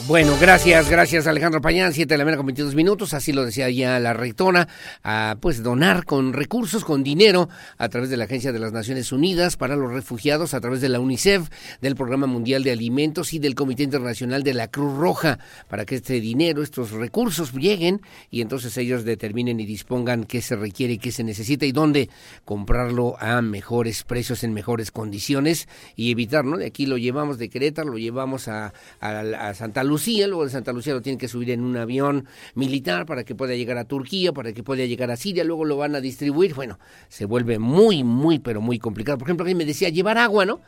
Bueno, 0.03 0.38
gracias, 0.39 0.88
gracias 0.88 1.26
Alejandro 1.26 1.61
Pañán, 1.61 1.91
siete 1.91 2.13
de 2.13 2.19
la 2.19 2.26
mañana 2.26 2.38
con 2.38 2.45
22 2.45 2.76
minutos, 2.76 3.15
así 3.15 3.34
lo 3.34 3.43
decía 3.43 3.72
ya 3.72 3.99
la 3.99 4.13
rectora, 4.13 4.67
a 5.03 5.38
pues 5.39 5.63
donar 5.63 6.05
con 6.05 6.34
recursos, 6.34 6.85
con 6.85 7.01
dinero 7.01 7.49
a 7.80 7.89
través 7.89 8.11
de 8.11 8.17
la 8.17 8.26
Agencia 8.26 8.51
de 8.51 8.59
las 8.59 8.72
Naciones 8.72 9.11
Unidas 9.11 9.57
para 9.57 9.76
los 9.76 9.91
Refugiados, 9.91 10.53
a 10.53 10.61
través 10.61 10.81
de 10.81 10.89
la 10.89 10.99
UNICEF, 10.99 11.49
del 11.81 11.95
Programa 11.95 12.27
Mundial 12.27 12.63
de 12.63 12.72
Alimentos 12.72 13.34
y 13.34 13.39
del 13.39 13.55
Comité 13.55 13.81
Internacional 13.81 14.43
de 14.43 14.53
la 14.53 14.67
Cruz 14.67 14.95
Roja, 14.95 15.39
para 15.69 15.85
que 15.85 15.95
este 15.95 16.19
dinero, 16.19 16.61
estos 16.61 16.91
recursos 16.91 17.53
lleguen 17.53 18.01
y 18.30 18.41
entonces 18.41 18.77
ellos 18.77 19.05
determinen 19.05 19.59
y 19.59 19.65
dispongan 19.65 20.26
qué 20.26 20.43
se 20.43 20.55
requiere 20.55 20.99
qué 20.99 21.11
se 21.11 21.23
necesita 21.23 21.65
y 21.65 21.72
dónde 21.72 22.09
comprarlo 22.43 23.15
a 23.19 23.41
mejores 23.41 24.03
precios, 24.03 24.43
en 24.43 24.53
mejores 24.53 24.91
condiciones 24.91 25.67
y 25.95 26.11
evitar, 26.11 26.45
¿no? 26.45 26.57
De 26.57 26.67
aquí 26.67 26.85
lo 26.85 26.97
llevamos 26.97 27.39
de 27.39 27.49
Querétaro, 27.49 27.89
lo 27.89 27.97
llevamos 27.97 28.49
a, 28.49 28.72
a, 28.99 29.19
a 29.19 29.53
Santa 29.55 29.85
Lucía, 29.86 30.28
luego 30.28 30.44
de 30.44 30.49
Santa 30.52 30.74
Lucía 30.74 30.94
lo 30.94 31.02
tienen 31.02 31.18
que 31.18 31.28
subir 31.28 31.52
en 31.52 31.62
un 31.62 31.78
avión 31.78 32.26
militar 32.53 33.06
para 33.06 33.24
que 33.24 33.36
pueda 33.36 33.56
llegar 33.56 33.78
a 33.78 33.86
Turquía, 33.86 34.34
para 34.34 34.52
que 34.53 34.64
pueda 34.64 34.86
llegar 34.86 35.12
a 35.12 35.16
Siria, 35.16 35.44
luego 35.44 35.66
lo 35.66 35.78
van 35.78 35.95
a 35.95 36.02
distribuir, 36.02 36.53
bueno, 36.53 36.80
se 37.07 37.26
vuelve 37.26 37.60
muy, 37.60 38.03
muy, 38.03 38.40
pero 38.40 38.62
muy 38.62 38.80
complicado. 38.80 39.18
Por 39.18 39.28
ejemplo, 39.28 39.44
alguien 39.44 39.57
me 39.57 39.66
decía 39.66 39.90
llevar 39.90 40.18
agua, 40.18 40.45
¿no? 40.45 40.62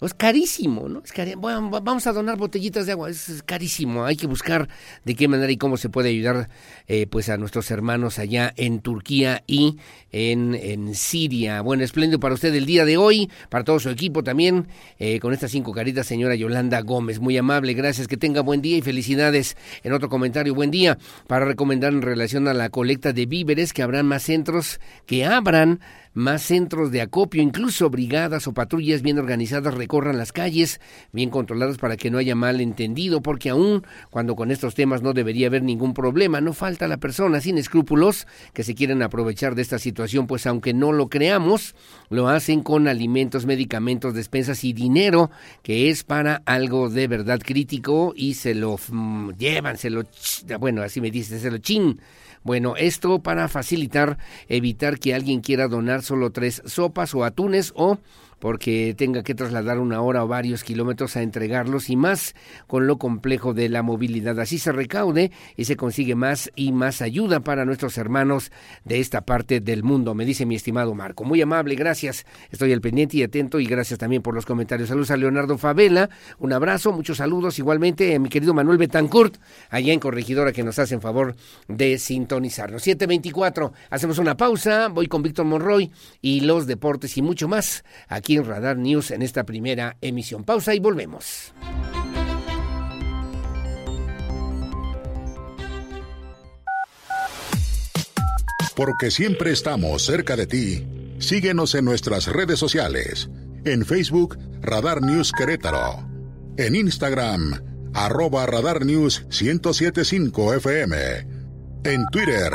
Es 0.00 0.14
carísimo, 0.14 0.88
¿no? 0.88 1.02
Es 1.04 1.36
Bueno, 1.36 1.70
vamos 1.70 2.06
a 2.06 2.12
donar 2.12 2.36
botellitas 2.36 2.86
de 2.86 2.92
agua, 2.92 3.10
es 3.10 3.42
carísimo. 3.44 4.04
Hay 4.04 4.16
que 4.16 4.28
buscar 4.28 4.68
de 5.04 5.14
qué 5.16 5.26
manera 5.26 5.50
y 5.50 5.56
cómo 5.56 5.76
se 5.76 5.88
puede 5.88 6.10
ayudar 6.10 6.48
eh, 6.86 7.08
pues 7.08 7.28
a 7.28 7.36
nuestros 7.36 7.70
hermanos 7.72 8.20
allá 8.20 8.52
en 8.56 8.80
Turquía 8.80 9.42
y 9.48 9.76
en, 10.12 10.54
en, 10.54 10.94
Siria. 10.94 11.62
Bueno, 11.62 11.82
espléndido 11.82 12.20
para 12.20 12.34
usted 12.34 12.54
el 12.54 12.64
día 12.64 12.84
de 12.84 12.96
hoy, 12.96 13.28
para 13.48 13.64
todo 13.64 13.80
su 13.80 13.90
equipo 13.90 14.22
también, 14.22 14.68
eh, 15.00 15.18
con 15.18 15.32
estas 15.32 15.50
cinco 15.50 15.72
caritas, 15.72 16.06
señora 16.06 16.36
Yolanda 16.36 16.80
Gómez. 16.82 17.18
Muy 17.18 17.36
amable, 17.36 17.74
gracias, 17.74 18.06
que 18.06 18.16
tenga 18.16 18.40
buen 18.40 18.62
día 18.62 18.76
y 18.76 18.82
felicidades. 18.82 19.56
En 19.82 19.92
otro 19.92 20.08
comentario, 20.08 20.54
buen 20.54 20.70
día, 20.70 20.96
para 21.26 21.44
recomendar 21.44 21.92
en 21.92 22.02
relación 22.02 22.46
a 22.46 22.54
la 22.54 22.70
colecta 22.70 23.12
de 23.12 23.26
víveres 23.26 23.72
que 23.72 23.82
habrán 23.82 24.06
más 24.06 24.22
centros 24.22 24.78
que 25.06 25.24
abran 25.24 25.80
más 26.18 26.42
centros 26.42 26.90
de 26.90 27.00
acopio, 27.00 27.42
incluso 27.42 27.88
brigadas 27.90 28.46
o 28.46 28.52
patrullas 28.52 29.02
bien 29.02 29.18
organizadas 29.18 29.74
recorran 29.74 30.18
las 30.18 30.32
calles, 30.32 30.80
bien 31.12 31.30
controladas 31.30 31.78
para 31.78 31.96
que 31.96 32.10
no 32.10 32.18
haya 32.18 32.34
malentendido, 32.34 33.22
porque 33.22 33.50
aún 33.50 33.86
cuando 34.10 34.34
con 34.34 34.50
estos 34.50 34.74
temas 34.74 35.00
no 35.00 35.12
debería 35.12 35.46
haber 35.46 35.62
ningún 35.62 35.94
problema, 35.94 36.40
no 36.40 36.52
falta 36.52 36.88
la 36.88 36.96
persona 36.96 37.40
sin 37.40 37.56
escrúpulos 37.56 38.26
que 38.52 38.64
se 38.64 38.74
quieren 38.74 39.02
aprovechar 39.02 39.54
de 39.54 39.62
esta 39.62 39.78
situación, 39.78 40.26
pues 40.26 40.46
aunque 40.46 40.74
no 40.74 40.92
lo 40.92 41.08
creamos, 41.08 41.74
lo 42.10 42.28
hacen 42.28 42.62
con 42.62 42.88
alimentos, 42.88 43.46
medicamentos, 43.46 44.12
despensas 44.12 44.64
y 44.64 44.72
dinero, 44.72 45.30
que 45.62 45.88
es 45.88 46.02
para 46.02 46.42
algo 46.46 46.90
de 46.90 47.06
verdad 47.06 47.40
crítico 47.42 48.12
y 48.16 48.34
se 48.34 48.54
lo 48.54 48.78
mm, 48.90 49.30
llevan, 49.38 49.78
se 49.78 49.90
lo, 49.90 50.02
bueno, 50.58 50.82
así 50.82 51.00
me 51.00 51.10
dice, 51.10 51.38
se 51.38 51.50
lo 51.50 51.58
chin 51.58 52.00
bueno, 52.42 52.74
esto 52.76 53.20
para 53.20 53.48
facilitar, 53.48 54.18
evitar 54.48 54.98
que 54.98 55.14
alguien 55.14 55.40
quiera 55.40 55.68
donar 55.68 56.02
solo 56.02 56.30
tres 56.30 56.62
sopas 56.66 57.14
o 57.14 57.24
atunes 57.24 57.72
o 57.76 57.98
porque 58.38 58.94
tenga 58.96 59.22
que 59.22 59.34
trasladar 59.34 59.78
una 59.78 60.00
hora 60.00 60.24
o 60.24 60.28
varios 60.28 60.64
kilómetros 60.64 61.16
a 61.16 61.22
entregarlos 61.22 61.90
y 61.90 61.96
más 61.96 62.34
con 62.66 62.86
lo 62.86 62.98
complejo 62.98 63.54
de 63.54 63.68
la 63.68 63.82
movilidad. 63.82 64.38
Así 64.40 64.58
se 64.58 64.72
recaude 64.72 65.30
y 65.56 65.64
se 65.64 65.76
consigue 65.76 66.14
más 66.14 66.50
y 66.54 66.72
más 66.72 67.02
ayuda 67.02 67.40
para 67.40 67.64
nuestros 67.64 67.98
hermanos 67.98 68.50
de 68.84 69.00
esta 69.00 69.22
parte 69.22 69.60
del 69.60 69.82
mundo, 69.82 70.14
me 70.14 70.24
dice 70.24 70.46
mi 70.46 70.54
estimado 70.54 70.94
Marco. 70.94 71.24
Muy 71.24 71.40
amable, 71.40 71.74
gracias. 71.74 72.26
Estoy 72.50 72.72
al 72.72 72.80
pendiente 72.80 73.16
y 73.16 73.22
atento 73.22 73.60
y 73.60 73.66
gracias 73.66 73.98
también 73.98 74.22
por 74.22 74.34
los 74.34 74.46
comentarios. 74.46 74.88
Saludos 74.88 75.10
a 75.10 75.16
Leonardo 75.16 75.58
Favela, 75.58 76.10
un 76.38 76.52
abrazo, 76.52 76.92
muchos 76.92 77.18
saludos 77.18 77.58
igualmente 77.58 78.14
a 78.14 78.18
mi 78.18 78.28
querido 78.28 78.54
Manuel 78.54 78.78
Betancourt, 78.78 79.36
allá 79.70 79.92
en 79.92 80.00
Corregidora 80.00 80.52
que 80.52 80.62
nos 80.62 80.78
hacen 80.78 81.00
favor 81.00 81.34
de 81.66 81.98
sintonizarnos. 81.98 82.82
724, 82.82 83.72
hacemos 83.90 84.18
una 84.18 84.36
pausa, 84.36 84.88
voy 84.88 85.08
con 85.08 85.22
Víctor 85.22 85.46
Monroy 85.46 85.90
y 86.20 86.40
los 86.40 86.66
deportes 86.66 87.16
y 87.16 87.22
mucho 87.22 87.48
más 87.48 87.84
aquí 88.08 88.27
Radar 88.36 88.76
News 88.76 89.10
en 89.10 89.22
esta 89.22 89.44
primera 89.44 89.96
emisión. 90.02 90.44
Pausa 90.44 90.74
y 90.74 90.80
volvemos. 90.80 91.54
Porque 98.76 99.10
siempre 99.10 99.50
estamos 99.50 100.04
cerca 100.04 100.36
de 100.36 100.46
ti. 100.46 100.86
Síguenos 101.18 101.74
en 101.74 101.84
nuestras 101.84 102.26
redes 102.28 102.58
sociales. 102.58 103.28
En 103.64 103.84
Facebook, 103.84 104.38
Radar 104.60 105.02
News 105.02 105.32
Querétaro. 105.32 106.06
En 106.58 106.76
Instagram, 106.76 107.60
arroba 107.94 108.46
Radar 108.46 108.84
News 108.84 109.24
1075 109.30 110.54
FM. 110.54 110.96
En 111.84 112.06
Twitter, 112.12 112.52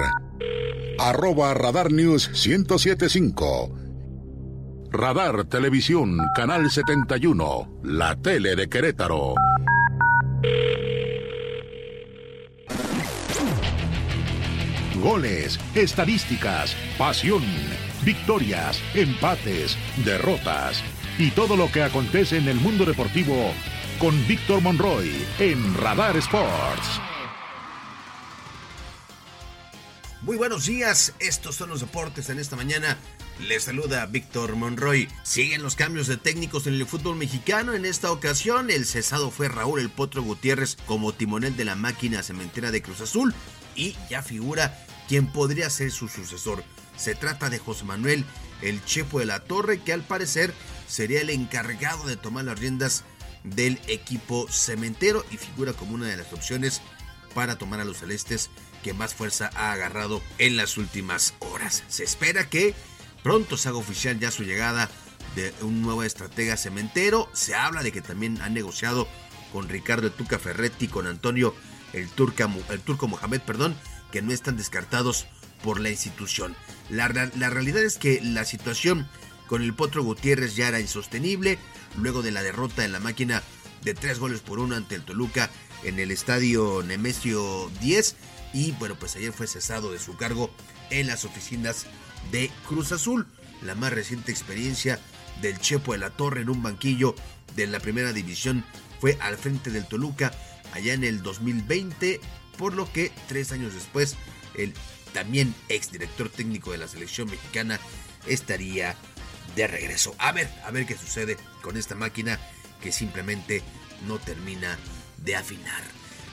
arroba 0.97 1.53
Radar 1.55 1.91
News 1.91 2.29
1075 2.29 3.82
Radar 4.95 5.45
Televisión, 5.45 6.19
Canal 6.35 6.69
71, 6.69 7.79
la 7.81 8.15
tele 8.15 8.55
de 8.55 8.69
Querétaro. 8.69 9.33
Goles, 15.01 15.59
estadísticas, 15.73 16.75
pasión, 16.99 17.41
victorias, 18.05 18.79
empates, 18.93 19.79
derrotas 20.05 20.83
y 21.17 21.31
todo 21.31 21.57
lo 21.57 21.71
que 21.71 21.81
acontece 21.81 22.37
en 22.37 22.47
el 22.47 22.57
mundo 22.57 22.85
deportivo 22.85 23.51
con 23.97 24.15
Víctor 24.27 24.61
Monroy 24.61 25.11
en 25.39 25.75
Radar 25.75 26.17
Sports. 26.17 27.01
Muy 30.21 30.37
buenos 30.37 30.67
días, 30.67 31.15
estos 31.17 31.55
son 31.55 31.69
los 31.69 31.79
deportes 31.81 32.29
en 32.29 32.37
esta 32.37 32.55
mañana 32.55 32.99
les 33.39 33.63
saluda 33.63 34.05
Víctor 34.05 34.55
Monroy. 34.55 35.07
Siguen 35.23 35.63
los 35.63 35.75
cambios 35.75 36.07
de 36.07 36.17
técnicos 36.17 36.67
en 36.67 36.75
el 36.75 36.85
fútbol 36.85 37.15
mexicano. 37.15 37.73
En 37.73 37.85
esta 37.85 38.11
ocasión, 38.11 38.69
el 38.69 38.85
cesado 38.85 39.31
fue 39.31 39.47
Raúl 39.47 39.79
El 39.79 39.89
Potro 39.89 40.21
Gutiérrez 40.21 40.77
como 40.85 41.13
timonel 41.13 41.55
de 41.55 41.65
la 41.65 41.75
máquina 41.75 42.23
cementera 42.23 42.71
de 42.71 42.81
Cruz 42.81 43.01
Azul 43.01 43.33
y 43.75 43.95
ya 44.09 44.21
figura 44.21 44.85
quien 45.07 45.27
podría 45.27 45.69
ser 45.69 45.91
su 45.91 46.07
sucesor. 46.07 46.63
Se 46.97 47.15
trata 47.15 47.49
de 47.49 47.59
José 47.59 47.85
Manuel, 47.85 48.25
el 48.61 48.83
chepo 48.85 49.19
de 49.19 49.25
la 49.25 49.41
torre, 49.41 49.81
que 49.81 49.93
al 49.93 50.03
parecer 50.03 50.53
sería 50.87 51.21
el 51.21 51.29
encargado 51.29 52.05
de 52.05 52.17
tomar 52.17 52.45
las 52.45 52.59
riendas 52.59 53.03
del 53.43 53.79
equipo 53.87 54.47
cementero 54.49 55.25
y 55.31 55.37
figura 55.37 55.73
como 55.73 55.95
una 55.95 56.07
de 56.07 56.17
las 56.17 56.31
opciones 56.31 56.81
para 57.33 57.57
tomar 57.57 57.79
a 57.79 57.85
los 57.85 57.97
celestes 57.97 58.49
que 58.83 58.93
más 58.93 59.15
fuerza 59.15 59.49
ha 59.55 59.71
agarrado 59.71 60.21
en 60.37 60.55
las 60.55 60.77
últimas 60.77 61.33
horas. 61.39 61.83
Se 61.87 62.03
espera 62.03 62.49
que 62.49 62.75
Pronto 63.23 63.57
se 63.57 63.69
haga 63.69 63.77
oficial 63.77 64.19
ya 64.19 64.31
su 64.31 64.43
llegada 64.43 64.89
de 65.35 65.53
un 65.61 65.81
nuevo 65.81 66.03
estratega 66.03 66.57
cementero. 66.57 67.29
Se 67.33 67.55
habla 67.55 67.81
de 67.81 67.91
que 67.91 68.01
también 68.01 68.41
han 68.41 68.53
negociado 68.53 69.07
con 69.51 69.69
Ricardo 69.69 70.11
Tuca 70.11 70.39
Ferretti, 70.39 70.87
con 70.87 71.07
Antonio 71.07 71.55
el, 71.93 72.09
el 72.69 72.81
Turco 72.81 73.07
Mohamed, 73.07 73.41
perdón, 73.41 73.75
que 74.11 74.21
no 74.21 74.31
están 74.31 74.57
descartados 74.57 75.25
por 75.63 75.79
la 75.79 75.89
institución. 75.89 76.55
La, 76.89 77.07
la 77.07 77.49
realidad 77.49 77.83
es 77.83 77.97
que 77.97 78.19
la 78.21 78.45
situación 78.45 79.07
con 79.47 79.61
el 79.61 79.73
Potro 79.73 80.03
Gutiérrez 80.03 80.55
ya 80.55 80.67
era 80.67 80.79
insostenible 80.79 81.57
luego 81.97 82.21
de 82.21 82.31
la 82.31 82.43
derrota 82.43 82.83
en 82.85 82.91
la 82.91 82.99
máquina 82.99 83.43
de 83.83 83.93
tres 83.93 84.19
goles 84.19 84.41
por 84.41 84.59
uno 84.59 84.75
ante 84.75 84.95
el 84.95 85.03
Toluca 85.03 85.49
en 85.83 85.99
el 85.99 86.11
estadio 86.11 86.81
Nemesio 86.85 87.69
10 87.81 88.15
y 88.53 88.71
bueno 88.73 88.95
pues 88.95 89.15
ayer 89.15 89.33
fue 89.33 89.47
cesado 89.47 89.91
de 89.91 89.99
su 89.99 90.15
cargo 90.15 90.49
en 90.89 91.07
las 91.07 91.25
oficinas 91.25 91.85
de 92.31 92.51
Cruz 92.67 92.91
Azul. 92.91 93.27
La 93.61 93.75
más 93.75 93.93
reciente 93.93 94.31
experiencia 94.31 94.99
del 95.41 95.59
Chepo 95.59 95.93
de 95.93 95.99
la 95.99 96.09
Torre 96.09 96.41
en 96.41 96.49
un 96.49 96.61
banquillo 96.61 97.15
de 97.55 97.67
la 97.67 97.79
primera 97.79 98.13
división 98.13 98.65
fue 98.99 99.17
al 99.21 99.37
frente 99.37 99.71
del 99.71 99.87
Toluca 99.87 100.31
allá 100.73 100.93
en 100.93 101.03
el 101.03 101.21
2020, 101.21 102.19
por 102.57 102.73
lo 102.73 102.91
que 102.91 103.11
tres 103.27 103.51
años 103.51 103.73
después 103.73 104.15
el 104.55 104.73
también 105.13 105.53
exdirector 105.69 106.29
técnico 106.29 106.71
de 106.71 106.79
la 106.79 106.87
selección 106.87 107.29
mexicana 107.29 107.79
estaría 108.27 108.95
de 109.55 109.67
regreso. 109.67 110.15
A 110.17 110.31
ver, 110.31 110.49
a 110.65 110.71
ver 110.71 110.85
qué 110.85 110.97
sucede 110.97 111.37
con 111.61 111.77
esta 111.77 111.95
máquina 111.95 112.39
que 112.81 112.91
simplemente 112.91 113.61
no 114.07 114.19
termina 114.19 114.77
de 115.17 115.35
afinar. 115.35 115.83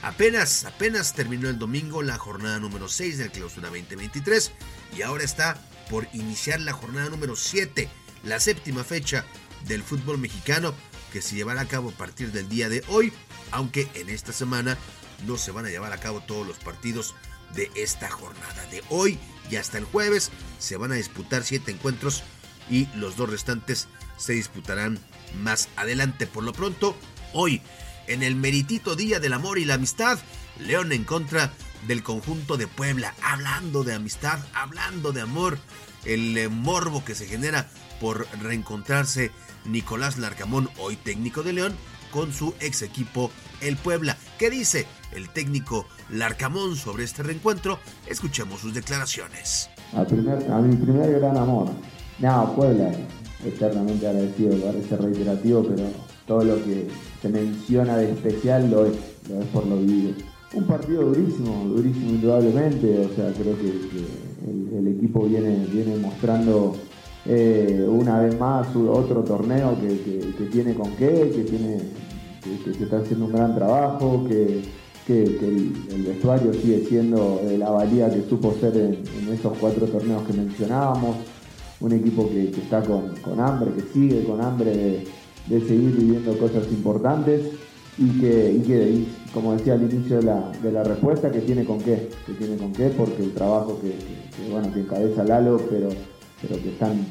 Apenas, 0.01 0.65
apenas 0.65 1.13
terminó 1.13 1.47
el 1.47 1.59
domingo 1.59 2.01
la 2.01 2.17
jornada 2.17 2.59
número 2.59 2.89
6 2.89 3.19
del 3.19 3.31
Clausura 3.31 3.69
2023 3.69 4.51
y 4.97 5.03
ahora 5.03 5.23
está 5.23 5.61
por 5.91 6.07
iniciar 6.13 6.61
la 6.61 6.71
jornada 6.71 7.09
número 7.09 7.35
7, 7.35 7.89
la 8.23 8.39
séptima 8.39 8.85
fecha 8.85 9.25
del 9.67 9.83
fútbol 9.83 10.17
mexicano 10.17 10.73
que 11.11 11.21
se 11.21 11.35
llevará 11.35 11.61
a 11.61 11.67
cabo 11.67 11.89
a 11.89 11.97
partir 11.97 12.31
del 12.31 12.47
día 12.47 12.69
de 12.69 12.81
hoy, 12.87 13.11
aunque 13.51 13.89
en 13.95 14.09
esta 14.09 14.31
semana 14.31 14.77
no 15.27 15.37
se 15.37 15.51
van 15.51 15.65
a 15.65 15.69
llevar 15.69 15.91
a 15.91 15.99
cabo 15.99 16.21
todos 16.21 16.47
los 16.47 16.57
partidos 16.57 17.13
de 17.53 17.69
esta 17.75 18.09
jornada. 18.09 18.65
De 18.71 18.81
hoy 18.87 19.19
y 19.51 19.57
hasta 19.57 19.77
el 19.77 19.83
jueves 19.83 20.31
se 20.59 20.77
van 20.77 20.93
a 20.93 20.95
disputar 20.95 21.43
siete 21.43 21.71
encuentros 21.71 22.23
y 22.69 22.87
los 22.95 23.17
dos 23.17 23.29
restantes 23.29 23.89
se 24.15 24.31
disputarán 24.31 24.97
más 25.41 25.67
adelante. 25.75 26.25
Por 26.25 26.45
lo 26.45 26.53
pronto, 26.53 26.95
hoy, 27.33 27.61
en 28.07 28.23
el 28.23 28.35
meritito 28.35 28.95
Día 28.95 29.19
del 29.19 29.33
Amor 29.33 29.59
y 29.59 29.65
la 29.65 29.73
Amistad, 29.73 30.19
León 30.57 30.93
en 30.93 31.03
contra 31.03 31.51
del 31.87 32.03
conjunto 32.03 32.57
de 32.57 32.67
Puebla, 32.67 33.13
hablando 33.23 33.83
de 33.83 33.93
amistad, 33.93 34.39
hablando 34.53 35.11
de 35.11 35.21
amor, 35.21 35.57
el 36.05 36.37
eh, 36.37 36.49
morbo 36.49 37.03
que 37.03 37.15
se 37.15 37.25
genera 37.25 37.67
por 37.99 38.27
reencontrarse 38.41 39.31
Nicolás 39.65 40.17
Larcamón, 40.17 40.69
hoy 40.79 40.95
técnico 40.95 41.43
de 41.43 41.53
León, 41.53 41.73
con 42.11 42.33
su 42.33 42.53
ex 42.59 42.81
equipo 42.81 43.31
el 43.61 43.77
Puebla. 43.77 44.17
¿Qué 44.37 44.49
dice 44.49 44.85
el 45.13 45.29
técnico 45.29 45.87
Larcamón 46.09 46.75
sobre 46.75 47.03
este 47.03 47.23
reencuentro? 47.23 47.79
Escuchemos 48.07 48.61
sus 48.61 48.73
declaraciones. 48.73 49.69
A, 49.93 50.03
primer, 50.03 50.37
mi 50.49 50.75
primer 50.75 51.19
gran 51.19 51.37
amor. 51.37 51.69
No, 52.19 52.53
Puebla, 52.55 52.91
eternamente 53.45 54.07
agradecido, 54.07 54.57
parece 54.57 54.97
reiterativo, 54.97 55.63
pero 55.63 55.89
todo 56.27 56.43
lo 56.43 56.63
que 56.63 56.87
se 57.21 57.29
menciona 57.29 57.97
de 57.97 58.11
especial 58.11 58.69
lo 58.69 58.85
es, 58.85 58.93
lo 59.29 59.41
es 59.41 59.47
por 59.47 59.65
lo 59.65 59.77
vivido. 59.77 60.13
Un 60.53 60.65
partido 60.65 61.03
durísimo, 61.03 61.65
durísimo 61.65 62.09
indudablemente, 62.09 63.05
o 63.05 63.15
sea, 63.15 63.31
creo 63.33 63.57
que, 63.57 63.71
el, 64.77 64.87
equipo 64.87 65.21
viene, 65.25 65.65
viene 65.71 65.95
mostrando 65.97 66.75
eh, 67.25 67.87
una 67.87 68.19
vez 68.19 68.37
más 68.39 68.67
otro 68.75 69.23
torneo 69.23 69.77
que, 69.79 70.45
tiene 70.51 70.73
con 70.73 70.91
qué, 70.95 71.31
que 71.33 71.43
tiene 71.43 71.77
que, 72.41 72.73
se 72.73 72.83
está 72.83 72.97
haciendo 72.97 73.25
un 73.25 73.33
gran 73.33 73.55
trabajo, 73.55 74.25
que, 74.27 74.61
el, 75.07 76.03
vestuario 76.07 76.53
sigue 76.53 76.85
siendo 76.87 77.41
de 77.45 77.57
la 77.57 77.69
valía 77.69 78.09
que 78.09 78.23
supo 78.29 78.55
ser 78.59 78.77
en, 78.77 79.33
esos 79.33 79.57
cuatro 79.57 79.85
torneos 79.87 80.23
que 80.23 80.33
mencionábamos, 80.33 81.17
un 81.81 81.91
equipo 81.91 82.29
que, 82.29 82.49
está 82.49 82.81
con, 82.81 83.39
hambre, 83.39 83.71
que 83.73 83.81
sigue 83.93 84.23
con 84.23 84.41
hambre 84.41 85.05
de, 85.47 85.61
seguir 85.61 85.95
viviendo 85.97 86.37
cosas 86.37 86.65
importantes 86.71 87.41
y 87.97 88.19
que, 88.19 89.05
como 89.33 89.53
decía 89.53 89.73
al 89.73 89.83
inicio 89.83 90.17
de 90.17 90.23
la, 90.23 90.51
de 90.61 90.71
la, 90.71 90.83
respuesta, 90.83 91.31
que 91.31 91.39
tiene 91.39 91.65
con 91.65 91.79
qué, 91.79 92.09
que 92.25 92.33
tiene 92.33 92.57
con 92.57 92.73
qué, 92.73 92.89
porque 92.89 93.23
el 93.23 93.33
trabajo 93.33 93.79
que, 93.79 93.93
bueno, 94.49 94.73
que 94.73 94.81
encabeza 94.81 95.23
Lalo, 95.23 95.61
pero 95.69 95.89
pero 96.41 96.61
que 96.61 96.69
están 96.69 97.05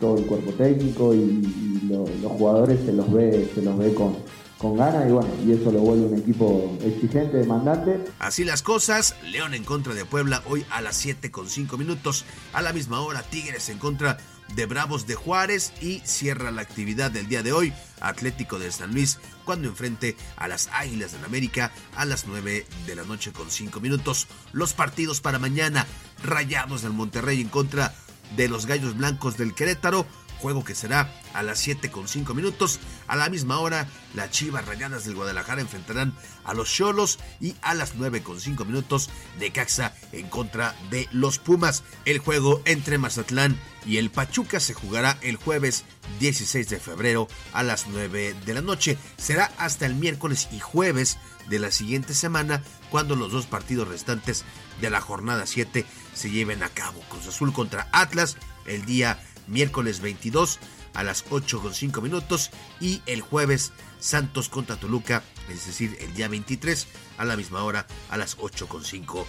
todo 0.00 0.18
el 0.18 0.26
cuerpo 0.26 0.52
técnico 0.52 1.14
y, 1.14 1.68
los 1.88 2.32
jugadores 2.32 2.80
se 2.84 2.92
los 2.92 3.10
ve, 3.10 3.50
se 3.54 3.62
los 3.62 3.78
ve 3.78 3.94
con, 3.94 4.14
con 4.58 4.76
ganas 4.76 5.08
y 5.08 5.12
bueno, 5.12 5.30
y 5.46 5.52
eso 5.52 5.72
lo 5.72 5.80
vuelve 5.80 6.04
un 6.04 6.18
equipo 6.18 6.76
exigente, 6.84 7.38
demandante. 7.38 8.04
Así 8.18 8.44
las 8.44 8.62
cosas, 8.62 9.16
León 9.22 9.54
en 9.54 9.64
contra 9.64 9.94
de 9.94 10.04
Puebla 10.04 10.42
hoy 10.46 10.66
a 10.70 10.82
las 10.82 10.96
7 10.96 11.30
con 11.30 11.48
5 11.48 11.78
minutos. 11.78 12.26
A 12.52 12.60
la 12.60 12.74
misma 12.74 13.00
hora, 13.00 13.22
Tigres 13.22 13.70
en 13.70 13.78
contra 13.78 14.18
de 14.54 14.66
Bravos 14.66 15.06
de 15.06 15.14
Juárez 15.14 15.72
y 15.80 16.00
cierra 16.04 16.50
la 16.50 16.62
actividad 16.62 17.10
del 17.10 17.28
día 17.28 17.42
de 17.42 17.52
hoy 17.52 17.72
Atlético 18.00 18.58
de 18.58 18.70
San 18.72 18.92
Luis 18.92 19.18
cuando 19.44 19.68
enfrente 19.68 20.16
a 20.36 20.48
las 20.48 20.68
Águilas 20.72 21.12
del 21.12 21.24
América 21.24 21.72
a 21.96 22.04
las 22.04 22.26
9 22.26 22.66
de 22.86 22.94
la 22.94 23.04
noche 23.04 23.32
con 23.32 23.50
5 23.50 23.80
minutos. 23.80 24.26
Los 24.52 24.72
partidos 24.72 25.20
para 25.20 25.38
mañana, 25.38 25.86
Rayados 26.22 26.82
del 26.82 26.92
Monterrey 26.92 27.40
en 27.40 27.48
contra 27.48 27.94
de 28.36 28.48
los 28.48 28.66
Gallos 28.66 28.96
Blancos 28.96 29.36
del 29.36 29.54
Querétaro, 29.54 30.06
juego 30.38 30.64
que 30.64 30.74
será 30.74 31.12
a 31.34 31.42
las 31.42 31.58
7 31.58 31.90
con 31.90 32.08
5 32.08 32.34
minutos. 32.34 32.80
A 33.06 33.16
la 33.16 33.28
misma 33.28 33.58
hora, 33.58 33.88
las 34.14 34.30
Chivas 34.30 34.64
Rayadas 34.66 35.04
del 35.04 35.14
Guadalajara 35.14 35.60
enfrentarán 35.60 36.14
a 36.44 36.54
los 36.54 36.72
Cholos 36.72 37.18
y 37.40 37.56
a 37.62 37.74
las 37.74 37.94
9 37.96 38.22
con 38.22 38.40
5 38.40 38.64
minutos 38.64 39.10
de 39.38 39.52
Caxa 39.52 39.94
en 40.12 40.28
contra 40.28 40.74
de 40.90 41.08
los 41.12 41.38
Pumas. 41.38 41.82
El 42.04 42.18
juego 42.18 42.62
entre 42.64 42.98
Mazatlán 42.98 43.58
y 43.84 43.98
el 43.98 44.10
Pachuca 44.10 44.60
se 44.60 44.74
jugará 44.74 45.18
el 45.22 45.36
jueves 45.36 45.84
16 46.20 46.68
de 46.68 46.80
febrero 46.80 47.28
a 47.52 47.62
las 47.62 47.86
9 47.88 48.34
de 48.44 48.54
la 48.54 48.62
noche. 48.62 48.98
Será 49.16 49.52
hasta 49.58 49.86
el 49.86 49.94
miércoles 49.94 50.48
y 50.52 50.60
jueves 50.60 51.18
de 51.48 51.58
la 51.58 51.70
siguiente 51.70 52.14
semana 52.14 52.62
cuando 52.90 53.16
los 53.16 53.32
dos 53.32 53.46
partidos 53.46 53.88
restantes 53.88 54.44
de 54.80 54.90
la 54.90 55.00
jornada 55.00 55.46
7 55.46 55.84
se 56.14 56.30
lleven 56.30 56.62
a 56.62 56.68
cabo. 56.68 57.00
Cruz 57.08 57.26
Azul 57.26 57.52
contra 57.52 57.88
Atlas 57.92 58.36
el 58.66 58.84
día 58.84 59.18
miércoles 59.48 60.00
22 60.00 60.58
a 60.94 61.02
las 61.02 61.24
8.5 61.26 62.02
minutos 62.02 62.50
y 62.80 63.02
el 63.06 63.20
jueves 63.20 63.72
Santos 63.98 64.48
contra 64.48 64.76
Toluca, 64.76 65.22
es 65.48 65.66
decir, 65.66 65.96
el 66.00 66.14
día 66.14 66.28
23 66.28 66.86
a 67.18 67.24
la 67.24 67.36
misma 67.36 67.62
hora 67.64 67.86
a 68.10 68.16
las 68.16 68.38
8.5 68.38 69.24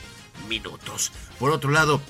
minutos. 0.47 1.11
Por 1.39 1.51
otro 1.51 1.71
lado, 1.71 2.01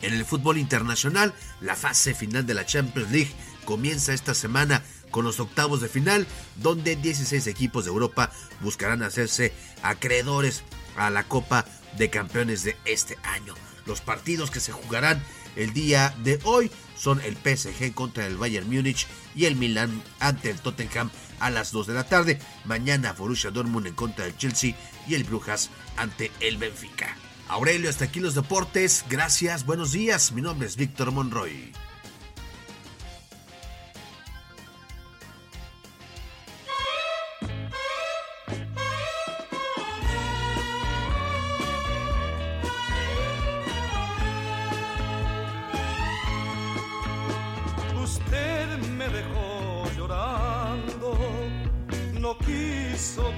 en 0.00 0.14
el 0.14 0.24
fútbol 0.24 0.58
internacional, 0.58 1.32
la 1.60 1.76
fase 1.76 2.14
final 2.14 2.46
de 2.46 2.54
la 2.54 2.66
Champions 2.66 3.10
League 3.10 3.32
comienza 3.64 4.12
esta 4.12 4.34
semana 4.34 4.82
con 5.10 5.24
los 5.24 5.38
octavos 5.38 5.80
de 5.80 5.88
final, 5.88 6.26
donde 6.56 6.96
16 6.96 7.46
equipos 7.46 7.84
de 7.84 7.90
Europa 7.90 8.32
buscarán 8.60 9.02
hacerse 9.02 9.52
acreedores 9.82 10.64
a 10.96 11.10
la 11.10 11.24
Copa 11.24 11.64
de 11.96 12.10
Campeones 12.10 12.64
de 12.64 12.76
este 12.84 13.16
año. 13.22 13.54
Los 13.86 14.00
partidos 14.00 14.50
que 14.50 14.60
se 14.60 14.72
jugarán 14.72 15.22
el 15.54 15.72
día 15.72 16.14
de 16.24 16.40
hoy 16.44 16.70
son 17.02 17.20
el 17.22 17.36
PSG 17.36 17.94
contra 17.94 18.26
el 18.26 18.36
Bayern 18.36 18.70
Múnich 18.70 19.08
y 19.34 19.46
el 19.46 19.56
Milan 19.56 20.02
ante 20.20 20.50
el 20.50 20.60
Tottenham 20.60 21.10
a 21.40 21.50
las 21.50 21.72
2 21.72 21.88
de 21.88 21.94
la 21.94 22.04
tarde. 22.04 22.38
Mañana 22.64 23.12
Borussia 23.12 23.50
Dortmund 23.50 23.88
en 23.88 23.94
contra 23.94 24.24
del 24.24 24.36
Chelsea 24.36 24.76
y 25.08 25.14
el 25.14 25.24
Brujas 25.24 25.70
ante 25.96 26.30
el 26.38 26.58
Benfica. 26.58 27.16
Aurelio, 27.48 27.90
hasta 27.90 28.04
aquí 28.04 28.20
los 28.20 28.36
deportes. 28.36 29.04
Gracias, 29.10 29.66
buenos 29.66 29.90
días. 29.90 30.30
Mi 30.30 30.42
nombre 30.42 30.68
es 30.68 30.76
Víctor 30.76 31.10
Monroy. 31.10 31.72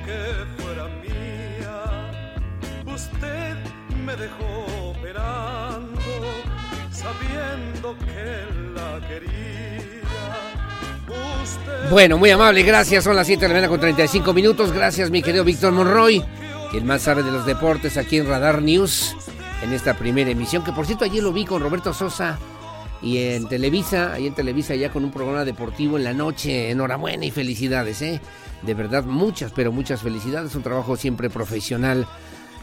Que 0.05 0.63
fuera 0.63 0.89
mía. 1.01 2.13
Usted 2.87 3.57
me 4.05 4.15
dejó 4.15 4.91
operando, 4.91 6.01
sabiendo 6.91 7.97
que 7.99 8.45
la 8.75 9.09
quería. 9.09 10.03
bueno, 11.91 12.19
muy 12.19 12.31
amable, 12.31 12.63
gracias. 12.63 13.05
Son 13.05 13.17
las 13.17 13.27
7 13.27 13.41
de 13.41 13.49
la 13.49 13.55
mañana 13.55 13.69
con 13.71 13.81
35 13.81 14.35
minutos. 14.35 14.71
Gracias, 14.71 15.11
mi 15.11 15.23
querido 15.23 15.45
Víctor 15.45 15.73
Monroy, 15.73 16.23
quien 16.71 16.87
más 16.87 17.01
sabe 17.03 17.23
de 17.23 17.33
los 17.33 17.47
deportes 17.47 17.97
aquí 17.97 18.19
en 18.19 18.29
Radar 18.29 18.61
News, 18.61 19.17
en 19.63 19.73
esta 19.73 19.95
primera 19.95 20.31
emisión. 20.31 20.63
Que 20.63 20.73
por 20.73 20.85
cierto, 20.85 21.07
ayer 21.07 21.23
lo 21.23 21.33
vi 21.33 21.47
con 21.47 21.63
Roberto 21.63 21.95
Sosa 21.95 22.39
y 23.01 23.17
en 23.19 23.49
Televisa, 23.49 24.13
ahí 24.13 24.27
en 24.27 24.35
Televisa 24.35 24.75
ya 24.75 24.91
con 24.91 25.05
un 25.05 25.11
programa 25.11 25.47
deportivo 25.47 25.97
en 25.97 26.05
la 26.05 26.13
noche. 26.13 26.71
Enhorabuena 26.71 27.25
y 27.25 27.31
felicidades, 27.31 28.03
¿eh? 28.03 28.21
De 28.65 28.75
verdad 28.75 29.05
muchas, 29.05 29.53
pero 29.53 29.73
muchas 29.73 30.03
felicidades, 30.03 30.55
un 30.55 30.63
trabajo 30.63 30.97
siempre 30.97 31.31
profesional. 31.31 32.07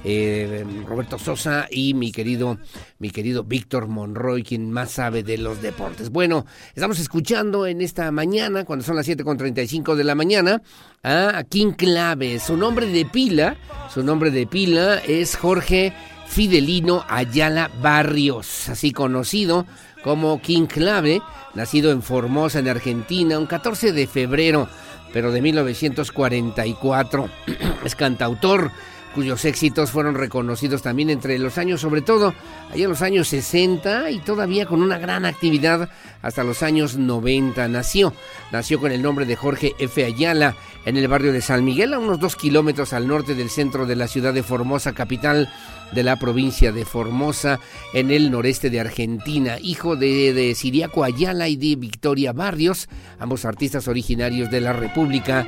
Eh, 0.04 0.66
Roberto 0.88 1.20
Sosa 1.20 1.68
y 1.70 1.94
mi 1.94 2.12
querido, 2.12 2.58
mi 2.98 3.12
querido 3.12 3.44
Víctor 3.44 3.88
Monroy, 3.88 4.42
quien 4.42 4.72
más 4.72 4.90
sabe 4.92 5.22
de 5.22 5.38
los 5.38 5.62
deportes. 5.62 6.10
Bueno, 6.10 6.48
estamos 6.74 6.98
escuchando 6.98 7.68
en 7.68 7.82
esta 7.82 8.10
mañana, 8.12 8.66
cuando 8.66 8.84
son 8.84 8.96
las 8.96 9.08
7.35 9.08 9.94
de 9.94 10.04
la 10.04 10.16
mañana, 10.16 10.64
a 11.04 11.44
King 11.48 11.74
Clave. 11.74 12.40
Su 12.40 12.58
nombre 12.58 12.88
de 12.88 13.06
pila, 13.06 13.58
su 13.94 14.02
nombre 14.02 14.32
de 14.32 14.48
pila 14.48 14.98
es 15.06 15.36
Jorge 15.36 15.94
Fidelino 16.28 17.06
Ayala 17.08 17.70
Barrios, 17.80 18.70
así 18.70 18.92
conocido 18.92 19.68
como 20.04 20.42
King 20.42 20.66
Clave, 20.66 21.22
nacido 21.54 21.92
en 21.92 22.02
Formosa, 22.02 22.60
en 22.60 22.70
Argentina, 22.70 23.38
un 23.38 23.46
14 23.46 23.92
de 23.92 24.08
febrero, 24.08 24.68
pero 25.14 25.32
de 25.32 25.42
1944. 25.42 27.30
es 27.86 27.96
cantautor 27.96 28.72
cuyos 29.14 29.44
éxitos 29.46 29.92
fueron 29.92 30.16
reconocidos 30.16 30.82
también 30.82 31.10
entre 31.10 31.38
los 31.38 31.58
años, 31.58 31.82
sobre 31.82 32.02
todo 32.02 32.34
allá 32.72 32.84
en 32.84 32.90
los 32.90 33.02
años 33.02 33.28
60 33.28 34.12
y 34.12 34.20
todavía 34.20 34.66
con 34.66 34.82
una 34.82 34.98
gran 34.98 35.26
actividad 35.26 35.90
hasta 36.22 36.44
los 36.44 36.64
años 36.64 36.98
90. 36.98 37.68
Nació, 37.68 38.14
nació 38.52 38.80
con 38.80 38.92
el 38.92 39.02
nombre 39.02 39.26
de 39.26 39.36
Jorge 39.36 39.74
F. 39.80 40.04
Ayala 40.06 40.56
en 40.86 40.98
el 40.98 41.08
barrio 41.08 41.32
de 41.32 41.42
San 41.42 41.64
Miguel, 41.64 41.94
a 41.94 42.00
unos 42.00 42.20
dos 42.20 42.36
kilómetros 42.36 42.94
al 42.94 43.08
norte 43.08 43.36
del 43.36 43.50
centro 43.50 43.86
de 43.86 43.96
la 43.96 44.08
ciudad 44.08 44.34
de 44.34 44.42
Formosa, 44.42 44.94
capital 44.94 45.52
de 45.92 46.04
la 46.04 46.16
provincia 46.16 46.72
de 46.72 46.86
Formosa, 46.86 47.60
en 47.94 48.10
el 48.10 48.32
noreste 48.32 48.70
de 48.70 48.80
Argentina, 48.80 49.58
hijo 49.62 49.96
de, 49.96 50.34
de 50.34 50.56
Siriaco 50.56 51.04
Ayala 51.04 51.50
y 51.50 51.58
de 51.58 51.76
Victoria 51.76 52.32
Barrios, 52.32 52.88
ambos 53.20 53.46
artistas 53.46 53.88
originarios 53.88 54.50
de 54.50 54.62
la 54.62 54.74
República 54.74 55.46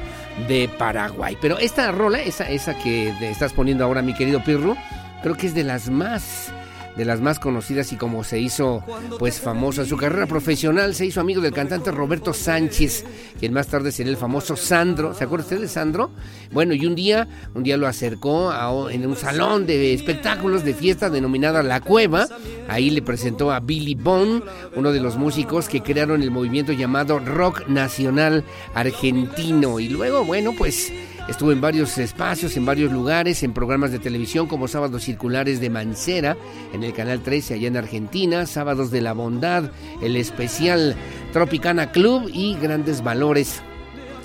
de 0.48 0.70
Paraguay. 0.78 1.38
Pero 1.42 1.58
esta 1.58 1.92
rola, 1.92 2.22
esa, 2.22 2.50
esa 2.50 2.78
que 2.78 3.10
estás 3.22 3.54
poniendo 3.54 3.86
ahora, 3.86 4.02
mi 4.02 4.14
querido 4.14 4.44
Pirro, 4.44 4.76
creo 5.24 5.36
que 5.36 5.48
es 5.48 5.56
de 5.56 5.64
las 5.64 5.90
más 5.90 6.52
de 6.96 7.06
las 7.06 7.22
más 7.22 7.40
conocidas 7.40 7.92
y 7.92 7.96
como 7.96 8.24
se 8.24 8.40
hizo 8.40 8.84
pues 9.20 9.40
famoso 9.40 9.86
su 9.86 9.98
carrera 9.98 10.28
profesional 10.28 10.96
se 10.96 11.06
hizo 11.06 11.22
amigo 11.22 11.42
del 11.42 11.54
cantante 11.54 11.92
Roberto 11.92 12.34
Sánchez 12.34 13.06
quien 13.40 13.54
más 13.54 13.68
tarde 13.68 13.92
sería 13.92 14.12
el 14.12 14.18
famoso 14.18 14.56
Sandro. 14.56 15.14
¿se 15.14 15.24
acuerda 15.24 15.46
usted 15.46 15.62
de 15.62 15.68
Sandro? 15.68 16.12
bueno 16.52 16.74
y 16.74 16.86
un 16.86 16.96
día 16.96 17.28
un 17.54 17.64
día 17.64 17.78
lo 17.78 17.88
acercó 17.88 18.52
a, 18.52 18.92
en 18.92 19.06
un 19.06 19.16
salón 19.16 19.66
de 19.66 19.94
espectáculos 19.94 20.64
de 20.64 20.74
fiesta 20.74 21.10
denominada 21.10 21.64
La 21.64 21.82
Cueva. 21.82 22.28
Ahí 22.68 22.90
le 22.90 23.02
presentó 23.02 23.52
a 23.52 23.60
Billy 23.60 23.96
Bond 23.96 24.44
uno 24.76 24.92
de 24.92 25.00
los 25.00 25.18
músicos 25.18 25.68
que 25.68 25.82
crearon 25.82 26.22
el 26.22 26.32
movimiento 26.32 26.72
llamado 26.72 27.20
Rock 27.20 27.68
Nacional 27.68 28.44
Argentino. 28.74 29.80
Y 29.80 29.90
luego 29.90 30.24
bueno 30.26 30.54
pues 30.58 30.92
Estuvo 31.28 31.54
en 31.54 31.62
varios 31.62 31.98
espacios, 31.98 32.58
en 32.58 32.66
varios 32.66 32.92
lugares, 32.92 33.44
en 33.44 33.54
programas 33.54 33.92
de 33.92 34.00
televisión 34.00 34.48
como 34.48 34.68
Sábados 34.68 35.04
Circulares 35.04 35.62
de 35.62 35.70
Mancera, 35.70 36.36
en 36.74 36.84
el 36.84 36.94
Canal 36.94 37.22
13 37.22 37.54
allá 37.54 37.68
en 37.70 37.78
Argentina, 37.78 38.46
Sábados 38.46 38.92
de 38.92 39.02
la 39.02 39.14
Bondad, 39.14 39.72
el 40.02 40.18
especial 40.18 40.96
Tropicana 41.32 41.92
Club 41.92 42.30
y 42.34 42.56
Grandes 42.56 43.04
Valores 43.04 43.62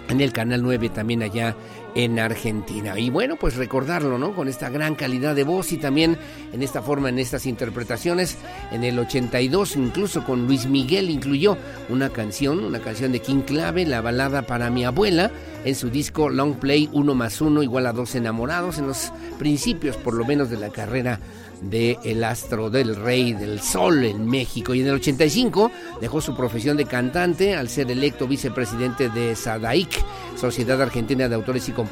en 0.09 0.21
el 0.21 0.33
Canal 0.33 0.63
9 0.63 0.89
también 0.89 1.23
allá 1.23 1.55
en 1.99 2.21
Argentina. 2.21 2.97
Y 2.97 3.11
bueno, 3.11 3.35
pues 3.35 3.57
recordarlo, 3.57 4.19
¿no? 4.19 4.33
Con 4.33 4.47
esta 4.47 4.71
gran 4.71 4.95
calidad 4.95 5.35
de 5.35 5.43
voz 5.43 5.73
y 5.73 5.79
también 5.79 6.17
en 6.53 6.63
esta 6.63 6.81
forma, 6.81 7.09
en 7.09 7.19
estas 7.19 7.45
interpretaciones. 7.45 8.39
En 8.71 8.85
el 8.85 9.01
82, 9.01 9.75
incluso 9.75 10.23
con 10.25 10.47
Luis 10.47 10.67
Miguel, 10.67 11.11
incluyó 11.11 11.57
una 11.89 12.11
canción, 12.11 12.65
una 12.65 12.79
canción 12.79 13.11
de 13.11 13.19
King 13.19 13.41
Clave, 13.41 13.85
la 13.85 14.01
balada 14.01 14.43
para 14.43 14.71
mi 14.71 14.85
abuela, 14.85 15.33
en 15.65 15.75
su 15.75 15.91
disco 15.91 16.29
Long 16.29 16.55
Play 16.55 16.89
1 16.93 17.15
más 17.17 17.41
1 17.41 17.65
igual 17.65 17.89
a 17.89 17.93
dos 17.93 18.15
enamorados, 18.15 18.79
en 18.79 18.87
los 18.87 19.13
principios 19.37 19.97
por 19.97 20.15
lo 20.15 20.25
menos 20.25 20.51
de 20.51 20.57
la 20.57 20.71
carrera 20.71 21.19
de 21.63 21.99
El 22.05 22.23
Astro 22.23 22.71
del 22.71 22.95
Rey 22.95 23.33
del 23.33 23.61
Sol 23.61 24.05
en 24.05 24.25
México. 24.25 24.73
Y 24.73 24.83
en 24.83 24.87
el 24.87 24.95
85 24.95 25.73
dejó 26.01 26.21
su 26.21 26.37
profesión 26.37 26.77
de 26.77 26.85
cantante 26.85 27.57
al 27.57 27.69
ser 27.69 27.91
electo 27.91 28.29
vicepresidente 28.29 29.09
de 29.09 29.35
SADAIC, 29.35 29.89
Sociedad 30.37 30.81
Argentina 30.81 31.29
de 31.29 31.35
Autores 31.35 31.69
y 31.69 31.73
Compositores 31.73 31.88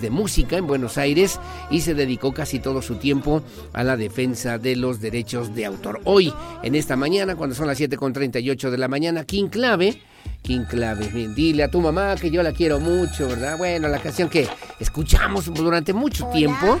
de 0.00 0.10
Música 0.10 0.56
en 0.56 0.66
Buenos 0.66 0.98
Aires, 0.98 1.38
y 1.70 1.80
se 1.80 1.94
dedicó 1.94 2.32
casi 2.32 2.60
todo 2.60 2.82
su 2.82 2.96
tiempo 2.96 3.42
a 3.72 3.84
la 3.84 3.96
defensa 3.96 4.58
de 4.58 4.76
los 4.76 5.00
derechos 5.00 5.54
de 5.54 5.66
autor. 5.66 6.00
Hoy, 6.04 6.32
en 6.62 6.74
esta 6.74 6.96
mañana, 6.96 7.36
cuando 7.36 7.54
son 7.54 7.66
las 7.66 7.78
7.38 7.80 8.70
de 8.70 8.78
la 8.78 8.88
mañana, 8.88 9.24
King 9.24 9.48
Clave 9.48 10.00
King 10.42 10.64
Clave. 10.68 11.08
Dile 11.34 11.64
a 11.64 11.70
tu 11.70 11.80
mamá 11.80 12.14
que 12.16 12.30
yo 12.30 12.42
la 12.42 12.52
quiero 12.52 12.80
mucho, 12.80 13.28
¿verdad? 13.28 13.58
Bueno, 13.58 13.88
la 13.88 13.98
canción 13.98 14.28
que 14.28 14.48
escuchamos 14.78 15.52
durante 15.52 15.92
mucho 15.92 16.26
tiempo 16.26 16.78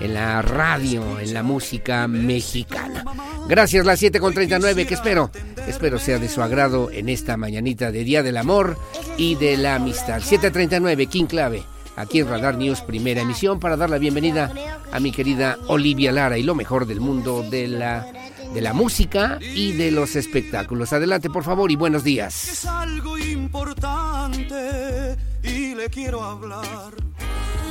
en 0.00 0.14
la 0.14 0.42
radio, 0.42 1.18
en 1.20 1.34
la 1.34 1.42
música 1.42 2.08
mexicana. 2.08 3.04
Gracias, 3.48 3.84
las 3.86 4.02
7.39, 4.02 4.86
que 4.86 4.94
espero, 4.94 5.30
espero 5.66 5.98
sea 5.98 6.18
de 6.18 6.28
su 6.28 6.42
agrado 6.42 6.90
en 6.90 7.08
esta 7.08 7.36
mañanita 7.36 7.92
de 7.92 8.04
Día 8.04 8.22
del 8.22 8.36
Amor 8.36 8.76
y 9.16 9.36
de 9.36 9.56
la 9.56 9.76
Amistad. 9.76 10.20
7.39, 10.20 11.08
King 11.08 11.26
Clave, 11.26 11.62
aquí 11.96 12.20
en 12.20 12.28
Radar 12.28 12.56
News, 12.56 12.80
primera 12.80 13.20
emisión, 13.22 13.60
para 13.60 13.76
dar 13.76 13.90
la 13.90 13.98
bienvenida 13.98 14.52
a 14.92 15.00
mi 15.00 15.12
querida 15.12 15.58
Olivia 15.66 16.12
Lara 16.12 16.38
y 16.38 16.42
lo 16.42 16.54
mejor 16.54 16.86
del 16.86 17.00
mundo 17.00 17.42
de 17.42 17.68
la, 17.68 18.06
de 18.52 18.60
la 18.60 18.72
música 18.72 19.38
y 19.40 19.72
de 19.72 19.90
los 19.90 20.16
espectáculos. 20.16 20.92
Adelante, 20.92 21.30
por 21.30 21.44
favor, 21.44 21.70
y 21.70 21.76
buenos 21.76 22.04
días. 22.04 22.48
Es 22.48 22.66
algo 22.66 23.18
importante 23.18 25.16
y 25.42 25.74
le 25.74 25.88
quiero 25.88 26.22
hablar. 26.22 26.94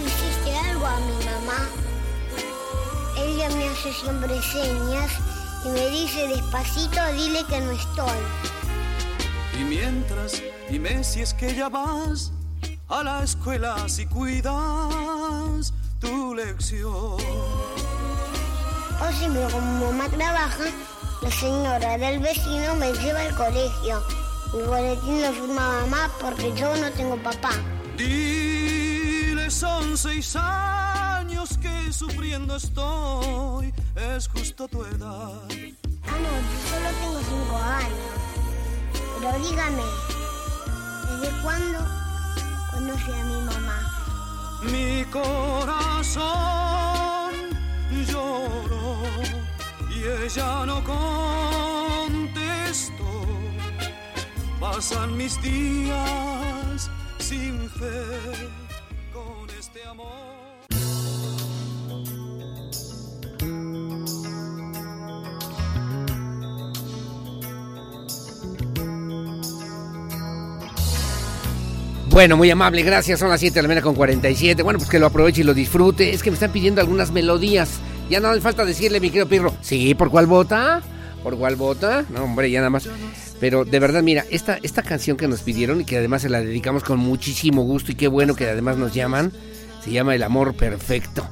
¿Hiciste 0.06 0.58
algo 0.70 0.86
a 0.86 1.00
mi 1.00 1.26
mamá? 1.26 1.70
Ella 3.18 3.50
me 3.56 3.68
hace 3.68 3.94
siempre 3.94 4.41
señas 4.41 5.12
y 5.66 5.70
me 5.70 5.90
dice 5.90 6.28
despacito, 6.28 7.00
dile 7.16 7.40
que 7.48 7.60
no 7.62 7.72
estoy. 7.72 8.20
Y 9.62 9.64
mientras, 9.64 10.41
dime 10.70 11.04
si 11.04 11.22
es 11.22 11.34
que 11.34 11.56
ya 11.56 11.70
vas 11.70 12.32
a 12.94 13.03
la 13.03 13.24
escuela 13.24 13.76
si 13.90 14.06
cuidas 14.06 15.74
tu 15.99 16.36
lección. 16.36 17.18
O 19.02 19.11
siempre 19.18 19.48
como 19.52 19.91
mamá 19.91 20.07
trabaja, 20.10 20.65
la 21.22 21.32
señora 21.32 21.98
del 21.98 22.20
vecino 22.20 22.76
me 22.76 22.94
lleva 22.94 23.22
al 23.22 23.36
colegio. 23.36 24.03
Mi 24.53 24.61
boletín 24.61 25.22
lo 25.24 25.34
firma 25.34 25.82
mamá 25.82 26.11
porque 26.22 26.53
yo 26.56 26.76
no 26.78 26.91
tengo 26.91 27.18
papá. 27.18 27.52
Dile 27.98 29.49
son 29.49 29.98
seis 29.98 30.36
años 30.36 31.57
que 31.57 31.91
sufriendo 31.91 32.56
estoy, 32.57 33.74
es 33.95 34.28
justo 34.28 34.68
tu 34.68 34.86
edad. 34.86 35.41
Ah, 36.06 36.18
no, 36.22 36.30
yo 36.30 36.57
solo 36.70 36.90
tengo 37.02 37.20
cinco 37.28 37.57
años. 37.57 38.14
Pero 39.20 39.49
dígame, 39.49 39.84
¿desde 41.10 41.41
cuándo 41.41 42.03
conoce 42.74 43.14
a 43.14 43.24
mi 43.26 43.41
mamá? 43.41 43.80
Mi 44.64 45.06
corazón 45.06 46.24
lloró 48.08 48.98
y 49.90 50.04
ella 50.24 50.66
no 50.66 50.84
contestó. 50.84 52.24
Pasan 54.60 55.18
mis 55.18 55.41
días 55.41 56.90
sin 57.20 57.70
fe 57.70 58.50
con 59.14 59.50
este 59.60 59.86
amor. 59.86 60.32
Bueno, 72.14 72.38
muy 72.38 72.52
amable, 72.52 72.84
gracias. 72.84 73.19
Son 73.19 73.30
las 73.30 73.40
7 73.40 73.56
de 73.56 73.61
la 73.64 73.68
mañana 73.68 73.84
con 73.84 73.95
47. 73.95 74.61
Bueno, 74.61 74.77
pues 74.77 74.88
que 74.88 74.99
lo 74.99 75.07
aproveche 75.07 75.41
y 75.41 75.44
lo 75.44 75.56
disfrute. 75.56 76.14
Es 76.14 76.22
que 76.22 76.30
me 76.30 76.35
están 76.35 76.52
pidiendo 76.52 76.80
algunas 76.80 77.11
melodías. 77.11 77.80
Ya 78.07 78.19
no 78.19 78.27
hace 78.27 78.40
falta 78.40 78.64
decirle, 78.65 78.99
mi 78.99 79.07
querido 79.07 79.27
Pirro. 79.27 79.52
Sí, 79.61 79.95
¿por 79.95 80.11
cuál 80.11 80.27
vota? 80.27 80.84
¿Por 81.23 81.35
cuál 81.40 81.56
vota? 81.56 82.06
No, 82.11 82.26
hombre, 82.26 82.52
ya 82.52 82.60
nada 82.60 82.69
más. 82.69 82.88
Pero 83.40 83.65
de 83.65 83.80
verdad, 83.80 84.03
mira, 84.03 84.26
esta, 84.30 84.60
esta 84.61 84.84
canción 84.84 85.18
que 85.18 85.27
nos 85.27 85.41
pidieron 85.41 85.81
y 85.81 85.85
que 85.85 85.98
además 85.98 86.22
se 86.22 86.30
la 86.30 86.40
dedicamos 86.40 86.84
con 86.84 86.99
muchísimo 86.99 87.64
gusto 87.64 87.91
y 87.91 87.95
qué 87.95 88.07
bueno 88.07 88.35
que 88.35 88.48
además 88.48 88.77
nos 88.77 88.94
llaman, 88.94 89.31
se 89.84 89.90
llama 89.90 90.14
El 90.14 90.22
Amor 90.22 90.53
Perfecto 90.53 91.27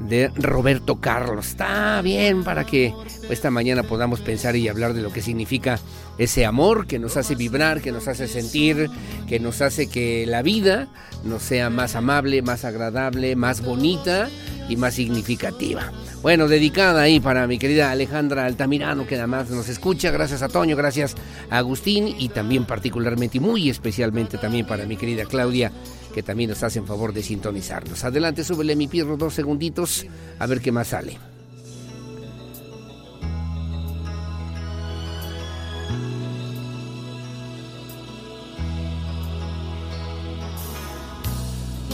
de 0.00 0.30
Roberto 0.34 0.98
Carlos. 0.98 1.46
Está 1.46 2.00
bien 2.02 2.42
para 2.42 2.64
que 2.64 2.94
esta 3.28 3.50
mañana 3.50 3.82
podamos 3.82 4.20
pensar 4.20 4.56
y 4.56 4.68
hablar 4.68 4.94
de 4.94 5.02
lo 5.02 5.12
que 5.12 5.22
significa 5.22 5.78
ese 6.22 6.46
amor 6.46 6.86
que 6.86 6.98
nos 6.98 7.16
hace 7.16 7.34
vibrar, 7.34 7.80
que 7.80 7.92
nos 7.92 8.08
hace 8.08 8.28
sentir, 8.28 8.90
que 9.28 9.40
nos 9.40 9.60
hace 9.60 9.88
que 9.88 10.26
la 10.26 10.42
vida 10.42 10.88
nos 11.24 11.42
sea 11.42 11.70
más 11.70 11.94
amable, 11.94 12.42
más 12.42 12.64
agradable, 12.64 13.36
más 13.36 13.62
bonita 13.62 14.28
y 14.68 14.76
más 14.76 14.94
significativa. 14.94 15.92
Bueno, 16.22 16.46
dedicada 16.46 17.02
ahí 17.02 17.18
para 17.18 17.46
mi 17.46 17.58
querida 17.58 17.90
Alejandra 17.90 18.46
Altamirano, 18.46 19.06
que 19.06 19.16
además 19.16 19.50
nos 19.50 19.68
escucha. 19.68 20.10
Gracias 20.10 20.42
a 20.42 20.48
Toño, 20.48 20.76
gracias 20.76 21.16
a 21.50 21.58
Agustín 21.58 22.14
y 22.18 22.28
también 22.28 22.64
particularmente 22.64 23.38
y 23.38 23.40
muy 23.40 23.68
especialmente 23.68 24.38
también 24.38 24.66
para 24.66 24.86
mi 24.86 24.96
querida 24.96 25.24
Claudia, 25.24 25.72
que 26.14 26.22
también 26.22 26.50
nos 26.50 26.62
hace 26.62 26.78
en 26.78 26.86
favor 26.86 27.12
de 27.12 27.22
sintonizarnos. 27.22 28.04
Adelante, 28.04 28.44
súbele 28.44 28.76
mi 28.76 28.86
pierro 28.86 29.16
dos 29.16 29.34
segunditos 29.34 30.06
a 30.38 30.46
ver 30.46 30.60
qué 30.60 30.70
más 30.70 30.88
sale. 30.88 31.31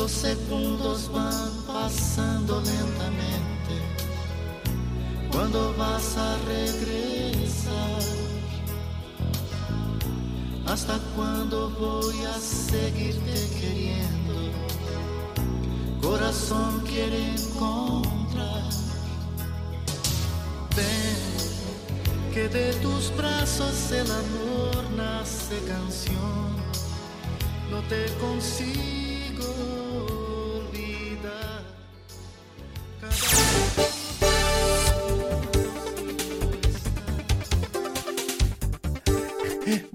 Los 0.09 0.17
segundos 0.17 1.13
van 1.13 1.51
pasando 1.67 2.63
lentamente 2.63 3.75
¿Cuándo 5.31 5.75
vas 5.77 6.17
a 6.17 6.39
regresar? 6.47 8.01
¿Hasta 10.65 10.99
cuándo 11.15 11.69
voy 11.79 12.25
a 12.25 12.39
seguirte 12.39 13.51
queriendo? 13.61 14.51
Corazón 16.01 16.81
quiere 16.87 17.35
encontrar. 17.35 18.65
Ven, 20.75 22.33
que 22.33 22.49
de 22.49 22.73
tus 22.81 23.15
brazos 23.15 23.93
el 23.93 24.11
amor 24.11 24.91
nace 24.97 25.59
canción. 25.67 26.57
No 27.71 27.83
te 27.91 28.07
consigo. 28.19 29.08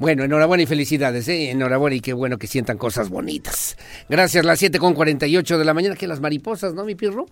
Bueno, 0.04 0.26
enhorabuena 0.26 0.64
y 0.64 0.66
felicidades, 0.66 1.30
¿eh? 1.30 1.50
Enhorabuena 1.50 1.96
y 1.96 2.02
qué 2.02 2.12
bueno 2.12 2.38
que 2.38 2.46
sientan 2.46 2.78
cosas 2.78 3.10
bonitas. 3.10 3.78
Gracias, 4.10 4.44
las 4.44 4.60
7 4.60 4.78
con 4.78 4.96
48 4.96 5.58
de 5.58 5.64
la 5.64 5.74
mañana, 5.74 5.96
que 5.96 6.08
las 6.08 6.20
mariposas, 6.20 6.74
¿no, 6.74 6.84
mi 6.84 6.94
pirro? 6.94 7.26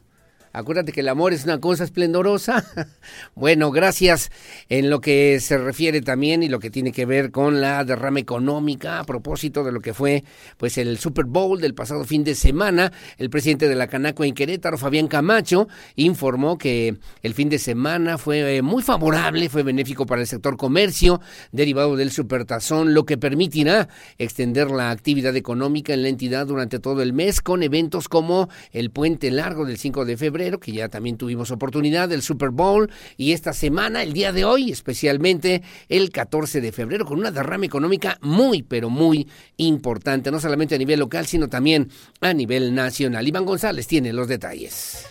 Acuérdate 0.54 0.92
que 0.92 1.00
el 1.00 1.08
amor 1.08 1.32
es 1.32 1.46
una 1.46 1.62
cosa 1.62 1.86
esplendorosa. 1.86 2.66
bueno, 3.36 3.72
gracias 3.72 4.32
en 4.68 4.90
lo 4.90 5.00
que 5.00 5.40
se 5.40 5.58
refiere 5.58 6.02
también 6.02 6.44
y 6.44 6.50
lo 6.50 6.60
que 6.60 6.70
tiene 6.70 6.92
que 6.92 7.06
ver 7.06 7.32
con 7.32 7.62
la 7.62 7.86
derrama 7.86 8.20
económica 8.20 9.00
a 9.00 9.06
propósito 9.06 9.64
de 9.64 9.72
lo 9.72 9.80
que 9.80 9.94
fue 9.94 10.26
pues 10.58 10.78
el 10.78 10.98
Super 10.98 11.24
Bowl 11.24 11.62
del 11.62 11.74
pasado 11.74 12.04
fin 12.04 12.26
de 12.26 12.36
semana. 12.36 12.92
El 13.18 13.30
presidente 13.30 13.70
de 13.70 13.76
la 13.76 13.88
Canaco 13.88 14.26
en 14.26 14.34
Querétaro, 14.34 14.78
Fabián 14.78 15.08
Camacho, 15.08 15.70
informó 15.96 16.58
que 16.58 16.98
el 17.24 17.34
fin 17.34 17.48
de 17.48 17.58
semana 17.58 18.18
fue 18.18 18.58
eh, 18.58 18.62
muy 18.62 18.84
favorable, 18.84 19.48
fue 19.48 19.64
benéfico 19.64 20.06
para 20.06 20.20
el 20.20 20.28
sector 20.28 20.58
comercio 20.58 21.22
derivado 21.54 21.96
del 21.96 22.12
Supertazón, 22.12 22.94
lo 22.94 23.06
que 23.06 23.18
permitirá 23.18 23.88
extender 24.18 24.70
la 24.70 24.92
actividad 24.92 25.34
económica 25.38 25.94
en 25.94 26.04
la 26.04 26.10
entidad 26.10 26.46
durante 26.46 26.80
todo 26.80 27.02
el 27.02 27.14
mes 27.14 27.40
con 27.40 27.64
eventos 27.64 28.10
como 28.10 28.50
el 28.74 28.92
Puente 28.92 29.32
Largo 29.32 29.66
del 29.66 29.78
5 29.78 30.04
de 30.04 30.18
febrero 30.18 30.41
que 30.60 30.72
ya 30.72 30.90
también 30.90 31.18
tuvimos 31.18 31.52
oportunidad, 31.52 32.10
del 32.10 32.22
Super 32.22 32.50
Bowl, 32.50 32.90
y 33.18 33.34
esta 33.34 33.54
semana, 33.54 34.04
el 34.04 34.14
día 34.14 34.32
de 34.32 34.46
hoy, 34.46 34.72
especialmente 34.72 35.62
el 35.90 36.10
14 36.10 36.62
de 36.62 36.72
febrero, 36.72 37.06
con 37.06 37.20
una 37.20 37.32
derrama 37.32 37.66
económica 37.66 38.18
muy, 38.22 38.64
pero 38.64 38.90
muy 38.90 39.28
importante, 39.58 40.32
no 40.32 40.40
solamente 40.40 40.76
a 40.76 40.78
nivel 40.78 41.00
local, 41.00 41.26
sino 41.26 41.48
también 41.48 41.90
a 42.22 42.34
nivel 42.34 42.74
nacional. 42.74 43.28
Iván 43.28 43.46
González 43.46 43.88
tiene 43.88 44.14
los 44.14 44.28
detalles. 44.28 45.06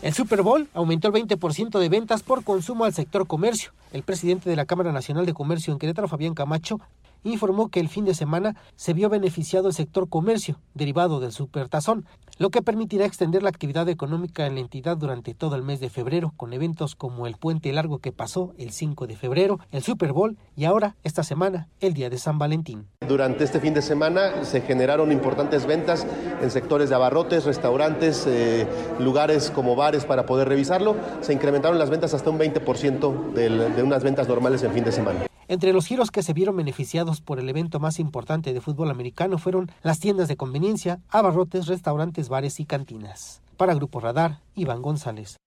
El 0.00 0.14
Super 0.14 0.42
Bowl 0.42 0.68
aumentó 0.74 1.08
el 1.08 1.14
20% 1.14 1.78
de 1.78 1.88
ventas 1.88 2.22
por 2.22 2.44
consumo 2.44 2.84
al 2.84 2.94
sector 2.94 3.26
comercio. 3.26 3.72
El 3.92 4.04
presidente 4.04 4.48
de 4.48 4.56
la 4.56 4.64
Cámara 4.64 4.92
Nacional 4.92 5.26
de 5.26 5.34
Comercio 5.34 5.72
en 5.72 5.78
Querétaro, 5.78 6.06
Fabián 6.06 6.34
Camacho, 6.34 6.80
informó 7.24 7.68
que 7.68 7.80
el 7.80 7.88
fin 7.88 8.04
de 8.04 8.14
semana 8.14 8.56
se 8.76 8.92
vio 8.92 9.08
beneficiado 9.08 9.68
el 9.68 9.74
sector 9.74 10.08
comercio, 10.08 10.58
derivado 10.74 11.20
del 11.20 11.32
supertazón, 11.32 12.06
lo 12.38 12.50
que 12.50 12.62
permitirá 12.62 13.04
extender 13.04 13.42
la 13.42 13.48
actividad 13.48 13.88
económica 13.88 14.46
en 14.46 14.54
la 14.54 14.60
entidad 14.60 14.96
durante 14.96 15.34
todo 15.34 15.56
el 15.56 15.62
mes 15.62 15.80
de 15.80 15.90
febrero, 15.90 16.32
con 16.36 16.52
eventos 16.52 16.94
como 16.94 17.26
el 17.26 17.36
Puente 17.36 17.72
Largo 17.72 17.98
que 17.98 18.12
pasó 18.12 18.54
el 18.58 18.70
5 18.70 19.06
de 19.06 19.16
febrero, 19.16 19.58
el 19.72 19.82
Super 19.82 20.12
Bowl 20.12 20.36
y 20.56 20.64
ahora, 20.64 20.96
esta 21.02 21.22
semana, 21.24 21.68
el 21.80 21.94
Día 21.94 22.10
de 22.10 22.18
San 22.18 22.38
Valentín. 22.38 22.86
Durante 23.08 23.44
este 23.44 23.60
fin 23.60 23.74
de 23.74 23.82
semana 23.82 24.44
se 24.44 24.60
generaron 24.60 25.10
importantes 25.10 25.66
ventas 25.66 26.06
en 26.40 26.50
sectores 26.50 26.88
de 26.88 26.94
abarrotes, 26.94 27.44
restaurantes, 27.44 28.26
eh, 28.26 28.66
lugares 28.98 29.50
como 29.50 29.76
bares 29.76 30.04
para 30.04 30.26
poder 30.26 30.48
revisarlo. 30.48 30.96
Se 31.20 31.32
incrementaron 31.32 31.78
las 31.78 31.90
ventas 31.90 32.14
hasta 32.14 32.30
un 32.30 32.38
20% 32.38 33.32
de, 33.32 33.48
de 33.70 33.82
unas 33.82 34.04
ventas 34.04 34.28
normales 34.28 34.62
en 34.62 34.72
fin 34.72 34.84
de 34.84 34.92
semana. 34.92 35.27
Entre 35.48 35.72
los 35.72 35.86
giros 35.86 36.10
que 36.10 36.22
se 36.22 36.34
vieron 36.34 36.56
beneficiados 36.56 37.22
por 37.22 37.40
el 37.40 37.48
evento 37.48 37.80
más 37.80 37.98
importante 37.98 38.52
de 38.52 38.60
fútbol 38.60 38.90
americano 38.90 39.38
fueron 39.38 39.70
las 39.82 39.98
tiendas 39.98 40.28
de 40.28 40.36
conveniencia, 40.36 41.00
abarrotes, 41.08 41.66
restaurantes, 41.66 42.28
bares 42.28 42.60
y 42.60 42.66
cantinas. 42.66 43.40
Para 43.56 43.74
Grupo 43.74 43.98
Radar, 43.98 44.40
Iván 44.54 44.82
González. 44.82 45.38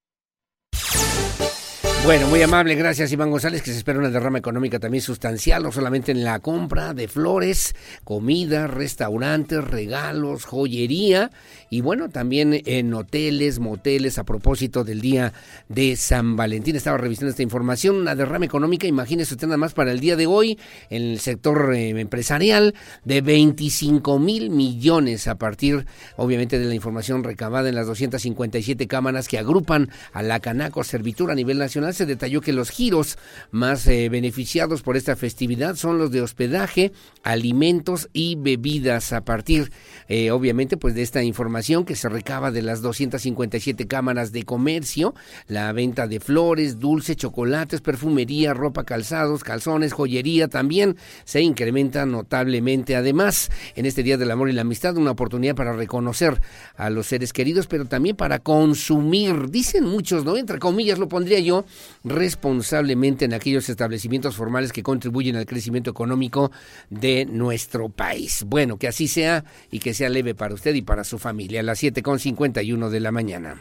Bueno, 2.04 2.28
muy 2.30 2.42
amable, 2.42 2.74
gracias 2.74 3.12
Iván 3.12 3.30
González, 3.30 3.62
que 3.62 3.70
se 3.72 3.78
espera 3.78 4.00
una 4.00 4.10
derrama 4.10 4.40
económica 4.40 4.80
también 4.80 5.04
sustancial, 5.04 5.62
no 5.62 5.72
solamente 5.72 6.12
en 6.12 6.24
la 6.24 6.40
compra 6.40 6.96
de 6.96 7.08
flores, 7.08 7.76
comida, 8.04 8.66
restaurantes, 8.66 9.64
regalos, 9.64 10.46
joyería 10.46 11.30
y 11.70 11.82
bueno, 11.82 12.10
también 12.10 12.60
en 12.66 12.92
hoteles, 12.96 13.60
moteles 13.60 14.18
a 14.18 14.24
propósito 14.24 14.84
del 14.84 15.00
día 15.00 15.32
de 15.70 15.96
San 15.96 16.36
Valentín. 16.36 16.76
Estaba 16.76 16.98
revisando 16.98 17.30
esta 17.30 17.44
información, 17.44 17.98
una 17.98 18.16
derrama 18.16 18.46
económica, 18.46 18.88
imagínese 18.88 19.36
usted 19.36 19.46
nada 19.46 19.58
más 19.58 19.76
para 19.76 19.92
el 19.92 20.00
día 20.00 20.16
de 20.16 20.26
hoy 20.26 20.58
en 20.90 21.04
el 21.04 21.20
sector 21.20 21.72
eh, 21.76 21.90
empresarial 21.90 22.74
de 23.06 23.22
25 23.22 24.18
mil 24.18 24.50
millones 24.50 25.28
a 25.28 25.36
partir 25.36 25.86
obviamente 26.18 26.58
de 26.58 26.66
la 26.66 26.74
información 26.74 27.24
recabada 27.24 27.70
en 27.70 27.76
las 27.76 27.86
257 27.86 28.88
cámaras 28.88 29.28
que 29.28 29.38
agrupan 29.38 29.92
a 30.14 30.24
la 30.24 30.40
Canaco 30.40 30.84
Servitura 30.84 31.34
a 31.34 31.36
nivel 31.36 31.60
nacional 31.60 31.91
se 31.94 32.06
detalló 32.06 32.42
que 32.42 32.54
los 32.54 32.70
giros 32.70 33.18
más 33.52 33.88
eh, 33.88 34.10
beneficiados 34.10 34.82
por 34.82 34.98
esta 34.98 35.16
festividad 35.16 35.76
son 35.76 35.98
los 35.98 36.12
de 36.12 36.22
hospedaje, 36.22 36.92
alimentos 37.24 38.10
y 38.14 38.36
bebidas. 38.36 39.14
A 39.14 39.24
partir, 39.26 39.72
eh, 40.08 40.32
obviamente, 40.32 40.78
pues 40.78 40.96
de 40.96 41.02
esta 41.02 41.24
información 41.24 41.86
que 41.86 41.96
se 41.96 42.10
recaba 42.10 42.52
de 42.52 42.62
las 42.62 42.82
257 42.82 43.88
cámaras 43.88 44.32
de 44.32 44.44
comercio, 44.44 45.14
la 45.48 45.72
venta 45.74 46.08
de 46.08 46.20
flores, 46.20 46.80
dulces, 46.80 47.18
chocolates, 47.18 47.82
perfumería, 47.82 48.54
ropa, 48.54 48.84
calzados, 48.84 49.44
calzones, 49.44 49.94
joyería 49.94 50.48
también 50.48 50.98
se 51.26 51.42
incrementa 51.42 52.06
notablemente. 52.06 52.96
Además, 52.96 53.50
en 53.76 53.86
este 53.86 54.04
Día 54.04 54.18
del 54.18 54.32
Amor 54.32 54.50
y 54.50 54.54
la 54.54 54.62
Amistad, 54.62 54.98
una 54.98 55.12
oportunidad 55.12 55.56
para 55.56 55.74
reconocer 55.74 56.42
a 56.76 56.90
los 56.90 57.08
seres 57.08 57.34
queridos, 57.34 57.68
pero 57.68 57.86
también 57.86 58.16
para 58.16 58.40
consumir. 58.40 59.50
Dicen 59.50 59.86
muchos, 59.86 60.26
¿no? 60.26 60.38
Entre 60.38 60.60
comillas 60.60 61.00
lo 61.00 61.08
pondría 61.08 61.40
yo, 61.40 61.66
responsablemente 62.04 63.26
en 63.26 63.34
aquellos 63.34 63.70
establecimientos 63.70 64.36
formales 64.36 64.72
que 64.72 64.84
contribuyen 64.84 65.36
al 65.36 65.46
crecimiento 65.46 65.92
económico 65.92 66.52
de 66.90 67.26
nuestro 67.26 67.90
país. 67.90 68.44
Bueno, 68.46 68.78
que 68.78 68.88
así 68.88 69.08
sea 69.08 69.46
y 69.72 69.80
que 69.80 69.94
sea 69.94 70.10
leve 70.10 70.36
para 70.36 70.54
usted 70.54 70.74
y 70.76 70.82
para 70.82 71.04
su 71.04 71.20
familia. 71.20 71.62
A 71.62 71.64
las 71.64 71.82
7.51 71.84 72.90
de 72.90 73.00
la 73.00 73.12
mañana. 73.12 73.58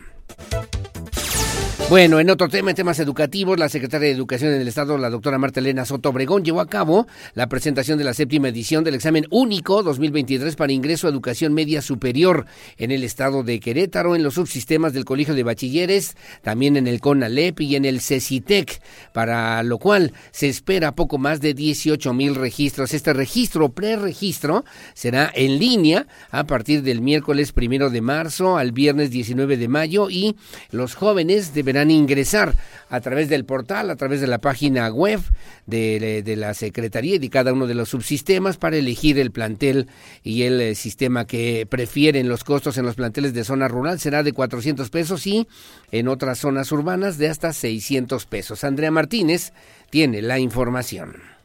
Bueno, 1.90 2.20
en 2.20 2.30
otro 2.30 2.48
tema, 2.48 2.70
en 2.70 2.76
temas 2.76 3.00
educativos, 3.00 3.58
la 3.58 3.68
secretaria 3.68 4.06
de 4.06 4.14
Educación 4.14 4.52
en 4.52 4.60
el 4.60 4.68
Estado, 4.68 4.96
la 4.96 5.10
doctora 5.10 5.38
Marta 5.38 5.58
Elena 5.58 5.84
Soto 5.84 6.10
Obregón, 6.10 6.44
llevó 6.44 6.60
a 6.60 6.68
cabo 6.68 7.08
la 7.34 7.48
presentación 7.48 7.98
de 7.98 8.04
la 8.04 8.14
séptima 8.14 8.46
edición 8.46 8.84
del 8.84 8.94
examen 8.94 9.26
único 9.28 9.82
2023 9.82 10.54
para 10.54 10.72
ingreso 10.72 11.08
a 11.08 11.10
educación 11.10 11.52
media 11.52 11.82
superior 11.82 12.46
en 12.78 12.92
el 12.92 13.02
Estado 13.02 13.42
de 13.42 13.58
Querétaro, 13.58 14.14
en 14.14 14.22
los 14.22 14.34
subsistemas 14.34 14.92
del 14.92 15.04
Colegio 15.04 15.34
de 15.34 15.42
Bachilleres, 15.42 16.16
también 16.42 16.76
en 16.76 16.86
el 16.86 17.00
CONALEP 17.00 17.60
y 17.60 17.74
en 17.74 17.84
el 17.84 18.00
CECITEC, 18.00 18.80
para 19.12 19.60
lo 19.64 19.78
cual 19.78 20.12
se 20.30 20.48
espera 20.48 20.94
poco 20.94 21.18
más 21.18 21.40
de 21.40 21.54
18 21.54 22.14
mil 22.14 22.36
registros. 22.36 22.94
Este 22.94 23.12
registro, 23.14 23.70
preregistro, 23.70 24.64
será 24.94 25.28
en 25.34 25.58
línea 25.58 26.06
a 26.30 26.44
partir 26.44 26.84
del 26.84 27.00
miércoles 27.00 27.50
primero 27.50 27.90
de 27.90 28.00
marzo 28.00 28.58
al 28.58 28.70
viernes 28.70 29.10
19 29.10 29.56
de 29.56 29.66
mayo 29.66 30.08
y 30.08 30.36
los 30.70 30.94
jóvenes 30.94 31.52
deberán 31.52 31.79
ingresar 31.88 32.56
a 32.88 33.00
través 33.00 33.28
del 33.28 33.44
portal, 33.44 33.88
a 33.88 33.96
través 33.96 34.20
de 34.20 34.26
la 34.26 34.38
página 34.38 34.88
web 34.90 35.20
de, 35.66 36.22
de, 36.24 36.36
la 36.36 36.52
Secretaría 36.54 37.14
y 37.14 37.18
de 37.18 37.30
cada 37.30 37.52
uno 37.52 37.68
de 37.68 37.74
los 37.74 37.90
subsistemas 37.90 38.56
para 38.56 38.76
elegir 38.76 39.18
el 39.18 39.30
plantel 39.30 39.86
y 40.24 40.42
el 40.42 40.60
eh, 40.60 40.74
sistema 40.74 41.26
que 41.26 41.66
prefieren. 41.70 42.28
Los 42.28 42.42
costos 42.42 42.76
en 42.76 42.84
los 42.84 42.96
planteles 42.96 43.32
de 43.32 43.44
zona 43.44 43.68
rural 43.68 44.00
será 44.00 44.22
de 44.22 44.32
400 44.32 44.90
pesos 44.90 45.26
y 45.26 45.46
en 45.92 46.08
otras 46.08 46.40
zonas 46.40 46.72
urbanas 46.72 47.16
de 47.16 47.28
hasta 47.28 47.52
600 47.52 48.26
pesos. 48.26 48.64
Andrea 48.64 48.90
Martínez 48.90 49.52
tiene 49.90 50.20
la 50.20 50.40
información. 50.40 51.39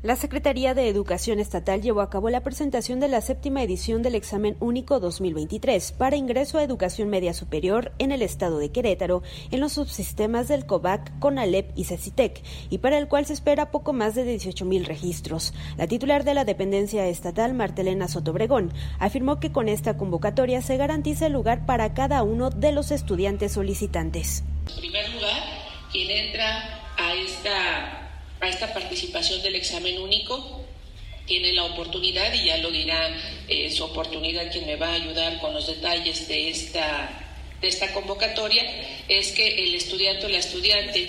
La 0.00 0.14
Secretaría 0.14 0.74
de 0.74 0.88
Educación 0.88 1.40
Estatal 1.40 1.82
llevó 1.82 2.02
a 2.02 2.08
cabo 2.08 2.30
la 2.30 2.44
presentación 2.44 3.00
de 3.00 3.08
la 3.08 3.20
séptima 3.20 3.64
edición 3.64 4.00
del 4.00 4.14
examen 4.14 4.56
único 4.60 5.00
2023 5.00 5.90
para 5.90 6.14
ingreso 6.14 6.56
a 6.56 6.62
educación 6.62 7.08
media 7.08 7.34
superior 7.34 7.90
en 7.98 8.12
el 8.12 8.22
estado 8.22 8.60
de 8.60 8.70
Querétaro 8.70 9.24
en 9.50 9.58
los 9.58 9.72
subsistemas 9.72 10.46
del 10.46 10.66
COVAC, 10.66 11.18
CONALEP 11.18 11.72
y 11.74 11.82
CECITEC, 11.82 12.44
y 12.70 12.78
para 12.78 12.96
el 12.96 13.08
cual 13.08 13.26
se 13.26 13.32
espera 13.32 13.72
poco 13.72 13.92
más 13.92 14.14
de 14.14 14.22
18 14.22 14.64
mil 14.66 14.84
registros. 14.84 15.52
La 15.76 15.88
titular 15.88 16.22
de 16.22 16.34
la 16.34 16.44
dependencia 16.44 17.08
estatal, 17.08 17.54
Martelena 17.54 18.06
Sotobregón, 18.06 18.72
afirmó 19.00 19.40
que 19.40 19.50
con 19.50 19.68
esta 19.68 19.96
convocatoria 19.96 20.62
se 20.62 20.76
garantiza 20.76 21.26
el 21.26 21.32
lugar 21.32 21.66
para 21.66 21.92
cada 21.94 22.22
uno 22.22 22.50
de 22.50 22.70
los 22.70 22.92
estudiantes 22.92 23.50
solicitantes. 23.50 24.44
En 24.68 24.80
primer 24.80 25.10
lugar, 25.12 25.42
quien 25.90 26.08
entra 26.08 26.84
a 26.96 27.14
esta 27.14 28.07
a 28.40 28.48
esta 28.48 28.72
participación 28.72 29.42
del 29.42 29.56
examen 29.56 30.00
único. 30.00 30.64
Tiene 31.26 31.52
la 31.52 31.64
oportunidad, 31.64 32.32
y 32.32 32.46
ya 32.46 32.56
lo 32.58 32.70
dirá 32.70 33.14
eh, 33.48 33.70
su 33.70 33.84
oportunidad 33.84 34.50
quien 34.50 34.66
me 34.66 34.76
va 34.76 34.88
a 34.88 34.94
ayudar 34.94 35.40
con 35.40 35.52
los 35.52 35.66
detalles 35.66 36.26
de 36.26 36.48
esta 36.48 37.24
de 37.60 37.68
esta 37.68 37.92
convocatoria 37.92 38.62
es 39.08 39.32
que 39.32 39.64
el 39.64 39.74
estudiante 39.74 40.26
o 40.26 40.28
la 40.28 40.38
estudiante 40.38 41.08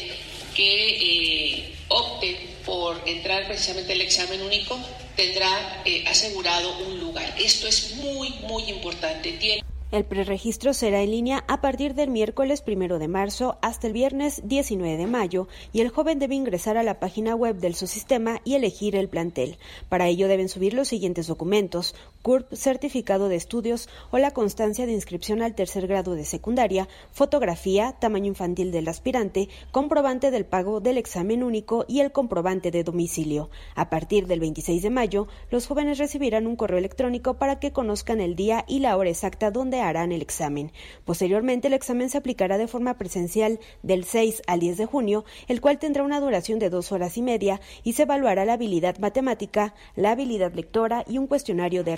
que 0.56 0.89
eh, 0.89 1.76
opte 1.89 2.38
por 2.65 3.01
entrar 3.06 3.47
precisamente 3.47 3.93
al 3.93 4.01
examen 4.01 4.41
único 4.41 4.80
tendrá 5.15 5.81
eh, 5.85 6.03
asegurado 6.07 6.77
un 6.80 6.99
lugar. 6.99 7.35
Esto 7.38 7.68
es 7.68 7.95
muy, 7.95 8.30
muy 8.41 8.64
importante. 8.64 9.34
Tiene 9.34 9.64
el 9.91 10.06
preregistro 10.06 10.74
será 10.74 11.02
en 11.02 11.10
línea 11.10 11.44
a 11.48 11.61
partir 11.61 11.95
del 11.95 12.11
miércoles 12.11 12.61
primero 12.61 12.99
de 12.99 13.07
marzo 13.07 13.57
hasta 13.61 13.88
el 13.88 13.94
viernes 13.94 14.41
19 14.44 14.98
de 14.98 15.07
mayo 15.07 15.48
y 15.74 15.82
el 15.82 15.90
joven 15.90 16.20
debe 16.20 16.36
ingresar 16.36 16.78
a 16.78 16.84
la 16.84 16.99
página 16.99 17.36
web 17.36 17.56
del 17.56 17.74
subsistema 17.74 18.40
y 18.44 18.53
elegir 18.53 18.95
el 18.95 19.10
plantel. 19.10 19.57
Para 19.90 20.07
ello 20.07 20.28
deben 20.28 20.48
subir 20.48 20.76
los 20.76 20.88
siguientes 20.88 21.26
documentos: 21.26 21.95
CURP, 22.22 22.54
certificado 22.54 23.30
de 23.30 23.38
estudios 23.38 23.88
o 24.12 24.18
la 24.18 24.32
constancia 24.32 24.86
de 24.86 24.91
inscripción 24.91 25.41
al 25.41 25.56
tercer 25.56 25.88
grado 25.88 26.16
de 26.16 26.26
secundaria, 26.26 26.90
fotografía, 27.12 27.96
tamaño 28.00 28.28
infantil 28.28 28.72
del 28.72 28.90
aspirante, 28.90 29.48
comprobante 29.72 30.30
del 30.30 30.46
pago 30.46 30.82
del 30.82 30.98
examen 30.98 31.44
único 31.44 31.86
y 31.88 32.02
el 32.02 32.12
comprobante 32.12 32.72
de 32.72 32.84
domicilio. 32.84 33.50
A 33.76 33.90
partir 33.90 34.28
del 34.28 34.41
26 34.41 34.82
de 34.82 34.90
mayo, 34.90 35.28
los 35.50 35.66
jóvenes 35.66 35.98
recibirán 35.98 36.46
un 36.46 36.58
correo 36.58 36.78
electrónico 36.78 37.36
para 37.36 37.60
que 37.60 37.72
conozcan 37.72 38.20
el 38.20 38.36
día 38.36 38.66
y 38.68 38.80
la 38.80 38.98
hora 38.98 39.10
exacta 39.10 39.50
donde 39.50 39.80
harán 39.80 40.12
el 40.12 40.22
examen. 40.22 40.74
Posteriormente, 41.06 41.68
el 41.68 41.74
examen 41.74 42.10
se 42.10 42.18
aplicará 42.18 42.58
de 42.58 42.68
forma 42.68 42.98
presencial 42.98 43.60
del 43.82 44.04
6 44.04 44.41
al 44.46 44.60
10 44.60 44.78
de 44.78 44.86
junio, 44.86 45.26
el 45.48 45.62
cual 45.62 45.80
tendrá 45.80 46.04
una 46.04 46.20
duración 46.20 46.60
de 46.60 46.70
dos 46.70 46.91
horas 46.91 47.18
y 47.18 47.22
media 47.22 47.62
y 47.84 47.94
se 47.94 48.04
evaluará 48.04 48.44
la 48.44 48.54
habilidad 48.54 48.98
matemática, 49.00 49.74
la 49.96 50.12
habilidad 50.12 50.54
lectora 50.54 51.06
y 51.08 51.18
un 51.18 51.28
cuestionario 51.28 51.84
de 51.84 51.96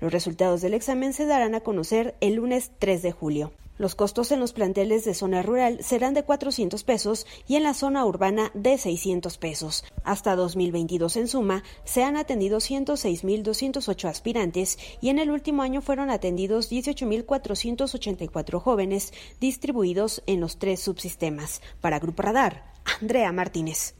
Los 0.00 0.12
resultados 0.12 0.60
del 0.60 0.74
examen 0.74 1.12
se 1.12 1.26
darán 1.26 1.54
a 1.54 1.60
conocer 1.60 2.16
el 2.20 2.34
lunes 2.34 2.72
3 2.78 3.02
de 3.02 3.12
julio. 3.12 3.52
Los 3.78 3.94
costos 3.94 4.32
en 4.32 4.40
los 4.40 4.52
planteles 4.52 5.04
de 5.04 5.14
zona 5.14 5.40
rural 5.40 5.78
serán 5.84 6.12
de 6.12 6.24
400 6.24 6.82
pesos 6.82 7.26
y 7.46 7.54
en 7.54 7.62
la 7.62 7.74
zona 7.74 8.04
urbana 8.04 8.50
de 8.52 8.76
600 8.76 9.38
pesos. 9.38 9.84
Hasta 10.02 10.34
2022 10.34 11.16
en 11.16 11.28
suma, 11.28 11.62
se 11.84 12.02
han 12.02 12.16
atendido 12.16 12.58
106.208 12.58 14.08
aspirantes 14.08 14.78
y 15.00 15.10
en 15.10 15.20
el 15.20 15.30
último 15.30 15.62
año 15.62 15.80
fueron 15.80 16.10
atendidos 16.10 16.72
18.484 16.72 18.58
jóvenes 18.58 19.12
distribuidos 19.40 20.24
en 20.26 20.40
los 20.40 20.58
tres 20.58 20.80
subsistemas. 20.80 21.62
Para 21.80 22.00
Grupo 22.00 22.22
Radar, 22.22 22.72
Andrea 23.00 23.30
Martínez. 23.30 23.97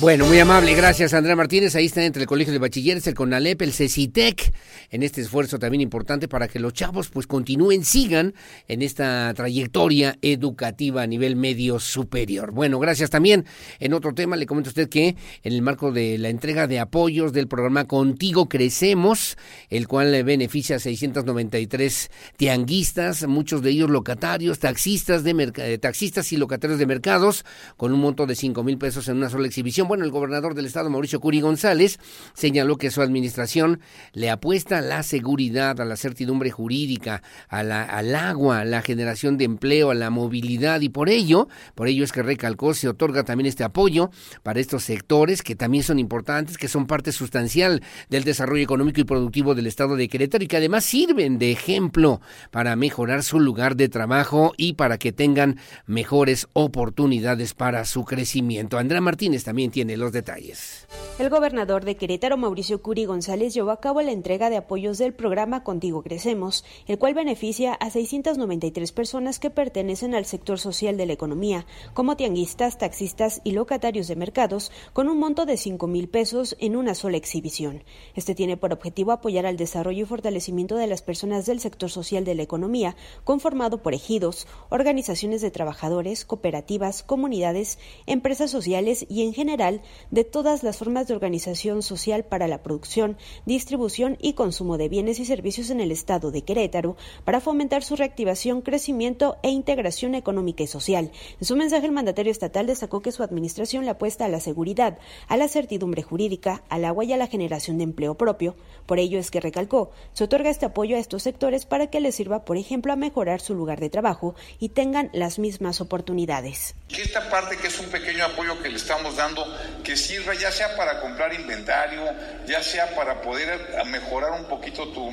Bueno, 0.00 0.26
muy 0.26 0.38
amable, 0.38 0.74
gracias 0.74 1.12
Andrea 1.12 1.34
Martínez. 1.34 1.74
Ahí 1.74 1.86
está 1.86 2.04
entre 2.04 2.22
el 2.22 2.28
Colegio 2.28 2.52
de 2.52 2.60
Bachilleres, 2.60 3.04
el 3.08 3.14
CONALEP, 3.14 3.62
el 3.62 3.72
CECITEC, 3.72 4.54
en 4.90 5.02
este 5.02 5.20
esfuerzo 5.20 5.58
también 5.58 5.80
importante 5.80 6.28
para 6.28 6.46
que 6.46 6.60
los 6.60 6.72
chavos 6.72 7.08
pues 7.08 7.26
continúen, 7.26 7.84
sigan 7.84 8.32
en 8.68 8.82
esta 8.82 9.34
trayectoria 9.34 10.16
educativa 10.22 11.02
a 11.02 11.06
nivel 11.08 11.34
medio 11.34 11.80
superior. 11.80 12.52
Bueno, 12.52 12.78
gracias 12.78 13.10
también. 13.10 13.44
En 13.80 13.92
otro 13.92 14.14
tema 14.14 14.36
le 14.36 14.46
comento 14.46 14.68
a 14.68 14.70
usted 14.70 14.88
que 14.88 15.16
en 15.42 15.52
el 15.52 15.62
marco 15.62 15.90
de 15.90 16.16
la 16.16 16.28
entrega 16.28 16.68
de 16.68 16.78
apoyos 16.78 17.32
del 17.32 17.48
programa 17.48 17.86
Contigo 17.86 18.48
Crecemos, 18.48 19.36
el 19.68 19.88
cual 19.88 20.22
beneficia 20.22 20.76
a 20.76 20.78
693 20.78 22.08
tianguistas, 22.36 23.26
muchos 23.26 23.62
de 23.62 23.70
ellos 23.70 23.90
locatarios, 23.90 24.60
taxistas, 24.60 25.24
de 25.24 25.52
eh, 25.56 25.78
taxistas 25.78 26.32
y 26.32 26.36
locatarios 26.36 26.78
de 26.78 26.86
mercados, 26.86 27.44
con 27.76 27.92
un 27.92 27.98
monto 27.98 28.26
de 28.26 28.36
5 28.36 28.62
mil 28.62 28.78
en 29.06 29.18
una 29.18 29.30
sola 29.30 29.46
exhibición 29.46 29.86
bueno, 29.86 30.04
el 30.04 30.10
gobernador 30.10 30.54
del 30.54 30.66
estado, 30.66 30.90
Mauricio 30.90 31.20
Curi 31.20 31.40
González, 31.40 32.00
señaló 32.34 32.76
que 32.76 32.90
su 32.90 33.02
administración 33.02 33.80
le 34.12 34.30
apuesta 34.30 34.78
a 34.78 34.80
la 34.80 35.04
seguridad, 35.04 35.80
a 35.80 35.84
la 35.84 35.96
certidumbre 35.96 36.50
jurídica, 36.50 37.22
a 37.48 37.62
la, 37.62 37.84
al 37.84 38.14
agua, 38.16 38.60
a 38.60 38.64
la 38.64 38.82
generación 38.82 39.38
de 39.38 39.44
empleo, 39.44 39.90
a 39.90 39.94
la 39.94 40.10
movilidad 40.10 40.80
y 40.80 40.88
por 40.88 41.08
ello, 41.08 41.48
por 41.74 41.86
ello 41.86 42.02
es 42.02 42.10
que 42.10 42.22
recalcó, 42.22 42.74
se 42.74 42.88
otorga 42.88 43.22
también 43.22 43.46
este 43.46 43.62
apoyo 43.62 44.10
para 44.42 44.58
estos 44.58 44.82
sectores 44.82 45.42
que 45.42 45.54
también 45.54 45.84
son 45.84 45.98
importantes, 45.98 46.58
que 46.58 46.68
son 46.68 46.86
parte 46.86 47.12
sustancial 47.12 47.82
del 48.08 48.24
desarrollo 48.24 48.62
económico 48.62 49.00
y 49.00 49.04
productivo 49.04 49.54
del 49.54 49.66
estado 49.66 49.94
de 49.94 50.08
Querétaro 50.08 50.42
y 50.42 50.48
que 50.48 50.56
además 50.56 50.84
sirven 50.84 51.38
de 51.38 51.52
ejemplo 51.52 52.20
para 52.50 52.74
mejorar 52.76 53.22
su 53.22 53.38
lugar 53.38 53.76
de 53.76 53.88
trabajo 53.88 54.54
y 54.56 54.74
para 54.74 54.98
que 54.98 55.12
tengan 55.12 55.58
mejores 55.86 56.48
oportunidades 56.52 57.54
para 57.54 57.84
su 57.84 58.04
crecimiento. 58.04 58.78
Andrea 58.88 59.02
Martínez 59.02 59.44
también 59.44 59.70
tiene 59.70 59.98
los 59.98 60.12
detalles. 60.12 60.86
El 61.18 61.28
gobernador 61.28 61.84
de 61.84 61.96
Querétaro, 61.96 62.38
Mauricio 62.38 62.80
Curi 62.80 63.04
González, 63.04 63.52
llevó 63.52 63.70
a 63.70 63.80
cabo 63.80 64.00
la 64.00 64.12
entrega 64.12 64.48
de 64.48 64.56
apoyos 64.56 64.96
del 64.96 65.12
programa 65.12 65.62
Contigo 65.62 66.02
Crecemos, 66.02 66.64
el 66.86 66.96
cual 66.96 67.12
beneficia 67.12 67.74
a 67.74 67.90
693 67.90 68.92
personas 68.92 69.38
que 69.38 69.50
pertenecen 69.50 70.14
al 70.14 70.24
sector 70.24 70.58
social 70.58 70.96
de 70.96 71.04
la 71.04 71.12
economía, 71.12 71.66
como 71.92 72.16
tianguistas, 72.16 72.78
taxistas 72.78 73.42
y 73.44 73.50
locatarios 73.50 74.08
de 74.08 74.16
mercados, 74.16 74.72
con 74.94 75.08
un 75.08 75.18
monto 75.18 75.44
de 75.44 75.58
5 75.58 75.86
mil 75.86 76.08
pesos 76.08 76.56
en 76.58 76.74
una 76.74 76.94
sola 76.94 77.18
exhibición. 77.18 77.84
Este 78.14 78.34
tiene 78.34 78.56
por 78.56 78.72
objetivo 78.72 79.12
apoyar 79.12 79.44
al 79.44 79.58
desarrollo 79.58 80.04
y 80.04 80.06
fortalecimiento 80.06 80.76
de 80.76 80.86
las 80.86 81.02
personas 81.02 81.44
del 81.44 81.60
sector 81.60 81.90
social 81.90 82.24
de 82.24 82.36
la 82.36 82.42
economía, 82.42 82.96
conformado 83.24 83.82
por 83.82 83.92
ejidos, 83.92 84.46
organizaciones 84.70 85.42
de 85.42 85.50
trabajadores, 85.50 86.24
cooperativas, 86.24 87.02
comunidades, 87.02 87.78
empresas 88.06 88.50
sociales 88.50 88.77
y 89.08 89.22
en 89.22 89.34
general 89.34 89.82
de 90.10 90.24
todas 90.24 90.62
las 90.62 90.76
formas 90.78 91.08
de 91.08 91.14
organización 91.14 91.82
social 91.82 92.24
para 92.24 92.46
la 92.46 92.62
producción, 92.62 93.16
distribución 93.44 94.16
y 94.20 94.34
consumo 94.34 94.78
de 94.78 94.88
bienes 94.88 95.18
y 95.18 95.24
servicios 95.24 95.70
en 95.70 95.80
el 95.80 95.90
estado 95.90 96.30
de 96.30 96.42
Querétaro 96.42 96.96
para 97.24 97.40
fomentar 97.40 97.82
su 97.82 97.96
reactivación, 97.96 98.62
crecimiento 98.62 99.36
e 99.42 99.50
integración 99.50 100.14
económica 100.14 100.62
y 100.62 100.66
social. 100.66 101.10
En 101.40 101.46
su 101.46 101.56
mensaje, 101.56 101.86
el 101.86 101.92
mandatario 101.92 102.30
estatal 102.30 102.66
destacó 102.66 103.00
que 103.00 103.12
su 103.12 103.22
administración 103.22 103.84
le 103.84 103.90
apuesta 103.90 104.26
a 104.26 104.28
la 104.28 104.40
seguridad, 104.40 104.98
a 105.26 105.36
la 105.36 105.48
certidumbre 105.48 106.02
jurídica, 106.02 106.62
al 106.68 106.84
agua 106.84 107.04
y 107.04 107.12
a 107.12 107.16
la 107.16 107.26
generación 107.26 107.78
de 107.78 107.84
empleo 107.84 108.16
propio. 108.16 108.54
Por 108.86 108.98
ello 108.98 109.18
es 109.18 109.30
que 109.30 109.40
recalcó, 109.40 109.90
se 110.12 110.24
otorga 110.24 110.50
este 110.50 110.66
apoyo 110.66 110.96
a 110.96 111.00
estos 111.00 111.22
sectores 111.22 111.66
para 111.66 111.88
que 111.88 112.00
les 112.00 112.14
sirva, 112.14 112.44
por 112.44 112.56
ejemplo, 112.56 112.92
a 112.92 112.96
mejorar 112.96 113.40
su 113.40 113.54
lugar 113.54 113.80
de 113.80 113.90
trabajo 113.90 114.34
y 114.60 114.70
tengan 114.70 115.10
las 115.12 115.38
mismas 115.38 115.80
oportunidades. 115.80 116.74
esta 116.88 117.28
parte 117.30 117.56
que 117.56 117.68
es 117.68 117.78
un 117.78 117.86
pequeño 117.86 118.24
apoyo 118.24 118.60
que 118.62 118.67
le 118.70 118.76
estamos 118.76 119.16
dando 119.16 119.44
que 119.84 119.96
sirva 119.96 120.34
ya 120.34 120.50
sea 120.50 120.76
para 120.76 121.00
comprar 121.00 121.32
inventario, 121.34 122.02
ya 122.46 122.62
sea 122.62 122.94
para 122.94 123.20
poder 123.22 123.84
mejorar 123.86 124.32
un 124.32 124.44
poquito 124.46 124.88
tu, 124.88 125.10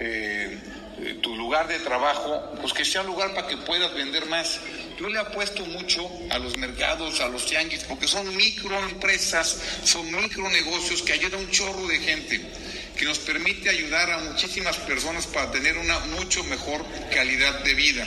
eh, 0.00 0.58
tu 1.22 1.36
lugar 1.36 1.68
de 1.68 1.78
trabajo, 1.80 2.52
pues 2.60 2.72
que 2.72 2.84
sea 2.84 3.02
un 3.02 3.08
lugar 3.08 3.34
para 3.34 3.46
que 3.46 3.56
puedas 3.58 3.92
vender 3.94 4.26
más. 4.26 4.58
Yo 4.98 5.08
le 5.08 5.18
apuesto 5.18 5.64
mucho 5.66 6.10
a 6.30 6.38
los 6.38 6.56
mercados, 6.56 7.20
a 7.20 7.28
los 7.28 7.44
tianguis, 7.44 7.84
porque 7.84 8.08
son 8.08 8.34
microempresas, 8.34 9.60
son 9.84 10.10
micronegocios 10.10 11.02
que 11.02 11.12
ayudan 11.12 11.40
a 11.40 11.42
un 11.44 11.50
chorro 11.50 11.86
de 11.86 11.98
gente, 11.98 12.40
que 12.96 13.04
nos 13.04 13.18
permite 13.18 13.68
ayudar 13.68 14.10
a 14.10 14.18
muchísimas 14.18 14.76
personas 14.78 15.26
para 15.26 15.50
tener 15.50 15.76
una 15.76 15.98
mucho 16.00 16.42
mejor 16.44 16.84
calidad 17.12 17.62
de 17.62 17.74
vida. 17.74 18.06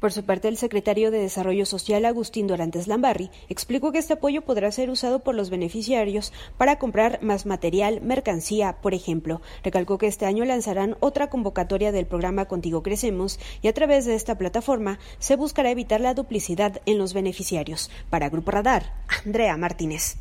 Por 0.00 0.12
su 0.12 0.24
parte, 0.24 0.48
el 0.48 0.56
secretario 0.56 1.10
de 1.10 1.18
Desarrollo 1.18 1.64
Social, 1.64 2.04
Agustín 2.04 2.46
Dorantes 2.46 2.88
Lambarri, 2.88 3.30
explicó 3.48 3.90
que 3.90 3.98
este 3.98 4.14
apoyo 4.14 4.42
podrá 4.42 4.70
ser 4.70 4.90
usado 4.90 5.20
por 5.20 5.34
los 5.34 5.50
beneficiarios 5.50 6.32
para 6.58 6.78
comprar 6.78 7.22
más 7.22 7.46
material, 7.46 8.00
mercancía, 8.02 8.76
por 8.82 8.92
ejemplo. 8.92 9.40
Recalcó 9.62 9.96
que 9.96 10.06
este 10.06 10.26
año 10.26 10.44
lanzarán 10.44 10.96
otra 11.00 11.30
convocatoria 11.30 11.92
del 11.92 12.06
programa 12.06 12.44
Contigo 12.44 12.82
Crecemos 12.82 13.38
y 13.62 13.68
a 13.68 13.72
través 13.72 14.04
de 14.04 14.14
esta 14.14 14.36
plataforma 14.36 14.98
se 15.18 15.36
buscará 15.36 15.70
evitar 15.70 16.00
la 16.00 16.14
duplicidad 16.14 16.82
en 16.86 16.98
los 16.98 17.14
beneficiarios. 17.14 17.90
Para 18.10 18.28
Grupo 18.28 18.50
Radar, 18.50 18.92
Andrea 19.24 19.56
Martínez. 19.56 20.18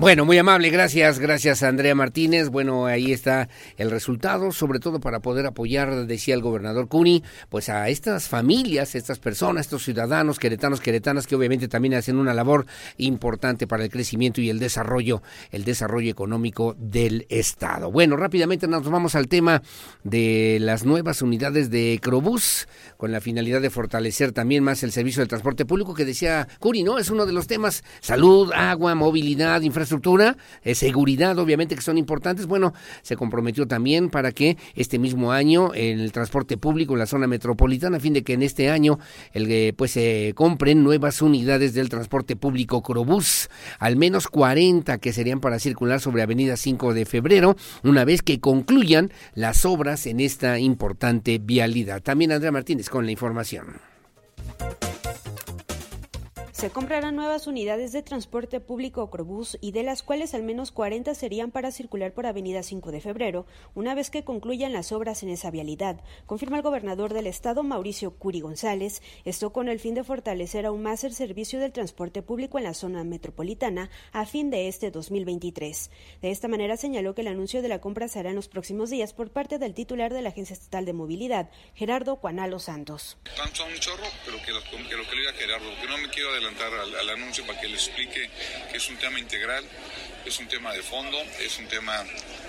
Bueno, 0.00 0.24
muy 0.24 0.38
amable, 0.38 0.70
gracias, 0.70 1.18
gracias 1.18 1.64
Andrea 1.64 1.92
Martínez. 1.92 2.50
Bueno, 2.50 2.86
ahí 2.86 3.12
está 3.12 3.48
el 3.78 3.90
resultado, 3.90 4.52
sobre 4.52 4.78
todo 4.78 5.00
para 5.00 5.18
poder 5.18 5.44
apoyar, 5.44 6.06
decía 6.06 6.36
el 6.36 6.40
gobernador 6.40 6.86
Cuni, 6.86 7.24
pues 7.48 7.68
a 7.68 7.88
estas 7.88 8.28
familias, 8.28 8.94
estas 8.94 9.18
personas, 9.18 9.66
estos 9.66 9.82
ciudadanos 9.82 10.38
queretanos, 10.38 10.80
queretanas, 10.80 11.26
que 11.26 11.34
obviamente 11.34 11.66
también 11.66 11.94
hacen 11.94 12.16
una 12.16 12.32
labor 12.32 12.66
importante 12.96 13.66
para 13.66 13.82
el 13.82 13.90
crecimiento 13.90 14.40
y 14.40 14.50
el 14.50 14.60
desarrollo, 14.60 15.20
el 15.50 15.64
desarrollo 15.64 16.12
económico 16.12 16.76
del 16.78 17.26
Estado. 17.28 17.90
Bueno, 17.90 18.16
rápidamente 18.16 18.68
nos 18.68 18.88
vamos 18.88 19.16
al 19.16 19.26
tema 19.26 19.62
de 20.04 20.58
las 20.60 20.84
nuevas 20.84 21.22
unidades 21.22 21.70
de 21.70 21.98
Crobús, 22.00 22.68
con 22.98 23.10
la 23.10 23.20
finalidad 23.20 23.60
de 23.60 23.70
fortalecer 23.70 24.30
también 24.30 24.62
más 24.62 24.84
el 24.84 24.92
servicio 24.92 25.24
de 25.24 25.26
transporte 25.26 25.64
público 25.64 25.92
que 25.92 26.04
decía 26.04 26.46
Cuni, 26.60 26.84
¿no? 26.84 27.00
Es 27.00 27.10
uno 27.10 27.26
de 27.26 27.32
los 27.32 27.48
temas, 27.48 27.82
salud, 28.00 28.52
agua, 28.54 28.94
movilidad, 28.94 29.60
infraestructura 29.62 29.87
infraestructura, 29.88 30.36
eh, 30.62 30.74
seguridad, 30.74 31.38
obviamente 31.38 31.74
que 31.74 31.80
son 31.80 31.96
importantes. 31.98 32.46
Bueno, 32.46 32.74
se 33.02 33.16
comprometió 33.16 33.66
también 33.66 34.10
para 34.10 34.32
que 34.32 34.56
este 34.74 34.98
mismo 34.98 35.32
año 35.32 35.72
el 35.74 36.12
transporte 36.12 36.56
público 36.56 36.92
en 36.92 37.00
la 37.00 37.06
zona 37.06 37.26
metropolitana, 37.26 37.96
a 37.96 38.00
fin 38.00 38.12
de 38.12 38.22
que 38.22 38.34
en 38.34 38.42
este 38.42 38.70
año 38.70 38.98
el, 39.32 39.50
eh, 39.50 39.72
pues 39.76 39.92
se 39.92 40.32
compren 40.34 40.84
nuevas 40.84 41.22
unidades 41.22 41.72
del 41.72 41.88
transporte 41.88 42.36
público 42.36 42.82
Crobús, 42.82 43.48
al 43.78 43.96
menos 43.96 44.28
40 44.28 44.98
que 44.98 45.12
serían 45.12 45.40
para 45.40 45.58
circular 45.58 46.00
sobre 46.00 46.22
Avenida 46.22 46.56
5 46.56 46.92
de 46.92 47.06
Febrero, 47.06 47.56
una 47.82 48.04
vez 48.04 48.22
que 48.22 48.40
concluyan 48.40 49.10
las 49.34 49.64
obras 49.64 50.06
en 50.06 50.20
esta 50.20 50.58
importante 50.58 51.38
vialidad. 51.38 52.02
También 52.02 52.32
Andrea 52.32 52.52
Martínez 52.52 52.90
con 52.90 53.06
la 53.06 53.12
información. 53.12 53.80
Se 56.58 56.70
comprarán 56.70 57.14
nuevas 57.14 57.46
unidades 57.46 57.92
de 57.92 58.02
transporte 58.02 58.58
público 58.58 59.08
Crobús 59.10 59.56
y 59.60 59.70
de 59.70 59.84
las 59.84 60.02
cuales 60.02 60.34
al 60.34 60.42
menos 60.42 60.72
40 60.72 61.14
serían 61.14 61.52
para 61.52 61.70
circular 61.70 62.12
por 62.12 62.26
Avenida 62.26 62.64
5 62.64 62.90
de 62.90 63.00
Febrero, 63.00 63.46
una 63.76 63.94
vez 63.94 64.10
que 64.10 64.24
concluyan 64.24 64.72
las 64.72 64.90
obras 64.90 65.22
en 65.22 65.28
esa 65.28 65.52
vialidad, 65.52 66.00
confirma 66.26 66.56
el 66.56 66.64
gobernador 66.64 67.14
del 67.14 67.28
estado 67.28 67.62
Mauricio 67.62 68.18
Curi 68.18 68.40
González, 68.40 69.02
esto 69.24 69.52
con 69.52 69.68
el 69.68 69.78
fin 69.78 69.94
de 69.94 70.02
fortalecer 70.02 70.66
aún 70.66 70.82
más 70.82 71.04
el 71.04 71.14
servicio 71.14 71.60
del 71.60 71.70
transporte 71.70 72.22
público 72.22 72.58
en 72.58 72.64
la 72.64 72.74
zona 72.74 73.04
metropolitana 73.04 73.88
a 74.10 74.26
fin 74.26 74.50
de 74.50 74.66
este 74.66 74.90
2023. 74.90 75.92
De 76.22 76.30
esta 76.32 76.48
manera 76.48 76.76
señaló 76.76 77.14
que 77.14 77.20
el 77.20 77.28
anuncio 77.28 77.62
de 77.62 77.68
la 77.68 77.80
compra 77.80 78.08
se 78.08 78.18
hará 78.18 78.30
en 78.30 78.36
los 78.36 78.48
próximos 78.48 78.90
días 78.90 79.14
por 79.14 79.30
parte 79.30 79.58
del 79.58 79.74
titular 79.74 80.12
de 80.12 80.22
la 80.22 80.30
Agencia 80.30 80.54
Estatal 80.54 80.86
de 80.86 80.92
Movilidad, 80.92 81.50
Gerardo 81.74 82.16
Cuanalo 82.16 82.58
Santos. 82.58 83.16
chorro, 83.78 84.02
pero 84.24 84.38
que 84.44 84.50
lo 84.50 84.60
que, 85.04 85.38
Gerardo, 85.38 85.70
no 85.88 85.98
me 85.98 86.08
quiero 86.08 86.47
al, 86.48 86.94
al, 86.94 87.10
anuncio 87.10 87.46
para 87.46 87.60
que 87.60 87.68
le 87.68 87.74
explique 87.74 88.30
que 88.70 88.76
es 88.76 88.88
un 88.88 88.96
tema 88.96 89.18
integral, 89.18 89.64
es 90.24 90.38
un 90.38 90.48
tema 90.48 90.72
de 90.72 90.82
fondo, 90.82 91.20
es 91.40 91.58
un 91.58 91.66
tema 91.68 92.04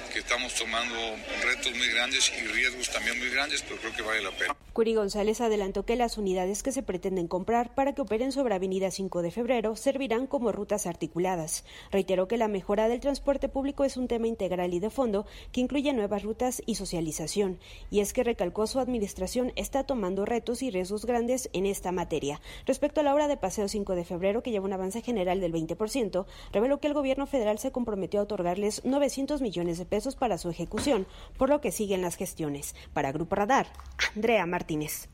que 0.10 0.20
estamos 0.20 0.54
tomando 0.56 0.96
retos 1.44 1.72
muy 1.76 1.88
grandes 1.88 2.32
y 2.38 2.48
riesgos 2.48 2.90
también 2.90 3.18
muy 3.20 3.30
grandes, 3.30 3.62
pero 3.62 3.80
creo 3.80 3.94
que 3.94 4.02
vale 4.02 4.22
la 4.22 4.32
pena. 4.32 4.56
Curi 4.74 4.96
González 4.96 5.42
adelantó 5.42 5.86
que 5.86 5.96
las 5.96 6.18
unidades 6.18 6.64
que 6.64 6.72
se 6.72 6.84
pretenden 6.84 7.28
comprar 7.28 7.76
para 7.76 7.94
que 7.94 8.02
operen 8.02 8.32
sobre 8.32 8.56
Avenida 8.56 8.92
5 8.92 9.22
de 9.22 9.32
Febrero 9.32 9.76
servirán 9.76 10.26
como 10.26 10.52
rutas 10.52 10.88
articuladas. 10.88 11.64
Reiteró 11.92 12.28
que 12.28 12.38
la 12.38 12.48
mejora 12.48 12.88
del 12.88 13.00
transporte 13.00 13.50
público 13.50 13.84
es 13.84 13.98
un 13.98 14.08
tema 14.08 14.28
integral 14.28 14.74
y 14.74 14.80
de 14.80 14.90
fondo 14.90 15.26
que 15.52 15.62
incluye 15.62 15.94
nuevas 15.94 16.24
rutas 16.24 16.62
y 16.66 16.76
socialización. 16.76 17.60
Y 17.92 18.00
es 18.00 18.14
que 18.14 18.24
recalcó 18.24 18.68
su 18.68 18.80
administración 18.80 19.52
está 19.56 19.84
tomando 19.84 20.26
retos 20.26 20.64
y 20.64 20.72
riesgos 20.72 21.06
grandes 21.06 21.50
en 21.54 21.66
esta 21.66 21.92
materia. 21.92 22.42
Respecto 22.66 23.02
a 23.02 23.04
la 23.04 23.14
obra 23.14 23.28
de 23.28 23.38
Paseo 23.38 23.68
5 23.68 23.96
de 23.96 24.06
Febrero, 24.06 24.42
que 24.44 24.52
lleva 24.52 24.66
un 24.66 24.74
avance 24.74 25.02
general 25.02 25.42
del 25.42 25.54
20%, 25.54 26.26
reveló 26.52 26.80
que 26.80 26.88
el 26.88 26.94
gobierno 26.94 27.28
federal 27.28 27.60
se 27.60 27.72
comprometió 27.72 28.20
a 28.20 28.24
otorgarles 28.24 28.86
900 28.86 29.42
millones 29.42 29.78
de 29.78 29.86
pesos 29.86 29.99
para 30.16 30.38
su 30.38 30.50
ejecución, 30.50 31.08
por 31.38 31.50
lo 31.50 31.62
que 31.62 31.72
siguen 31.72 32.02
las 32.02 32.16
gestiones. 32.16 32.76
Para 32.94 33.12
Grupo 33.12 33.36
Radar, 33.36 33.68
Andrea 34.16 34.46
Martínez. 34.46 35.10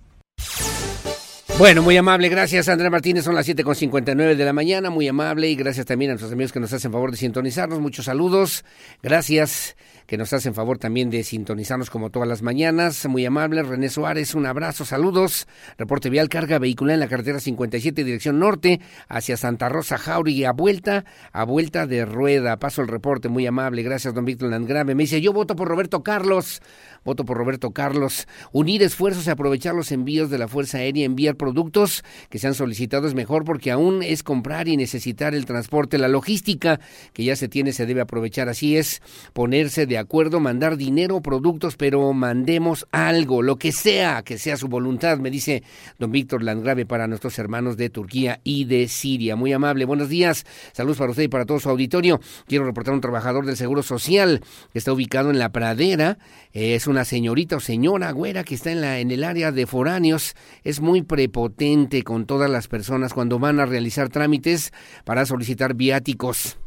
Bueno, 1.57 1.81
muy 1.81 1.95
amable, 1.95 2.27
gracias 2.27 2.67
Andrea 2.67 2.89
Martínez, 2.89 3.23
son 3.23 3.33
las 3.33 3.47
7.59 3.47 4.35
de 4.35 4.43
la 4.45 4.51
mañana, 4.51 4.89
muy 4.89 5.07
amable. 5.07 5.49
Y 5.49 5.55
gracias 5.55 5.85
también 5.85 6.11
a 6.11 6.13
nuestros 6.15 6.33
amigos 6.33 6.51
que 6.51 6.59
nos 6.59 6.73
hacen 6.73 6.91
favor 6.91 7.11
de 7.11 7.17
sintonizarnos, 7.17 7.79
muchos 7.79 8.05
saludos, 8.05 8.65
gracias 9.01 9.77
que 10.05 10.17
nos 10.17 10.33
hacen 10.33 10.53
favor 10.53 10.77
también 10.77 11.09
de 11.09 11.23
sintonizarnos 11.23 11.89
como 11.89 12.09
todas 12.09 12.27
las 12.27 12.41
mañanas. 12.41 13.05
Muy 13.07 13.25
amable, 13.25 13.63
René 13.63 13.89
Suárez, 13.89 14.35
un 14.35 14.45
abrazo, 14.45 14.85
saludos. 14.85 15.47
Reporte 15.77 16.09
vial, 16.09 16.29
carga 16.29 16.59
vehicular 16.59 16.95
en 16.95 16.99
la 16.99 17.07
carretera 17.07 17.39
57, 17.39 18.03
dirección 18.03 18.39
norte, 18.39 18.81
hacia 19.07 19.37
Santa 19.37 19.69
Rosa, 19.69 19.97
Jauregui, 19.97 20.45
a 20.45 20.51
vuelta, 20.51 21.05
a 21.31 21.43
vuelta 21.43 21.87
de 21.87 22.05
rueda. 22.05 22.57
Paso 22.57 22.81
el 22.81 22.87
reporte, 22.87 23.29
muy 23.29 23.45
amable, 23.47 23.83
gracias, 23.83 24.13
don 24.13 24.25
Víctor 24.25 24.49
Landgrave. 24.49 24.95
Me 24.95 25.03
dice, 25.03 25.21
yo 25.21 25.33
voto 25.33 25.55
por 25.55 25.67
Roberto 25.67 26.03
Carlos. 26.03 26.61
Voto 27.05 27.23
por 27.23 27.37
Roberto 27.37 27.69
Carlos. 27.69 28.27
Unir 28.51 28.81
esfuerzos 28.81 29.27
y 29.27 29.29
aprovechar 29.29 29.75
los 29.75 29.91
envíos 29.91 30.31
de 30.31 30.39
la 30.39 30.47
Fuerza 30.47 30.79
Aérea, 30.79 31.05
enviar 31.05 31.35
productos 31.35 32.03
que 32.29 32.39
se 32.39 32.47
han 32.47 32.55
solicitado 32.55 33.07
es 33.07 33.13
mejor 33.13 33.43
porque 33.43 33.69
aún 33.69 34.01
es 34.01 34.23
comprar 34.23 34.67
y 34.67 34.75
necesitar 34.75 35.35
el 35.35 35.45
transporte. 35.45 35.99
La 35.99 36.07
logística 36.07 36.79
que 37.13 37.23
ya 37.23 37.35
se 37.35 37.47
tiene 37.47 37.73
se 37.73 37.85
debe 37.85 38.01
aprovechar. 38.01 38.49
Así 38.49 38.75
es, 38.75 39.03
ponerse 39.33 39.85
de 39.85 39.94
de 39.95 39.99
acuerdo, 39.99 40.41
mandar 40.41 40.75
dinero, 40.75 41.21
productos, 41.21 41.77
pero 41.77 42.11
mandemos 42.11 42.85
algo, 42.91 43.41
lo 43.41 43.55
que 43.55 43.71
sea, 43.71 44.23
que 44.23 44.37
sea 44.37 44.57
su 44.57 44.67
voluntad, 44.67 45.19
me 45.19 45.31
dice 45.31 45.63
don 45.97 46.11
Víctor 46.11 46.43
Landgrave 46.43 46.85
para 46.85 47.07
nuestros 47.07 47.39
hermanos 47.39 47.77
de 47.77 47.89
Turquía 47.89 48.41
y 48.43 48.65
de 48.65 48.89
Siria. 48.89 49.37
Muy 49.37 49.53
amable, 49.53 49.85
buenos 49.85 50.09
días, 50.09 50.45
saludos 50.73 50.97
para 50.97 51.11
usted 51.11 51.23
y 51.23 51.27
para 51.29 51.45
todo 51.45 51.61
su 51.61 51.69
auditorio. 51.69 52.19
Quiero 52.45 52.65
reportar 52.65 52.93
un 52.93 52.99
trabajador 52.99 53.45
del 53.45 53.55
Seguro 53.55 53.83
Social 53.83 54.41
que 54.73 54.79
está 54.79 54.91
ubicado 54.91 55.29
en 55.29 55.39
La 55.39 55.53
Pradera, 55.53 56.17
es 56.51 56.87
una 56.87 57.05
señorita 57.05 57.55
o 57.55 57.61
señora 57.61 58.11
güera 58.11 58.43
que 58.43 58.55
está 58.55 58.73
en, 58.73 58.81
la, 58.81 58.99
en 58.99 59.11
el 59.11 59.23
área 59.23 59.53
de 59.53 59.65
foráneos, 59.65 60.35
es 60.65 60.81
muy 60.81 61.03
prepotente 61.03 62.03
con 62.03 62.25
todas 62.25 62.49
las 62.49 62.67
personas 62.67 63.13
cuando 63.13 63.39
van 63.39 63.61
a 63.61 63.65
realizar 63.65 64.09
trámites 64.09 64.73
para 65.05 65.25
solicitar 65.25 65.73
viáticos 65.73 66.57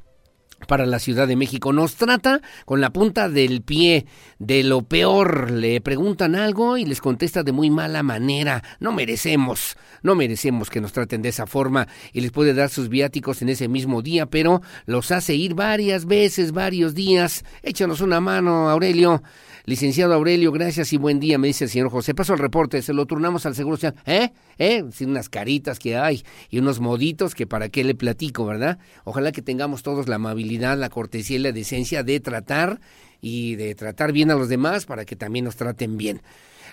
para 0.66 0.86
la 0.86 0.98
Ciudad 0.98 1.28
de 1.28 1.36
México. 1.36 1.72
Nos 1.72 1.94
trata 1.94 2.40
con 2.64 2.80
la 2.80 2.90
punta 2.90 3.28
del 3.28 3.62
pie 3.62 4.06
de 4.38 4.64
lo 4.64 4.82
peor. 4.82 5.50
Le 5.50 5.80
preguntan 5.80 6.34
algo 6.34 6.76
y 6.76 6.84
les 6.84 7.00
contesta 7.00 7.42
de 7.42 7.52
muy 7.52 7.70
mala 7.70 8.02
manera. 8.02 8.62
No 8.80 8.92
merecemos, 8.92 9.76
no 10.02 10.14
merecemos 10.14 10.70
que 10.70 10.80
nos 10.80 10.92
traten 10.92 11.22
de 11.22 11.28
esa 11.30 11.46
forma 11.46 11.88
y 12.12 12.20
les 12.20 12.32
puede 12.32 12.54
dar 12.54 12.70
sus 12.70 12.88
viáticos 12.88 13.42
en 13.42 13.50
ese 13.50 13.68
mismo 13.68 14.02
día, 14.02 14.26
pero 14.26 14.62
los 14.86 15.10
hace 15.10 15.34
ir 15.34 15.54
varias 15.54 16.06
veces, 16.06 16.52
varios 16.52 16.94
días. 16.94 17.44
Échanos 17.62 18.00
una 18.00 18.20
mano, 18.20 18.68
Aurelio. 18.68 19.22
Licenciado 19.68 20.14
Aurelio, 20.14 20.50
gracias 20.50 20.94
y 20.94 20.96
buen 20.96 21.20
día, 21.20 21.36
me 21.36 21.48
dice 21.48 21.64
el 21.64 21.70
señor 21.70 21.90
José. 21.90 22.14
Paso 22.14 22.32
el 22.32 22.38
reporte, 22.38 22.80
se 22.80 22.94
lo 22.94 23.04
turnamos 23.04 23.44
al 23.44 23.54
Seguro 23.54 23.76
Social. 23.76 23.96
¿Eh? 24.06 24.30
¿Eh? 24.56 24.82
Sin 24.94 25.10
unas 25.10 25.28
caritas 25.28 25.78
que 25.78 25.94
hay 25.94 26.24
y 26.48 26.58
unos 26.58 26.80
moditos 26.80 27.34
que 27.34 27.46
para 27.46 27.68
qué 27.68 27.84
le 27.84 27.94
platico, 27.94 28.46
¿verdad? 28.46 28.78
Ojalá 29.04 29.30
que 29.30 29.42
tengamos 29.42 29.82
todos 29.82 30.08
la 30.08 30.14
amabilidad, 30.14 30.78
la 30.78 30.88
cortesía 30.88 31.36
y 31.36 31.40
la 31.40 31.52
decencia 31.52 32.02
de 32.02 32.18
tratar 32.18 32.80
y 33.20 33.56
de 33.56 33.74
tratar 33.74 34.12
bien 34.12 34.30
a 34.30 34.36
los 34.36 34.48
demás 34.48 34.86
para 34.86 35.04
que 35.04 35.16
también 35.16 35.44
nos 35.44 35.56
traten 35.56 35.98
bien. 35.98 36.22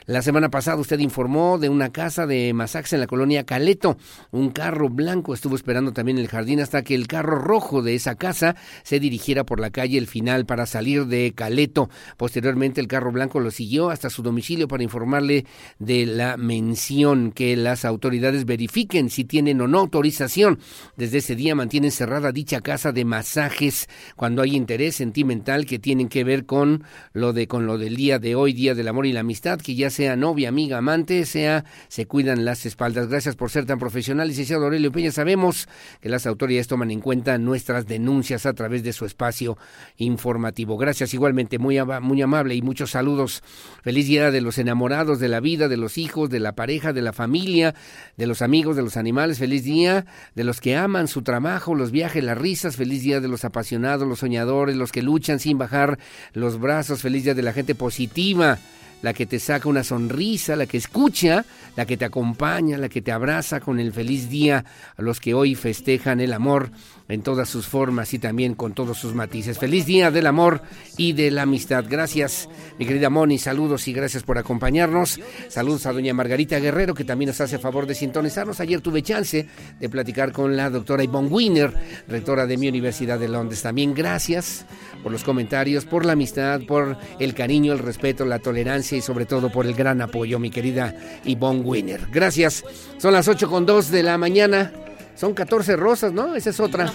La 0.07 0.21
semana 0.21 0.51
pasada 0.51 0.77
usted 0.77 0.99
informó 0.99 1.57
de 1.57 1.67
una 1.67 1.91
casa 1.91 2.27
de 2.27 2.53
Masax 2.53 2.93
en 2.93 2.99
la 2.99 3.07
colonia 3.07 3.43
Caleto. 3.43 3.97
Un 4.29 4.51
carro 4.51 4.87
blanco 4.87 5.33
estuvo 5.33 5.55
esperando 5.55 5.93
también 5.93 6.19
en 6.19 6.25
el 6.25 6.29
jardín 6.29 6.59
hasta 6.59 6.83
que 6.83 6.93
el 6.93 7.07
carro 7.07 7.39
rojo 7.39 7.81
de 7.81 7.95
esa 7.95 8.13
casa 8.13 8.55
se 8.83 8.99
dirigiera 8.99 9.47
por 9.47 9.59
la 9.59 9.71
calle 9.71 9.97
El 9.97 10.05
Final 10.05 10.45
para 10.45 10.67
salir 10.67 11.07
de 11.07 11.33
Caleto. 11.35 11.89
Posteriormente 12.17 12.81
el 12.81 12.87
carro 12.87 13.11
blanco 13.11 13.39
lo 13.39 13.49
siguió 13.49 13.89
hasta 13.89 14.11
su 14.11 14.21
domicilio 14.21 14.67
para 14.67 14.83
informarle 14.83 15.47
de 15.79 16.05
la 16.05 16.37
mención 16.37 17.31
que 17.31 17.57
las 17.57 17.83
autoridades 17.83 18.45
verifiquen 18.45 19.09
si 19.09 19.25
tienen 19.25 19.59
o 19.59 19.67
no 19.67 19.79
autorización. 19.79 20.59
Desde 20.97 21.17
ese 21.17 21.35
día 21.35 21.55
mantienen 21.55 21.89
cerrada 21.89 22.31
dicha 22.31 22.61
casa 22.61 22.91
de 22.91 23.05
masajes 23.05 23.89
cuando 24.15 24.43
hay 24.43 24.55
interés 24.55 24.97
sentimental 24.97 25.65
que 25.65 25.79
tienen 25.79 26.09
que 26.09 26.23
ver 26.23 26.45
con 26.45 26.83
lo 27.11 27.33
de 27.33 27.47
con 27.47 27.65
lo 27.65 27.79
del 27.79 27.95
día 27.95 28.19
de 28.19 28.35
hoy, 28.35 28.53
Día 28.53 28.75
del 28.75 28.87
Amor 28.87 29.07
y 29.07 29.11
la 29.11 29.21
Amistad, 29.21 29.59
que 29.59 29.73
ya 29.73 29.89
sea 29.95 30.15
novia, 30.15 30.49
amiga, 30.49 30.77
amante, 30.77 31.25
sea 31.25 31.63
se 31.87 32.05
cuidan 32.05 32.45
las 32.45 32.65
espaldas. 32.65 33.07
Gracias 33.07 33.35
por 33.35 33.49
ser 33.49 33.65
tan 33.65 33.79
profesional, 33.79 34.27
licenciado 34.27 34.65
Aurelio 34.65 34.91
Peña. 34.91 35.11
Sabemos 35.11 35.67
que 36.01 36.09
las 36.09 36.27
autoridades 36.27 36.67
toman 36.67 36.91
en 36.91 36.99
cuenta 36.99 37.37
nuestras 37.37 37.87
denuncias 37.87 38.45
a 38.45 38.53
través 38.53 38.83
de 38.83 38.91
su 38.91 39.05
espacio 39.05 39.57
informativo. 39.97 40.77
Gracias 40.77 41.13
igualmente, 41.13 41.59
muy, 41.59 41.79
muy 42.01 42.21
amable 42.21 42.55
y 42.55 42.61
muchos 42.61 42.91
saludos. 42.91 43.41
Feliz 43.83 44.07
día 44.07 44.31
de 44.31 44.41
los 44.41 44.57
enamorados, 44.57 45.19
de 45.19 45.29
la 45.29 45.39
vida, 45.39 45.69
de 45.69 45.77
los 45.77 45.97
hijos, 45.97 46.29
de 46.29 46.41
la 46.41 46.55
pareja, 46.55 46.91
de 46.91 47.01
la 47.01 47.13
familia, 47.13 47.73
de 48.17 48.27
los 48.27 48.41
amigos, 48.41 48.75
de 48.75 48.83
los 48.83 48.97
animales. 48.97 49.39
Feliz 49.39 49.63
día 49.63 50.05
de 50.35 50.43
los 50.43 50.59
que 50.59 50.75
aman 50.75 51.07
su 51.07 51.21
trabajo, 51.21 51.73
los 51.73 51.91
viajes, 51.91 52.23
las 52.23 52.37
risas. 52.37 52.75
Feliz 52.75 53.01
día 53.01 53.21
de 53.21 53.29
los 53.29 53.45
apasionados, 53.45 54.05
los 54.05 54.19
soñadores, 54.19 54.75
los 54.75 54.91
que 54.91 55.01
luchan 55.01 55.39
sin 55.39 55.57
bajar 55.57 55.97
los 56.33 56.59
brazos. 56.59 57.01
Feliz 57.01 57.23
día 57.23 57.33
de 57.33 57.43
la 57.43 57.53
gente 57.53 57.75
positiva 57.75 58.59
la 59.05 59.13
que 59.13 59.27
te 59.27 59.39
saca 59.39 59.69
una 59.69 59.83
sonrisa, 59.83 60.55
la 60.55 60.65
que 60.65 60.77
escucha, 60.77 61.45
la 61.75 61.85
que 61.85 61.95
te 61.95 62.05
acompaña, 62.05 62.79
la 62.79 62.89
que 62.89 63.03
te 63.03 63.11
abraza 63.11 63.59
con 63.59 63.79
el 63.79 63.93
feliz 63.93 64.31
día 64.31 64.65
a 64.97 65.01
los 65.03 65.19
que 65.19 65.35
hoy 65.35 65.53
festejan 65.53 66.19
el 66.21 66.33
amor 66.33 66.71
en 67.07 67.21
todas 67.21 67.49
sus 67.49 67.67
formas 67.67 68.13
y 68.13 68.19
también 68.19 68.55
con 68.55 68.73
todos 68.73 68.97
sus 68.97 69.13
matices. 69.13 69.59
Feliz 69.59 69.85
día 69.85 70.11
del 70.11 70.27
amor 70.27 70.61
y 70.97 71.13
de 71.13 71.29
la 71.31 71.43
amistad. 71.43 71.85
Gracias, 71.87 72.49
mi 72.79 72.85
querida 72.85 73.09
Moni, 73.09 73.37
saludos 73.37 73.87
y 73.87 73.93
gracias 73.93 74.23
por 74.23 74.37
acompañarnos. 74.37 75.19
Saludos 75.49 75.85
a 75.85 75.93
doña 75.93 76.13
Margarita 76.13 76.59
Guerrero, 76.59 76.93
que 76.93 77.03
también 77.03 77.29
nos 77.29 77.41
hace 77.41 77.59
favor 77.59 77.85
de 77.85 77.95
sintonizarnos. 77.95 78.59
Ayer 78.59 78.81
tuve 78.81 79.03
chance 79.03 79.47
de 79.79 79.89
platicar 79.89 80.31
con 80.31 80.57
la 80.57 80.69
doctora 80.69 81.03
Yvonne 81.03 81.29
Wiener, 81.29 81.73
rectora 82.07 82.47
de 82.47 82.57
mi 82.57 82.67
Universidad 82.67 83.19
de 83.19 83.27
Londres. 83.27 83.61
También 83.61 83.93
gracias 83.93 84.65
por 85.03 85.11
los 85.11 85.23
comentarios, 85.23 85.85
por 85.85 86.05
la 86.05 86.13
amistad, 86.13 86.61
por 86.67 86.97
el 87.19 87.35
cariño, 87.35 87.73
el 87.73 87.79
respeto, 87.79 88.25
la 88.25 88.39
tolerancia 88.39 88.97
y 88.97 89.01
sobre 89.01 89.25
todo 89.25 89.51
por 89.51 89.67
el 89.67 89.75
gran 89.75 90.01
apoyo, 90.01 90.39
mi 90.39 90.49
querida 90.49 90.95
Yvonne 91.23 91.61
Wiener. 91.61 92.07
Gracias. 92.11 92.63
Son 92.97 93.13
las 93.13 93.27
8 93.27 93.49
con 93.49 93.65
2 93.65 93.91
de 93.91 94.03
la 94.03 94.17
mañana. 94.17 94.71
Son 95.15 95.33
14 95.33 95.75
rosas, 95.75 96.11
¿no? 96.11 96.35
Esa 96.35 96.49
es 96.49 96.59
otra. 96.59 96.91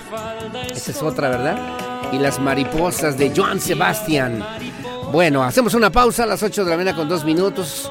Esa 0.71 0.91
es 0.91 1.03
otra, 1.03 1.31
¿verdad? 1.31 1.59
Y 2.13 2.19
las 2.19 2.39
mariposas 2.39 3.17
de 3.17 3.33
Joan 3.35 3.61
Sebastián. 3.61 4.45
Bueno, 5.13 5.43
hacemos 5.43 5.75
una 5.75 5.91
pausa 5.91 6.25
a 6.25 6.27
las 6.27 6.43
8 6.43 6.65
de 6.65 6.71
la 6.71 6.77
mañana 6.77 6.97
con 6.97 7.09
dos 7.09 7.25
minutos. 7.25 7.91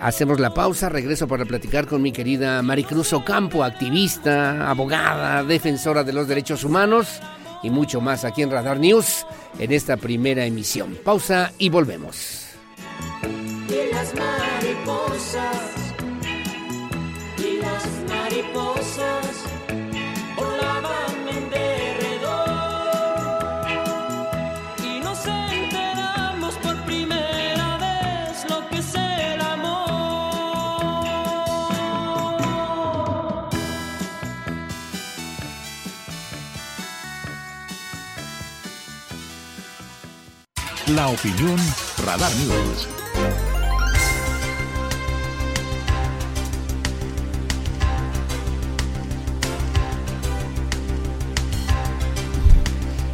Hacemos 0.00 0.40
la 0.40 0.52
pausa, 0.52 0.88
regreso 0.88 1.28
para 1.28 1.44
platicar 1.44 1.86
con 1.86 2.00
mi 2.00 2.10
querida 2.10 2.62
Maricruz 2.62 3.12
Ocampo, 3.12 3.62
activista, 3.62 4.68
abogada, 4.70 5.44
defensora 5.44 6.04
de 6.04 6.14
los 6.14 6.26
derechos 6.26 6.64
humanos 6.64 7.20
y 7.62 7.70
mucho 7.70 8.00
más 8.00 8.24
aquí 8.24 8.42
en 8.42 8.50
Radar 8.50 8.78
News 8.78 9.26
en 9.58 9.72
esta 9.72 9.96
primera 9.98 10.44
emisión. 10.46 10.98
Pausa 11.04 11.52
y 11.58 11.68
volvemos. 11.68 12.46
Las 13.92 14.14
mariposas, 14.14 15.89
La 40.94 41.06
opinión 41.08 41.56
Radar 42.04 42.34
News. 42.36 42.99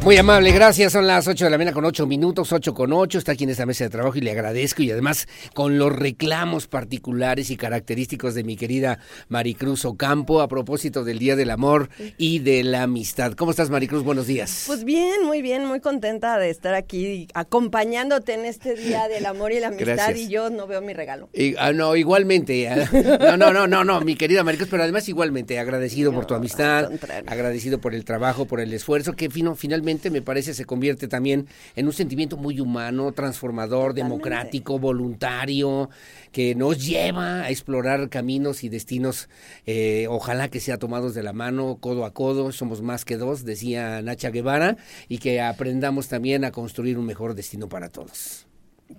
Muy 0.07 0.15
amable, 0.15 0.53
gracias. 0.53 0.93
Son 0.93 1.05
las 1.05 1.27
8 1.27 1.43
de 1.43 1.51
la 1.51 1.57
mañana 1.57 1.73
con 1.73 1.83
8 1.83 2.07
minutos, 2.07 2.53
8 2.53 2.73
con 2.73 2.93
8. 2.93 3.17
Está 3.17 3.33
aquí 3.33 3.43
en 3.43 3.49
esta 3.49 3.65
mesa 3.65 3.83
de 3.83 3.89
trabajo 3.89 4.17
y 4.17 4.21
le 4.21 4.31
agradezco. 4.31 4.81
Y 4.81 4.89
además 4.89 5.27
con 5.53 5.77
los 5.77 5.93
reclamos 5.93 6.67
particulares 6.67 7.51
y 7.51 7.57
característicos 7.57 8.33
de 8.33 8.45
mi 8.45 8.55
querida 8.55 8.99
Maricruz 9.27 9.83
Ocampo 9.83 10.39
a 10.39 10.47
propósito 10.47 11.03
del 11.03 11.19
Día 11.19 11.35
del 11.35 11.49
Amor 11.49 11.89
y 12.17 12.39
de 12.39 12.63
la 12.63 12.83
Amistad. 12.83 13.33
¿Cómo 13.33 13.51
estás, 13.51 13.69
Maricruz? 13.69 14.05
Buenos 14.05 14.27
días. 14.27 14.63
Pues 14.65 14.85
bien, 14.85 15.25
muy 15.25 15.41
bien, 15.41 15.65
muy 15.65 15.81
contenta 15.81 16.39
de 16.39 16.51
estar 16.51 16.73
aquí 16.73 17.27
acompañándote 17.33 18.33
en 18.33 18.45
este 18.45 18.75
Día 18.75 19.09
del 19.09 19.25
Amor 19.25 19.51
y 19.51 19.59
la 19.59 19.67
Amistad 19.67 19.87
Gracias. 19.95 20.19
y 20.19 20.29
yo 20.29 20.49
no 20.49 20.67
veo 20.67 20.81
mi 20.81 20.93
regalo. 20.93 21.27
Y- 21.33 21.55
ah, 21.57 21.73
no, 21.73 21.97
igualmente. 21.97 22.69
ah, 22.69 22.89
No, 23.19 23.35
no, 23.35 23.51
no, 23.51 23.67
no, 23.67 23.83
no, 23.83 23.99
mi 23.99 24.15
querida 24.15 24.45
Maricruz, 24.45 24.69
pero 24.71 24.83
además 24.83 25.09
igualmente 25.09 25.59
agradecido 25.59 26.13
por 26.13 26.25
tu 26.25 26.33
amistad, 26.33 26.89
agradecido 27.25 27.81
por 27.81 27.93
el 27.93 28.05
trabajo, 28.05 28.45
por 28.45 28.61
el 28.61 28.71
esfuerzo, 28.71 29.11
que 29.11 29.29
fino, 29.29 29.53
finalmente 29.57 29.96
me 30.09 30.21
parece 30.21 30.53
se 30.53 30.65
convierte 30.65 31.07
también 31.07 31.47
en 31.75 31.85
un 31.87 31.93
sentimiento 31.93 32.37
muy 32.37 32.59
humano, 32.59 33.11
transformador, 33.11 33.93
democrático, 33.93 34.79
voluntario, 34.79 35.89
que 36.31 36.55
nos 36.55 36.85
lleva 36.85 37.41
a 37.43 37.49
explorar 37.49 38.09
caminos 38.09 38.63
y 38.63 38.69
destinos, 38.69 39.29
eh, 39.65 40.05
ojalá 40.09 40.49
que 40.49 40.59
sea 40.59 40.77
tomados 40.77 41.13
de 41.13 41.23
la 41.23 41.33
mano, 41.33 41.77
codo 41.79 42.05
a 42.05 42.13
codo, 42.13 42.51
somos 42.51 42.81
más 42.81 43.05
que 43.05 43.17
dos, 43.17 43.43
decía 43.45 44.01
Nacha 44.01 44.29
Guevara, 44.29 44.77
y 45.07 45.17
que 45.17 45.41
aprendamos 45.41 46.07
también 46.07 46.45
a 46.45 46.51
construir 46.51 46.97
un 46.97 47.05
mejor 47.05 47.33
destino 47.33 47.67
para 47.69 47.89
todos. 47.89 48.45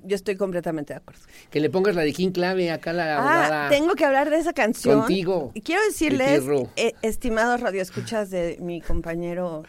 Yo 0.05 0.16
estoy 0.16 0.37
completamente 0.37 0.93
de 0.93 0.99
acuerdo. 0.99 1.23
Que 1.51 1.61
le 1.61 1.70
pongas 1.70 1.95
la 1.95 2.03
de 2.03 2.12
King 2.12 2.31
Clave 2.31 2.70
acá 2.70 2.93
la 2.93 3.16
Ah, 3.16 3.19
abogada. 3.47 3.69
tengo 3.70 3.95
que 3.95 4.05
hablar 4.05 4.29
de 4.29 4.37
esa 4.37 4.53
canción. 4.53 4.99
Contigo. 5.01 5.51
Y 5.55 5.62
quiero 5.62 5.81
decirles, 5.83 6.43
eh, 6.77 6.93
estimados 7.01 7.61
radioescuchas 7.61 8.29
de 8.29 8.59
mi 8.61 8.83
compañero 8.83 9.62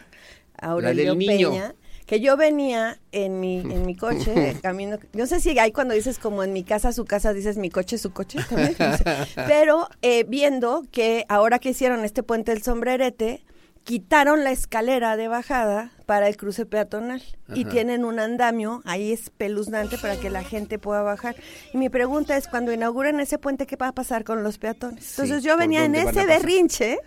Aurelio. 0.60 1.16
Peña, 1.16 1.74
que 2.06 2.20
yo 2.20 2.36
venía 2.36 2.98
en 3.12 3.38
mi, 3.38 3.60
en 3.60 3.86
mi 3.86 3.94
coche, 3.94 4.56
camino, 4.62 4.98
no 5.12 5.26
sé 5.26 5.38
si 5.38 5.56
hay 5.58 5.70
cuando 5.70 5.94
dices 5.94 6.18
como 6.18 6.42
en 6.42 6.52
mi 6.52 6.64
casa, 6.64 6.92
su 6.92 7.04
casa, 7.04 7.32
dices 7.32 7.56
mi 7.56 7.70
coche, 7.70 7.98
su 7.98 8.12
coche 8.12 8.40
también. 8.48 8.74
no 8.78 8.96
sé. 8.96 9.04
Pero 9.46 9.88
eh, 10.02 10.24
viendo 10.24 10.82
que 10.90 11.24
ahora 11.28 11.60
que 11.60 11.70
hicieron 11.70 12.04
este 12.04 12.24
puente 12.24 12.52
del 12.52 12.62
sombrerete, 12.62 13.44
quitaron 13.84 14.44
la 14.44 14.50
escalera 14.50 15.16
de 15.16 15.28
bajada 15.28 15.92
para 16.06 16.28
el 16.28 16.36
cruce 16.36 16.66
peatonal 16.66 17.22
y 17.54 17.64
tienen 17.64 18.04
un 18.04 18.18
andamio 18.18 18.82
ahí 18.84 19.12
espeluznante 19.12 19.96
para 19.98 20.16
que 20.16 20.30
la 20.30 20.44
gente 20.44 20.78
pueda 20.78 21.02
bajar. 21.02 21.36
Y 21.72 21.78
mi 21.78 21.88
pregunta 21.88 22.36
es, 22.36 22.46
cuando 22.46 22.72
inauguren 22.72 23.20
ese 23.20 23.38
puente, 23.38 23.66
¿qué 23.66 23.76
va 23.76 23.88
a 23.88 23.92
pasar 23.92 24.24
con 24.24 24.42
los 24.42 24.58
peatones? 24.58 25.10
Entonces 25.10 25.42
Sí, 25.42 25.48
yo 25.48 25.54
¿por 25.54 25.60
venía 25.60 25.84
en 25.84 25.94
ese 25.94 26.26
berrinche 26.26 26.98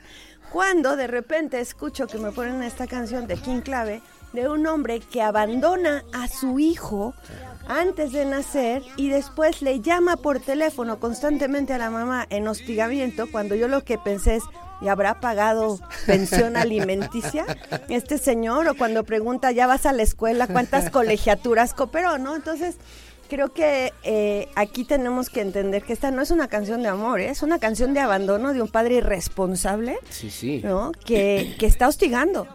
cuando 0.53 0.95
de 0.95 1.07
repente 1.07 1.59
escucho 1.59 2.05
que 2.05 2.19
me 2.19 2.31
ponen 2.31 2.61
esta 2.61 2.85
canción 2.85 3.25
de 3.25 3.37
King 3.37 3.61
Clave 3.61 4.03
de 4.33 4.47
un 4.47 4.67
hombre 4.67 4.99
que 4.99 5.23
abandona 5.23 6.05
a 6.13 6.27
su 6.27 6.59
hijo 6.59 7.15
antes 7.67 8.11
de 8.11 8.23
nacer 8.25 8.83
y 8.95 9.09
después 9.09 9.63
le 9.63 9.81
llama 9.81 10.15
por 10.15 10.39
teléfono 10.39 10.99
constantemente 10.99 11.73
a 11.73 11.79
la 11.79 11.89
mamá 11.89 12.27
en 12.29 12.47
hostigamiento 12.47 13.25
cuando 13.31 13.55
yo 13.55 13.67
lo 13.67 13.83
que 13.83 13.97
pensé 13.97 14.35
es 14.35 14.43
¿y 14.79 14.89
habrá 14.89 15.19
pagado 15.19 15.79
pensión 16.05 16.55
alimenticia 16.55 17.45
este 17.89 18.19
señor? 18.19 18.67
O 18.67 18.75
cuando 18.75 19.03
pregunta 19.03 19.51
¿ya 19.51 19.65
vas 19.65 19.87
a 19.87 19.91
la 19.91 20.03
escuela? 20.03 20.45
¿Cuántas 20.45 20.91
colegiaturas 20.91 21.73
cooperó? 21.73 22.19
¿no? 22.19 22.35
Entonces 22.35 22.75
creo 23.33 23.51
que 23.51 23.93
eh, 24.03 24.47
aquí 24.53 24.83
tenemos 24.85 25.29
que 25.31 25.41
entender 25.41 25.81
que 25.81 25.93
esta 25.93 26.11
no 26.11 26.21
es 26.21 26.29
una 26.29 26.47
canción 26.49 26.83
de 26.83 26.89
amor, 26.89 27.19
¿eh? 27.19 27.29
es 27.29 27.41
una 27.41 27.57
canción 27.57 27.95
de 27.95 27.99
abandono 27.99 28.53
de 28.53 28.61
un 28.61 28.67
padre 28.67 28.95
irresponsable 28.95 29.97
Sí, 30.11 30.29
sí. 30.29 30.61
¿no? 30.63 30.91
Que, 31.03 31.55
que 31.57 31.65
está 31.65 31.87
hostigando. 31.87 32.47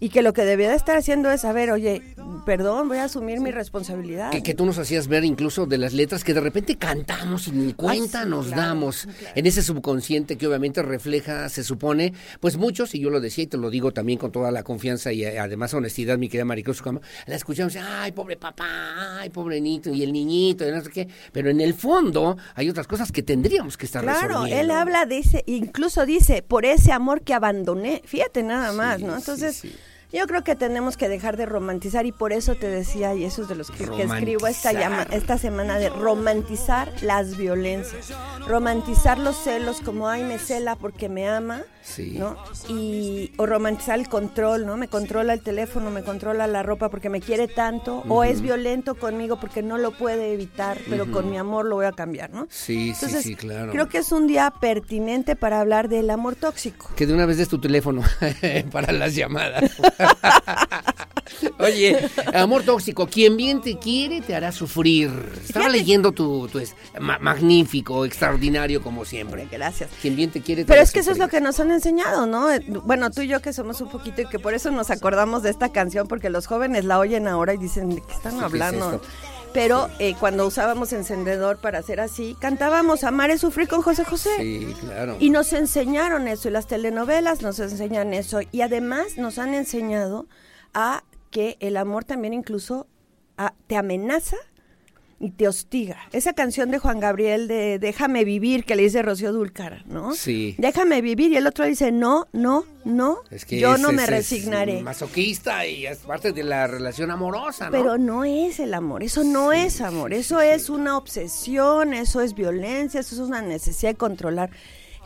Y 0.00 0.08
que 0.08 0.22
lo 0.22 0.32
que 0.32 0.42
debía 0.46 0.70
de 0.70 0.76
estar 0.76 0.96
haciendo 0.96 1.30
es, 1.30 1.44
a 1.44 1.52
ver, 1.52 1.70
oye, 1.70 2.00
perdón, 2.46 2.88
voy 2.88 2.96
a 2.98 3.04
asumir 3.04 3.38
mi 3.40 3.50
responsabilidad. 3.50 4.30
Que, 4.30 4.42
que 4.42 4.54
tú 4.54 4.64
nos 4.64 4.78
hacías 4.78 5.08
ver 5.08 5.24
incluso 5.24 5.66
de 5.66 5.76
las 5.76 5.92
letras 5.92 6.24
que 6.24 6.32
de 6.32 6.40
repente 6.40 6.76
cantamos 6.76 7.48
y 7.48 7.52
ni 7.52 7.74
cuenta 7.74 8.24
nos 8.24 8.50
damos 8.50 9.06
en 9.34 9.46
ese 9.46 9.62
subconsciente 9.62 10.38
que 10.38 10.46
obviamente 10.46 10.82
refleja, 10.82 11.48
se 11.50 11.62
supone, 11.62 12.14
pues 12.40 12.56
muchos, 12.56 12.94
y 12.94 13.00
yo 13.00 13.10
lo 13.10 13.20
decía 13.20 13.44
y 13.44 13.46
te 13.46 13.58
lo 13.58 13.68
digo 13.68 13.92
también 13.92 14.18
con 14.18 14.32
toda 14.32 14.50
la 14.50 14.62
confianza 14.62 15.12
y 15.12 15.22
eh, 15.24 15.38
además 15.38 15.74
honestidad, 15.74 16.16
mi 16.16 16.28
querida 16.30 16.46
Maricruz 16.46 16.78
Sucama, 16.78 17.00
la 17.26 17.36
escuchamos, 17.36 17.76
ay, 17.76 18.12
pobre 18.12 18.36
papá, 18.38 19.18
ay, 19.20 19.28
pobre 19.28 19.60
niño, 19.60 19.92
y 19.92 20.02
el 20.02 20.12
niñito, 20.14 20.66
y 20.66 20.70
no 20.70 20.80
sé 20.82 20.90
qué, 20.90 21.08
pero 21.32 21.50
en 21.50 21.60
el 21.60 21.74
fondo 21.74 22.38
hay 22.54 22.70
otras 22.70 22.86
cosas 22.86 23.12
que 23.12 23.22
tendríamos 23.22 23.76
que 23.76 23.84
estar 23.84 24.02
Claro, 24.02 24.28
resolviendo. 24.28 24.60
él 24.62 24.70
habla 24.70 25.06
ese, 25.10 25.42
incluso 25.46 26.06
dice, 26.06 26.42
por 26.42 26.64
ese 26.64 26.90
amor 26.92 27.20
que 27.20 27.34
abandoné. 27.34 28.00
Fíjate 28.06 28.42
nada 28.42 28.72
más, 28.72 29.00
¿no? 29.00 29.14
Entonces, 29.16 29.62
yo 30.12 30.26
creo 30.26 30.42
que 30.42 30.56
tenemos 30.56 30.96
que 30.96 31.08
dejar 31.08 31.36
de 31.36 31.46
romantizar 31.46 32.06
y 32.06 32.12
por 32.12 32.32
eso 32.32 32.54
te 32.54 32.68
decía, 32.68 33.14
y 33.14 33.24
eso 33.24 33.42
es 33.42 33.48
de 33.48 33.54
los 33.54 33.70
que, 33.70 33.88
que 33.88 34.02
escribo 34.02 34.46
esta, 34.46 34.72
llama, 34.72 35.06
esta 35.10 35.38
semana, 35.38 35.78
de 35.78 35.88
romantizar 35.88 36.92
las 37.02 37.36
violencias. 37.36 38.12
Romantizar 38.46 39.18
los 39.18 39.36
celos 39.36 39.80
como, 39.80 40.08
ay, 40.08 40.24
me 40.24 40.38
cela 40.38 40.76
porque 40.76 41.08
me 41.08 41.28
ama, 41.28 41.62
Sí. 41.82 42.16
¿no? 42.18 42.36
Y, 42.68 43.32
o 43.38 43.46
romantizar 43.46 43.98
el 43.98 44.08
control, 44.08 44.66
¿no? 44.66 44.76
Me 44.76 44.88
controla 44.88 45.32
el 45.32 45.40
teléfono, 45.40 45.90
me 45.90 46.02
controla 46.02 46.46
la 46.46 46.62
ropa 46.62 46.88
porque 46.90 47.08
me 47.08 47.20
quiere 47.20 47.48
tanto, 47.48 48.04
o 48.08 48.22
es 48.22 48.42
violento 48.42 48.94
conmigo 48.94 49.40
porque 49.40 49.62
no 49.62 49.78
lo 49.78 49.92
puede 49.92 50.32
evitar, 50.32 50.78
pero 50.88 51.10
con 51.10 51.30
mi 51.30 51.38
amor 51.38 51.66
lo 51.66 51.76
voy 51.76 51.86
a 51.86 51.92
cambiar, 51.92 52.30
¿no? 52.30 52.46
Sí, 52.50 52.74
sí, 52.74 52.90
Entonces, 52.90 53.22
sí, 53.22 53.34
claro. 53.34 53.72
Creo 53.72 53.88
que 53.88 53.98
es 53.98 54.12
un 54.12 54.26
día 54.26 54.52
pertinente 54.60 55.36
para 55.36 55.60
hablar 55.60 55.88
del 55.88 56.10
amor 56.10 56.36
tóxico. 56.36 56.90
Que 56.96 57.06
de 57.06 57.14
una 57.14 57.26
vez 57.26 57.38
des 57.38 57.48
tu 57.48 57.60
teléfono 57.60 58.02
para 58.72 58.92
las 58.92 59.14
llamadas. 59.14 59.70
Oye, 61.58 61.96
amor 62.34 62.62
tóxico, 62.64 63.06
quien 63.06 63.36
bien 63.36 63.60
te 63.60 63.78
quiere 63.78 64.20
te 64.20 64.34
hará 64.34 64.50
sufrir. 64.52 65.08
Estaba 65.44 65.66
Fíjate. 65.66 65.70
leyendo 65.78 66.12
tu, 66.12 66.48
tu 66.48 66.58
es- 66.58 66.74
ma- 66.98 67.18
magnífico, 67.18 68.04
extraordinario 68.04 68.82
como 68.82 69.04
siempre. 69.04 69.46
Gracias. 69.50 69.90
Quien 70.02 70.16
bien 70.16 70.30
te 70.30 70.40
quiere 70.40 70.62
te 70.62 70.66
Pero 70.68 70.78
hará 70.80 70.82
es 70.84 70.92
que 70.92 71.00
eso 71.00 71.10
es 71.12 71.16
sufrir. 71.18 71.26
lo 71.32 71.38
que 71.38 71.40
nos 71.40 71.60
han 71.60 71.70
enseñado, 71.70 72.26
¿no? 72.26 72.50
Eh, 72.50 72.64
Bueno, 72.84 73.10
tú 73.10 73.22
y 73.22 73.28
yo 73.28 73.40
que 73.40 73.52
somos 73.52 73.80
un 73.80 73.90
poquito 73.90 74.22
y 74.22 74.26
que 74.26 74.38
por 74.38 74.54
eso 74.54 74.70
nos 74.70 74.90
acordamos 74.90 75.42
de 75.42 75.50
esta 75.50 75.70
canción, 75.70 76.06
porque 76.08 76.30
los 76.30 76.46
jóvenes 76.46 76.84
la 76.84 76.98
oyen 76.98 77.28
ahora 77.28 77.54
y 77.54 77.58
dicen, 77.58 77.90
¿de 77.94 78.00
qué 78.02 78.12
están 78.12 78.32
Sí, 78.32 78.38
¿qué 78.38 78.44
es 78.46 78.52
hablando? 78.52 78.92
esto? 78.96 79.02
Pero 79.52 79.88
eh, 79.98 80.14
cuando 80.18 80.46
usábamos 80.46 80.92
encendedor 80.92 81.58
para 81.58 81.80
hacer 81.80 82.00
así, 82.00 82.36
cantábamos 82.40 83.02
Amar 83.02 83.30
es 83.30 83.40
sufrir 83.40 83.66
con 83.66 83.82
José 83.82 84.04
José. 84.04 84.30
Sí, 84.38 84.74
claro. 84.80 85.16
Y 85.18 85.30
nos 85.30 85.52
enseñaron 85.52 86.28
eso, 86.28 86.48
y 86.48 86.52
las 86.52 86.68
telenovelas 86.68 87.42
nos 87.42 87.58
enseñan 87.58 88.14
eso, 88.14 88.40
y 88.52 88.60
además 88.60 89.16
nos 89.16 89.38
han 89.38 89.54
enseñado 89.54 90.26
a 90.72 91.02
que 91.30 91.56
el 91.60 91.76
amor 91.76 92.04
también 92.04 92.32
incluso 92.32 92.86
ah, 93.38 93.54
te 93.66 93.76
amenaza 93.76 94.36
y 95.22 95.32
te 95.32 95.46
hostiga. 95.46 95.98
Esa 96.12 96.32
canción 96.32 96.70
de 96.70 96.78
Juan 96.78 96.98
Gabriel 96.98 97.46
de 97.46 97.78
Déjame 97.78 98.24
vivir, 98.24 98.64
que 98.64 98.74
le 98.74 98.82
dice 98.84 99.02
Rocío 99.02 99.32
Dulcar, 99.32 99.84
¿no? 99.86 100.14
Sí. 100.14 100.54
Déjame 100.56 101.02
vivir, 101.02 101.30
y 101.32 101.36
el 101.36 101.46
otro 101.46 101.66
dice, 101.66 101.92
no, 101.92 102.26
no, 102.32 102.64
no, 102.86 103.18
Es 103.30 103.44
que 103.44 103.60
yo 103.60 103.74
es- 103.74 103.80
no 103.80 103.92
me 103.92 103.96
es- 104.04 104.08
es 104.08 104.10
resignaré. 104.10 104.80
masoquista 104.82 105.66
y 105.66 105.84
es 105.86 105.98
parte 105.98 106.32
de 106.32 106.42
la 106.42 106.66
relación 106.66 107.10
amorosa, 107.10 107.66
¿no? 107.66 107.72
Pero 107.72 107.98
no 107.98 108.24
es 108.24 108.58
el 108.60 108.72
amor, 108.72 109.02
eso 109.02 109.22
no 109.22 109.52
es 109.52 109.82
amor, 109.82 110.14
eso 110.14 110.40
es 110.40 110.70
una 110.70 110.96
obsesión, 110.96 111.92
eso 111.92 112.22
es 112.22 112.34
violencia, 112.34 113.00
eso 113.00 113.14
es 113.14 113.20
una 113.20 113.42
necesidad 113.42 113.92
de 113.92 113.96
controlar. 113.98 114.50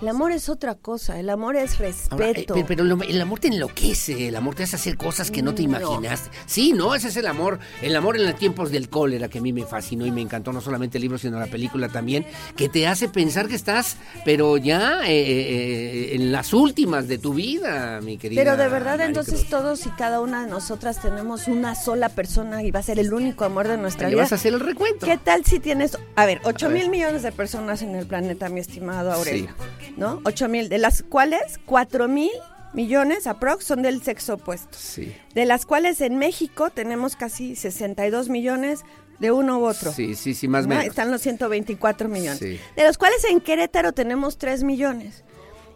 El 0.02 0.08
amor 0.08 0.32
es 0.32 0.48
otra 0.48 0.74
cosa, 0.74 1.18
el 1.20 1.30
amor 1.30 1.54
es 1.56 1.74
Ahora, 2.10 2.26
eh, 2.26 2.32
respeto. 2.32 2.54
pe- 2.54 2.64
pero, 2.66 2.82
lo- 2.84 3.00
el 3.02 3.20
amor 3.20 3.38
te 3.38 3.48
enloquece, 3.48 4.28
el 4.28 4.34
amor 4.36 4.54
te 4.56 4.64
hace 4.64 4.74
hacer 4.76 4.96
cosas 4.98 5.30
que 5.30 5.40
no 5.40 5.54
te 5.54 5.62
No. 5.62 5.68
imaginaste. 5.78 6.30
Sí, 6.46 6.72
no, 6.72 6.94
ese 6.96 7.08
es 7.08 7.16
el 7.16 7.26
amor. 7.28 7.60
El 7.80 7.94
amor 7.94 8.16
en 8.16 8.24
los 8.26 8.34
tiempos 8.34 8.70
del 8.72 8.88
cólera 8.90 9.28
que 9.28 9.38
a 9.38 9.40
mí 9.40 9.52
me 9.52 9.64
fascinó 9.64 10.04
y 10.04 10.10
me 10.10 10.20
encantó, 10.20 10.52
no 10.52 10.60
solamente 10.60 10.98
el 10.98 11.02
libro, 11.02 11.16
sino 11.16 11.38
la 11.38 11.46
película 11.46 11.88
también, 11.88 12.26
que 12.56 12.68
te 12.68 12.86
hace 12.88 13.08
pensar 13.08 13.46
que 13.48 13.54
estás, 13.54 13.96
pero 14.24 14.56
ya 14.56 15.00
eh, 15.06 15.12
eh, 15.14 16.14
en 16.16 16.32
las 16.32 16.52
últimas 16.52 17.06
de 17.08 17.18
tu 17.18 17.32
vida, 17.32 18.00
mi 18.02 18.18
querida. 18.18 18.42
Pero 18.42 18.56
de 18.56 18.68
verdad, 18.68 19.00
entonces 19.00 19.48
todos 19.48 19.86
y 19.86 19.90
cada 19.90 20.20
una 20.20 20.44
de 20.44 20.50
nosotras 20.50 21.00
tenemos 21.00 21.46
una 21.46 21.76
sola 21.76 22.08
persona 22.08 22.62
y 22.64 22.72
va 22.72 22.80
a 22.80 22.82
ser 22.82 22.98
el 22.98 23.14
único 23.14 23.44
amor 23.44 23.68
de 23.68 23.76
nuestra 23.78 24.08
¿Le 24.08 24.16
vida. 24.16 24.24
vas 24.24 24.32
a 24.32 24.34
hacer 24.34 24.54
el 24.54 24.60
recuento? 24.60 25.06
¿Qué 25.06 25.18
tal 25.18 25.44
si 25.44 25.60
tienes, 25.60 25.96
a 26.16 26.26
ver, 26.26 26.40
8 26.44 26.66
A 26.66 26.68
ver. 26.68 26.78
mil 26.82 26.90
millones 26.90 27.22
de 27.22 27.30
personas 27.32 27.80
en 27.82 27.94
el 27.94 28.06
planeta, 28.06 28.48
mi 28.48 28.58
estimado 28.60 29.12
Aurelio? 29.12 29.50
¿No? 29.97 30.20
8 30.24 30.48
mil, 30.48 30.69
de 30.69 30.78
las 30.78 31.02
cuales 31.02 31.61
4 31.66 32.09
mil 32.09 32.31
millones 32.73 33.27
aprox 33.27 33.65
son 33.65 33.82
del 33.82 34.02
sexo 34.02 34.35
opuesto. 34.35 34.77
Sí. 34.78 35.15
De 35.35 35.44
las 35.44 35.65
cuales 35.66 36.01
en 36.01 36.19
México 36.19 36.70
tenemos 36.70 37.16
casi 37.16 37.56
62 37.56 38.28
millones 38.28 38.81
de 39.19 39.31
uno 39.31 39.59
u 39.59 39.65
otro. 39.65 39.93
Sí, 39.93 40.15
sí, 40.16 40.35
sí, 40.35 40.48
más 40.48 40.65
o 40.65 40.69
¿no? 40.69 40.74
menos. 40.74 40.86
Están 40.86 41.11
los 41.11 41.20
124 41.23 42.09
millones. 42.09 42.39
Sí. 42.39 42.59
De 42.77 42.85
los 42.85 42.98
cuales 42.98 43.24
en 43.24 43.40
Querétaro 43.40 43.93
tenemos 43.93 44.39
3 44.39 44.65
millones. 44.65 45.24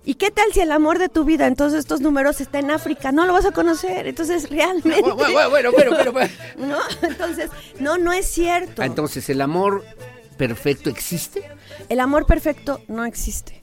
¿Y 0.05 0.14
qué 0.14 0.30
tal 0.30 0.52
si 0.52 0.60
el 0.60 0.72
amor 0.72 0.98
de 0.98 1.09
tu 1.09 1.24
vida 1.24 1.47
en 1.47 1.55
todos 1.55 1.74
estos 1.74 2.01
números 2.01 2.40
está 2.40 2.59
en 2.59 2.70
África? 2.70 3.12
No 3.12 3.26
lo 3.26 3.32
vas 3.32 3.44
a 3.44 3.51
conocer. 3.51 4.06
Entonces, 4.06 4.48
realmente. 4.48 5.02
Bueno, 5.02 5.16
bueno, 5.16 5.51
bueno, 5.51 5.72
bueno, 5.72 5.90
bueno, 5.90 6.12
bueno. 6.12 6.32
¿No? 6.56 6.78
Entonces, 7.06 7.51
no, 7.78 7.98
no 7.98 8.12
es 8.12 8.26
cierto. 8.26 8.80
Ah, 8.80 8.86
Entonces, 8.86 9.28
¿el 9.28 9.40
amor 9.40 9.85
perfecto 10.36 10.89
existe? 10.89 11.43
El 11.89 12.01
amor 12.01 12.26
perfecto 12.26 12.80
no 12.89 13.05
existe. 13.05 13.60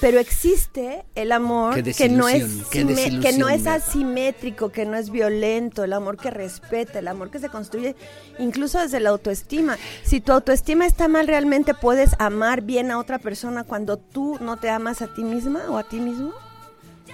Pero 0.00 0.18
existe 0.18 1.04
el 1.14 1.32
amor 1.32 1.82
que 1.82 2.08
no, 2.08 2.28
es 2.28 2.44
que 2.70 3.32
no 3.32 3.48
es 3.48 3.66
asimétrico, 3.66 4.70
que 4.70 4.84
no 4.84 4.96
es 4.96 5.10
violento, 5.10 5.84
el 5.84 5.92
amor 5.92 6.16
que 6.18 6.30
respeta, 6.30 6.98
el 6.98 7.08
amor 7.08 7.30
que 7.30 7.38
se 7.38 7.48
construye 7.48 7.96
incluso 8.38 8.78
desde 8.78 9.00
la 9.00 9.10
autoestima. 9.10 9.78
Si 10.04 10.20
tu 10.20 10.32
autoestima 10.32 10.86
está 10.86 11.08
mal, 11.08 11.26
realmente 11.26 11.74
puedes 11.74 12.10
amar 12.18 12.62
bien 12.62 12.90
a 12.90 12.98
otra 12.98 13.18
persona 13.18 13.64
cuando 13.64 13.96
tú 13.96 14.38
no 14.40 14.58
te 14.58 14.68
amas 14.68 15.02
a 15.02 15.12
ti 15.14 15.22
misma 15.22 15.62
o 15.70 15.78
a 15.78 15.88
ti 15.88 15.98
mismo. 16.00 16.32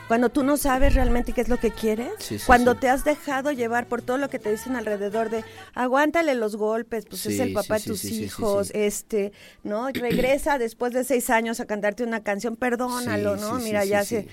Cuando 0.08 0.28
tú 0.28 0.42
no 0.42 0.56
sabes 0.56 0.94
realmente 0.94 1.32
qué 1.32 1.40
es 1.40 1.48
lo 1.48 1.58
que 1.58 1.70
quieres, 1.70 2.10
Sí, 2.18 2.38
sí, 2.38 2.44
cuando 2.46 2.72
sí. 2.74 2.80
te 2.80 2.88
has 2.88 3.04
dejado 3.04 3.50
llevar 3.52 3.86
por 3.86 4.02
todo 4.02 4.18
lo 4.18 4.28
que 4.28 4.38
te 4.38 4.50
dicen 4.50 4.76
alrededor 4.76 5.30
de 5.30 5.44
aguántale 5.74 6.34
los 6.34 6.56
golpes, 6.56 7.06
pues 7.06 7.24
es 7.26 7.38
el 7.40 7.52
papá 7.52 7.78
de 7.78 7.84
tus 7.84 8.04
hijos, 8.04 8.70
este, 8.74 9.32
¿no? 9.64 9.88
Regresa 9.88 10.58
después 10.58 10.92
de 10.92 11.04
seis 11.04 11.30
años 11.30 11.60
a 11.60 11.66
cantarte 11.66 12.04
una 12.04 12.22
canción, 12.22 12.56
perdónalo, 12.56 13.36
¿no? 13.36 13.54
Mira, 13.60 13.84
ya 13.84 14.04
se... 14.04 14.26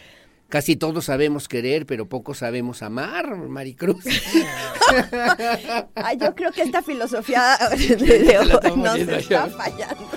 Casi 0.49 0.75
todos 0.75 1.05
sabemos 1.05 1.47
querer, 1.47 1.85
pero 1.85 2.09
pocos 2.09 2.39
sabemos 2.39 2.81
amar, 2.81 3.35
Maricruz. 3.35 4.03
Ay, 5.95 6.17
yo 6.17 6.33
creo 6.33 6.51
que 6.51 6.63
esta 6.63 6.81
filosofía 6.81 7.55
de, 7.77 7.95
de 7.95 8.39
hoy 8.39 8.49
nos 8.77 8.97
está 8.97 9.47
fallando. 9.47 10.09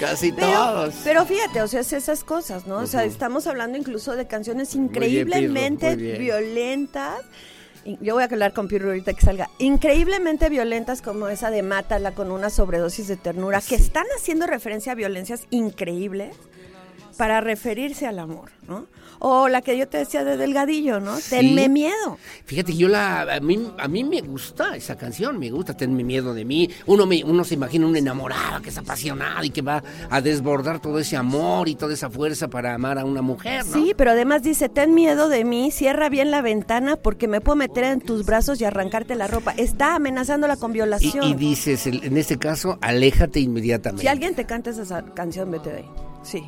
Casi 0.00 0.32
Pero, 0.32 0.46
todos. 0.50 0.94
pero 1.04 1.26
fíjate, 1.26 1.60
o 1.60 1.68
sea, 1.68 1.80
es 1.80 1.92
esas 1.92 2.24
cosas, 2.24 2.66
¿no? 2.66 2.78
O 2.78 2.86
sea, 2.86 3.04
estamos 3.04 3.46
hablando 3.46 3.76
incluso 3.76 4.16
de 4.16 4.26
canciones 4.26 4.74
increíblemente 4.74 5.94
bien. 5.94 6.18
violentas. 6.18 7.20
Yo 8.00 8.14
voy 8.14 8.22
a 8.22 8.26
hablar 8.26 8.54
con 8.54 8.66
Pirro 8.66 8.88
ahorita 8.88 9.12
que 9.12 9.20
salga. 9.20 9.50
Increíblemente 9.58 10.48
violentas 10.48 11.02
como 11.02 11.28
esa 11.28 11.50
de 11.50 11.62
Mátala 11.62 12.14
con 12.14 12.30
una 12.30 12.48
sobredosis 12.48 13.08
de 13.08 13.16
ternura, 13.16 13.60
que 13.60 13.74
están 13.74 14.06
haciendo 14.16 14.46
referencia 14.46 14.92
a 14.92 14.94
violencias 14.94 15.46
increíbles 15.50 16.34
para 17.18 17.42
referirse 17.42 18.06
al 18.06 18.18
amor, 18.20 18.50
¿no? 18.66 18.86
O 19.20 19.48
la 19.48 19.60
que 19.62 19.76
yo 19.78 19.86
te 19.86 19.98
decía 19.98 20.24
de 20.24 20.36
Delgadillo, 20.36 20.98
¿no? 20.98 21.16
Tenme 21.28 21.68
miedo. 21.68 22.18
Fíjate, 22.46 22.74
yo 22.74 22.88
la 22.88 23.20
a 23.22 23.40
mí 23.40 23.70
a 23.78 23.86
mí 23.86 24.02
me 24.02 24.20
gusta 24.22 24.74
esa 24.76 24.96
canción, 24.96 25.38
me 25.38 25.50
gusta 25.50 25.74
Tenme 25.76 26.02
miedo 26.04 26.34
de 26.34 26.44
mí. 26.44 26.68
Uno 26.86 27.06
me 27.06 27.22
uno 27.24 27.44
se 27.44 27.54
imagina 27.54 27.86
un 27.86 27.96
enamorado 27.96 28.60
que 28.62 28.70
es 28.70 28.78
apasionado 28.78 29.44
y 29.44 29.50
que 29.50 29.62
va 29.62 29.82
a 30.10 30.20
desbordar 30.20 30.80
todo 30.80 30.98
ese 30.98 31.16
amor 31.16 31.68
y 31.68 31.74
toda 31.74 31.92
esa 31.94 32.10
fuerza 32.10 32.48
para 32.48 32.74
amar 32.74 32.98
a 32.98 33.04
una 33.04 33.22
mujer, 33.22 33.64
¿no? 33.66 33.72
Sí, 33.74 33.92
pero 33.96 34.10
además 34.12 34.42
dice, 34.42 34.68
ten 34.68 34.94
miedo 34.94 35.28
de 35.28 35.44
mí, 35.44 35.70
cierra 35.70 36.08
bien 36.08 36.30
la 36.30 36.40
ventana 36.42 36.96
porque 36.96 37.28
me 37.28 37.40
puedo 37.40 37.56
meter 37.56 37.84
en 37.84 38.00
tus 38.00 38.24
brazos 38.24 38.60
y 38.60 38.64
arrancarte 38.64 39.14
la 39.16 39.26
ropa. 39.26 39.52
Está 39.56 39.94
amenazándola 39.96 40.56
con 40.56 40.72
violación. 40.72 41.24
y 41.28 41.34
dices, 41.34 41.86
en 41.86 42.16
este 42.16 42.38
caso, 42.38 42.78
aléjate 42.80 43.40
inmediatamente. 43.40 44.02
Si 44.02 44.08
alguien 44.08 44.34
te 44.34 44.46
canta 44.46 44.70
esa 44.70 44.84
sa- 44.84 45.04
canción, 45.14 45.50
vete 45.50 45.70
de 45.70 45.76
ahí. 45.78 45.90
Sí. 46.22 46.42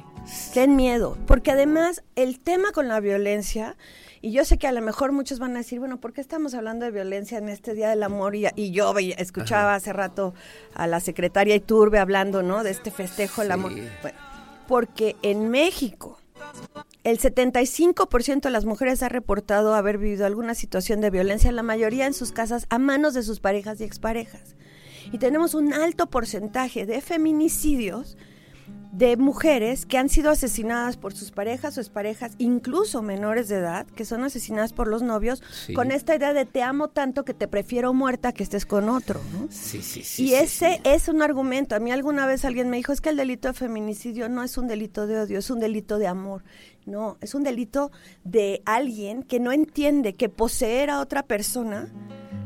Ten 0.54 0.76
miedo. 0.76 1.16
Porque 1.26 1.50
además, 1.50 2.02
el 2.16 2.40
tema 2.40 2.72
con 2.72 2.88
la 2.88 3.00
violencia, 3.00 3.76
y 4.20 4.32
yo 4.32 4.44
sé 4.44 4.58
que 4.58 4.66
a 4.66 4.72
lo 4.72 4.80
mejor 4.80 5.12
muchos 5.12 5.38
van 5.38 5.54
a 5.56 5.58
decir, 5.58 5.78
bueno, 5.78 6.00
¿por 6.00 6.12
qué 6.12 6.20
estamos 6.20 6.54
hablando 6.54 6.84
de 6.84 6.92
violencia 6.92 7.38
en 7.38 7.48
este 7.48 7.74
Día 7.74 7.90
del 7.90 8.02
Amor? 8.02 8.34
Y, 8.34 8.46
y 8.54 8.70
yo 8.70 8.94
escuchaba 8.98 9.74
hace 9.74 9.92
rato 9.92 10.34
a 10.74 10.86
la 10.86 11.00
secretaria 11.00 11.54
Iturbe 11.54 11.98
hablando, 11.98 12.42
¿no? 12.42 12.62
De 12.62 12.70
este 12.70 12.90
festejo 12.90 13.42
del 13.42 13.52
amor. 13.52 13.72
Bueno, 13.72 14.18
porque 14.68 15.16
en 15.22 15.48
México, 15.48 16.18
el 17.04 17.18
75% 17.18 18.42
de 18.42 18.50
las 18.50 18.64
mujeres 18.64 19.02
ha 19.02 19.08
reportado 19.08 19.74
haber 19.74 19.98
vivido 19.98 20.24
alguna 20.24 20.54
situación 20.54 21.00
de 21.00 21.10
violencia, 21.10 21.50
la 21.50 21.62
mayoría 21.62 22.06
en 22.06 22.14
sus 22.14 22.32
casas, 22.32 22.66
a 22.70 22.78
manos 22.78 23.14
de 23.14 23.22
sus 23.22 23.40
parejas 23.40 23.80
y 23.80 23.84
exparejas. 23.84 24.54
Y 25.10 25.18
tenemos 25.18 25.54
un 25.54 25.72
alto 25.74 26.08
porcentaje 26.08 26.86
de 26.86 27.00
feminicidios 27.00 28.16
de 28.92 29.16
mujeres 29.16 29.86
que 29.86 29.96
han 29.98 30.08
sido 30.10 30.30
asesinadas 30.30 30.96
por 30.98 31.14
sus 31.14 31.30
parejas 31.30 31.76
o 31.78 31.80
exparejas, 31.80 32.32
incluso 32.38 33.02
menores 33.02 33.48
de 33.48 33.56
edad, 33.56 33.86
que 33.86 34.04
son 34.04 34.22
asesinadas 34.22 34.72
por 34.74 34.86
los 34.86 35.02
novios, 35.02 35.42
Sí. 35.66 35.72
con 35.72 35.90
esta 35.90 36.14
idea 36.14 36.34
de 36.34 36.44
te 36.44 36.62
amo 36.62 36.88
tanto 36.88 37.24
que 37.24 37.32
te 37.34 37.48
prefiero 37.48 37.94
muerta 37.94 38.32
que 38.32 38.42
estés 38.42 38.66
con 38.66 38.90
otro. 38.90 39.20
¿no? 39.32 39.48
Sí, 39.50 39.82
sí, 39.82 40.02
sí. 40.04 40.24
y 40.24 40.28
sí, 40.28 40.34
ese 40.34 40.80
es 40.84 41.08
un 41.08 41.22
argumento. 41.22 41.74
A 41.74 41.78
mí 41.78 41.90
alguna 41.90 42.26
vez 42.26 42.44
alguien 42.44 42.68
me 42.68 42.76
dijo, 42.76 42.92
es 42.92 43.00
que 43.00 43.08
el 43.08 43.16
delito 43.16 43.48
de 43.48 43.54
feminicidio 43.54 44.28
no 44.28 44.42
es 44.42 44.58
un 44.58 44.68
delito 44.68 45.06
de 45.06 45.20
odio, 45.20 45.38
es 45.38 45.48
un 45.50 45.58
delito 45.58 45.98
de 45.98 46.06
amor. 46.06 46.44
No, 46.86 47.16
es 47.20 47.34
un 47.34 47.44
delito 47.44 47.90
de 48.24 48.62
alguien 48.66 49.22
que 49.22 49.38
no 49.40 49.52
entiende 49.52 50.14
que 50.14 50.28
poseer 50.28 50.90
a 50.90 51.00
otra 51.00 51.22
persona, 51.22 51.92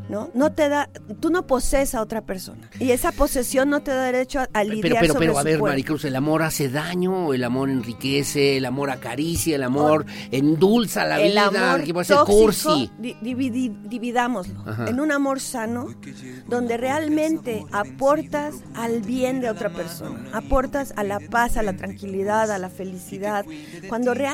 ¿no? 0.09 0.31
No 0.35 0.53
te 0.53 0.69
da, 0.69 0.89
tú 1.19 1.31
no 1.31 1.49
posees 1.49 1.97
a 1.97 2.01
otra 2.01 2.21
persona. 2.21 2.71
Y 2.79 2.93
esa 2.93 3.11
posesión 3.11 3.71
no 3.71 3.81
te 3.83 3.91
da 3.91 4.05
derecho 4.05 4.39
a, 4.39 4.49
a 4.53 4.63
lidiar 4.63 4.83
Pero, 4.83 4.95
pero, 5.01 5.13
sobre 5.15 5.27
pero, 5.27 5.39
a 5.39 5.41
su 5.41 5.45
ver, 5.47 5.59
cuerpo. 5.59 5.73
Maricruz, 5.73 6.05
el 6.05 6.15
amor 6.15 6.43
hace 6.45 6.69
daño, 6.69 7.35
el 7.35 7.43
amor 7.43 7.71
enriquece, 7.71 8.57
el 8.59 8.67
amor 8.67 8.91
acaricia, 8.91 9.57
el 9.57 9.65
amor 9.65 10.07
endulza 10.31 11.05
la 11.07 11.21
el 11.21 11.33
vida, 11.33 11.47
amor 11.75 11.83
que 11.85 11.91
a 12.01 12.05
ser 12.05 12.17
tóxico, 12.19 12.39
cursi. 12.41 12.91
di- 13.01 13.17
dividámoslo 13.89 14.63
Ajá. 14.65 14.89
en 14.89 15.01
un 15.01 15.11
amor 15.11 15.41
sano 15.41 15.89
donde 16.47 16.77
realmente 16.77 17.65
aportas 17.73 18.55
al 18.75 19.01
bien 19.03 19.41
de 19.41 19.51
otra 19.51 19.71
persona, 19.71 20.29
aportas 20.33 20.93
a 20.97 21.03
la 21.03 21.19
paz, 21.19 21.57
a 21.57 21.65
la 21.65 21.77
tranquilidad, 21.77 22.53
a 22.53 22.59
la 22.59 22.71
felicidad, 22.71 23.45
cuando 23.89 24.15
realmente 24.15 24.26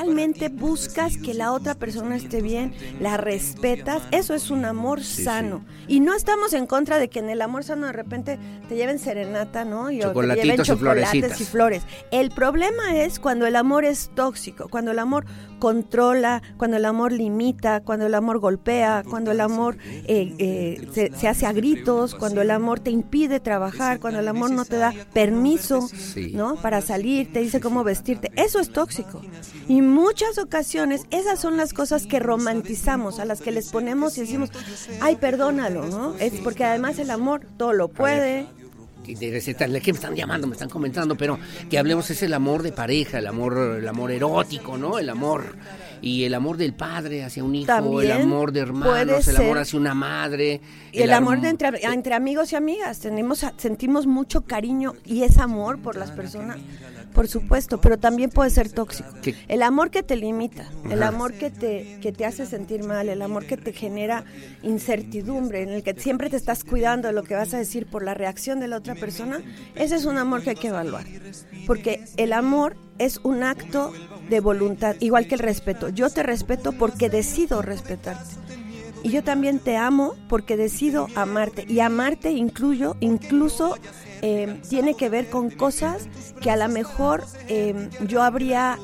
buscas 0.51 1.17
que 1.17 1.33
la 1.33 1.51
otra 1.51 1.75
persona 1.75 2.15
esté 2.15 2.41
bien, 2.41 2.73
la 2.99 3.17
respetas, 3.17 4.01
eso 4.11 4.33
es 4.33 4.49
un 4.49 4.65
amor 4.65 5.03
sano. 5.03 5.63
Y 5.87 5.99
no 5.99 6.13
estamos 6.15 6.53
en 6.53 6.65
contra 6.65 6.97
de 6.97 7.09
que 7.09 7.19
en 7.19 7.29
el 7.29 7.41
amor 7.41 7.63
sano 7.63 7.87
de 7.87 7.93
repente 7.93 8.39
te 8.69 8.75
lleven 8.75 8.99
serenata, 8.99 9.65
¿no? 9.65 9.91
Y 9.91 10.01
o 10.01 10.11
te 10.11 10.35
lleven 10.35 10.61
chocolates 10.63 11.41
y 11.41 11.45
flores. 11.45 11.83
El 12.11 12.31
problema 12.31 12.95
es 12.95 13.19
cuando 13.19 13.45
el 13.45 13.55
amor 13.55 13.85
es 13.85 14.11
tóxico, 14.15 14.69
cuando 14.69 14.91
el 14.91 14.99
amor 14.99 15.25
controla, 15.63 16.41
cuando 16.57 16.75
el 16.75 16.83
amor 16.83 17.13
limita, 17.13 17.79
cuando 17.79 18.07
el 18.07 18.15
amor 18.15 18.39
golpea, 18.39 19.01
cuando 19.09 19.31
el 19.31 19.39
amor 19.39 19.77
eh, 19.85 20.35
eh, 20.37 20.89
se, 20.91 21.17
se 21.17 21.29
hace 21.29 21.45
a 21.45 21.53
gritos, 21.53 22.15
cuando 22.15 22.41
el 22.41 22.51
amor 22.51 22.81
te 22.81 22.91
impide 22.91 23.39
trabajar, 23.39 24.01
cuando 24.01 24.19
el 24.19 24.27
amor 24.27 24.51
no 24.51 24.65
te 24.65 24.75
da 24.75 24.93
permiso. 25.13 25.87
¿no? 26.33 26.57
Para 26.57 26.81
salir, 26.81 27.31
te 27.31 27.39
dice 27.39 27.61
cómo 27.61 27.85
vestirte. 27.85 28.29
Eso 28.35 28.59
es 28.59 28.73
tóxico. 28.73 29.21
Y 29.69 29.81
muchas 29.81 30.37
ocasiones 30.37 31.03
esas 31.11 31.39
son 31.39 31.55
las 31.55 31.71
cosas 31.71 32.07
que 32.07 32.19
romantizamos, 32.19 33.19
a 33.19 33.23
las 33.23 33.39
que 33.39 33.53
les 33.53 33.71
ponemos 33.71 34.17
y 34.17 34.21
decimos, 34.21 34.49
ay, 34.99 35.15
perdónalo, 35.15 35.85
¿no? 35.85 36.15
Es 36.15 36.41
porque 36.41 36.65
además 36.65 36.99
el 36.99 37.09
amor 37.09 37.47
todo 37.55 37.71
lo 37.71 37.87
puede. 37.87 38.47
De 39.05 39.31
receta- 39.31 39.67
que 39.67 39.91
me 39.91 39.97
están 39.97 40.15
llamando, 40.15 40.47
me 40.47 40.53
están 40.53 40.69
comentando, 40.69 41.15
pero 41.15 41.37
que 41.69 41.77
hablemos 41.77 42.09
es 42.09 42.23
el 42.23 42.33
amor 42.33 42.63
de 42.63 42.71
pareja, 42.71 43.19
el 43.19 43.27
amor, 43.27 43.77
el 43.79 43.87
amor 43.87 44.11
erótico, 44.11 44.77
¿no? 44.77 44.97
El 44.97 45.09
amor 45.09 45.55
y 46.03 46.25
el 46.25 46.33
amor 46.33 46.57
del 46.57 46.73
padre 46.73 47.23
hacia 47.23 47.45
un 47.45 47.55
hijo, 47.55 48.01
el 48.01 48.11
amor 48.11 48.51
de 48.51 48.59
hermanos, 48.59 49.25
el 49.29 49.37
amor 49.37 49.57
hacia 49.57 49.79
una 49.79 49.93
madre. 49.93 50.59
Y 50.91 51.01
el, 51.01 51.13
amor 51.13 51.39
de 51.39 51.47
entre, 51.47 51.85
entre 51.85 52.13
amigos 52.13 52.51
y 52.51 52.57
amigas, 52.57 52.99
tenemos, 52.99 53.45
sentimos 53.55 54.05
mucho 54.05 54.41
cariño 54.41 54.95
y 55.05 55.23
es 55.23 55.37
amor 55.37 55.81
por 55.81 55.95
las 55.95 56.11
personas, 56.11 56.57
por 57.13 57.29
supuesto, 57.29 57.79
pero 57.79 57.97
también 57.97 58.29
puede 58.29 58.49
ser 58.49 58.69
tóxico. 58.69 59.09
¿Qué? 59.21 59.33
El 59.47 59.63
amor 59.63 59.91
que 59.91 60.03
te 60.03 60.17
limita, 60.17 60.69
el 60.89 61.01
Ajá. 61.01 61.15
amor 61.15 61.35
que 61.35 61.49
te, 61.49 61.99
que 62.01 62.11
te 62.11 62.25
hace 62.25 62.45
sentir 62.45 62.83
mal, 62.83 63.07
el 63.07 63.21
amor 63.21 63.45
que 63.45 63.55
te 63.55 63.71
genera 63.71 64.25
incertidumbre, 64.61 65.61
en 65.61 65.69
el 65.69 65.83
que 65.83 65.93
siempre 65.93 66.29
te 66.29 66.35
estás 66.35 66.65
cuidando 66.65 67.07
de 67.07 67.13
lo 67.13 67.23
que 67.23 67.35
vas 67.35 67.53
a 67.53 67.57
decir 67.57 67.85
por 67.85 68.03
la 68.03 68.13
reacción 68.13 68.59
de 68.59 68.67
la 68.67 68.75
otra 68.75 68.95
persona, 68.95 69.41
ese 69.75 69.95
es 69.95 70.03
un 70.03 70.17
amor 70.17 70.43
que 70.43 70.49
hay 70.49 70.57
que 70.57 70.67
evaluar. 70.67 71.05
Porque 71.65 72.03
el 72.17 72.33
amor 72.33 72.75
es 72.99 73.19
un 73.23 73.43
acto 73.43 73.93
de 74.29 74.39
voluntad, 74.39 74.95
igual 74.99 75.27
que 75.27 75.35
el 75.35 75.39
respeto. 75.39 75.89
Yo 75.89 76.09
te 76.09 76.23
respeto 76.23 76.71
porque 76.73 77.09
decido 77.09 77.61
respetarte. 77.61 78.35
Y 79.03 79.09
yo 79.09 79.23
también 79.23 79.59
te 79.59 79.75
amo 79.75 80.15
porque 80.29 80.55
decido 80.55 81.07
amarte. 81.15 81.65
Y 81.67 81.81
amarte 81.81 82.31
incluyo, 82.31 82.95
incluso 83.01 83.75
eh, 84.21 84.61
tiene 84.69 84.93
que 84.95 85.09
ver 85.09 85.29
con 85.29 85.49
cosas 85.49 86.07
que 86.41 86.49
a 86.49 86.55
lo 86.55 86.69
mejor 86.69 87.23
eh, 87.49 87.89
yo 88.07 88.23
habría 88.23 88.79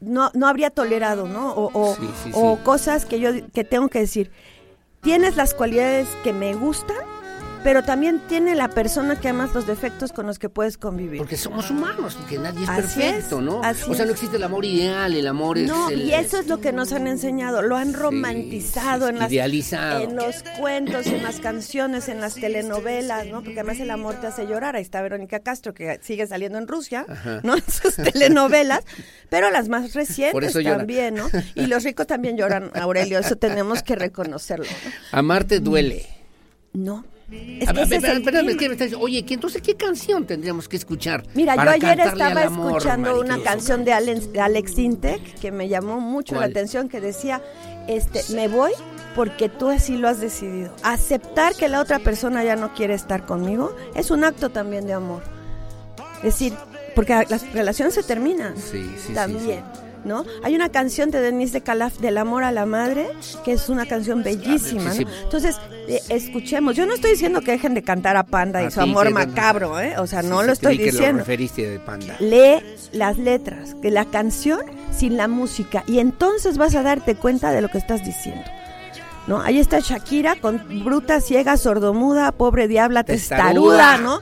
no, 0.00 0.30
no 0.34 0.46
habría 0.46 0.68
tolerado, 0.68 1.26
¿no? 1.26 1.52
O, 1.54 1.70
o- 1.72 1.94
Sí, 1.96 2.08
sí, 2.24 2.30
o 2.34 2.58
cosas 2.62 3.06
que 3.06 3.18
yo 3.20 3.30
que 3.54 3.64
tengo 3.64 3.88
que 3.88 4.00
decir. 4.00 4.30
Tienes 5.00 5.36
las 5.36 5.54
cualidades 5.54 6.06
que 6.22 6.32
me 6.34 6.54
gustan, 6.54 6.96
pero 7.64 7.82
también 7.82 8.20
tiene 8.28 8.54
la 8.54 8.68
persona 8.68 9.18
que 9.18 9.28
amas 9.30 9.54
los 9.54 9.66
defectos 9.66 10.12
con 10.12 10.26
los 10.26 10.38
que 10.38 10.50
puedes 10.50 10.76
convivir. 10.76 11.18
Porque 11.18 11.38
somos 11.38 11.70
humanos, 11.70 12.14
porque 12.14 12.38
nadie 12.38 12.62
es 12.62 12.68
Así 12.68 13.00
perfecto, 13.00 13.38
es, 13.38 13.44
¿no? 13.44 13.62
así 13.64 13.90
o 13.90 13.94
sea, 13.94 14.04
no 14.04 14.12
existe 14.12 14.36
el 14.36 14.42
amor 14.42 14.66
ideal, 14.66 15.14
el 15.16 15.26
amor 15.26 15.56
No, 15.58 15.88
es 15.88 15.94
el... 15.94 16.02
y 16.02 16.12
eso 16.12 16.38
es 16.38 16.46
lo 16.46 16.60
que 16.60 16.72
nos 16.72 16.92
han 16.92 17.06
enseñado, 17.06 17.62
lo 17.62 17.76
han 17.76 17.94
romantizado 17.94 19.08
en 19.08 19.18
las 19.18 19.32
idealizado. 19.32 20.02
en 20.02 20.14
los 20.14 20.44
cuentos, 20.60 21.06
en 21.06 21.22
las 21.22 21.40
canciones, 21.40 22.08
en 22.08 22.20
las 22.20 22.34
telenovelas, 22.34 23.26
¿no? 23.28 23.42
Porque 23.42 23.60
además 23.60 23.80
el 23.80 23.90
amor 23.90 24.16
te 24.20 24.26
hace 24.26 24.46
llorar. 24.46 24.76
Ahí 24.76 24.82
está 24.82 25.00
Verónica 25.00 25.40
Castro 25.40 25.72
que 25.72 25.98
sigue 26.02 26.26
saliendo 26.26 26.58
en 26.58 26.68
Rusia, 26.68 27.06
Ajá. 27.08 27.40
¿no? 27.42 27.56
En 27.56 27.62
sus 27.66 27.96
telenovelas, 27.96 28.84
pero 29.30 29.50
las 29.50 29.68
más 29.70 29.94
recientes 29.94 30.52
llora. 30.54 30.76
también, 30.78 31.14
¿no? 31.14 31.28
Y 31.54 31.66
los 31.66 31.82
ricos 31.82 32.06
también 32.06 32.36
lloran, 32.36 32.70
Aurelio, 32.74 33.18
eso 33.18 33.36
tenemos 33.36 33.82
que 33.82 33.96
reconocerlo. 33.96 34.66
¿no? 34.66 35.18
Amarte 35.18 35.60
duele. 35.60 36.06
No. 36.74 37.04
Es 37.30 37.68
A 37.68 37.72
que 37.72 37.82
ese 37.82 37.96
es 37.96 38.04
espérame, 38.04 38.56
que 38.56 38.68
me 38.68 38.74
estás 38.74 38.86
diciendo, 38.88 39.00
oye, 39.00 39.24
¿qué- 39.24 39.34
entonces 39.34 39.62
qué 39.62 39.74
canción 39.74 40.26
tendríamos 40.26 40.68
que 40.68 40.76
escuchar? 40.76 41.24
Mira, 41.34 41.54
yo 41.56 41.62
ayer 41.70 42.00
estaba 42.00 42.42
amor, 42.42 42.72
escuchando 42.72 43.18
una 43.20 43.38
canción 43.42 43.84
de 43.84 43.92
Alex, 43.92 44.32
de 44.32 44.40
Alex 44.40 44.78
Intec 44.78 45.38
que 45.40 45.50
me 45.50 45.68
llamó 45.68 46.00
mucho 46.00 46.34
¿Cuál? 46.34 46.40
la 46.40 46.46
atención, 46.50 46.88
que 46.88 47.00
decía, 47.00 47.42
este, 47.88 48.20
me 48.34 48.48
voy 48.48 48.72
porque 49.14 49.48
tú 49.48 49.68
así 49.70 49.96
lo 49.96 50.08
has 50.08 50.20
decidido. 50.20 50.74
Aceptar 50.82 51.54
que 51.54 51.68
la 51.68 51.80
otra 51.80 51.98
persona 52.00 52.44
ya 52.44 52.56
no 52.56 52.74
quiere 52.74 52.94
estar 52.94 53.24
conmigo 53.24 53.74
es 53.94 54.10
un 54.10 54.24
acto 54.24 54.50
también 54.50 54.86
de 54.86 54.92
amor. 54.92 55.22
Es 56.18 56.24
decir, 56.38 56.52
porque 56.94 57.14
las 57.28 57.52
relaciones 57.52 57.94
se 57.94 58.02
terminan 58.02 58.54
Sí, 58.56 58.82
sí, 58.96 59.04
sí, 59.08 59.12
también. 59.14 59.62
¿No? 60.04 60.24
Hay 60.42 60.54
una 60.54 60.68
canción 60.68 61.10
de 61.10 61.20
Denise 61.20 61.54
de 61.54 61.60
Calaf 61.62 61.98
del 61.98 62.18
amor 62.18 62.44
a 62.44 62.52
la 62.52 62.66
madre 62.66 63.08
que 63.44 63.52
es 63.52 63.68
una 63.70 63.86
canción 63.86 64.22
bellísima. 64.22 64.92
¿no? 64.94 65.08
Entonces, 65.22 65.56
eh, 65.88 66.00
escuchemos. 66.10 66.76
Yo 66.76 66.84
no 66.86 66.94
estoy 66.94 67.12
diciendo 67.12 67.40
que 67.40 67.52
dejen 67.52 67.72
de 67.74 67.82
cantar 67.82 68.16
a 68.16 68.22
Panda 68.24 68.62
y 68.62 68.66
A 68.66 68.70
su 68.70 68.80
amor 68.80 69.10
macabro, 69.10 69.80
¿eh? 69.80 69.94
O 69.98 70.06
sea, 70.06 70.22
no 70.22 70.40
sí, 70.40 70.46
lo 70.46 70.52
estoy 70.52 70.76
que 70.76 70.84
diciendo. 70.84 71.12
lo 71.12 71.18
referiste 71.20 71.68
de 71.68 71.78
panda. 71.78 72.16
Lee 72.20 72.62
las 72.92 73.16
letras, 73.18 73.74
que 73.80 73.90
la 73.90 74.04
canción 74.04 74.60
sin 74.94 75.16
la 75.16 75.26
música 75.28 75.84
y 75.86 75.98
entonces 75.98 76.58
vas 76.58 76.74
a 76.74 76.82
darte 76.82 77.14
cuenta 77.14 77.50
de 77.52 77.62
lo 77.62 77.68
que 77.68 77.78
estás 77.78 78.04
diciendo. 78.04 78.44
¿No? 79.26 79.40
Ahí 79.40 79.58
está 79.58 79.78
Shakira 79.80 80.36
con 80.36 80.84
bruta, 80.84 81.20
ciega, 81.22 81.56
sordomuda, 81.56 82.30
pobre 82.32 82.68
diabla, 82.68 83.04
testaruda, 83.04 83.96
¿no? 83.96 84.20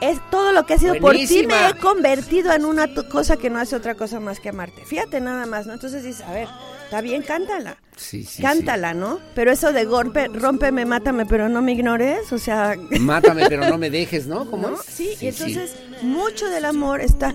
Es 0.00 0.18
todo 0.30 0.52
lo 0.52 0.64
que 0.64 0.74
ha 0.74 0.78
sido 0.78 0.94
por 0.96 1.14
ti 1.14 1.46
me 1.46 1.68
he 1.68 1.74
convertido 1.74 2.52
en 2.52 2.64
una 2.64 2.88
cosa 3.10 3.36
que 3.36 3.50
no 3.50 3.58
hace 3.58 3.76
otra 3.76 3.94
cosa 3.94 4.18
más 4.18 4.40
que 4.40 4.48
amarte. 4.48 4.84
Fíjate 4.84 5.20
nada 5.20 5.46
más, 5.46 5.66
¿no? 5.66 5.74
Entonces 5.74 6.02
dices, 6.02 6.22
a 6.22 6.32
ver, 6.32 6.48
está 6.84 7.00
bien, 7.00 7.22
cántala. 7.22 7.76
Sí, 7.96 8.24
sí, 8.24 8.40
cántala, 8.40 8.94
¿no? 8.94 9.20
Pero 9.34 9.52
eso 9.52 9.72
de 9.72 9.84
golpe, 9.84 10.28
rómpeme, 10.28 10.86
mátame, 10.86 11.26
pero 11.26 11.50
no 11.50 11.60
me 11.60 11.72
ignores, 11.72 12.32
o 12.32 12.38
sea. 12.38 12.76
Mátame, 12.98 13.44
pero 13.48 13.68
no 13.68 13.76
me 13.76 13.90
dejes, 13.90 14.26
¿no? 14.26 14.50
¿Cómo 14.50 14.70
¿no? 14.70 14.78
Sí, 14.78 15.10
y 15.20 15.26
entonces 15.26 15.74
mucho 16.02 16.48
del 16.48 16.64
amor 16.64 17.02
está, 17.02 17.34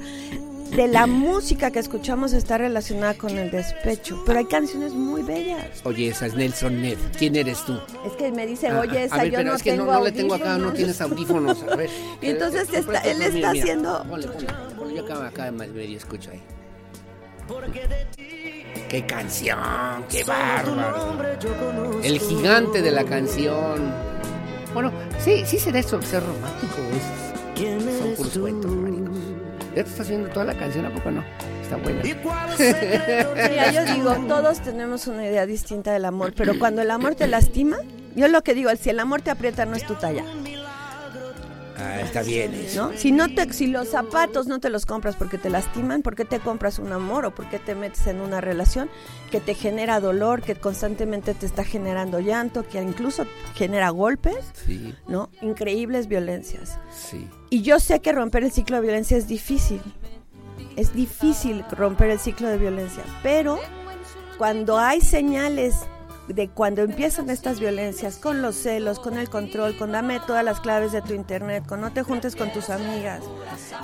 de 0.76 0.88
la 0.88 1.08
música 1.08 1.72
que 1.72 1.80
escuchamos 1.80 2.34
está 2.34 2.58
relacionada 2.58 3.14
con 3.16 3.38
el 3.38 3.50
despecho, 3.52 4.22
pero 4.26 4.40
hay 4.40 4.46
canciones 4.46 4.94
muy 4.94 5.22
bellas. 5.24 5.66
Oye, 5.84 6.10
esa 6.10 6.26
es 6.28 6.36
Nelson 6.36 6.82
Ned. 6.82 6.98
¿Quién 7.18 7.36
eres 7.36 7.64
tú? 7.66 7.78
Es 8.06 8.14
que 8.14 8.32
me 8.32 8.46
dice, 8.46 8.68
Ah, 8.70 8.80
oye, 8.82 8.98
a 9.00 9.04
esa 9.06 9.18
ver, 9.18 9.32
yo 9.32 9.38
pero 9.38 9.50
no 9.52 9.56
es 9.56 9.64
que 9.64 9.72
tengo 9.72 9.86
no, 9.86 9.94
no 9.94 10.04
le 10.04 10.12
tengo 10.12 10.34
acá, 10.36 10.46
no 10.46 10.52
audífonos". 10.70 10.74
tienes 10.76 11.02
audífonos. 11.02 11.64
A 11.72 11.76
ver. 11.76 11.90
Y 12.22 12.30
entonces 12.30 12.68
Eh, 12.74 12.78
está- 12.80 13.00
él 13.02 13.22
está 13.22 13.34
mira, 13.34 13.50
haciendo- 13.52 14.04
Ponle, 14.10 14.28
ponle, 14.28 14.48
ponle, 14.78 14.96
yo 14.96 15.04
acá, 15.06 15.28
acá 15.28 15.52
medio 15.52 15.98
escucho 15.98 16.32
ahí. 16.32 16.42
¡Qué 18.90 19.06
canción! 19.06 19.58
¡Qué 20.10 20.24
bárbaro! 20.24 21.20
El 22.04 22.20
gigante 22.20 22.82
de 22.82 22.92
la 22.92 23.04
canción. 23.04 23.94
Bueno, 24.74 24.92
sí, 25.24 25.44
sí 25.46 25.58
será 25.60 25.80
eso, 25.80 26.02
ser 26.02 26.24
romántico. 26.26 26.76
Es, 26.96 28.00
son 28.00 28.16
puros 28.16 28.38
cuentos. 28.38 28.72
¿Ya 29.76 29.84
te 29.84 29.90
estás 29.90 30.08
viendo 30.08 30.30
toda 30.30 30.46
la 30.46 30.54
canción? 30.54 30.86
¿A 30.86 30.90
poco 30.90 31.12
no? 31.12 31.22
Está 31.62 31.76
buena. 31.76 32.02
Mira, 33.50 33.72
yo 33.72 33.84
digo, 33.94 34.16
todos 34.28 34.62
tenemos 34.62 35.08
una 35.08 35.26
idea 35.26 35.46
distinta 35.46 35.92
del 35.92 36.06
amor, 36.06 36.34
pero 36.36 36.58
cuando 36.58 36.82
el 36.82 36.90
amor 36.92 37.16
te 37.16 37.28
lastima, 37.28 37.78
yo 38.16 38.30
lo 38.30 38.42
que 38.42 38.54
digo, 38.54 38.70
si 38.80 38.90
el 38.90 39.00
amor 39.02 39.22
te 39.22 39.32
aprieta 39.32 39.66
no 39.66 39.76
es 39.76 39.86
tu 39.86 39.96
talla. 39.96 40.24
Ah, 41.78 42.00
está 42.02 42.24
bien 42.24 42.54
eso. 42.54 42.92
¿no? 42.92 42.98
Si 42.98 43.12
no 43.12 43.28
te, 43.34 43.52
si 43.54 43.68
los 43.68 43.90
zapatos 43.90 44.48
no 44.48 44.60
te 44.60 44.70
los 44.70 44.86
compras 44.86 45.16
porque 45.16 45.38
te 45.38 45.50
lastiman, 45.50 46.02
¿por 46.02 46.16
qué 46.16 46.24
te 46.26 46.40
compras 46.40 46.80
un 46.80 46.92
amor 46.94 47.26
o 47.26 47.36
por 47.36 47.50
qué 47.50 47.60
te 47.60 47.76
metes 47.76 48.08
en 48.08 48.22
una 48.22 48.40
relación 48.42 48.90
que 49.32 49.40
te 49.42 49.54
genera 49.56 50.00
dolor, 50.00 50.42
que 50.42 50.56
constantemente 50.56 51.34
te 51.34 51.46
está 51.46 51.64
generando 51.64 52.20
llanto, 52.20 52.66
que 52.68 52.82
incluso 52.82 53.26
genera 53.56 53.90
golpes, 53.90 54.38
Sí, 54.66 54.96
¿no? 55.08 55.30
Increíbles 55.42 56.08
violencias. 56.08 56.78
sí. 56.92 57.28
Y 57.50 57.62
yo 57.62 57.80
sé 57.80 58.00
que 58.02 58.12
romper 58.12 58.44
el 58.44 58.52
ciclo 58.52 58.78
de 58.78 58.82
violencia 58.82 59.16
es 59.18 59.28
difícil. 59.28 59.82
Es 60.76 60.94
difícil 60.94 61.64
romper 61.72 62.10
el 62.10 62.20
ciclo 62.20 62.50
de 62.50 62.58
violencia, 62.58 63.04
pero 63.24 63.60
cuando 64.38 64.78
hay 64.78 65.00
señales 65.00 65.76
de 66.28 66.50
cuando 66.50 66.82
empiezan 66.82 67.30
estas 67.30 67.60
violencias, 67.60 68.18
con 68.18 68.42
los 68.42 68.56
celos, 68.56 69.00
con 69.00 69.18
el 69.18 69.30
control, 69.30 69.78
con 69.78 69.92
dame 69.92 70.20
todas 70.26 70.44
las 70.44 70.60
claves 70.60 70.92
de 70.92 71.02
tu 71.02 71.14
internet, 71.14 71.64
con 71.68 71.82
no 71.82 71.92
te 71.94 72.02
juntes 72.04 72.36
con 72.36 72.52
tus 72.52 72.70
amigas. 72.70 73.22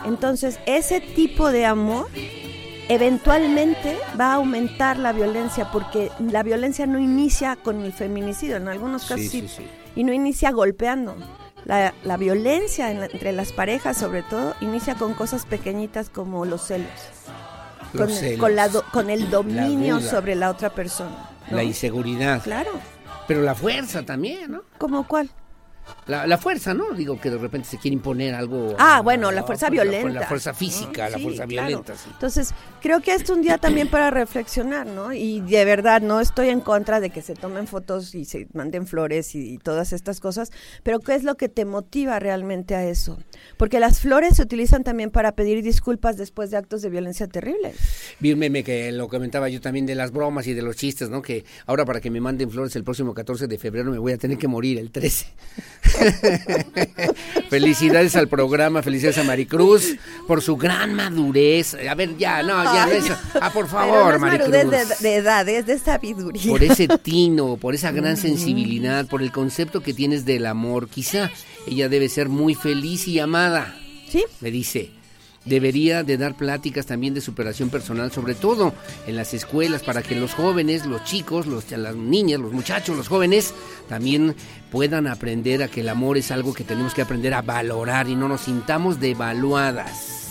Entonces, 0.06 0.60
ese 0.66 1.02
tipo 1.02 1.52
de 1.52 1.66
amor 1.66 2.08
eventualmente 2.90 3.98
va 4.20 4.32
a 4.32 4.36
aumentar 4.36 4.98
la 4.98 5.14
violencia 5.14 5.72
porque 5.72 6.12
la 6.20 6.44
violencia 6.44 6.86
no 6.88 7.00
inicia 7.00 7.56
con 7.56 7.84
el 7.84 7.94
feminicidio, 7.94 8.58
en 8.58 8.68
algunos 8.68 9.04
casos 9.04 9.18
Sí, 9.22 9.30
sí, 9.30 9.42
sí, 9.48 9.56
sí. 9.58 9.68
y 9.96 10.04
no 10.04 10.12
inicia 10.14 10.52
golpeando. 10.52 11.16
La, 11.66 11.94
la 12.04 12.18
violencia 12.18 12.90
en 12.92 13.02
la- 13.02 13.06
entre 13.06 13.34
las 13.34 13.54
parejas, 13.54 13.96
sobre 13.96 14.24
todo, 14.24 14.56
inicia 14.62 14.96
con 14.96 15.14
cosas 15.14 15.46
pequeñitas 15.46 16.10
como 16.10 16.44
los 16.46 16.66
celos. 16.66 16.90
Los 17.94 18.08
con, 18.08 18.16
celos. 18.18 18.40
con 18.40 18.56
la 18.56 18.68
do- 18.68 18.84
con 18.92 19.10
el 19.12 19.30
dominio 19.30 20.00
sobre 20.02 20.34
la 20.36 20.50
otra 20.50 20.72
persona. 20.72 21.30
¿No? 21.50 21.58
La 21.58 21.64
inseguridad. 21.64 22.44
Claro. 22.44 22.72
Pero 23.28 23.42
la 23.42 23.56
fuerza 23.56 24.04
también, 24.04 24.52
¿no? 24.52 24.64
¿Cómo 24.78 25.08
cuál? 25.08 25.30
La, 26.06 26.28
la 26.28 26.38
fuerza, 26.38 26.74
¿no? 26.74 26.92
Digo 26.92 27.20
que 27.20 27.30
de 27.30 27.38
repente 27.38 27.68
se 27.68 27.78
quiere 27.78 27.96
imponer 27.96 28.34
algo. 28.36 28.76
Ah, 28.78 29.02
bueno, 29.02 29.32
la 29.32 29.44
fuerza 29.44 29.68
pues, 29.68 29.82
violenta. 29.82 30.20
La, 30.22 30.28
fuerza 30.28 30.54
física, 30.54 31.10
la 31.10 31.18
Sí, 31.18 31.24
fuerza 31.24 31.46
claro. 31.48 31.68
violenta, 31.68 31.96
sí. 31.98 32.10
Entonces, 32.14 32.54
creo 32.82 33.02
que 33.02 33.14
es 33.14 33.30
un 33.30 33.42
día 33.42 33.58
también 33.58 33.88
para 33.90 34.10
reflexionar, 34.12 34.86
¿no? 34.86 35.12
Y 35.12 35.42
de 35.42 35.66
verdad, 35.66 36.02
no 36.02 36.20
estoy 36.20 36.50
en 36.50 36.62
contra 36.62 37.00
de 37.00 37.10
que 37.10 37.22
se 37.22 37.34
tomen 37.34 37.68
fotos 37.68 38.16
y 38.16 38.26
se 38.26 38.48
manden 38.54 38.86
flores 38.88 39.36
y, 39.36 39.54
y 39.54 39.58
todas 39.58 39.92
estas 39.92 40.20
cosas, 40.20 40.52
pero 40.84 41.00
¿qué 41.00 41.16
es 41.16 41.24
lo 41.24 41.36
que 41.36 41.50
te 41.50 41.66
motiva 41.66 42.20
realmente 42.20 42.76
a 42.76 42.84
eso? 42.86 43.18
Porque 43.58 43.80
las 43.80 44.00
flores 44.00 44.38
se 44.38 44.42
utilizan 44.44 44.84
también 44.84 45.12
para 45.12 45.34
pedir 45.34 45.62
disculpas 45.64 46.18
después 46.18 46.50
de 46.52 46.58
actos 46.58 46.82
de 46.82 46.90
violencia 46.90 47.28
terribles. 47.28 47.76
Vi 48.20 48.34
un 48.34 48.40
meme 48.40 48.64
que 48.64 48.92
lo 48.92 49.08
comentaba 49.08 49.50
yo 49.50 49.62
también 49.62 49.86
de 49.86 49.96
las 49.96 50.12
bromas 50.12 50.48
y 50.48 50.54
de 50.54 50.62
los 50.62 50.76
chistes, 50.76 51.10
¿no? 51.10 51.22
Que 51.22 51.46
ahora 51.68 51.86
para 51.86 52.02
que 52.02 52.10
me 52.10 52.20
manden 52.22 52.50
flores 52.50 52.76
el 52.76 52.84
próximo 52.84 53.14
14 53.14 53.48
de 53.48 53.58
febrero 53.58 53.92
me 53.92 53.98
voy 54.00 54.14
a 54.14 54.18
tener 54.18 54.38
que 54.38 54.48
morir 54.48 54.80
el 54.80 54.92
13. 54.92 55.26
felicidades 57.50 58.16
al 58.16 58.28
programa, 58.28 58.82
felicidades 58.82 59.18
a 59.18 59.24
Maricruz 59.24 59.96
por 60.28 60.42
su 60.42 60.56
gran 60.58 60.94
madurez. 60.94 61.76
A 61.76 61.96
ver, 61.96 62.18
ya, 62.18 62.42
no, 62.44 62.64
ya, 62.64 62.86
no 62.86 62.92
Ay, 62.92 62.98
es- 62.98 63.12
ah, 63.42 63.52
por 63.54 63.68
favor, 63.68 64.10
no 64.10 64.16
es 64.16 64.22
Maricruz. 64.22 64.52
de, 64.52 64.86
de 65.10 65.16
edad, 65.16 65.48
es 65.48 65.66
de 65.66 65.78
sabiduría. 65.80 66.52
por 66.52 66.64
ese 66.64 66.88
tino, 67.02 67.58
por 67.58 67.76
esa 67.76 67.92
gran 67.92 68.18
sensibilidad, 68.18 69.06
por 69.08 69.22
el 69.22 69.32
concepto 69.32 69.82
que 69.82 69.94
tienes 69.94 70.26
del 70.26 70.46
amor. 70.46 70.88
Quizá 70.88 71.30
ella 71.68 71.90
debe 71.90 72.10
ser 72.10 72.30
muy 72.30 72.56
feliz 72.56 73.08
y 73.08 73.20
amada. 73.20 73.76
Sí. 74.10 74.24
Me 74.40 74.52
dice. 74.52 74.92
Debería 75.44 76.04
de 76.04 76.18
dar 76.18 76.38
pláticas 76.38 76.86
también 76.86 77.16
de 77.16 77.22
superación 77.22 77.70
personal, 77.70 78.12
sobre 78.12 78.36
todo 78.36 78.76
en 79.08 79.16
las 79.16 79.34
escuelas, 79.34 79.82
para 79.82 80.04
que 80.04 80.16
los 80.16 80.36
jóvenes, 80.36 80.86
los 80.86 81.04
chicos, 81.04 81.48
los, 81.48 81.72
las 81.72 81.96
niñas, 81.96 82.40
los 82.40 82.52
muchachos, 82.52 82.96
los 82.96 83.08
jóvenes, 83.08 83.56
también 83.90 84.36
puedan 84.70 85.08
aprender 85.08 85.64
a 85.64 85.68
que 85.68 85.82
el 85.82 85.90
amor 85.90 86.20
es 86.20 86.30
algo 86.30 86.54
que 86.54 86.64
tenemos 86.64 86.94
que 86.94 87.02
aprender 87.02 87.34
a 87.34 87.42
valorar 87.42 88.08
y 88.08 88.16
no 88.16 88.28
nos 88.28 88.42
sintamos 88.42 89.00
devaluadas. 89.00 90.22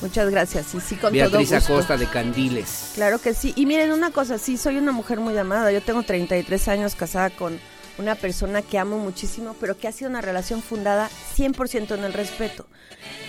Muchas 0.00 0.30
gracias, 0.30 0.74
y 0.74 0.80
sí, 0.80 0.96
con 0.96 1.12
Beatriz 1.12 1.50
todo 1.50 1.58
gusto. 1.58 1.74
Acosta 1.74 1.96
de 1.96 2.06
Candiles. 2.06 2.92
Claro 2.94 3.20
que 3.20 3.34
sí. 3.34 3.52
Y 3.54 3.66
miren 3.66 3.92
una 3.92 4.10
cosa, 4.10 4.38
sí, 4.38 4.56
soy 4.56 4.76
una 4.76 4.90
mujer 4.90 5.20
muy 5.20 5.36
amada. 5.38 5.70
Yo 5.70 5.82
tengo 5.82 6.02
33 6.02 6.68
años 6.68 6.94
casada 6.96 7.30
con 7.30 7.60
una 7.98 8.14
persona 8.14 8.62
que 8.62 8.78
amo 8.78 8.98
muchísimo, 8.98 9.54
pero 9.60 9.76
que 9.76 9.88
ha 9.88 9.92
sido 9.92 10.10
una 10.10 10.20
relación 10.20 10.62
fundada 10.62 11.10
100% 11.36 11.94
en 11.94 12.04
el 12.04 12.12
respeto. 12.12 12.66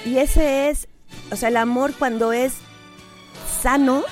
Y 0.05 0.17
ese 0.17 0.69
es, 0.69 0.87
o 1.31 1.35
sea, 1.35 1.49
el 1.49 1.57
amor 1.57 1.93
cuando 1.97 2.31
es 2.33 2.53
sano, 3.61 4.03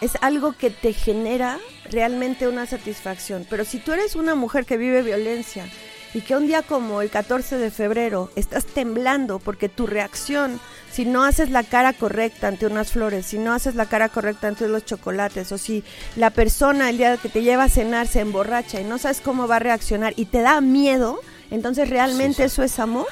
es 0.00 0.12
algo 0.20 0.52
que 0.52 0.70
te 0.70 0.92
genera 0.92 1.58
realmente 1.90 2.48
una 2.48 2.66
satisfacción. 2.66 3.46
Pero 3.48 3.64
si 3.64 3.78
tú 3.78 3.92
eres 3.92 4.16
una 4.16 4.34
mujer 4.34 4.64
que 4.66 4.76
vive 4.76 5.02
violencia 5.02 5.66
y 6.14 6.20
que 6.20 6.36
un 6.36 6.46
día 6.46 6.62
como 6.62 7.02
el 7.02 7.10
14 7.10 7.58
de 7.58 7.70
febrero 7.70 8.30
estás 8.36 8.64
temblando 8.64 9.40
porque 9.40 9.68
tu 9.68 9.86
reacción, 9.86 10.60
si 10.90 11.04
no 11.04 11.24
haces 11.24 11.50
la 11.50 11.64
cara 11.64 11.92
correcta 11.92 12.46
ante 12.46 12.66
unas 12.66 12.92
flores, 12.92 13.26
si 13.26 13.38
no 13.38 13.52
haces 13.52 13.74
la 13.74 13.86
cara 13.86 14.08
correcta 14.08 14.46
ante 14.46 14.68
los 14.68 14.84
chocolates, 14.84 15.50
o 15.50 15.58
si 15.58 15.82
la 16.14 16.30
persona 16.30 16.88
el 16.88 16.98
día 16.98 17.16
que 17.16 17.28
te 17.28 17.42
lleva 17.42 17.64
a 17.64 17.68
cenar 17.68 18.06
se 18.06 18.20
emborracha 18.20 18.80
y 18.80 18.84
no 18.84 18.98
sabes 18.98 19.20
cómo 19.20 19.48
va 19.48 19.56
a 19.56 19.58
reaccionar 19.58 20.14
y 20.16 20.26
te 20.26 20.40
da 20.40 20.60
miedo, 20.60 21.20
entonces 21.50 21.90
realmente 21.90 22.44
eso 22.44 22.62
es 22.62 22.78
amor. 22.78 23.08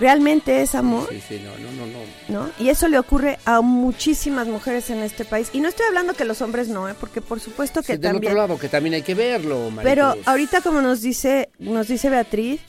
¿Realmente 0.00 0.62
es 0.62 0.74
amor? 0.74 1.06
Sí, 1.10 1.20
sí, 1.28 1.42
no, 1.44 1.50
no, 1.58 1.86
no, 1.86 1.86
no. 1.86 2.46
¿no? 2.46 2.50
Y 2.58 2.70
eso 2.70 2.88
le 2.88 2.98
ocurre 2.98 3.38
a 3.44 3.60
muchísimas 3.60 4.46
mujeres 4.48 4.88
en 4.90 4.98
este 5.02 5.24
país. 5.26 5.50
Y 5.52 5.60
no 5.60 5.68
estoy 5.68 5.86
hablando 5.86 6.14
que 6.14 6.24
los 6.24 6.40
hombres 6.40 6.68
no, 6.68 6.88
¿eh? 6.88 6.94
porque 6.98 7.20
por 7.20 7.38
supuesto 7.38 7.80
que 7.82 7.92
Sí, 7.94 7.98
del 7.98 8.12
también. 8.12 8.32
otro 8.32 8.46
lado, 8.46 8.58
que 8.58 8.68
también 8.68 8.94
hay 8.94 9.02
que 9.02 9.14
verlo, 9.14 9.70
Pero 9.82 10.06
Maricruz. 10.06 10.26
ahorita 10.28 10.60
como 10.62 10.80
nos 10.80 11.02
dice, 11.02 11.50
nos 11.58 11.86
dice 11.88 12.08
Beatriz, 12.08 12.60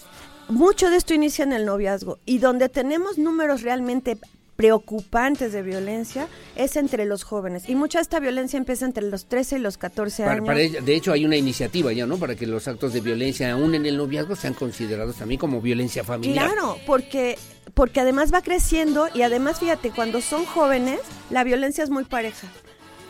mucho 0.49 0.89
de 0.89 0.97
esto 0.97 1.13
inicia 1.13 1.43
en 1.43 1.53
el 1.53 1.65
noviazgo 1.65 2.19
y 2.25 2.39
donde 2.39 2.67
tenemos 2.67 3.17
números 3.17 3.61
realmente 3.61 4.17
preocupantes 4.55 5.53
de 5.53 5.61
violencia 5.61 6.27
es 6.55 6.75
entre 6.75 7.05
los 7.05 7.23
jóvenes 7.23 7.67
y 7.67 7.75
mucha 7.75 7.97
de 7.99 8.03
esta 8.03 8.19
violencia 8.19 8.57
empieza 8.57 8.85
entre 8.85 9.03
los 9.09 9.25
13 9.25 9.57
y 9.57 9.59
los 9.59 9.77
14 9.77 10.23
Para- 10.23 10.33
años. 10.35 10.45
para 10.45 10.59
ella- 10.61 10.81
de 10.81 10.95
hecho, 10.95 11.11
hay 11.11 11.25
una 11.25 11.35
iniciativa 11.37 11.91
ya, 11.93 12.05
¿no? 12.05 12.17
Para 12.17 12.35
que 12.35 12.45
los 12.47 12.67
actos 12.67 12.93
de 12.93 13.01
violencia, 13.01 13.51
aún 13.51 13.73
en 13.75 13.85
el 13.85 13.97
noviazgo, 13.97 14.35
sean 14.35 14.53
considerados 14.53 15.15
también 15.15 15.39
como 15.39 15.61
violencia 15.61 16.03
familiar. 16.03 16.47
Claro, 16.47 16.77
porque 16.85 17.37
porque 17.73 18.01
además 18.01 18.33
va 18.33 18.41
creciendo 18.41 19.07
y 19.13 19.21
además 19.21 19.59
fíjate, 19.59 19.91
cuando 19.91 20.19
son 20.19 20.45
jóvenes, 20.45 20.99
la 21.29 21.43
violencia 21.45 21.83
es 21.83 21.89
muy 21.89 22.03
pareja. 22.03 22.47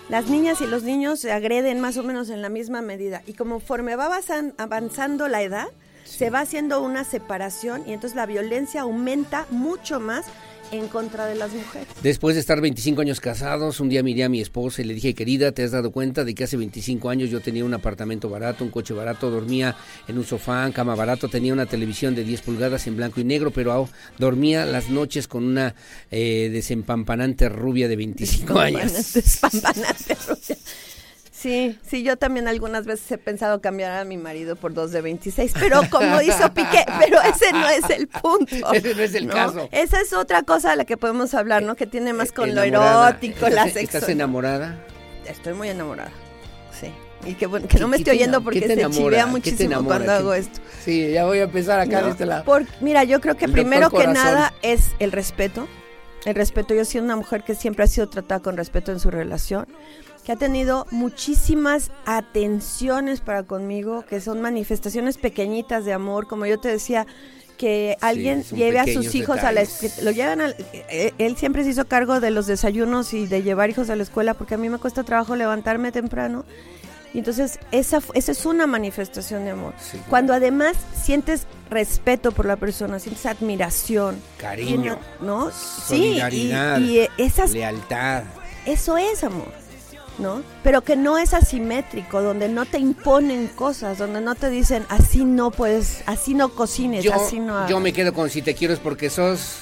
Las 0.10 0.28
niñas 0.28 0.62
y 0.62 0.68
los 0.68 0.84
niños 0.84 1.20
se 1.20 1.32
agreden 1.32 1.80
más 1.80 1.98
o 1.98 2.04
menos 2.04 2.30
en 2.30 2.42
la 2.42 2.50
misma 2.50 2.82
medida 2.82 3.24
y 3.26 3.34
conforme 3.34 3.96
va 3.96 4.06
avanzan- 4.08 4.54
avanzando 4.58 5.28
la 5.28 5.42
edad, 5.42 5.68
se 6.04 6.30
va 6.30 6.42
haciendo 6.42 6.82
una 6.82 7.04
separación 7.06 7.84
y 7.88 7.94
entonces 7.94 8.16
la 8.16 8.26
violencia 8.26 8.82
aumenta 8.82 9.48
mucho 9.50 10.00
más 10.00 10.26
en 10.72 10.88
contra 10.88 11.26
de 11.26 11.36
las 11.36 11.52
mujeres. 11.52 11.88
Después 12.02 12.36
de 12.36 12.42
estar 12.42 12.62
25 12.62 13.02
años 13.02 13.20
casados, 13.20 13.80
un 13.80 13.90
día 13.90 14.04
miré 14.04 14.24
a 14.24 14.30
mi 14.30 14.42
esposa 14.42 14.82
y 14.82 14.86
le 14.86 14.94
dije, 14.94 15.14
querida, 15.14 15.52
¿te 15.52 15.64
has 15.64 15.72
dado 15.72 15.92
cuenta 15.92 16.24
de 16.24 16.34
que 16.34 16.44
hace 16.44 16.58
25 16.58 17.10
años 17.10 17.30
yo 17.30 17.42
tenía 17.42 17.66
un 17.66 17.74
apartamento 17.74 18.30
barato, 18.30 18.64
un 18.64 18.72
coche 18.72 18.94
barato, 18.94 19.30
dormía 19.30 19.76
en 20.08 20.18
un 20.18 20.26
sofá, 20.26 20.66
en 20.66 20.72
cama 20.72 20.96
barato, 20.96 21.28
tenía 21.28 21.54
una 21.54 21.66
televisión 21.66 22.16
de 22.16 22.24
10 22.24 22.42
pulgadas 22.42 22.88
en 22.88 22.98
blanco 22.98 23.20
y 23.20 23.24
negro, 23.24 23.52
pero 23.52 23.90
dormía 24.18 24.66
las 24.66 24.90
noches 24.90 25.28
con 25.28 25.44
una 25.44 25.76
eh, 26.10 26.50
desempampanante 26.52 27.50
rubia 27.50 27.88
de 27.88 27.96
25 27.96 28.60
años? 28.60 29.14
Despampanante, 29.14 30.18
Rusia. 30.28 30.58
Sí, 31.42 31.76
sí, 31.82 32.04
yo 32.04 32.18
también 32.18 32.48
algunas 32.48 32.86
veces 32.86 33.12
he 33.14 33.18
pensado 33.18 33.62
cambiar 33.62 33.92
a 33.94 34.06
mi 34.06 34.16
marido 34.18 34.56
por 34.56 34.74
dos 34.76 34.92
de 34.92 35.02
26, 35.02 35.54
pero 35.60 35.82
como 35.90 36.22
hizo 36.22 36.54
Piqué, 36.54 36.86
pero 37.00 37.20
ese 37.22 37.52
no 37.52 37.68
es 37.68 37.90
el 37.90 38.08
punto. 38.08 38.72
Ese 38.74 38.94
no 38.94 39.02
es 39.02 39.16
el 39.16 39.28
caso. 39.28 39.68
Esa 39.72 40.02
es 40.02 40.14
otra 40.14 40.44
cosa 40.44 40.70
de 40.72 40.76
la 40.76 40.86
que 40.86 40.98
podemos 40.98 41.34
hablar, 41.34 41.64
¿no? 41.64 41.76
Que 41.76 41.88
tiene 41.88 42.14
más 42.14 42.32
con 42.32 42.54
lo 42.54 42.62
erótico, 42.62 43.48
¿Estás- 43.48 43.54
la 43.54 43.64
¿Estás 43.66 43.74
sexualidad. 43.74 44.10
enamorada? 44.12 44.86
Estoy 45.26 45.54
muy 45.54 45.70
enamorada, 45.70 46.12
sí. 46.80 46.92
Y 47.28 47.34
que, 47.36 47.46
bueno, 47.48 47.68
que 47.68 47.80
no 47.80 47.88
me 47.88 47.98
¿Qué 47.98 48.02
estoy 48.04 48.18
oyendo 48.18 48.42
porque 48.44 48.60
se 48.60 48.68
chivea 48.68 48.90
¿Qué 48.90 49.26
te 49.26 49.26
muchísimo 49.26 49.64
enamora? 49.72 49.96
cuando 49.98 50.06
¿Qué- 50.12 50.18
hago 50.20 50.34
esto. 50.36 50.60
Sí, 50.84 51.12
ya 51.12 51.26
voy 51.26 51.40
a 51.40 51.44
empezar 51.44 51.80
acá 51.80 52.02
No, 52.02 52.06
de 52.08 52.12
este 52.12 52.26
lado. 52.28 52.44
por- 52.44 52.66
mira, 52.82 53.04
yo 53.04 53.20
creo 53.22 53.36
que 53.38 53.46
El 53.46 53.52
primero 53.52 53.90
que 53.90 54.06
nada 54.08 54.54
es 54.62 54.92
el 55.00 55.12
respeto. 55.12 55.68
El 56.26 56.36
respeto. 56.36 56.74
Yo 56.74 56.86
soy 56.86 57.02
una 57.02 57.16
mujer 57.16 57.44
que 57.44 57.56
siempre 57.56 57.84
ha 57.84 57.88
sido 57.88 58.08
tratada 58.10 58.42
con 58.42 58.58
respeto 58.58 58.92
en 58.92 59.00
su 59.00 59.10
relación, 59.12 59.66
que 60.26 60.32
ha 60.32 60.36
tenido 60.36 60.86
muchísimas 60.92 61.92
atenciones 62.06 63.22
para 63.22 63.44
conmigo, 63.44 64.06
que 64.08 64.22
son 64.22 64.40
manifestaciones 64.42 65.18
pequeñitas 65.18 65.84
de 65.86 65.94
amor, 65.94 66.28
como 66.28 66.46
yo 66.46 66.60
te 66.60 66.70
decía 66.70 67.08
que 67.58 67.96
alguien 68.02 68.44
lleve 68.44 68.80
a 68.80 68.86
sus 68.86 69.14
hijos 69.16 69.38
a 69.40 69.52
la 69.52 69.62
escuela, 69.62 69.96
lo 70.04 70.12
llevan 70.12 70.42
al- 70.42 70.56
eh, 70.74 71.14
él 71.20 71.38
siempre 71.38 71.64
se 71.64 71.70
hizo 71.72 71.86
cargo 71.86 72.20
de 72.20 72.32
los 72.32 72.48
desayunos 72.48 73.14
y 73.14 73.28
de 73.28 73.44
llevar 73.44 73.70
hijos 73.70 73.90
a 73.92 73.96
la 73.96 74.02
escuela 74.04 74.34
porque 74.34 74.56
a 74.56 74.58
mí 74.58 74.68
me 74.70 74.80
cuesta 74.80 75.04
trabajo 75.04 75.36
levantarme 75.36 75.92
temprano 75.92 76.44
y 77.14 77.20
entonces 77.20 77.60
esa, 77.72 78.02
esa 78.14 78.32
es 78.32 78.46
una 78.46 78.68
manifestación 78.68 79.44
de 79.46 79.52
amor. 79.52 79.74
Sí. 79.80 80.00
Cuando 80.10 80.34
además 80.34 80.76
sientes 80.94 81.46
respeto 81.70 82.32
por 82.32 82.46
la 82.46 82.56
persona, 82.56 83.00
sientes 83.00 83.26
admiración. 83.26 84.22
Cariño. 84.38 84.98
no-. 85.20 85.52
Sí, 85.52 86.20
y, 86.32 86.52
y, 86.52 87.08
esas, 87.18 87.52
Lealtad. 87.52 88.24
eso 88.66 88.98
es 88.98 89.24
amor, 89.24 89.52
¿no? 90.20 90.42
Pero 90.64 90.82
que 90.84 90.96
no 90.96 91.18
es 91.18 91.34
asimétrico, 91.34 92.22
donde 92.22 92.48
no 92.50 92.66
te 92.66 92.80
imponen 92.80 93.48
cosas, 93.50 93.98
donde 93.98 94.22
no 94.22 94.36
te 94.36 94.50
dicen, 94.50 94.86
así 94.90 95.26
no 95.26 95.52
puedes, 95.52 96.04
así 96.06 96.34
no 96.34 96.50
cocines, 96.50 97.04
Yo, 97.04 97.14
así 97.14 97.40
no 97.40 97.54
yo 97.68 97.76
hagas". 97.76 97.82
me 97.82 97.94
quedo 97.94 98.14
con 98.14 98.30
si 98.30 98.42
te 98.42 98.56
quiero 98.56 98.74
es 98.74 98.80
porque 98.80 99.10
sos, 99.10 99.58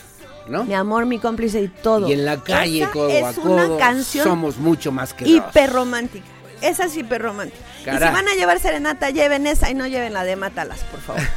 ¿no? 0.47 0.63
Mi 0.65 0.73
amor, 0.73 1.05
mi 1.05 1.19
cómplice 1.19 1.61
y 1.61 1.67
todo. 1.67 2.07
Y 2.09 2.13
en 2.13 2.25
la 2.25 2.43
calle, 2.43 2.81
Esa 2.83 2.91
codo 2.91 3.09
es 3.09 3.23
a 3.23 3.33
codo, 3.33 3.53
una 3.53 3.77
canción 3.77 4.23
somos 4.23 4.57
mucho 4.57 4.91
más 4.91 5.13
que 5.13 5.25
dos. 5.25 5.33
hiperromántica. 5.33 6.25
Esa 6.61 6.85
es 6.85 6.97
hiperromántica. 6.97 7.63
Y 7.85 7.97
si 7.97 8.03
van 8.03 8.27
a 8.27 8.35
llevar 8.35 8.59
serenata, 8.59 9.09
lleven 9.09 9.47
esa 9.47 9.69
y 9.69 9.73
no 9.73 9.87
lleven 9.87 10.13
la 10.13 10.23
de 10.23 10.35
Mátalas, 10.35 10.79
por 10.85 10.99
favor. 10.99 11.21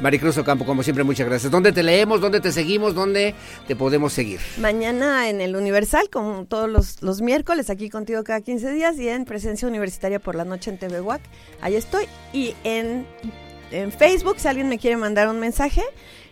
Maricruz 0.00 0.38
Ocampo, 0.38 0.64
como 0.64 0.84
siempre, 0.84 1.02
muchas 1.02 1.26
gracias. 1.26 1.50
¿Dónde 1.50 1.72
te 1.72 1.82
leemos? 1.82 2.20
¿Dónde 2.20 2.40
te 2.40 2.52
seguimos? 2.52 2.94
¿Dónde 2.94 3.34
te 3.66 3.74
podemos 3.74 4.12
seguir? 4.12 4.40
Mañana 4.58 5.28
en 5.28 5.40
el 5.40 5.56
Universal, 5.56 6.08
como 6.08 6.44
todos 6.44 6.70
los, 6.70 7.02
los 7.02 7.20
miércoles, 7.20 7.68
aquí 7.68 7.90
contigo 7.90 8.22
cada 8.22 8.40
15 8.40 8.70
días 8.70 8.96
y 8.98 9.08
en 9.08 9.24
Presencia 9.24 9.66
Universitaria 9.66 10.20
por 10.20 10.36
la 10.36 10.44
noche 10.44 10.70
en 10.70 10.78
TV 10.78 11.00
WAC. 11.00 11.20
Ahí 11.60 11.74
estoy. 11.74 12.06
Y 12.32 12.54
en, 12.62 13.06
en 13.72 13.90
Facebook, 13.90 14.36
si 14.38 14.46
alguien 14.46 14.68
me 14.68 14.78
quiere 14.78 14.96
mandar 14.96 15.28
un 15.28 15.40
mensaje, 15.40 15.82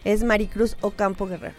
es 0.05 0.22
Maricruz 0.22 0.76
Ocampo 0.80 1.26
Guerrero. 1.26 1.55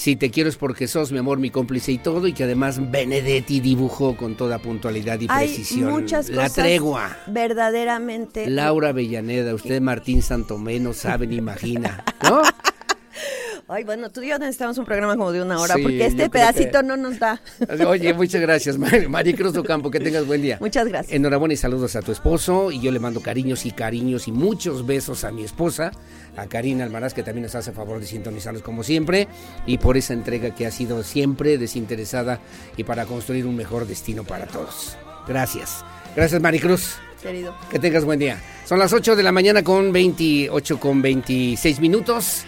Si 0.00 0.16
te 0.16 0.30
quiero 0.30 0.48
es 0.48 0.56
porque 0.56 0.88
sos 0.88 1.12
mi 1.12 1.18
amor, 1.18 1.38
mi 1.40 1.50
cómplice 1.50 1.92
y 1.92 1.98
todo, 1.98 2.26
y 2.26 2.32
que 2.32 2.44
además 2.44 2.90
Benedetti 2.90 3.60
dibujó 3.60 4.16
con 4.16 4.34
toda 4.34 4.58
puntualidad 4.58 5.20
y 5.20 5.26
Hay 5.28 5.48
precisión. 5.48 5.90
muchas 5.90 6.30
La 6.30 6.44
cosas 6.44 6.54
tregua. 6.54 7.18
verdaderamente 7.26 8.48
Laura 8.48 8.88
Avellaneda, 8.88 9.54
usted 9.54 9.78
Martín 9.82 10.22
Santomé 10.22 10.80
no 10.80 10.94
sabe 10.94 11.26
ni 11.26 11.36
imagina, 11.36 12.02
¿no? 12.22 12.40
Ay, 13.72 13.84
bueno, 13.84 14.10
tú 14.10 14.20
y 14.22 14.28
yo 14.30 14.38
necesitamos 14.38 14.78
un 14.78 14.84
programa 14.84 15.16
como 15.16 15.30
de 15.30 15.42
una 15.42 15.60
hora, 15.60 15.74
Sí, 15.76 15.82
porque 15.82 16.04
este 16.06 16.28
pedacito 16.28 16.80
que- 16.80 16.86
no 16.86 16.96
nos 16.96 17.20
da. 17.20 17.40
Oye, 17.86 18.12
muchas 18.14 18.40
gracias, 18.40 18.76
Mar- 18.78 19.08
Maricruz 19.08 19.56
Ocampo, 19.56 19.92
que 19.92 20.00
tengas 20.00 20.26
buen 20.26 20.42
día. 20.42 20.56
Muchas 20.60 20.88
gracias. 20.88 21.14
Enhorabuena 21.14 21.54
y 21.54 21.56
saludos 21.56 21.94
a 21.94 22.02
tu 22.02 22.10
esposo, 22.10 22.72
y 22.72 22.80
yo 22.80 22.90
le 22.90 22.98
mando 22.98 23.20
cariños 23.20 23.66
y 23.66 23.70
cariños 23.70 24.26
y 24.26 24.32
muchos 24.32 24.86
besos 24.86 25.22
a 25.22 25.30
mi 25.30 25.44
esposa, 25.44 25.92
a 26.40 26.46
Karina 26.46 26.84
Almaraz, 26.84 27.12
que 27.12 27.22
también 27.22 27.42
nos 27.42 27.54
hace 27.54 27.72
favor 27.72 28.00
de 28.00 28.06
sintonizarnos 28.06 28.62
como 28.62 28.82
siempre, 28.82 29.28
y 29.66 29.78
por 29.78 29.96
esa 29.96 30.14
entrega 30.14 30.54
que 30.54 30.66
ha 30.66 30.70
sido 30.70 31.02
siempre 31.02 31.58
desinteresada 31.58 32.40
y 32.76 32.84
para 32.84 33.04
construir 33.04 33.46
un 33.46 33.56
mejor 33.56 33.86
destino 33.86 34.24
para 34.24 34.46
todos. 34.46 34.96
Gracias. 35.28 35.84
Gracias, 36.16 36.40
Maricruz. 36.40 36.96
Querido. 37.22 37.54
Que 37.70 37.78
tengas 37.78 38.04
buen 38.04 38.18
día. 38.18 38.40
Son 38.64 38.78
las 38.78 38.92
8 38.92 39.14
de 39.14 39.22
la 39.22 39.32
mañana 39.32 39.62
con 39.62 39.92
28 39.92 40.80
con 40.80 41.02
26 41.02 41.80
minutos. 41.80 42.44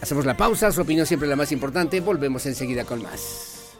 Hacemos 0.00 0.26
la 0.26 0.36
pausa, 0.36 0.72
su 0.72 0.80
opinión 0.80 1.06
siempre 1.06 1.28
la 1.28 1.36
más 1.36 1.52
importante. 1.52 2.00
Volvemos 2.00 2.44
enseguida 2.46 2.84
con 2.84 3.02
más. 3.02 3.76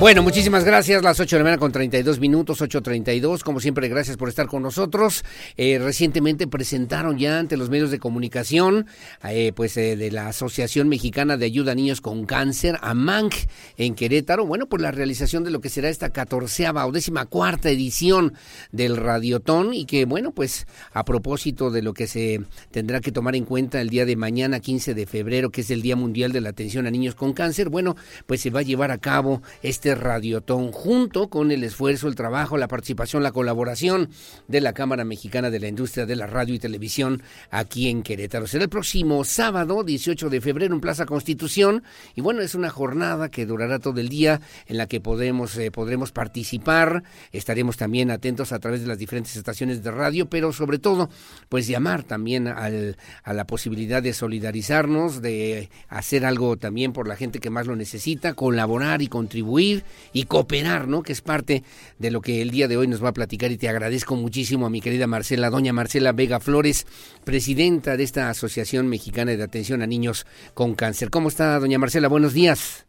Bueno, 0.00 0.22
muchísimas 0.22 0.64
gracias. 0.64 1.02
Las 1.02 1.20
8 1.20 1.36
de 1.36 1.40
la 1.40 1.44
mañana 1.44 1.60
con 1.60 1.72
32 1.72 2.20
minutos, 2.20 2.62
8.32. 2.62 3.42
Como 3.42 3.60
siempre, 3.60 3.86
gracias 3.90 4.16
por 4.16 4.30
estar 4.30 4.46
con 4.46 4.62
nosotros. 4.62 5.26
Eh, 5.58 5.78
recientemente 5.78 6.46
presentaron 6.46 7.18
ya 7.18 7.38
ante 7.38 7.58
los 7.58 7.68
medios 7.68 7.90
de 7.90 7.98
comunicación, 7.98 8.86
eh, 9.24 9.52
pues 9.54 9.76
eh, 9.76 9.96
de 9.96 10.10
la 10.10 10.28
Asociación 10.28 10.88
Mexicana 10.88 11.36
de 11.36 11.44
Ayuda 11.44 11.72
a 11.72 11.74
Niños 11.74 12.00
con 12.00 12.24
Cáncer, 12.24 12.78
AMANC, 12.80 13.34
en 13.76 13.94
Querétaro. 13.94 14.46
Bueno, 14.46 14.70
pues 14.70 14.80
la 14.80 14.90
realización 14.90 15.44
de 15.44 15.50
lo 15.50 15.60
que 15.60 15.68
será 15.68 15.90
esta 15.90 16.08
catorceava 16.08 16.86
o 16.86 16.92
décima 16.92 17.26
cuarta 17.26 17.68
edición 17.68 18.32
del 18.72 18.96
Radiotón 18.96 19.74
y 19.74 19.84
que, 19.84 20.06
bueno, 20.06 20.32
pues 20.32 20.66
a 20.94 21.04
propósito 21.04 21.70
de 21.70 21.82
lo 21.82 21.92
que 21.92 22.06
se 22.06 22.40
tendrá 22.70 23.02
que 23.02 23.12
tomar 23.12 23.36
en 23.36 23.44
cuenta 23.44 23.82
el 23.82 23.90
día 23.90 24.06
de 24.06 24.16
mañana, 24.16 24.60
15 24.60 24.94
de 24.94 25.04
febrero, 25.04 25.50
que 25.50 25.60
es 25.60 25.70
el 25.70 25.82
Día 25.82 25.94
Mundial 25.94 26.32
de 26.32 26.40
la 26.40 26.48
Atención 26.48 26.86
a 26.86 26.90
Niños 26.90 27.14
con 27.14 27.34
Cáncer, 27.34 27.68
bueno, 27.68 27.96
pues 28.24 28.40
se 28.40 28.48
va 28.48 28.60
a 28.60 28.62
llevar 28.62 28.92
a 28.92 28.96
cabo 28.96 29.42
este 29.62 29.89
este 29.90 30.04
radiotón, 30.04 30.70
junto 30.70 31.30
con 31.30 31.50
el 31.50 31.64
esfuerzo, 31.64 32.06
el 32.06 32.14
trabajo, 32.14 32.56
la 32.56 32.68
participación, 32.68 33.24
la 33.24 33.32
colaboración 33.32 34.10
de 34.46 34.60
la 34.60 34.72
Cámara 34.72 35.04
Mexicana 35.04 35.50
de 35.50 35.58
la 35.58 35.66
Industria 35.66 36.06
de 36.06 36.14
la 36.14 36.28
Radio 36.28 36.54
y 36.54 36.60
Televisión 36.60 37.24
aquí 37.50 37.88
en 37.88 38.04
Querétaro. 38.04 38.46
Será 38.46 38.62
el 38.62 38.70
próximo 38.70 39.24
sábado, 39.24 39.82
18 39.82 40.30
de 40.30 40.40
febrero, 40.40 40.74
en 40.74 40.80
Plaza 40.80 41.06
Constitución. 41.06 41.82
Y 42.14 42.20
bueno, 42.20 42.40
es 42.40 42.54
una 42.54 42.70
jornada 42.70 43.30
que 43.30 43.46
durará 43.46 43.80
todo 43.80 43.98
el 43.98 44.08
día 44.08 44.40
en 44.66 44.76
la 44.76 44.86
que 44.86 45.00
podemos, 45.00 45.56
eh, 45.56 45.72
podremos 45.72 46.12
participar. 46.12 47.02
Estaremos 47.32 47.76
también 47.76 48.12
atentos 48.12 48.52
a 48.52 48.60
través 48.60 48.82
de 48.82 48.86
las 48.86 48.98
diferentes 48.98 49.34
estaciones 49.34 49.82
de 49.82 49.90
radio, 49.90 50.30
pero 50.30 50.52
sobre 50.52 50.78
todo, 50.78 51.10
pues 51.48 51.66
llamar 51.66 52.04
también 52.04 52.46
al, 52.46 52.96
a 53.24 53.32
la 53.32 53.44
posibilidad 53.44 54.04
de 54.04 54.12
solidarizarnos, 54.12 55.20
de 55.20 55.68
hacer 55.88 56.24
algo 56.24 56.56
también 56.56 56.92
por 56.92 57.08
la 57.08 57.16
gente 57.16 57.40
que 57.40 57.50
más 57.50 57.66
lo 57.66 57.74
necesita, 57.74 58.34
colaborar 58.34 59.02
y 59.02 59.08
contribuir 59.08 59.79
y 60.12 60.24
cooperar, 60.24 60.88
¿no? 60.88 61.02
Que 61.02 61.12
es 61.12 61.20
parte 61.20 61.62
de 61.98 62.10
lo 62.10 62.20
que 62.20 62.42
el 62.42 62.50
día 62.50 62.68
de 62.68 62.76
hoy 62.76 62.86
nos 62.86 63.02
va 63.02 63.10
a 63.10 63.12
platicar 63.12 63.50
y 63.50 63.58
te 63.58 63.68
agradezco 63.68 64.16
muchísimo 64.16 64.66
a 64.66 64.70
mi 64.70 64.80
querida 64.80 65.06
Marcela, 65.06 65.50
doña 65.50 65.72
Marcela 65.72 66.12
Vega 66.12 66.40
Flores, 66.40 66.86
presidenta 67.24 67.96
de 67.96 68.04
esta 68.04 68.28
Asociación 68.30 68.88
Mexicana 68.88 69.32
de 69.32 69.42
Atención 69.42 69.82
a 69.82 69.86
Niños 69.86 70.26
con 70.54 70.74
Cáncer. 70.74 71.10
¿Cómo 71.10 71.28
está, 71.28 71.58
doña 71.58 71.78
Marcela? 71.78 72.08
Buenos 72.08 72.32
días. 72.32 72.86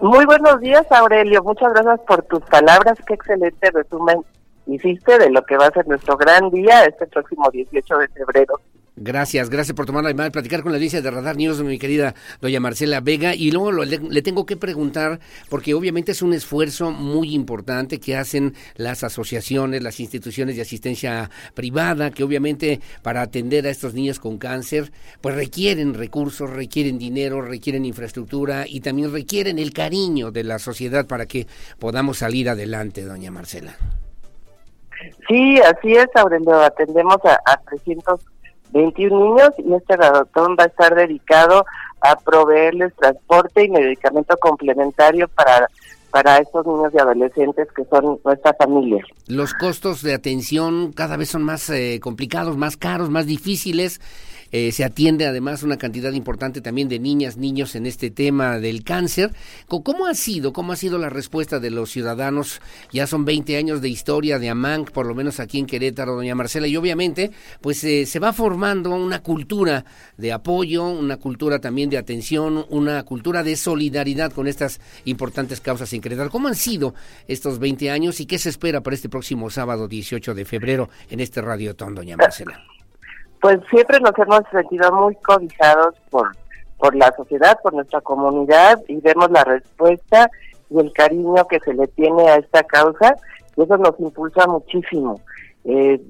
Muy 0.00 0.26
buenos 0.26 0.60
días, 0.60 0.86
Aurelio. 0.90 1.42
Muchas 1.42 1.72
gracias 1.72 2.00
por 2.06 2.22
tus 2.24 2.42
palabras. 2.42 2.98
Qué 3.06 3.14
excelente 3.14 3.70
resumen 3.70 4.22
hiciste 4.66 5.18
de 5.18 5.30
lo 5.30 5.42
que 5.44 5.56
va 5.56 5.66
a 5.66 5.70
ser 5.70 5.88
nuestro 5.88 6.16
gran 6.16 6.50
día 6.50 6.84
este 6.84 7.06
próximo 7.06 7.50
18 7.50 7.98
de 7.98 8.08
febrero. 8.08 8.60
Gracias, 9.00 9.48
gracias 9.48 9.76
por 9.76 9.86
tomar 9.86 10.02
la 10.02 10.10
llamada, 10.10 10.30
platicar 10.30 10.62
con 10.62 10.72
la 10.72 10.76
audiencia 10.76 11.00
de 11.00 11.08
Radar 11.08 11.36
News, 11.36 11.62
mi 11.62 11.78
querida 11.78 12.14
doña 12.40 12.58
Marcela 12.58 13.00
Vega. 13.00 13.32
Y 13.34 13.52
luego 13.52 13.70
le, 13.70 14.22
tengo 14.22 14.44
que 14.44 14.56
preguntar, 14.56 15.20
porque 15.48 15.72
obviamente 15.74 16.12
es 16.12 16.20
un 16.20 16.32
esfuerzo 16.32 16.90
muy 16.90 17.32
importante 17.32 18.00
que 18.00 18.16
hacen 18.16 18.54
las 18.74 19.04
asociaciones, 19.04 19.84
las 19.84 20.00
instituciones 20.00 20.56
de 20.56 20.62
asistencia 20.62 21.30
privada, 21.54 22.10
que 22.10 22.24
obviamente 22.24 22.80
para 23.02 23.22
atender 23.22 23.66
a 23.66 23.70
estos 23.70 23.94
niños 23.94 24.18
con 24.18 24.36
cáncer, 24.36 24.90
pues 25.20 25.36
requieren 25.36 25.94
recursos, 25.94 26.50
requieren 26.50 26.98
dinero, 26.98 27.40
requieren 27.40 27.84
infraestructura 27.84 28.64
y 28.66 28.80
también 28.80 29.12
requieren 29.12 29.60
el 29.60 29.72
cariño 29.72 30.32
de 30.32 30.42
la 30.42 30.58
sociedad 30.58 31.06
para 31.06 31.26
que 31.26 31.46
podamos 31.78 32.18
salir 32.18 32.48
adelante, 32.48 33.04
doña 33.04 33.30
Marcela. 33.30 33.76
Sí, 35.28 35.60
así 35.60 35.92
es, 35.92 36.08
Aurelio. 36.16 36.60
Atendemos 36.60 37.18
a, 37.24 37.38
a 37.44 37.60
300 37.60 38.20
21 38.72 39.24
niños 39.24 39.50
y 39.58 39.74
este 39.74 39.96
radotón 39.96 40.56
va 40.58 40.64
a 40.64 40.66
estar 40.66 40.94
dedicado 40.94 41.64
a 42.00 42.16
proveerles 42.16 42.94
transporte 42.96 43.64
y 43.64 43.70
medicamento 43.70 44.36
complementario 44.36 45.28
para 45.28 45.68
para 46.10 46.38
estos 46.38 46.66
niños 46.66 46.92
y 46.94 46.98
adolescentes 46.98 47.68
que 47.76 47.84
son 47.84 48.18
nuestra 48.24 48.54
familia. 48.54 49.04
Los 49.26 49.52
costos 49.54 50.02
de 50.02 50.14
atención 50.14 50.92
cada 50.92 51.16
vez 51.16 51.28
son 51.28 51.42
más 51.42 51.68
eh, 51.70 52.00
complicados, 52.02 52.56
más 52.56 52.76
caros, 52.76 53.10
más 53.10 53.26
difíciles. 53.26 54.00
Eh, 54.50 54.72
se 54.72 54.84
atiende 54.84 55.26
además 55.26 55.62
una 55.62 55.76
cantidad 55.76 56.12
importante 56.12 56.60
también 56.60 56.88
de 56.88 56.98
niñas, 56.98 57.36
niños 57.36 57.74
en 57.74 57.86
este 57.86 58.10
tema 58.10 58.58
del 58.58 58.82
cáncer. 58.82 59.32
¿Cómo 59.66 60.06
ha 60.06 60.14
sido, 60.14 60.52
cómo 60.52 60.72
ha 60.72 60.76
sido 60.76 60.98
la 60.98 61.10
respuesta 61.10 61.60
de 61.60 61.70
los 61.70 61.90
ciudadanos? 61.90 62.60
Ya 62.92 63.06
son 63.06 63.24
20 63.24 63.56
años 63.56 63.82
de 63.82 63.88
historia 63.88 64.38
de 64.38 64.48
AMANC, 64.48 64.90
por 64.90 65.06
lo 65.06 65.14
menos 65.14 65.40
aquí 65.40 65.58
en 65.58 65.66
Querétaro, 65.66 66.14
doña 66.14 66.34
Marcela, 66.34 66.66
y 66.66 66.76
obviamente 66.76 67.30
pues 67.60 67.82
eh, 67.84 68.06
se 68.06 68.18
va 68.18 68.32
formando 68.32 68.90
una 68.90 69.22
cultura 69.22 69.84
de 70.16 70.32
apoyo, 70.32 70.88
una 70.88 71.18
cultura 71.18 71.58
también 71.58 71.90
de 71.90 71.98
atención, 71.98 72.64
una 72.70 73.02
cultura 73.02 73.42
de 73.42 73.56
solidaridad 73.56 74.32
con 74.32 74.46
estas 74.46 74.80
importantes 75.04 75.60
causas 75.60 75.92
en 75.92 76.00
Querétaro. 76.00 76.30
¿Cómo 76.30 76.48
han 76.48 76.54
sido 76.54 76.94
estos 77.26 77.58
20 77.58 77.90
años 77.90 78.20
y 78.20 78.26
qué 78.26 78.38
se 78.38 78.48
espera 78.48 78.82
para 78.82 78.94
este 78.94 79.08
próximo 79.08 79.50
sábado 79.50 79.88
18 79.88 80.34
de 80.34 80.44
febrero 80.44 80.88
en 81.10 81.20
este 81.20 81.42
Radiotón, 81.42 81.94
doña 81.94 82.16
Marcela? 82.16 82.77
Pues 83.40 83.58
siempre 83.70 84.00
nos 84.00 84.18
hemos 84.18 84.42
sentido 84.50 84.92
muy 84.92 85.14
cobijados 85.16 85.94
por, 86.10 86.28
por 86.78 86.94
la 86.94 87.12
sociedad, 87.16 87.58
por 87.62 87.74
nuestra 87.74 88.00
comunidad 88.00 88.80
y 88.88 89.00
vemos 89.00 89.30
la 89.30 89.44
respuesta 89.44 90.30
y 90.70 90.80
el 90.80 90.92
cariño 90.92 91.46
que 91.48 91.60
se 91.60 91.74
le 91.74 91.86
tiene 91.88 92.28
a 92.28 92.36
esta 92.36 92.62
causa 92.64 93.16
y 93.56 93.62
eso 93.62 93.76
nos 93.76 93.98
impulsa 93.98 94.46
muchísimo. 94.46 95.20
Eh, 95.64 96.00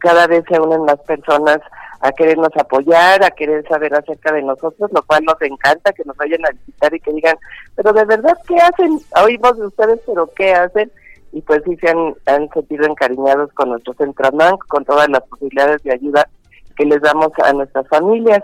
cada 0.00 0.26
vez 0.26 0.44
se 0.48 0.60
unen 0.60 0.84
más 0.84 0.98
personas 1.00 1.60
a 2.00 2.12
querernos 2.12 2.50
apoyar, 2.56 3.24
a 3.24 3.30
querer 3.30 3.66
saber 3.66 3.94
acerca 3.94 4.32
de 4.32 4.42
nosotros, 4.42 4.90
lo 4.92 5.02
cual 5.04 5.24
nos 5.24 5.40
encanta 5.40 5.92
que 5.92 6.04
nos 6.04 6.16
vayan 6.16 6.44
a 6.44 6.50
visitar 6.50 6.94
y 6.94 7.00
que 7.00 7.12
digan, 7.12 7.36
pero 7.76 7.92
de 7.92 8.04
verdad, 8.04 8.36
¿qué 8.46 8.56
hacen? 8.56 8.98
Oímos 9.24 9.58
de 9.58 9.66
ustedes, 9.66 10.00
pero 10.06 10.28
¿qué 10.36 10.52
hacen? 10.52 10.90
Y 11.32 11.40
pues 11.42 11.62
sí 11.64 11.76
se 11.76 11.88
han, 11.88 12.14
han 12.26 12.48
sentido 12.50 12.86
encariñados 12.86 13.52
con 13.54 13.70
nuestro 13.70 13.94
Centraman, 13.94 14.56
con 14.68 14.84
todas 14.84 15.08
las 15.08 15.22
posibilidades 15.22 15.82
de 15.82 15.92
ayuda 15.92 16.28
que 16.76 16.84
les 16.84 17.00
damos 17.00 17.30
a 17.42 17.52
nuestras 17.52 17.86
familias. 17.88 18.42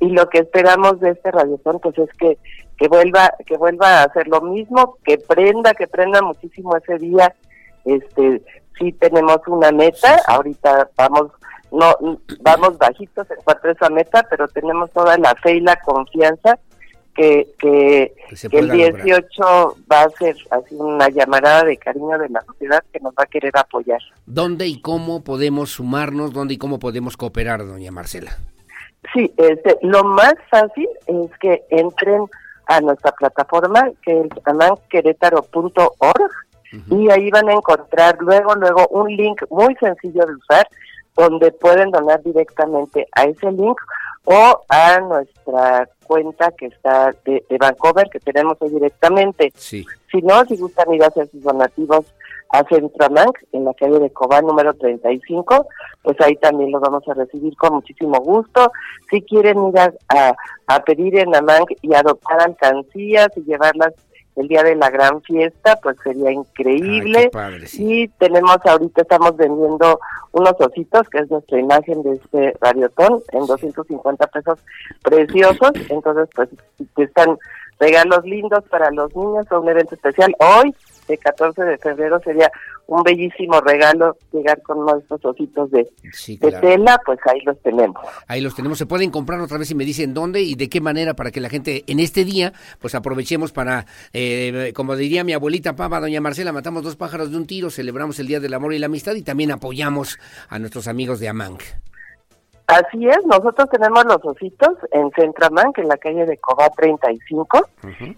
Y 0.00 0.10
lo 0.10 0.28
que 0.28 0.38
esperamos 0.38 1.00
de 1.00 1.10
este 1.10 1.30
radiotón 1.30 1.78
pues 1.80 1.98
es 1.98 2.10
que 2.18 2.38
que 2.78 2.88
vuelva 2.88 3.34
que 3.46 3.58
vuelva 3.58 4.00
a 4.00 4.04
hacer 4.04 4.26
lo 4.28 4.40
mismo 4.40 4.96
que 5.04 5.18
prenda 5.18 5.74
que 5.74 5.86
prenda 5.86 6.22
muchísimo 6.22 6.76
ese 6.76 6.98
día. 6.98 7.34
Este 7.84 8.42
sí 8.78 8.92
tenemos 8.92 9.40
una 9.46 9.70
meta 9.70 10.20
ahorita 10.26 10.88
vamos 10.96 11.30
no 11.70 11.94
vamos 12.40 12.78
bajitos 12.78 13.30
en 13.30 13.36
cuanto 13.44 13.68
a 13.68 13.72
esa 13.72 13.90
meta 13.90 14.26
pero 14.28 14.48
tenemos 14.48 14.90
toda 14.90 15.18
la 15.18 15.34
fe 15.36 15.56
y 15.56 15.60
la 15.60 15.76
confianza 15.76 16.58
que, 17.20 17.48
que, 17.58 18.14
el 18.50 18.70
18 18.70 19.76
va 19.92 20.02
a 20.04 20.10
ser 20.10 20.36
así 20.50 20.74
una 20.74 21.10
llamada 21.10 21.64
de 21.64 21.76
cariño 21.76 22.16
de 22.18 22.30
la 22.30 22.40
sociedad 22.42 22.82
que 22.90 23.00
nos 23.00 23.12
va 23.12 23.24
a 23.24 23.26
querer 23.26 23.52
apoyar. 23.58 24.00
¿Dónde 24.24 24.66
y 24.66 24.80
cómo 24.80 25.22
podemos 25.22 25.70
sumarnos? 25.70 26.32
¿Dónde 26.32 26.54
y 26.54 26.56
cómo 26.56 26.78
podemos 26.78 27.18
cooperar, 27.18 27.66
doña 27.66 27.90
Marcela? 27.90 28.38
Sí, 29.12 29.30
este, 29.36 29.76
lo 29.82 30.02
más 30.02 30.34
fácil 30.50 30.88
es 31.06 31.30
que 31.40 31.62
entren 31.68 32.24
a 32.66 32.80
nuestra 32.80 33.12
plataforma 33.12 33.90
que 34.02 34.22
es 34.22 34.28
amanquerétaro.org 34.44 36.30
y 36.90 37.10
ahí 37.10 37.30
van 37.30 37.50
a 37.50 37.52
encontrar 37.52 38.16
luego, 38.20 38.54
luego 38.54 38.86
un 38.88 39.14
link 39.14 39.42
muy 39.50 39.74
sencillo 39.74 40.24
de 40.24 40.34
usar 40.36 40.66
donde 41.16 41.52
pueden 41.52 41.90
donar 41.90 42.22
directamente 42.22 43.06
a 43.12 43.24
ese 43.24 43.50
link 43.52 43.78
o 44.24 44.62
a 44.68 45.00
nuestra 45.00 45.88
cuenta 46.06 46.50
que 46.52 46.66
está 46.66 47.14
de, 47.24 47.44
de 47.48 47.58
Vancouver, 47.58 48.08
que 48.10 48.20
tenemos 48.20 48.60
ahí 48.60 48.70
directamente. 48.70 49.52
Si 49.56 49.84
no, 50.22 50.44
si 50.44 50.56
gustan 50.56 50.92
ir 50.92 51.02
a 51.04 51.08
hacer 51.08 51.28
sus 51.28 51.42
donativos 51.42 52.04
a 52.50 52.64
Centramanc, 52.64 53.38
en 53.52 53.64
la 53.64 53.74
calle 53.74 54.00
de 54.00 54.10
Cobán 54.10 54.46
número 54.46 54.74
35, 54.74 55.66
pues 56.02 56.20
ahí 56.20 56.34
también 56.36 56.72
los 56.72 56.80
vamos 56.80 57.06
a 57.08 57.14
recibir 57.14 57.56
con 57.56 57.74
muchísimo 57.74 58.18
gusto. 58.20 58.72
Si 59.08 59.22
quieren 59.22 59.68
ir 59.68 59.78
a, 59.78 60.34
a, 60.66 60.82
pedir 60.82 61.18
en 61.18 61.34
Amanc 61.34 61.70
y 61.80 61.94
adoptar 61.94 62.40
alcancías 62.40 63.28
y 63.36 63.42
llevarlas 63.42 63.94
el 64.40 64.48
día 64.48 64.62
de 64.62 64.74
la 64.74 64.90
gran 64.90 65.20
fiesta, 65.22 65.78
pues 65.82 65.96
sería 66.02 66.32
increíble. 66.32 67.30
Y 67.74 68.08
tenemos 68.08 68.56
ahorita, 68.64 69.02
estamos 69.02 69.36
vendiendo 69.36 70.00
unos 70.32 70.54
ositos, 70.58 71.08
que 71.10 71.18
es 71.18 71.30
nuestra 71.30 71.58
imagen 71.58 72.02
de 72.02 72.14
este 72.14 72.54
radiotón, 72.60 73.22
en 73.32 73.46
250 73.46 74.26
pesos 74.28 74.58
preciosos. 75.02 75.72
Entonces, 75.88 76.28
pues, 76.34 76.48
están 76.96 77.36
regalos 77.78 78.24
lindos 78.24 78.64
para 78.70 78.90
los 78.90 79.14
niños 79.14 79.46
o 79.50 79.60
un 79.60 79.68
evento 79.68 79.94
especial. 79.94 80.34
Hoy, 80.38 80.74
el 81.12 81.18
14 81.18 81.62
de 81.62 81.78
febrero, 81.78 82.20
sería 82.24 82.50
un 82.86 83.02
bellísimo 83.04 83.60
regalo 83.60 84.16
llegar 84.32 84.60
con 84.62 84.78
uno 84.78 84.94
de 84.94 85.00
estos 85.00 85.24
ositos 85.24 85.70
de, 85.70 85.88
tela, 86.60 87.00
pues 87.06 87.18
ahí 87.26 87.40
los 87.42 87.60
tenemos. 87.62 88.04
Ahí 88.26 88.40
los 88.40 88.54
tenemos, 88.54 88.78
se 88.78 88.86
pueden 88.86 89.10
comprar 89.10 89.40
otra 89.40 89.58
vez 89.58 89.70
y 89.70 89.74
me 89.76 89.84
dicen 89.84 90.12
dónde 90.12 90.42
y 90.42 90.56
de 90.56 90.68
qué 90.68 90.80
manera 90.80 91.14
para 91.14 91.30
que 91.30 91.40
la 91.40 91.48
gente 91.48 91.84
en 91.86 92.00
este 92.00 92.24
día, 92.24 92.52
pues 92.80 92.94
aprovechemos 92.94 93.52
para, 93.52 93.86
eh, 94.12 94.72
como 94.74 94.96
diría 94.96 95.22
mi 95.22 95.32
abuelita 95.32 95.76
Pava, 95.76 96.00
doña 96.00 96.20
Marcela, 96.20 96.52
matamos 96.52 96.82
dos 96.82 96.96
pájaros 96.96 97.30
de 97.30 97.36
un 97.36 97.46
tiro, 97.46 97.70
celebramos 97.70 98.18
el 98.18 98.26
Día 98.26 98.40
del 98.40 98.54
Amor 98.54 98.74
y 98.74 98.78
la 98.78 98.86
Amistad 98.86 99.14
y 99.14 99.22
también 99.22 99.52
apoyamos 99.52 100.18
a 100.48 100.58
nuestros 100.58 100.88
amigos 100.88 101.20
de 101.20 101.28
Amanc. 101.28 101.62
Así 102.70 103.08
es, 103.08 103.26
nosotros 103.26 103.68
tenemos 103.68 104.04
los 104.04 104.24
ositos 104.24 104.76
en 104.92 105.10
Centraman, 105.12 105.72
que 105.72 105.80
en 105.80 105.88
la 105.88 105.96
calle 105.96 106.24
de 106.24 106.38
Cobá 106.38 106.70
35, 106.70 107.68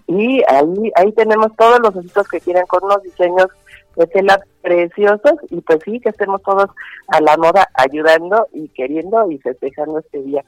y 0.07 0.43
ahí 0.47 0.91
ahí 0.95 1.11
tenemos 1.13 1.55
todos 1.55 1.79
los 1.79 1.95
ositos 1.95 2.27
que 2.27 2.39
quieren 2.39 2.65
con 2.67 2.83
unos 2.83 3.01
diseños 3.01 3.47
de 3.95 4.05
tela 4.07 4.39
preciosos 4.61 5.33
y 5.49 5.61
pues 5.61 5.79
sí, 5.83 5.99
que 5.99 6.09
estemos 6.09 6.41
todos 6.43 6.69
a 7.07 7.21
la 7.21 7.35
moda 7.37 7.67
ayudando 7.73 8.47
y 8.53 8.67
queriendo 8.69 9.29
y 9.31 9.39
festejando 9.39 9.99
este 9.99 10.21
día 10.21 10.43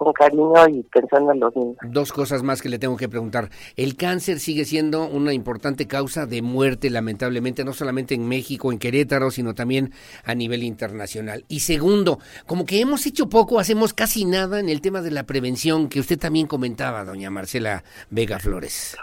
con 0.00 0.14
cariño 0.14 0.66
y 0.68 0.82
pensando 0.84 1.32
en 1.32 1.40
los 1.40 1.54
niños. 1.54 1.76
Dos 1.82 2.10
cosas 2.12 2.42
más 2.42 2.62
que 2.62 2.70
le 2.70 2.78
tengo 2.78 2.96
que 2.96 3.08
preguntar. 3.08 3.50
El 3.76 3.96
cáncer 3.96 4.38
sigue 4.38 4.64
siendo 4.64 5.06
una 5.06 5.34
importante 5.34 5.86
causa 5.86 6.24
de 6.24 6.40
muerte, 6.40 6.88
lamentablemente, 6.88 7.64
no 7.64 7.74
solamente 7.74 8.14
en 8.14 8.26
México, 8.26 8.72
en 8.72 8.78
Querétaro, 8.78 9.30
sino 9.30 9.54
también 9.54 9.92
a 10.24 10.34
nivel 10.34 10.62
internacional. 10.62 11.44
Y 11.48 11.60
segundo, 11.60 12.18
como 12.46 12.64
que 12.64 12.80
hemos 12.80 13.04
hecho 13.06 13.28
poco, 13.28 13.58
hacemos 13.58 13.92
casi 13.92 14.24
nada 14.24 14.58
en 14.58 14.70
el 14.70 14.80
tema 14.80 15.02
de 15.02 15.10
la 15.10 15.24
prevención, 15.24 15.90
que 15.90 16.00
usted 16.00 16.18
también 16.18 16.46
comentaba, 16.46 17.04
doña 17.04 17.28
Marcela 17.28 17.84
Vega 18.08 18.38
Flores. 18.38 18.96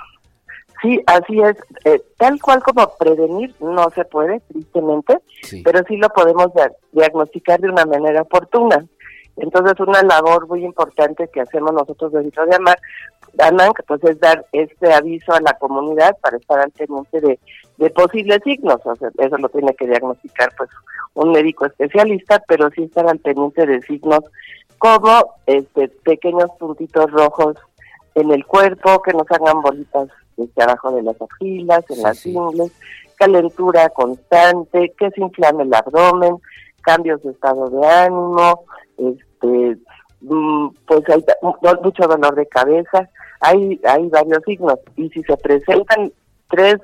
Sí, 0.82 1.02
así 1.07 1.40
es. 1.41 1.57
Eh, 1.86 2.02
tal 2.18 2.40
cual 2.41 2.61
como 2.61 2.88
prevenir 2.98 3.53
no 3.60 3.90
se 3.91 4.06
puede, 4.06 4.40
tristemente, 4.52 5.18
pero 5.64 5.82
sí 5.88 5.98
lo 5.98 6.10
podemos 6.10 6.49
diagnosticar 6.91 7.60
de 7.60 7.69
una 7.69 7.86
manera 7.86 8.22
oportuna. 8.22 8.86
Entonces, 9.38 9.80
una 9.80 10.01
labor 10.03 10.47
muy 10.47 10.65
importante 10.65 11.27
que 11.27 11.41
hacemos 11.41 11.73
nosotros 11.73 12.11
dentro 12.11 12.45
de 12.45 12.55
AMAR, 12.55 12.80
AMANC, 13.39 13.84
pues 13.88 14.03
es 14.03 14.19
dar 14.19 14.45
este 14.51 14.91
aviso 14.91 15.34
a 15.34 15.41
la 15.41 15.53
comunidad 15.53 16.18
para 16.22 16.38
estar 16.38 16.59
al 16.59 16.72
pendiente 16.72 17.22
de, 17.22 17.39
de 17.77 17.89
posibles 17.91 18.39
signos. 18.43 18.80
O 18.84 18.95
sea, 18.95 19.09
eso 19.18 19.38
lo 19.38 19.49
tiene 19.49 19.76
que 19.76 19.88
diagnosticar 19.88 20.49
pues 20.57 20.69
un 21.14 21.31
médico 21.31 21.65
especialista, 21.65 22.43
pero 22.47 22.69
sí 22.72 22.84
estar 22.84 23.07
al 23.07 23.19
pendiente 23.19 23.65
de 23.65 23.81
signos 23.84 24.22
como 24.77 25.35
este 25.45 25.88
pequeños 25.88 26.49
puntitos 26.59 27.09
rojos 27.11 27.55
en 28.15 28.31
el 28.31 28.45
cuerpo, 28.45 29.01
que 29.01 29.14
nos 29.14 29.30
hagan 29.30 29.61
bolitas 29.61 30.09
desde 30.35 30.64
abajo 30.64 30.91
de 30.91 31.03
las 31.03 31.15
axilas, 31.22 31.85
en 31.89 32.01
las 32.01 32.26
ingles, 32.26 32.72
calentura 33.15 33.89
constante, 33.89 34.93
que 34.97 35.11
se 35.11 35.22
inflame 35.22 35.64
el 35.64 35.73
abdomen, 35.73 36.38
cambios 36.81 37.22
de 37.23 37.31
estado 37.31 37.69
de 37.69 37.85
ánimo, 37.85 38.65
este, 38.97 39.27
mm, 39.41 40.68
pues 40.85 41.03
hay 41.09 41.23
mucho 41.84 42.07
dolor 42.07 42.35
de 42.35 42.47
cabeza, 42.47 43.09
hay, 43.41 43.80
hay 43.85 44.07
varios 44.09 44.43
signos 44.45 44.80
y 44.95 45.09
si 45.09 45.23
se 45.23 45.38
presentan 45.38 46.11
tres 46.49 46.77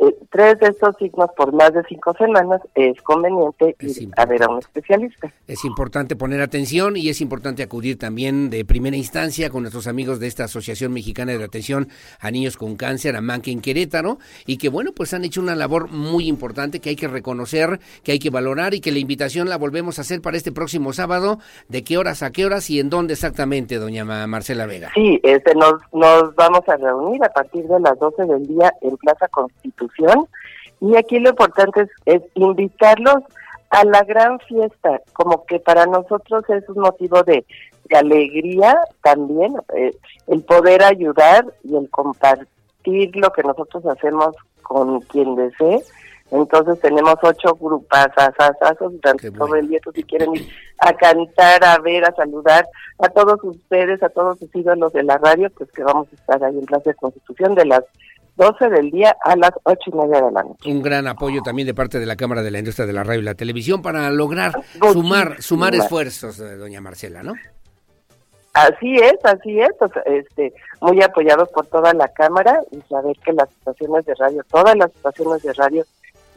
eh, 0.00 0.14
tres 0.30 0.58
de 0.60 0.68
estos 0.68 0.96
signos 0.96 1.28
por 1.36 1.52
más 1.52 1.72
de 1.72 1.82
cinco 1.88 2.14
semanas, 2.14 2.60
es 2.74 3.00
conveniente 3.02 3.74
ir 3.80 4.08
a 4.16 4.26
ver 4.26 4.44
a 4.44 4.48
un 4.48 4.58
especialista. 4.58 5.32
Es 5.48 5.64
importante 5.64 6.14
poner 6.14 6.40
atención 6.40 6.96
y 6.96 7.08
es 7.08 7.20
importante 7.20 7.64
acudir 7.64 7.98
también 7.98 8.48
de 8.48 8.64
primera 8.64 8.96
instancia 8.96 9.50
con 9.50 9.62
nuestros 9.62 9.88
amigos 9.88 10.20
de 10.20 10.28
esta 10.28 10.44
Asociación 10.44 10.92
Mexicana 10.92 11.32
de 11.32 11.42
Atención 11.42 11.88
a 12.20 12.30
Niños 12.30 12.56
con 12.56 12.76
Cáncer, 12.76 13.16
a 13.16 13.20
Manque 13.20 13.50
en 13.50 13.60
Querétaro, 13.60 14.18
y 14.46 14.58
que 14.58 14.68
bueno, 14.68 14.92
pues 14.94 15.14
han 15.14 15.24
hecho 15.24 15.40
una 15.40 15.56
labor 15.56 15.90
muy 15.90 16.28
importante 16.28 16.78
que 16.78 16.90
hay 16.90 16.96
que 16.96 17.08
reconocer, 17.08 17.80
que 18.04 18.12
hay 18.12 18.20
que 18.20 18.30
valorar 18.30 18.74
y 18.74 18.80
que 18.80 18.92
la 18.92 19.00
invitación 19.00 19.48
la 19.48 19.58
volvemos 19.58 19.98
a 19.98 20.02
hacer 20.02 20.22
para 20.22 20.36
este 20.36 20.52
próximo 20.52 20.92
sábado. 20.92 21.38
¿De 21.68 21.82
qué 21.82 21.98
horas 21.98 22.22
a 22.22 22.30
qué 22.30 22.46
horas 22.46 22.70
y 22.70 22.78
en 22.78 22.88
dónde 22.88 23.14
exactamente, 23.14 23.78
doña 23.78 24.04
Marcela 24.04 24.66
Vega? 24.66 24.90
Sí, 24.94 25.18
este, 25.24 25.56
nos, 25.56 25.74
nos 25.92 26.34
vamos 26.36 26.60
a 26.68 26.76
reunir 26.76 27.24
a 27.24 27.30
partir 27.30 27.66
de 27.66 27.80
las 27.80 27.98
12 27.98 28.24
del 28.26 28.46
día 28.46 28.72
en 28.80 28.96
Plaza 28.96 29.26
Constitución 29.28 29.87
y 30.80 30.96
aquí 30.96 31.18
lo 31.18 31.30
importante 31.30 31.86
es, 32.04 32.22
invitarlos 32.34 33.22
a 33.70 33.84
la 33.84 34.02
gran 34.04 34.38
fiesta, 34.40 35.00
como 35.12 35.44
que 35.44 35.60
para 35.60 35.86
nosotros 35.86 36.44
es 36.48 36.68
un 36.68 36.82
motivo 36.82 37.22
de, 37.22 37.44
alegría 37.90 38.76
también, 39.02 39.54
eh, 39.74 39.96
el 40.26 40.42
poder 40.42 40.82
ayudar 40.82 41.46
y 41.64 41.74
el 41.74 41.88
compartir 41.88 43.16
lo 43.16 43.32
que 43.32 43.42
nosotros 43.42 43.86
hacemos 43.86 44.36
con 44.62 45.00
quien 45.00 45.34
desee. 45.36 45.82
Entonces 46.30 46.78
tenemos 46.80 47.14
ocho 47.22 47.54
grupas 47.54 48.08
durante 48.78 49.30
todo 49.30 49.54
el 49.54 49.68
día, 49.68 49.80
si 49.94 50.02
quieren 50.02 50.34
ir 50.36 50.46
a 50.80 50.92
cantar, 50.92 51.64
a 51.64 51.78
ver, 51.78 52.04
a 52.04 52.14
saludar 52.14 52.68
a 52.98 53.08
todos 53.08 53.42
ustedes, 53.42 54.02
a 54.02 54.10
todos 54.10 54.38
sus 54.38 54.54
ídolos 54.54 54.92
de 54.92 55.04
la 55.04 55.16
radio, 55.16 55.48
pues 55.56 55.72
que 55.72 55.82
vamos 55.82 56.08
a 56.12 56.16
estar 56.16 56.44
ahí 56.44 56.58
en 56.58 56.66
Plaza 56.66 56.90
de 56.90 56.96
Constitución 56.96 57.54
de 57.54 57.64
las 57.64 57.84
12 58.38 58.70
del 58.70 58.90
día 58.92 59.16
a 59.24 59.36
las 59.36 59.50
8 59.64 59.78
y 59.86 59.96
media 59.96 60.22
de 60.22 60.32
la 60.32 60.42
noche. 60.44 60.70
Un 60.70 60.80
gran 60.80 61.08
apoyo 61.08 61.42
también 61.42 61.66
de 61.66 61.74
parte 61.74 61.98
de 61.98 62.06
la 62.06 62.14
Cámara 62.14 62.42
de 62.42 62.52
la 62.52 62.60
Industria 62.60 62.86
de 62.86 62.92
la 62.92 63.02
Radio 63.02 63.20
y 63.20 63.24
la 63.24 63.34
Televisión 63.34 63.82
para 63.82 64.08
lograr 64.10 64.52
sumar 64.92 65.42
sumar 65.42 65.74
esfuerzos, 65.74 66.38
eh, 66.38 66.56
doña 66.56 66.80
Marcela, 66.80 67.22
¿no? 67.24 67.34
Así 68.54 68.94
es, 68.96 69.16
así 69.24 69.60
es, 69.60 69.70
pues, 69.78 69.90
este, 70.06 70.54
muy 70.80 71.02
apoyados 71.02 71.48
por 71.50 71.66
toda 71.66 71.92
la 71.94 72.08
Cámara 72.08 72.60
y 72.70 72.80
saber 72.88 73.16
que 73.24 73.32
las 73.32 73.50
estaciones 73.50 74.06
de 74.06 74.14
radio, 74.14 74.42
todas 74.50 74.76
las 74.76 74.90
estaciones 74.94 75.42
de 75.42 75.52
radio 75.54 75.84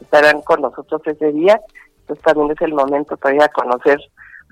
estarán 0.01 0.41
con 0.41 0.61
nosotros 0.61 1.01
ese 1.05 1.31
día, 1.31 1.61
pues 2.07 2.19
también 2.21 2.51
es 2.51 2.61
el 2.61 2.73
momento 2.73 3.15
para 3.17 3.35
ir 3.35 3.43
a 3.43 3.47
conocer 3.49 3.99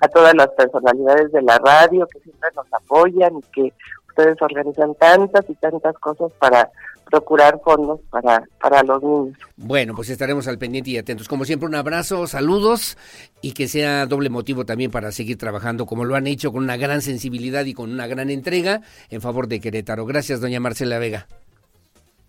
a 0.00 0.08
todas 0.08 0.34
las 0.34 0.48
personalidades 0.50 1.30
de 1.32 1.42
la 1.42 1.58
radio 1.58 2.06
que 2.06 2.20
siempre 2.20 2.48
nos 2.54 2.66
apoyan 2.72 3.36
y 3.36 3.42
que 3.52 3.72
ustedes 4.20 4.42
organizan 4.42 4.94
tantas 4.96 5.44
y 5.48 5.54
tantas 5.54 5.96
cosas 5.98 6.30
para 6.38 6.70
procurar 7.10 7.60
fondos 7.64 8.00
para, 8.10 8.44
para 8.60 8.82
los 8.84 9.02
niños. 9.02 9.38
Bueno, 9.56 9.94
pues 9.94 10.10
estaremos 10.10 10.46
al 10.46 10.58
pendiente 10.58 10.90
y 10.90 10.98
atentos. 10.98 11.26
Como 11.26 11.44
siempre, 11.44 11.66
un 11.66 11.74
abrazo, 11.74 12.26
saludos 12.28 12.96
y 13.40 13.52
que 13.52 13.66
sea 13.66 14.06
doble 14.06 14.30
motivo 14.30 14.64
también 14.64 14.90
para 14.90 15.10
seguir 15.10 15.36
trabajando 15.36 15.86
como 15.86 16.04
lo 16.04 16.14
han 16.14 16.28
hecho 16.28 16.52
con 16.52 16.62
una 16.62 16.76
gran 16.76 17.02
sensibilidad 17.02 17.64
y 17.64 17.74
con 17.74 17.90
una 17.90 18.06
gran 18.06 18.30
entrega 18.30 18.82
en 19.10 19.20
favor 19.20 19.48
de 19.48 19.60
Querétaro. 19.60 20.06
Gracias, 20.06 20.40
doña 20.40 20.60
Marcela 20.60 20.98
Vega. 20.98 21.26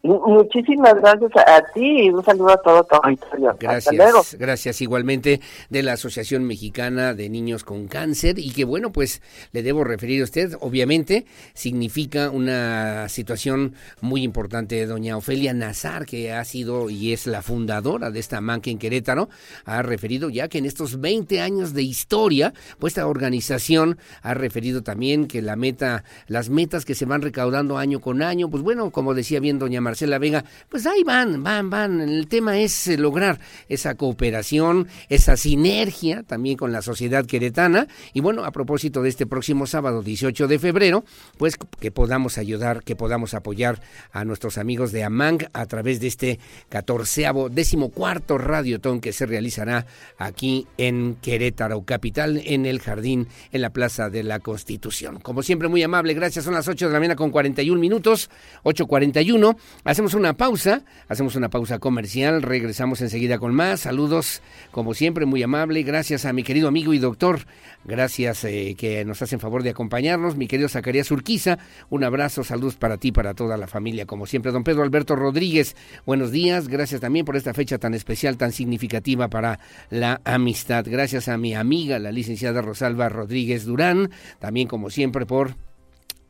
Muchísimas 0.03 0.95
gracias 0.95 1.31
a, 1.35 1.61
ti 1.73 2.05
y 2.05 2.09
un 2.09 2.23
saludo 2.25 2.49
a 2.49 2.57
todo 2.57 2.83
tu 2.83 2.95
Gracias, 3.59 4.35
gracias 4.39 4.81
igualmente 4.81 5.41
de 5.69 5.83
la 5.83 5.93
Asociación 5.93 6.43
Mexicana 6.43 7.13
de 7.13 7.29
Niños 7.29 7.63
con 7.63 7.87
Cáncer 7.87 8.39
y 8.39 8.51
que 8.51 8.65
bueno, 8.65 8.91
pues 8.91 9.21
le 9.51 9.61
debo 9.61 9.83
referir 9.83 10.21
a 10.21 10.23
usted, 10.23 10.55
obviamente 10.59 11.25
significa 11.53 12.31
una 12.31 13.09
situación 13.09 13.75
muy 14.01 14.23
importante. 14.23 14.87
Doña 14.87 15.17
Ofelia 15.17 15.53
Nazar, 15.53 16.07
que 16.07 16.33
ha 16.33 16.43
sido 16.45 16.89
y 16.89 17.13
es 17.13 17.27
la 17.27 17.43
fundadora 17.43 18.09
de 18.09 18.19
esta 18.19 18.41
manca 18.41 18.71
en 18.71 18.79
Querétaro, 18.79 19.29
ha 19.65 19.83
referido 19.83 20.29
ya 20.29 20.47
que 20.47 20.57
en 20.57 20.65
estos 20.65 20.99
20 20.99 21.41
años 21.41 21.73
de 21.73 21.83
historia, 21.83 22.53
pues 22.79 22.91
esta 22.91 23.05
organización 23.05 23.99
ha 24.23 24.33
referido 24.33 24.81
también 24.81 25.27
que 25.27 25.43
la 25.43 25.55
meta, 25.55 26.03
las 26.27 26.49
metas 26.49 26.85
que 26.85 26.95
se 26.95 27.05
van 27.05 27.21
recaudando 27.21 27.77
año 27.77 28.01
con 28.01 28.23
año, 28.23 28.49
pues 28.49 28.63
bueno, 28.63 28.89
como 28.89 29.13
decía 29.13 29.39
bien 29.39 29.59
doña 29.59 29.79
Marcela 29.91 30.19
Vega, 30.19 30.45
pues 30.69 30.85
ahí 30.85 31.03
van, 31.03 31.43
van, 31.43 31.69
van. 31.69 31.99
El 31.99 32.29
tema 32.29 32.57
es 32.57 32.87
eh, 32.87 32.97
lograr 32.97 33.41
esa 33.67 33.95
cooperación, 33.95 34.87
esa 35.09 35.35
sinergia 35.35 36.23
también 36.23 36.55
con 36.55 36.71
la 36.71 36.81
sociedad 36.81 37.25
queretana. 37.25 37.87
Y 38.13 38.21
bueno, 38.21 38.45
a 38.45 38.51
propósito 38.51 39.01
de 39.01 39.09
este 39.09 39.25
próximo 39.25 39.67
sábado 39.67 40.01
18 40.01 40.47
de 40.47 40.59
febrero, 40.59 41.03
pues 41.37 41.57
que 41.57 41.91
podamos 41.91 42.37
ayudar, 42.37 42.83
que 42.83 42.95
podamos 42.95 43.33
apoyar 43.33 43.81
a 44.13 44.23
nuestros 44.23 44.57
amigos 44.57 44.93
de 44.93 45.03
AMANG 45.03 45.49
a 45.51 45.65
través 45.65 45.99
de 45.99 46.07
este 46.07 46.39
catorceavo, 46.69 47.49
décimo 47.49 47.89
cuarto 47.89 48.37
radiotón 48.37 49.01
que 49.01 49.11
se 49.11 49.25
realizará 49.25 49.87
aquí 50.17 50.67
en 50.77 51.15
Querétaro 51.21 51.83
Capital, 51.83 52.41
en 52.45 52.65
el 52.65 52.79
jardín, 52.79 53.27
en 53.51 53.61
la 53.61 53.71
Plaza 53.71 54.09
de 54.09 54.23
la 54.23 54.39
Constitución. 54.39 55.19
Como 55.19 55.43
siempre, 55.43 55.67
muy 55.67 55.83
amable, 55.83 56.13
gracias. 56.13 56.45
Son 56.45 56.53
las 56.53 56.69
8 56.69 56.87
de 56.87 56.93
la 56.93 56.99
mañana 56.99 57.17
con 57.17 57.29
41 57.29 57.77
minutos, 57.77 58.29
8.41. 58.63 59.57
Hacemos 59.83 60.13
una 60.13 60.33
pausa, 60.33 60.83
hacemos 61.07 61.35
una 61.35 61.49
pausa 61.49 61.79
comercial, 61.79 62.43
regresamos 62.43 63.01
enseguida 63.01 63.39
con 63.39 63.55
más. 63.55 63.79
Saludos, 63.79 64.43
como 64.69 64.93
siempre, 64.93 65.25
muy 65.25 65.41
amable. 65.41 65.81
Gracias 65.81 66.25
a 66.25 66.33
mi 66.33 66.43
querido 66.43 66.67
amigo 66.67 66.93
y 66.93 66.99
doctor. 66.99 67.47
Gracias 67.83 68.43
eh, 68.43 68.75
que 68.77 69.03
nos 69.05 69.23
hacen 69.23 69.39
favor 69.39 69.63
de 69.63 69.71
acompañarnos. 69.71 70.35
Mi 70.35 70.47
querido 70.47 70.69
Zacarías 70.69 71.09
Urquiza, 71.09 71.57
un 71.89 72.03
abrazo, 72.03 72.43
saludos 72.43 72.75
para 72.75 72.97
ti, 72.97 73.11
para 73.11 73.33
toda 73.33 73.57
la 73.57 73.65
familia, 73.65 74.05
como 74.05 74.27
siempre. 74.27 74.51
Don 74.51 74.63
Pedro 74.63 74.83
Alberto 74.83 75.15
Rodríguez, 75.15 75.75
buenos 76.05 76.31
días. 76.31 76.67
Gracias 76.67 77.01
también 77.01 77.25
por 77.25 77.35
esta 77.35 77.55
fecha 77.55 77.79
tan 77.79 77.95
especial, 77.95 78.37
tan 78.37 78.51
significativa 78.51 79.29
para 79.29 79.59
la 79.89 80.21
amistad. 80.25 80.85
Gracias 80.87 81.27
a 81.27 81.37
mi 81.39 81.55
amiga, 81.55 81.97
la 81.97 82.11
licenciada 82.11 82.61
Rosalba 82.61 83.09
Rodríguez 83.09 83.65
Durán, 83.65 84.11
también 84.37 84.67
como 84.67 84.91
siempre 84.91 85.25
por 85.25 85.55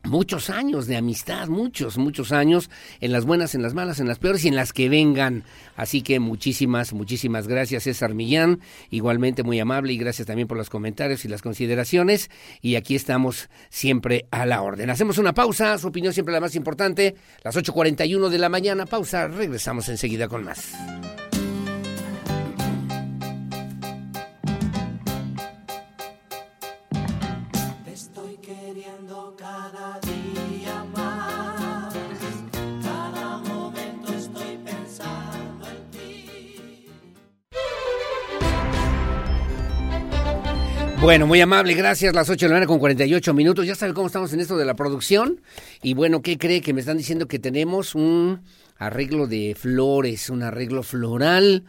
muchos 0.04 0.50
años 0.50 0.86
de 0.86 0.96
amistad, 0.96 1.48
muchos, 1.48 1.98
muchos 1.98 2.32
años, 2.32 2.70
en 3.00 3.12
las 3.12 3.24
buenas, 3.24 3.54
en 3.54 3.62
las 3.62 3.74
malas, 3.74 4.00
en 4.00 4.08
las 4.08 4.18
peores 4.18 4.44
y 4.44 4.48
en 4.48 4.56
las 4.56 4.72
que 4.72 4.88
vengan. 4.88 5.44
Así 5.76 6.02
que 6.02 6.20
muchísimas, 6.20 6.92
muchísimas 6.92 7.48
gracias 7.48 7.84
César 7.84 8.14
Millán, 8.14 8.60
igualmente 8.90 9.42
muy 9.42 9.60
amable 9.60 9.92
y 9.92 9.98
gracias 9.98 10.26
también 10.26 10.48
por 10.48 10.56
los 10.56 10.70
comentarios 10.70 11.24
y 11.24 11.28
las 11.28 11.42
consideraciones. 11.42 12.30
Y 12.60 12.76
aquí 12.76 12.94
estamos 12.94 13.48
siempre 13.70 14.26
a 14.30 14.46
la 14.46 14.62
orden. 14.62 14.90
Hacemos 14.90 15.18
una 15.18 15.34
pausa, 15.34 15.78
su 15.78 15.88
opinión 15.88 16.12
siempre 16.12 16.34
la 16.34 16.40
más 16.40 16.54
importante, 16.54 17.14
las 17.42 17.56
8.41 17.56 18.28
de 18.28 18.38
la 18.38 18.48
mañana, 18.48 18.86
pausa, 18.86 19.28
regresamos 19.28 19.88
enseguida 19.88 20.28
con 20.28 20.44
más. 20.44 20.72
Bueno, 41.02 41.26
muy 41.26 41.40
amable, 41.40 41.74
gracias. 41.74 42.14
Las 42.14 42.30
8 42.30 42.46
de 42.46 42.48
la 42.48 42.54
mañana 42.54 42.68
con 42.68 42.78
48 42.78 43.34
minutos. 43.34 43.66
Ya 43.66 43.74
sabe 43.74 43.92
cómo 43.92 44.06
estamos 44.06 44.32
en 44.34 44.38
esto 44.38 44.56
de 44.56 44.64
la 44.64 44.74
producción. 44.74 45.40
Y 45.82 45.94
bueno, 45.94 46.22
¿qué 46.22 46.38
cree? 46.38 46.60
Que 46.60 46.72
me 46.72 46.78
están 46.78 46.96
diciendo 46.96 47.26
que 47.26 47.40
tenemos 47.40 47.96
un 47.96 48.42
arreglo 48.78 49.26
de 49.26 49.56
flores, 49.58 50.30
un 50.30 50.44
arreglo 50.44 50.84
floral 50.84 51.64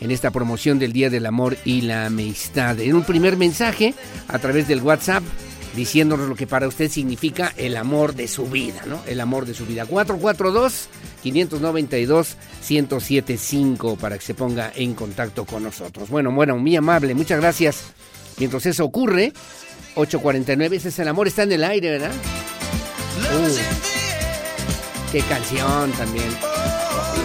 en 0.00 0.10
esta 0.10 0.30
promoción 0.30 0.78
del 0.78 0.92
Día 0.92 1.10
del 1.10 1.26
Amor 1.26 1.56
y 1.64 1.82
la 1.82 2.06
Amistad. 2.06 2.78
En 2.80 2.94
un 2.94 3.04
primer 3.04 3.36
mensaje 3.36 3.94
a 4.28 4.38
través 4.38 4.68
del 4.68 4.82
WhatsApp 4.82 5.22
diciéndonos 5.76 6.28
lo 6.28 6.34
que 6.34 6.46
para 6.46 6.66
usted 6.66 6.90
significa 6.90 7.52
el 7.56 7.76
amor 7.76 8.14
de 8.14 8.26
su 8.28 8.46
vida, 8.46 8.82
¿no? 8.86 9.02
El 9.06 9.20
amor 9.20 9.44
de 9.44 9.54
su 9.54 9.66
vida. 9.66 9.84
442 9.84 10.88
592 11.22 12.36
1075 12.68 13.96
para 13.96 14.16
que 14.16 14.24
se 14.24 14.34
ponga 14.34 14.72
en 14.74 14.94
contacto 14.94 15.44
con 15.44 15.62
nosotros. 15.62 16.08
Bueno, 16.08 16.32
bueno, 16.32 16.56
muy 16.56 16.74
amable, 16.74 17.14
muchas 17.14 17.40
gracias. 17.40 17.84
Mientras 18.38 18.66
eso 18.66 18.84
ocurre, 18.84 19.32
849, 19.96 20.76
ese 20.76 20.88
es 20.90 20.98
el 20.98 21.08
amor, 21.08 21.26
está 21.26 21.42
en 21.42 21.52
el 21.52 21.64
aire, 21.64 21.90
¿verdad? 21.90 22.12
Uh, 23.32 25.10
qué 25.10 25.20
canción 25.22 25.90
también. 25.92 26.28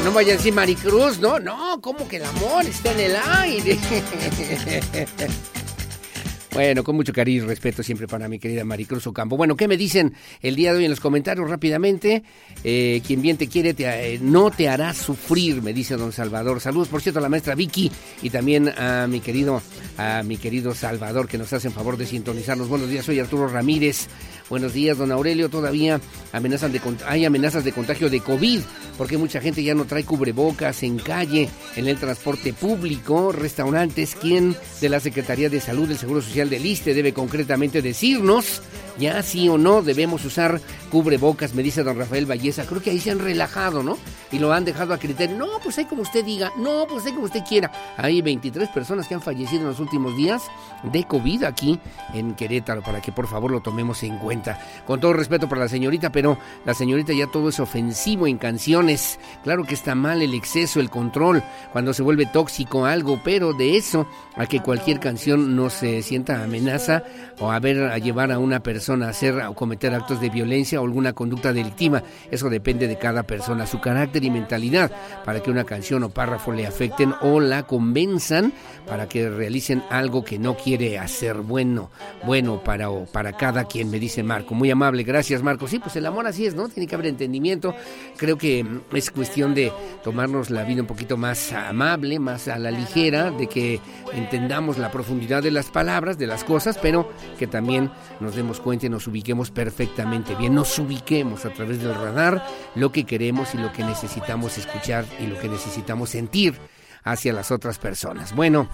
No 0.03 0.11
vaya 0.11 0.33
a 0.33 0.37
decir 0.37 0.53
Maricruz, 0.53 1.19
no, 1.19 1.39
no, 1.39 1.79
¿cómo 1.81 2.07
que 2.07 2.15
el 2.15 2.25
amor 2.25 2.65
está 2.65 2.91
en 2.93 2.99
el 2.99 3.15
aire? 3.15 3.77
Bueno, 6.53 6.83
con 6.83 6.97
mucho 6.97 7.13
cariño 7.13 7.43
y 7.43 7.47
respeto 7.47 7.81
siempre 7.81 8.07
para 8.07 8.27
mi 8.27 8.37
querida 8.37 8.65
Maricruz 8.65 9.07
Ocampo. 9.07 9.37
Bueno, 9.37 9.55
¿qué 9.55 9.69
me 9.69 9.77
dicen 9.77 10.13
el 10.41 10.57
día 10.57 10.73
de 10.73 10.79
hoy 10.79 10.83
en 10.85 10.91
los 10.91 10.99
comentarios 10.99 11.49
rápidamente? 11.49 12.23
Eh, 12.65 13.01
quien 13.07 13.21
bien 13.21 13.37
te 13.37 13.47
quiere 13.47 13.73
te, 13.73 13.85
eh, 13.85 14.19
no 14.21 14.51
te 14.51 14.67
hará 14.67 14.93
sufrir, 14.93 15.61
me 15.61 15.71
dice 15.71 15.95
don 15.95 16.11
Salvador. 16.11 16.59
Saludos, 16.59 16.89
por 16.89 17.01
cierto, 17.01 17.19
a 17.19 17.21
la 17.21 17.29
maestra 17.29 17.55
Vicky 17.55 17.89
y 18.21 18.29
también 18.31 18.67
a 18.67 19.07
mi 19.07 19.21
querido, 19.21 19.61
a 19.97 20.23
mi 20.23 20.35
querido 20.35 20.75
Salvador 20.75 21.29
que 21.29 21.37
nos 21.37 21.53
hacen 21.53 21.71
favor 21.71 21.95
de 21.95 22.05
sintonizarnos. 22.05 22.67
Buenos 22.67 22.89
días, 22.89 23.05
soy 23.05 23.19
Arturo 23.19 23.47
Ramírez. 23.47 24.09
Buenos 24.49 24.73
días, 24.73 24.97
don 24.97 25.13
Aurelio. 25.13 25.47
Todavía 25.47 26.01
amenazan 26.33 26.73
de, 26.73 26.81
hay 27.07 27.23
amenazas 27.23 27.63
de 27.63 27.71
contagio 27.71 28.09
de 28.09 28.19
COVID 28.19 28.59
porque 28.97 29.17
mucha 29.17 29.39
gente 29.39 29.63
ya 29.63 29.73
no 29.73 29.85
trae 29.85 30.03
cubrebocas 30.03 30.83
en 30.83 30.99
calle, 30.99 31.47
en 31.77 31.87
el 31.87 31.97
transporte 31.97 32.51
público, 32.51 33.31
restaurantes. 33.31 34.13
¿Quién 34.15 34.53
de 34.81 34.89
la 34.89 34.99
Secretaría 34.99 35.49
de 35.49 35.61
Salud 35.61 35.87
del 35.87 35.97
Seguro 35.97 36.21
Social 36.21 36.40
del 36.49 36.65
ISTE 36.65 36.93
debe 36.93 37.13
concretamente 37.13 37.81
decirnos 37.81 38.61
ya 38.97 39.21
sí 39.23 39.47
o 39.49 39.57
no 39.57 39.81
debemos 39.81 40.25
usar 40.25 40.61
cubrebocas? 40.91 41.55
Me 41.55 41.63
dice 41.63 41.81
don 41.83 41.97
Rafael 41.97 42.27
Valleza. 42.27 42.65
Creo 42.65 42.81
que 42.81 42.91
ahí 42.91 42.99
se 42.99 43.09
han 43.09 43.17
relajado, 43.17 43.81
¿no? 43.81 43.97
Y 44.31 44.37
lo 44.37 44.53
han 44.53 44.65
dejado 44.65 44.93
a 44.93 44.99
criterio. 44.99 45.35
No, 45.35 45.47
pues 45.63 45.79
ahí 45.79 45.85
como 45.85 46.03
usted 46.03 46.23
diga. 46.23 46.51
No, 46.57 46.85
pues 46.87 47.05
ahí 47.05 47.13
como 47.13 47.25
usted 47.25 47.41
quiera. 47.47 47.71
Hay 47.97 48.21
23 48.21 48.69
personas 48.69 49.07
que 49.07 49.15
han 49.15 49.21
fallecido 49.21 49.61
en 49.61 49.69
los 49.69 49.79
últimos 49.79 50.15
días 50.15 50.43
de 50.83 51.03
COVID 51.05 51.43
aquí 51.45 51.79
en 52.13 52.35
Querétaro 52.35 52.83
para 52.83 53.01
que 53.01 53.11
por 53.11 53.27
favor 53.27 53.49
lo 53.49 53.61
tomemos 53.61 54.03
en 54.03 54.17
cuenta. 54.17 54.59
Con 54.85 54.99
todo 54.99 55.13
respeto 55.13 55.49
para 55.49 55.61
la 55.61 55.69
señorita, 55.69 56.11
pero 56.11 56.37
la 56.65 56.73
señorita 56.73 57.13
ya 57.13 57.27
todo 57.27 57.49
es 57.49 57.59
ofensivo 57.59 58.27
en 58.27 58.37
canciones. 58.37 59.19
Claro 59.43 59.63
que 59.63 59.73
está 59.73 59.95
mal 59.95 60.21
el 60.21 60.33
exceso, 60.33 60.79
el 60.79 60.89
control, 60.89 61.41
cuando 61.71 61.93
se 61.93 62.03
vuelve 62.03 62.25
tóxico 62.25 62.85
algo, 62.85 63.21
pero 63.23 63.53
de 63.53 63.77
eso 63.77 64.07
a 64.35 64.45
que 64.45 64.59
cualquier 64.59 64.99
canción 64.99 65.55
no 65.55 65.69
se 65.69 66.01
sienta 66.01 66.43
amenaza 66.43 67.03
o 67.39 67.51
a 67.51 67.59
ver 67.59 67.83
a 67.83 67.97
llevar 67.97 68.31
a 68.31 68.39
una 68.39 68.61
persona 68.61 69.07
a 69.07 69.09
hacer 69.09 69.39
o 69.41 69.53
cometer 69.53 69.93
actos 69.93 70.19
de 70.19 70.29
violencia 70.29 70.80
o 70.81 70.85
alguna 70.85 71.13
conducta 71.13 71.53
delictiva. 71.53 72.03
Eso 72.29 72.49
depende 72.49 72.87
de 72.87 72.97
cada 72.97 73.23
persona, 73.23 73.65
su 73.65 73.79
carácter 73.79 74.23
y 74.23 74.29
mentalidad, 74.29 74.91
para 75.23 75.41
que 75.41 75.51
una 75.51 75.63
canción 75.63 76.03
o 76.03 76.09
párrafo 76.09 76.51
le 76.51 76.67
afecten 76.67 77.13
o 77.21 77.39
la 77.39 77.63
convenzan 77.63 78.53
para 78.87 79.07
que 79.07 79.29
realicen 79.29 79.83
algo 79.89 80.23
que 80.23 80.39
no 80.39 80.57
quiere 80.57 80.99
hacer 80.99 81.37
bueno, 81.37 81.89
bueno 82.25 82.63
para, 82.63 82.89
para 83.05 83.33
cada 83.33 83.65
quien, 83.65 83.89
me 83.89 83.99
dice 83.99 84.23
Marco. 84.23 84.55
Muy 84.55 84.71
amable, 84.71 85.03
gracias 85.03 85.43
Marco. 85.43 85.67
Sí, 85.67 85.79
pues 85.79 85.95
el 85.95 86.05
amor 86.05 86.27
así 86.27 86.45
es, 86.45 86.55
¿no? 86.55 86.67
Tiene 86.67 86.87
que 86.87 86.95
haber 86.95 87.07
entendimiento. 87.07 87.73
Creo 88.17 88.37
que 88.37 88.63
mm, 88.63 88.95
es 88.95 89.11
cuestión 89.11 89.53
de 89.53 89.71
tomarnos 90.03 90.49
la 90.49 90.63
vida 90.63 90.81
un 90.81 90.87
poquito 90.87 91.17
más 91.17 91.53
amable, 91.53 92.19
más 92.19 92.47
a 92.47 92.57
la 92.57 92.71
ligera, 92.71 93.31
de 93.31 93.47
que 93.47 93.79
entendamos 94.13 94.77
la 94.77 94.91
profundidad 94.91 95.43
de 95.43 95.51
las 95.51 95.69
palabras, 95.69 96.17
de 96.17 96.27
las 96.27 96.43
cosas, 96.43 96.77
pero 96.81 97.09
que 97.37 97.47
también 97.47 97.91
nos 98.19 98.35
demos 98.35 98.59
cuenta 98.59 98.85
y 98.85 98.89
nos 98.89 99.07
ubiquemos 99.07 99.51
perfectamente 99.51 100.35
bien, 100.35 100.55
nos 100.55 100.70
ubiquemos 100.79 101.45
a 101.45 101.53
través 101.53 101.81
del 101.81 101.93
radar 101.93 102.45
lo 102.75 102.91
que 102.91 103.03
queremos 103.03 103.53
y 103.53 103.57
lo 103.57 103.71
que 103.71 103.83
necesitamos 103.83 104.57
escuchar 104.57 105.05
y 105.19 105.27
lo 105.27 105.39
que 105.39 105.49
necesitamos 105.49 106.09
sentir 106.09 106.55
hacia 107.03 107.33
las 107.33 107.51
otras 107.51 107.79
personas. 107.79 108.35
Bueno, 108.35 108.69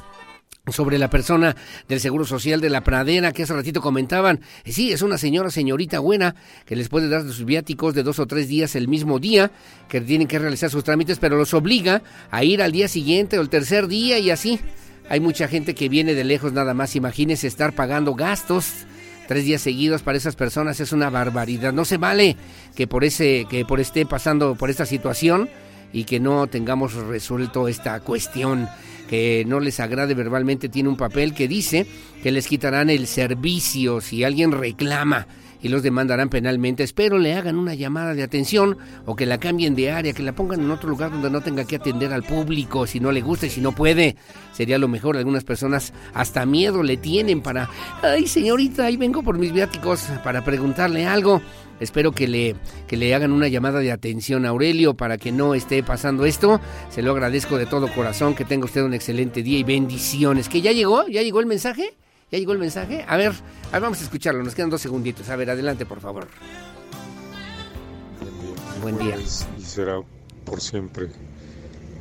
sobre 0.71 0.97
la 0.97 1.09
persona 1.09 1.55
del 1.87 1.99
Seguro 1.99 2.25
Social 2.25 2.61
de 2.61 2.69
la 2.69 2.81
Pradera 2.83 3.31
que 3.31 3.43
hace 3.43 3.53
ratito 3.53 3.81
comentaban. 3.81 4.41
Sí, 4.65 4.91
es 4.91 5.01
una 5.01 5.17
señora, 5.17 5.49
señorita 5.49 5.99
buena, 5.99 6.35
que 6.65 6.75
les 6.75 6.89
puede 6.89 7.09
dar 7.09 7.23
sus 7.23 7.45
viáticos 7.45 7.93
de 7.93 8.03
dos 8.03 8.19
o 8.19 8.27
tres 8.27 8.47
días 8.47 8.75
el 8.75 8.87
mismo 8.87 9.19
día, 9.19 9.51
que 9.87 10.01
tienen 10.01 10.27
que 10.27 10.39
realizar 10.39 10.69
sus 10.69 10.83
trámites, 10.83 11.19
pero 11.19 11.37
los 11.37 11.53
obliga 11.53 12.01
a 12.31 12.43
ir 12.43 12.61
al 12.61 12.71
día 12.71 12.87
siguiente 12.87 13.37
o 13.37 13.41
el 13.41 13.49
tercer 13.49 13.87
día 13.87 14.19
y 14.19 14.29
así. 14.29 14.59
Hay 15.09 15.21
mucha 15.21 15.47
gente 15.47 15.73
que 15.73 15.87
viene 15.87 16.13
de 16.13 16.25
lejos 16.25 16.51
nada 16.51 16.73
más. 16.73 16.97
Imagínese 16.97 17.47
estar 17.47 17.73
pagando 17.73 18.13
gastos 18.13 18.85
tres 19.27 19.45
días 19.45 19.61
seguidos 19.61 20.01
para 20.01 20.17
esas 20.17 20.35
personas 20.35 20.79
es 20.79 20.91
una 20.91 21.09
barbaridad. 21.09 21.73
No 21.73 21.85
se 21.85 21.97
vale 21.97 22.35
que 22.75 22.87
por 22.87 23.03
ese, 23.03 23.45
que 23.49 23.65
por 23.65 23.79
esté 23.79 24.05
pasando 24.05 24.55
por 24.55 24.69
esta 24.69 24.85
situación 24.85 25.49
y 25.93 26.05
que 26.05 26.19
no 26.19 26.47
tengamos 26.47 26.93
resuelto 26.93 27.67
esta 27.67 27.99
cuestión 27.99 28.67
que 29.07 29.45
no 29.47 29.59
les 29.59 29.79
agrade 29.79 30.13
verbalmente 30.13 30.67
tiene 30.69 30.89
un 30.89 30.97
papel 30.97 31.33
que 31.33 31.47
dice 31.47 31.87
que 32.21 32.31
les 32.31 32.47
quitarán 32.47 32.89
el 32.89 33.07
servicio 33.07 34.01
si 34.01 34.23
alguien 34.23 34.51
reclama 34.51 35.27
y 35.67 35.69
los 35.69 35.83
demandarán 35.83 36.29
penalmente. 36.29 36.83
Espero 36.83 37.19
le 37.19 37.35
hagan 37.35 37.57
una 37.57 37.73
llamada 37.73 38.13
de 38.13 38.23
atención 38.23 38.77
o 39.05 39.17
que 39.17 39.25
la 39.25 39.37
cambien 39.37 39.75
de 39.75 39.91
área, 39.91 40.13
que 40.13 40.23
la 40.23 40.33
pongan 40.33 40.61
en 40.61 40.71
otro 40.71 40.89
lugar 40.89 41.11
donde 41.11 41.29
no 41.29 41.41
tenga 41.41 41.65
que 41.65 41.75
atender 41.75 42.13
al 42.13 42.23
público 42.23 42.87
si 42.87 43.01
no 43.01 43.11
le 43.11 43.19
gusta 43.19 43.47
y 43.47 43.49
si 43.49 43.59
no 43.59 43.73
puede. 43.73 44.15
Sería 44.53 44.77
lo 44.77 44.87
mejor. 44.87 45.17
Algunas 45.17 45.43
personas 45.43 45.91
hasta 46.13 46.45
miedo 46.45 46.83
le 46.83 46.95
tienen 46.95 47.41
para, 47.41 47.69
ay 48.01 48.27
señorita, 48.27 48.85
ahí 48.85 48.95
vengo 48.95 49.23
por 49.23 49.37
mis 49.37 49.51
viáticos 49.51 50.05
para 50.23 50.43
preguntarle 50.45 51.05
algo. 51.05 51.41
Espero 51.81 52.13
que 52.13 52.29
le, 52.29 52.55
que 52.87 52.95
le 52.95 53.13
hagan 53.13 53.33
una 53.33 53.49
llamada 53.49 53.79
de 53.79 53.91
atención 53.91 54.45
a 54.45 54.49
Aurelio 54.49 54.95
para 54.95 55.17
que 55.17 55.33
no 55.33 55.53
esté 55.53 55.83
pasando 55.83 56.25
esto. 56.25 56.61
Se 56.89 57.01
lo 57.01 57.11
agradezco 57.11 57.57
de 57.57 57.65
todo 57.65 57.87
corazón. 57.93 58.35
Que 58.35 58.45
tenga 58.45 58.65
usted 58.65 58.81
un 58.81 58.93
excelente 58.93 59.43
día 59.43 59.59
y 59.59 59.63
bendiciones. 59.63 60.49
¿Que 60.49 60.61
ya 60.61 60.71
llegó? 60.71 61.07
¿Ya 61.07 61.21
llegó 61.21 61.39
el 61.39 61.45
mensaje? 61.45 61.93
¿Ya 62.31 62.39
llegó 62.39 62.51
el 62.51 62.59
mensaje? 62.59 63.05
A 63.07 63.15
ver, 63.15 63.31
a 63.67 63.71
ver, 63.71 63.81
vamos 63.81 64.01
a 64.01 64.03
escucharlo. 64.03 64.43
Nos 64.43 64.53
quedan 64.53 64.69
dos 64.69 64.81
segunditos. 64.81 65.29
A 65.29 65.35
ver, 65.37 65.49
adelante, 65.49 65.85
por 65.85 66.01
favor. 66.01 66.27
Buen 68.81 68.97
día. 68.97 69.15
Pues, 69.15 69.47
y 69.57 69.61
será 69.61 70.01
por 70.43 70.61
siempre, 70.61 71.07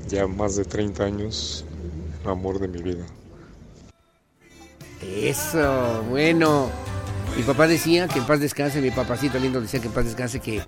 ya 0.08 0.26
más 0.26 0.56
de 0.56 0.64
30 0.64 1.04
años, 1.04 1.64
el 2.22 2.30
amor 2.30 2.58
de 2.58 2.68
mi 2.68 2.82
vida. 2.82 3.06
Eso, 5.02 6.02
bueno. 6.10 6.70
Mi 7.36 7.42
papá 7.42 7.66
decía 7.66 8.08
que 8.08 8.18
en 8.18 8.26
paz 8.26 8.40
descanse, 8.40 8.80
mi 8.80 8.90
papacito 8.90 9.38
lindo 9.38 9.60
decía 9.60 9.80
que 9.80 9.88
en 9.88 9.92
paz 9.92 10.06
descanse, 10.06 10.40
que 10.40 10.62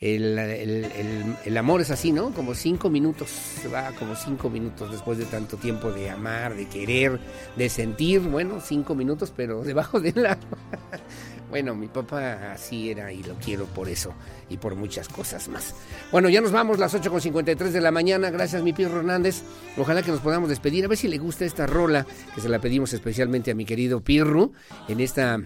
el, 0.00 0.38
el- 0.38 1.36
el- 1.44 1.56
amor 1.56 1.80
es 1.80 1.90
así, 1.90 2.12
¿no? 2.12 2.30
Como 2.32 2.54
cinco 2.54 2.90
minutos, 2.90 3.30
va 3.72 3.90
como 3.92 4.14
cinco 4.16 4.50
minutos 4.50 4.90
después 4.90 5.18
de 5.18 5.24
tanto 5.26 5.56
tiempo 5.56 5.90
de 5.92 6.10
amar, 6.10 6.54
de 6.54 6.66
querer, 6.66 7.18
de 7.56 7.68
sentir, 7.68 8.20
bueno, 8.20 8.60
cinco 8.60 8.94
minutos, 8.94 9.32
pero 9.34 9.62
debajo 9.62 10.00
del 10.00 10.26
agua. 10.26 10.58
Bueno, 11.50 11.76
mi 11.76 11.86
papá 11.86 12.52
así 12.52 12.90
era 12.90 13.12
y 13.12 13.22
lo 13.22 13.34
quiero 13.36 13.66
por 13.66 13.88
eso 13.88 14.12
y 14.48 14.56
por 14.56 14.74
muchas 14.74 15.06
cosas 15.08 15.46
más. 15.48 15.72
Bueno, 16.10 16.28
ya 16.28 16.40
nos 16.40 16.50
vamos, 16.50 16.80
las 16.80 16.92
8.53 16.94 17.70
de 17.70 17.80
la 17.80 17.92
mañana. 17.92 18.30
Gracias, 18.30 18.60
mi 18.64 18.72
Pirro 18.72 18.98
Hernández. 18.98 19.42
Ojalá 19.76 20.02
que 20.02 20.10
nos 20.10 20.18
podamos 20.18 20.48
despedir. 20.48 20.84
A 20.84 20.88
ver 20.88 20.98
si 20.98 21.06
le 21.06 21.18
gusta 21.18 21.44
esta 21.44 21.66
rola, 21.68 22.06
que 22.34 22.40
se 22.40 22.48
la 22.48 22.58
pedimos 22.58 22.92
especialmente 22.92 23.52
a 23.52 23.54
mi 23.54 23.64
querido 23.66 24.00
Pirro 24.00 24.50
en 24.88 24.98
esta 24.98 25.38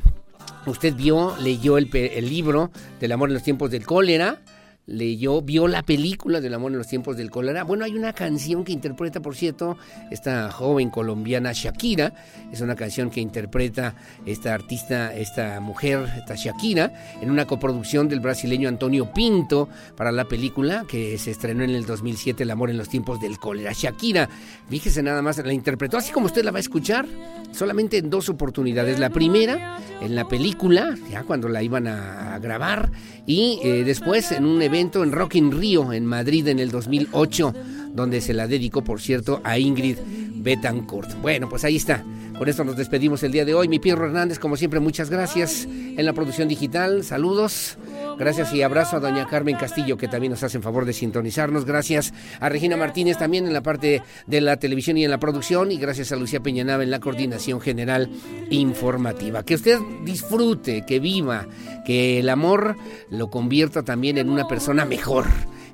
Usted 0.67 0.95
vio, 0.95 1.37
leyó 1.41 1.79
el, 1.79 1.89
el 1.95 2.29
libro 2.29 2.71
del 3.01 3.13
amor 3.13 3.31
en 3.31 3.35
los 3.35 3.43
tiempos 3.43 3.71
del 3.71 3.87
cólera, 3.87 4.41
leyó, 4.89 5.43
vio 5.43 5.69
la 5.69 5.83
película 5.83 6.41
del 6.41 6.55
amor 6.55 6.73
en 6.73 6.79
los 6.79 6.89
tiempos 6.89 7.17
del 7.17 7.31
cólera. 7.31 7.63
Bueno, 7.63 7.85
hay 7.85 7.95
una 7.95 8.15
canción 8.15 8.65
que 8.65 8.73
interpreta, 8.73 9.21
por 9.21 9.37
cierto, 9.37 9.77
esta 10.11 10.51
joven 10.51 10.89
colombiana 10.89 11.53
Shakira. 11.53 12.15
Es 12.51 12.63
una 12.63 12.75
canción 12.75 13.11
que 13.11 13.21
interpreta 13.21 13.95
esta 14.25 14.55
artista, 14.55 15.15
esta 15.15 15.61
mujer, 15.61 16.09
esta 16.17 16.35
Shakira, 16.35 16.93
en 17.21 17.31
una 17.31 17.47
coproducción 17.47 18.09
del 18.09 18.21
brasileño 18.21 18.69
Antonio 18.69 19.13
Pinto 19.13 19.69
para 19.95 20.11
la 20.11 20.25
película 20.25 20.85
que 20.89 21.19
se 21.19 21.33
estrenó 21.33 21.65
en 21.65 21.71
el 21.71 21.85
2007, 21.85 22.43
El 22.43 22.51
amor 22.51 22.71
en 22.71 22.79
los 22.79 22.89
tiempos 22.89 23.21
del 23.21 23.39
cólera. 23.39 23.73
Shakira, 23.75 24.29
fíjese 24.71 25.03
nada 25.03 25.21
más, 25.21 25.37
la 25.45 25.53
interpretó 25.53 25.99
así 25.99 26.13
como 26.13 26.27
usted 26.27 26.43
la 26.45 26.51
va 26.51 26.59
a 26.59 26.61
escuchar, 26.61 27.07
solamente 27.53 27.99
en 27.99 28.09
dos 28.09 28.31
oportunidades. 28.31 28.99
La 28.99 29.11
primera 29.11 29.79
en 30.01 30.15
la 30.15 30.27
película, 30.27 30.97
ya 31.11 31.25
cuando 31.25 31.49
la 31.49 31.63
iban 31.63 31.87
a, 31.87 32.39
grabar, 32.39 32.91
y 33.27 33.59
eh, 33.65 33.83
después 33.85 34.31
en 34.31 34.47
un 34.47 34.63
evento 34.63 34.78
en 34.79 35.11
Rock 35.13 35.35
in 35.35 35.51
Rio, 35.51 35.93
en 35.93 36.07
Madrid, 36.07 36.47
en 36.47 36.61
el 36.61 36.71
2008, 36.71 37.53
donde 37.95 38.21
se 38.21 38.33
la 38.33 38.47
dedicó, 38.47 38.85
por 38.85 39.01
cierto, 39.01 39.41
a 39.43 39.59
Ingrid 39.59 39.97
Betancourt. 40.35 41.21
Bueno, 41.21 41.49
pues 41.49 41.65
ahí 41.65 41.77
está. 41.77 42.05
Con 42.39 42.49
esto 42.49 42.63
nos 42.63 42.77
despedimos 42.77 43.25
el 43.25 43.33
día 43.33 43.45
de 43.45 43.55
hoy. 43.55 43.67
Mi 43.67 43.81
Pierro 43.81 44.07
Hernández, 44.07 44.39
como 44.39 44.57
siempre, 44.57 44.79
muchas 44.79 45.11
gracias 45.11 45.67
en 45.67 46.05
la 46.05 46.13
producción 46.13 46.47
digital. 46.47 47.03
Saludos. 47.03 47.77
Gracias 48.19 48.53
y 48.53 48.63
abrazo 48.63 48.97
a 48.97 49.01
doña 49.01 49.29
Carmen 49.29 49.57
Castillo, 49.57 49.97
que 49.97 50.09
también 50.09 50.33
nos 50.33 50.43
hacen 50.43 50.61
favor 50.61 50.85
de 50.85 50.93
sintonizarnos. 50.93 51.65
Gracias 51.65 52.13
a 52.41 52.49
Regina 52.49 52.77
Martínez 52.77 53.17
también 53.17 53.47
en 53.47 53.53
la 53.53 53.63
parte 53.63 54.03
de 54.27 54.41
la 54.41 54.57
televisión 54.57 54.99
y 54.99 55.05
en 55.05 55.11
la 55.13 55.19
producción. 55.19 55.71
Y 55.71 55.79
gracias 55.79 56.11
a 56.11 56.17
Lucía 56.17 56.41
Peñanaba 56.41 56.83
en 56.83 56.91
la 56.91 56.99
coordinación 56.99 57.61
general 57.61 58.11
informativa. 58.51 59.45
Que 59.45 59.55
usted 59.55 59.79
disfrute, 60.05 60.85
que 60.85 60.99
viva, 60.99 61.47
que 61.87 62.19
el 62.19 62.29
amor 62.29 62.77
lo 63.09 63.31
convierta 63.31 63.85
también 63.85 64.19
en 64.19 64.31
una 64.31 64.49
persona 64.49 64.85
mejor, 64.85 65.27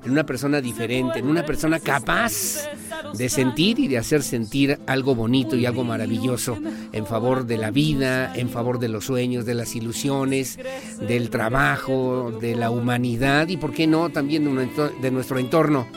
en 0.05 0.11
una 0.11 0.25
persona 0.25 0.61
diferente, 0.61 1.19
en 1.19 1.27
una 1.27 1.45
persona 1.45 1.79
capaz 1.79 2.69
de 3.13 3.29
sentir 3.29 3.79
y 3.79 3.87
de 3.87 3.97
hacer 3.97 4.21
sentir 4.23 4.79
algo 4.87 5.15
bonito 5.15 5.55
y 5.55 5.65
algo 5.65 5.83
maravilloso 5.83 6.57
en 6.91 7.05
favor 7.05 7.45
de 7.45 7.57
la 7.57 7.71
vida, 7.71 8.35
en 8.35 8.49
favor 8.49 8.79
de 8.79 8.89
los 8.89 9.05
sueños, 9.05 9.45
de 9.45 9.55
las 9.55 9.75
ilusiones, 9.75 10.59
del 11.07 11.29
trabajo, 11.29 12.37
de 12.39 12.55
la 12.55 12.69
humanidad 12.69 13.47
y, 13.47 13.57
por 13.57 13.73
qué 13.73 13.87
no, 13.87 14.09
también 14.09 14.45
de 14.45 14.69
de 15.01 15.11
nuestro 15.11 15.39
entorno, 15.39 15.87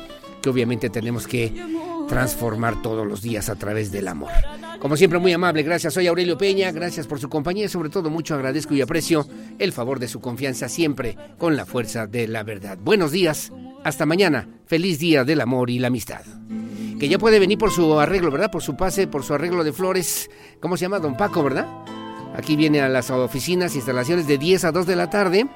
que 0.40 0.50
obviamente 0.50 0.88
tenemos 0.90 1.26
que 1.26 1.52
transformar 2.08 2.82
todos 2.82 3.06
los 3.06 3.22
días 3.22 3.48
a 3.48 3.54
través 3.54 3.92
del 3.92 4.08
amor. 4.08 4.32
Como 4.80 4.96
siempre, 4.96 5.18
muy 5.18 5.32
amable, 5.32 5.62
gracias. 5.62 5.94
Soy 5.94 6.06
Aurelio 6.06 6.38
Peña, 6.38 6.72
gracias 6.72 7.06
por 7.06 7.20
su 7.20 7.28
compañía 7.28 7.66
y 7.66 7.68
sobre 7.68 7.90
todo 7.90 8.10
mucho 8.10 8.34
agradezco 8.34 8.74
y 8.74 8.80
aprecio 8.80 9.26
el 9.58 9.72
favor 9.72 9.98
de 9.98 10.08
su 10.08 10.20
confianza 10.20 10.68
siempre 10.68 11.16
con 11.36 11.56
la 11.56 11.66
fuerza 11.66 12.06
de 12.06 12.26
la 12.26 12.42
verdad. 12.42 12.78
Buenos 12.80 13.12
días, 13.12 13.52
hasta 13.84 14.06
mañana. 14.06 14.48
Feliz 14.66 14.98
día 14.98 15.24
del 15.24 15.40
amor 15.40 15.70
y 15.70 15.78
la 15.78 15.88
amistad. 15.88 16.22
Que 16.98 17.08
ya 17.08 17.18
puede 17.18 17.38
venir 17.38 17.58
por 17.58 17.70
su 17.70 17.98
arreglo, 18.00 18.30
¿verdad? 18.30 18.50
Por 18.50 18.62
su 18.62 18.76
pase, 18.76 19.06
por 19.06 19.22
su 19.22 19.34
arreglo 19.34 19.62
de 19.62 19.72
flores. 19.72 20.30
¿Cómo 20.60 20.76
se 20.76 20.86
llama? 20.86 20.98
Don 20.98 21.16
Paco, 21.16 21.42
¿verdad? 21.44 21.66
Aquí 22.34 22.56
viene 22.56 22.80
a 22.80 22.88
las 22.88 23.10
oficinas, 23.10 23.74
instalaciones 23.74 24.26
de 24.26 24.38
10 24.38 24.64
a 24.64 24.72
2 24.72 24.86
de 24.86 24.96
la 24.96 25.10
tarde. 25.10 25.46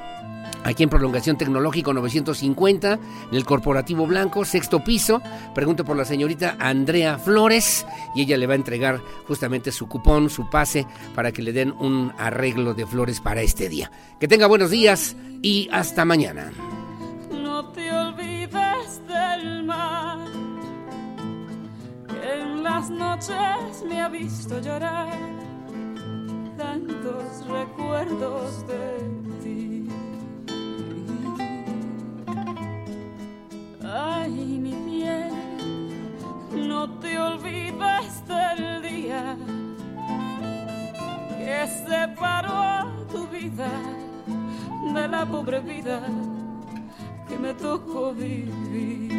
Aquí 0.64 0.84
en 0.84 0.88
Prolongación 0.88 1.36
Tecnológico 1.36 1.92
950, 1.92 2.92
en 2.92 3.00
el 3.32 3.44
Corporativo 3.44 4.06
Blanco, 4.06 4.44
sexto 4.44 4.84
piso. 4.84 5.20
Pregunto 5.54 5.84
por 5.84 5.96
la 5.96 6.04
señorita 6.04 6.56
Andrea 6.60 7.18
Flores 7.18 7.84
y 8.14 8.22
ella 8.22 8.36
le 8.36 8.46
va 8.46 8.52
a 8.52 8.56
entregar 8.56 9.00
justamente 9.26 9.72
su 9.72 9.88
cupón, 9.88 10.30
su 10.30 10.48
pase, 10.48 10.86
para 11.14 11.32
que 11.32 11.42
le 11.42 11.52
den 11.52 11.72
un 11.72 12.12
arreglo 12.16 12.74
de 12.74 12.86
flores 12.86 13.20
para 13.20 13.42
este 13.42 13.68
día. 13.68 13.90
Que 14.20 14.28
tenga 14.28 14.46
buenos 14.46 14.70
días 14.70 15.16
y 15.42 15.68
hasta 15.72 16.04
mañana. 16.04 16.52
No 17.32 17.66
te 17.72 17.90
olvides 17.90 19.02
del 19.08 19.64
mar, 19.64 20.18
que 22.06 22.40
en 22.40 22.62
las 22.62 22.88
noches 22.88 23.84
me 23.88 24.00
ha 24.00 24.08
visto 24.08 24.60
llorar 24.60 25.12
tantos 26.56 27.46
recuerdos 27.48 28.64
de 28.68 29.42
ti. 29.42 29.88
Ay, 33.94 34.30
mi 34.30 34.72
bien, 34.90 35.28
no 36.66 36.88
te 36.98 37.18
olvides 37.18 38.26
del 38.26 38.80
día 38.80 39.36
que 41.36 41.66
separó 41.86 42.88
tu 43.10 43.26
vida 43.26 43.68
de 44.94 45.08
la 45.08 45.26
pobre 45.26 45.60
vida 45.60 46.00
que 47.28 47.38
me 47.38 47.52
tocó 47.52 48.14
vivir. 48.14 49.12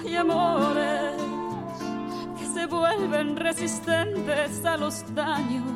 Hay 0.00 0.16
amores 0.16 1.22
que 2.36 2.46
se 2.46 2.66
vuelven 2.66 3.36
resistentes 3.36 4.64
a 4.64 4.76
los 4.76 5.04
daños, 5.14 5.70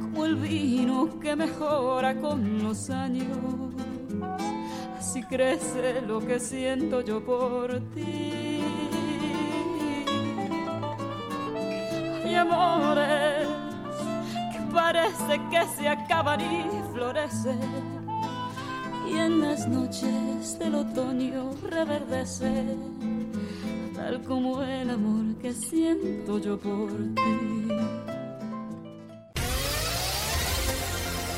como 0.00 0.26
el 0.26 0.36
vino 0.36 1.18
que 1.18 1.34
mejora 1.34 2.14
con 2.14 2.62
los 2.62 2.88
años. 2.88 3.91
Así 4.98 5.22
crece 5.24 6.00
lo 6.02 6.20
que 6.20 6.38
siento 6.38 7.00
yo 7.00 7.24
por 7.24 7.80
ti. 7.94 8.62
Hay 12.24 12.34
amores 12.34 13.48
que 14.52 14.60
parece 14.72 15.40
que 15.50 15.64
se 15.76 15.88
acaban 15.88 16.40
y 16.40 16.64
florecen. 16.92 17.60
Y 19.10 19.18
en 19.18 19.40
las 19.40 19.66
noches 19.68 20.58
del 20.58 20.76
otoño 20.76 21.50
reverdece, 21.68 22.76
tal 23.94 24.22
como 24.22 24.62
el 24.62 24.90
amor 24.90 25.36
que 25.42 25.52
siento 25.52 26.38
yo 26.38 26.58
por 26.58 26.90
ti. 26.90 28.21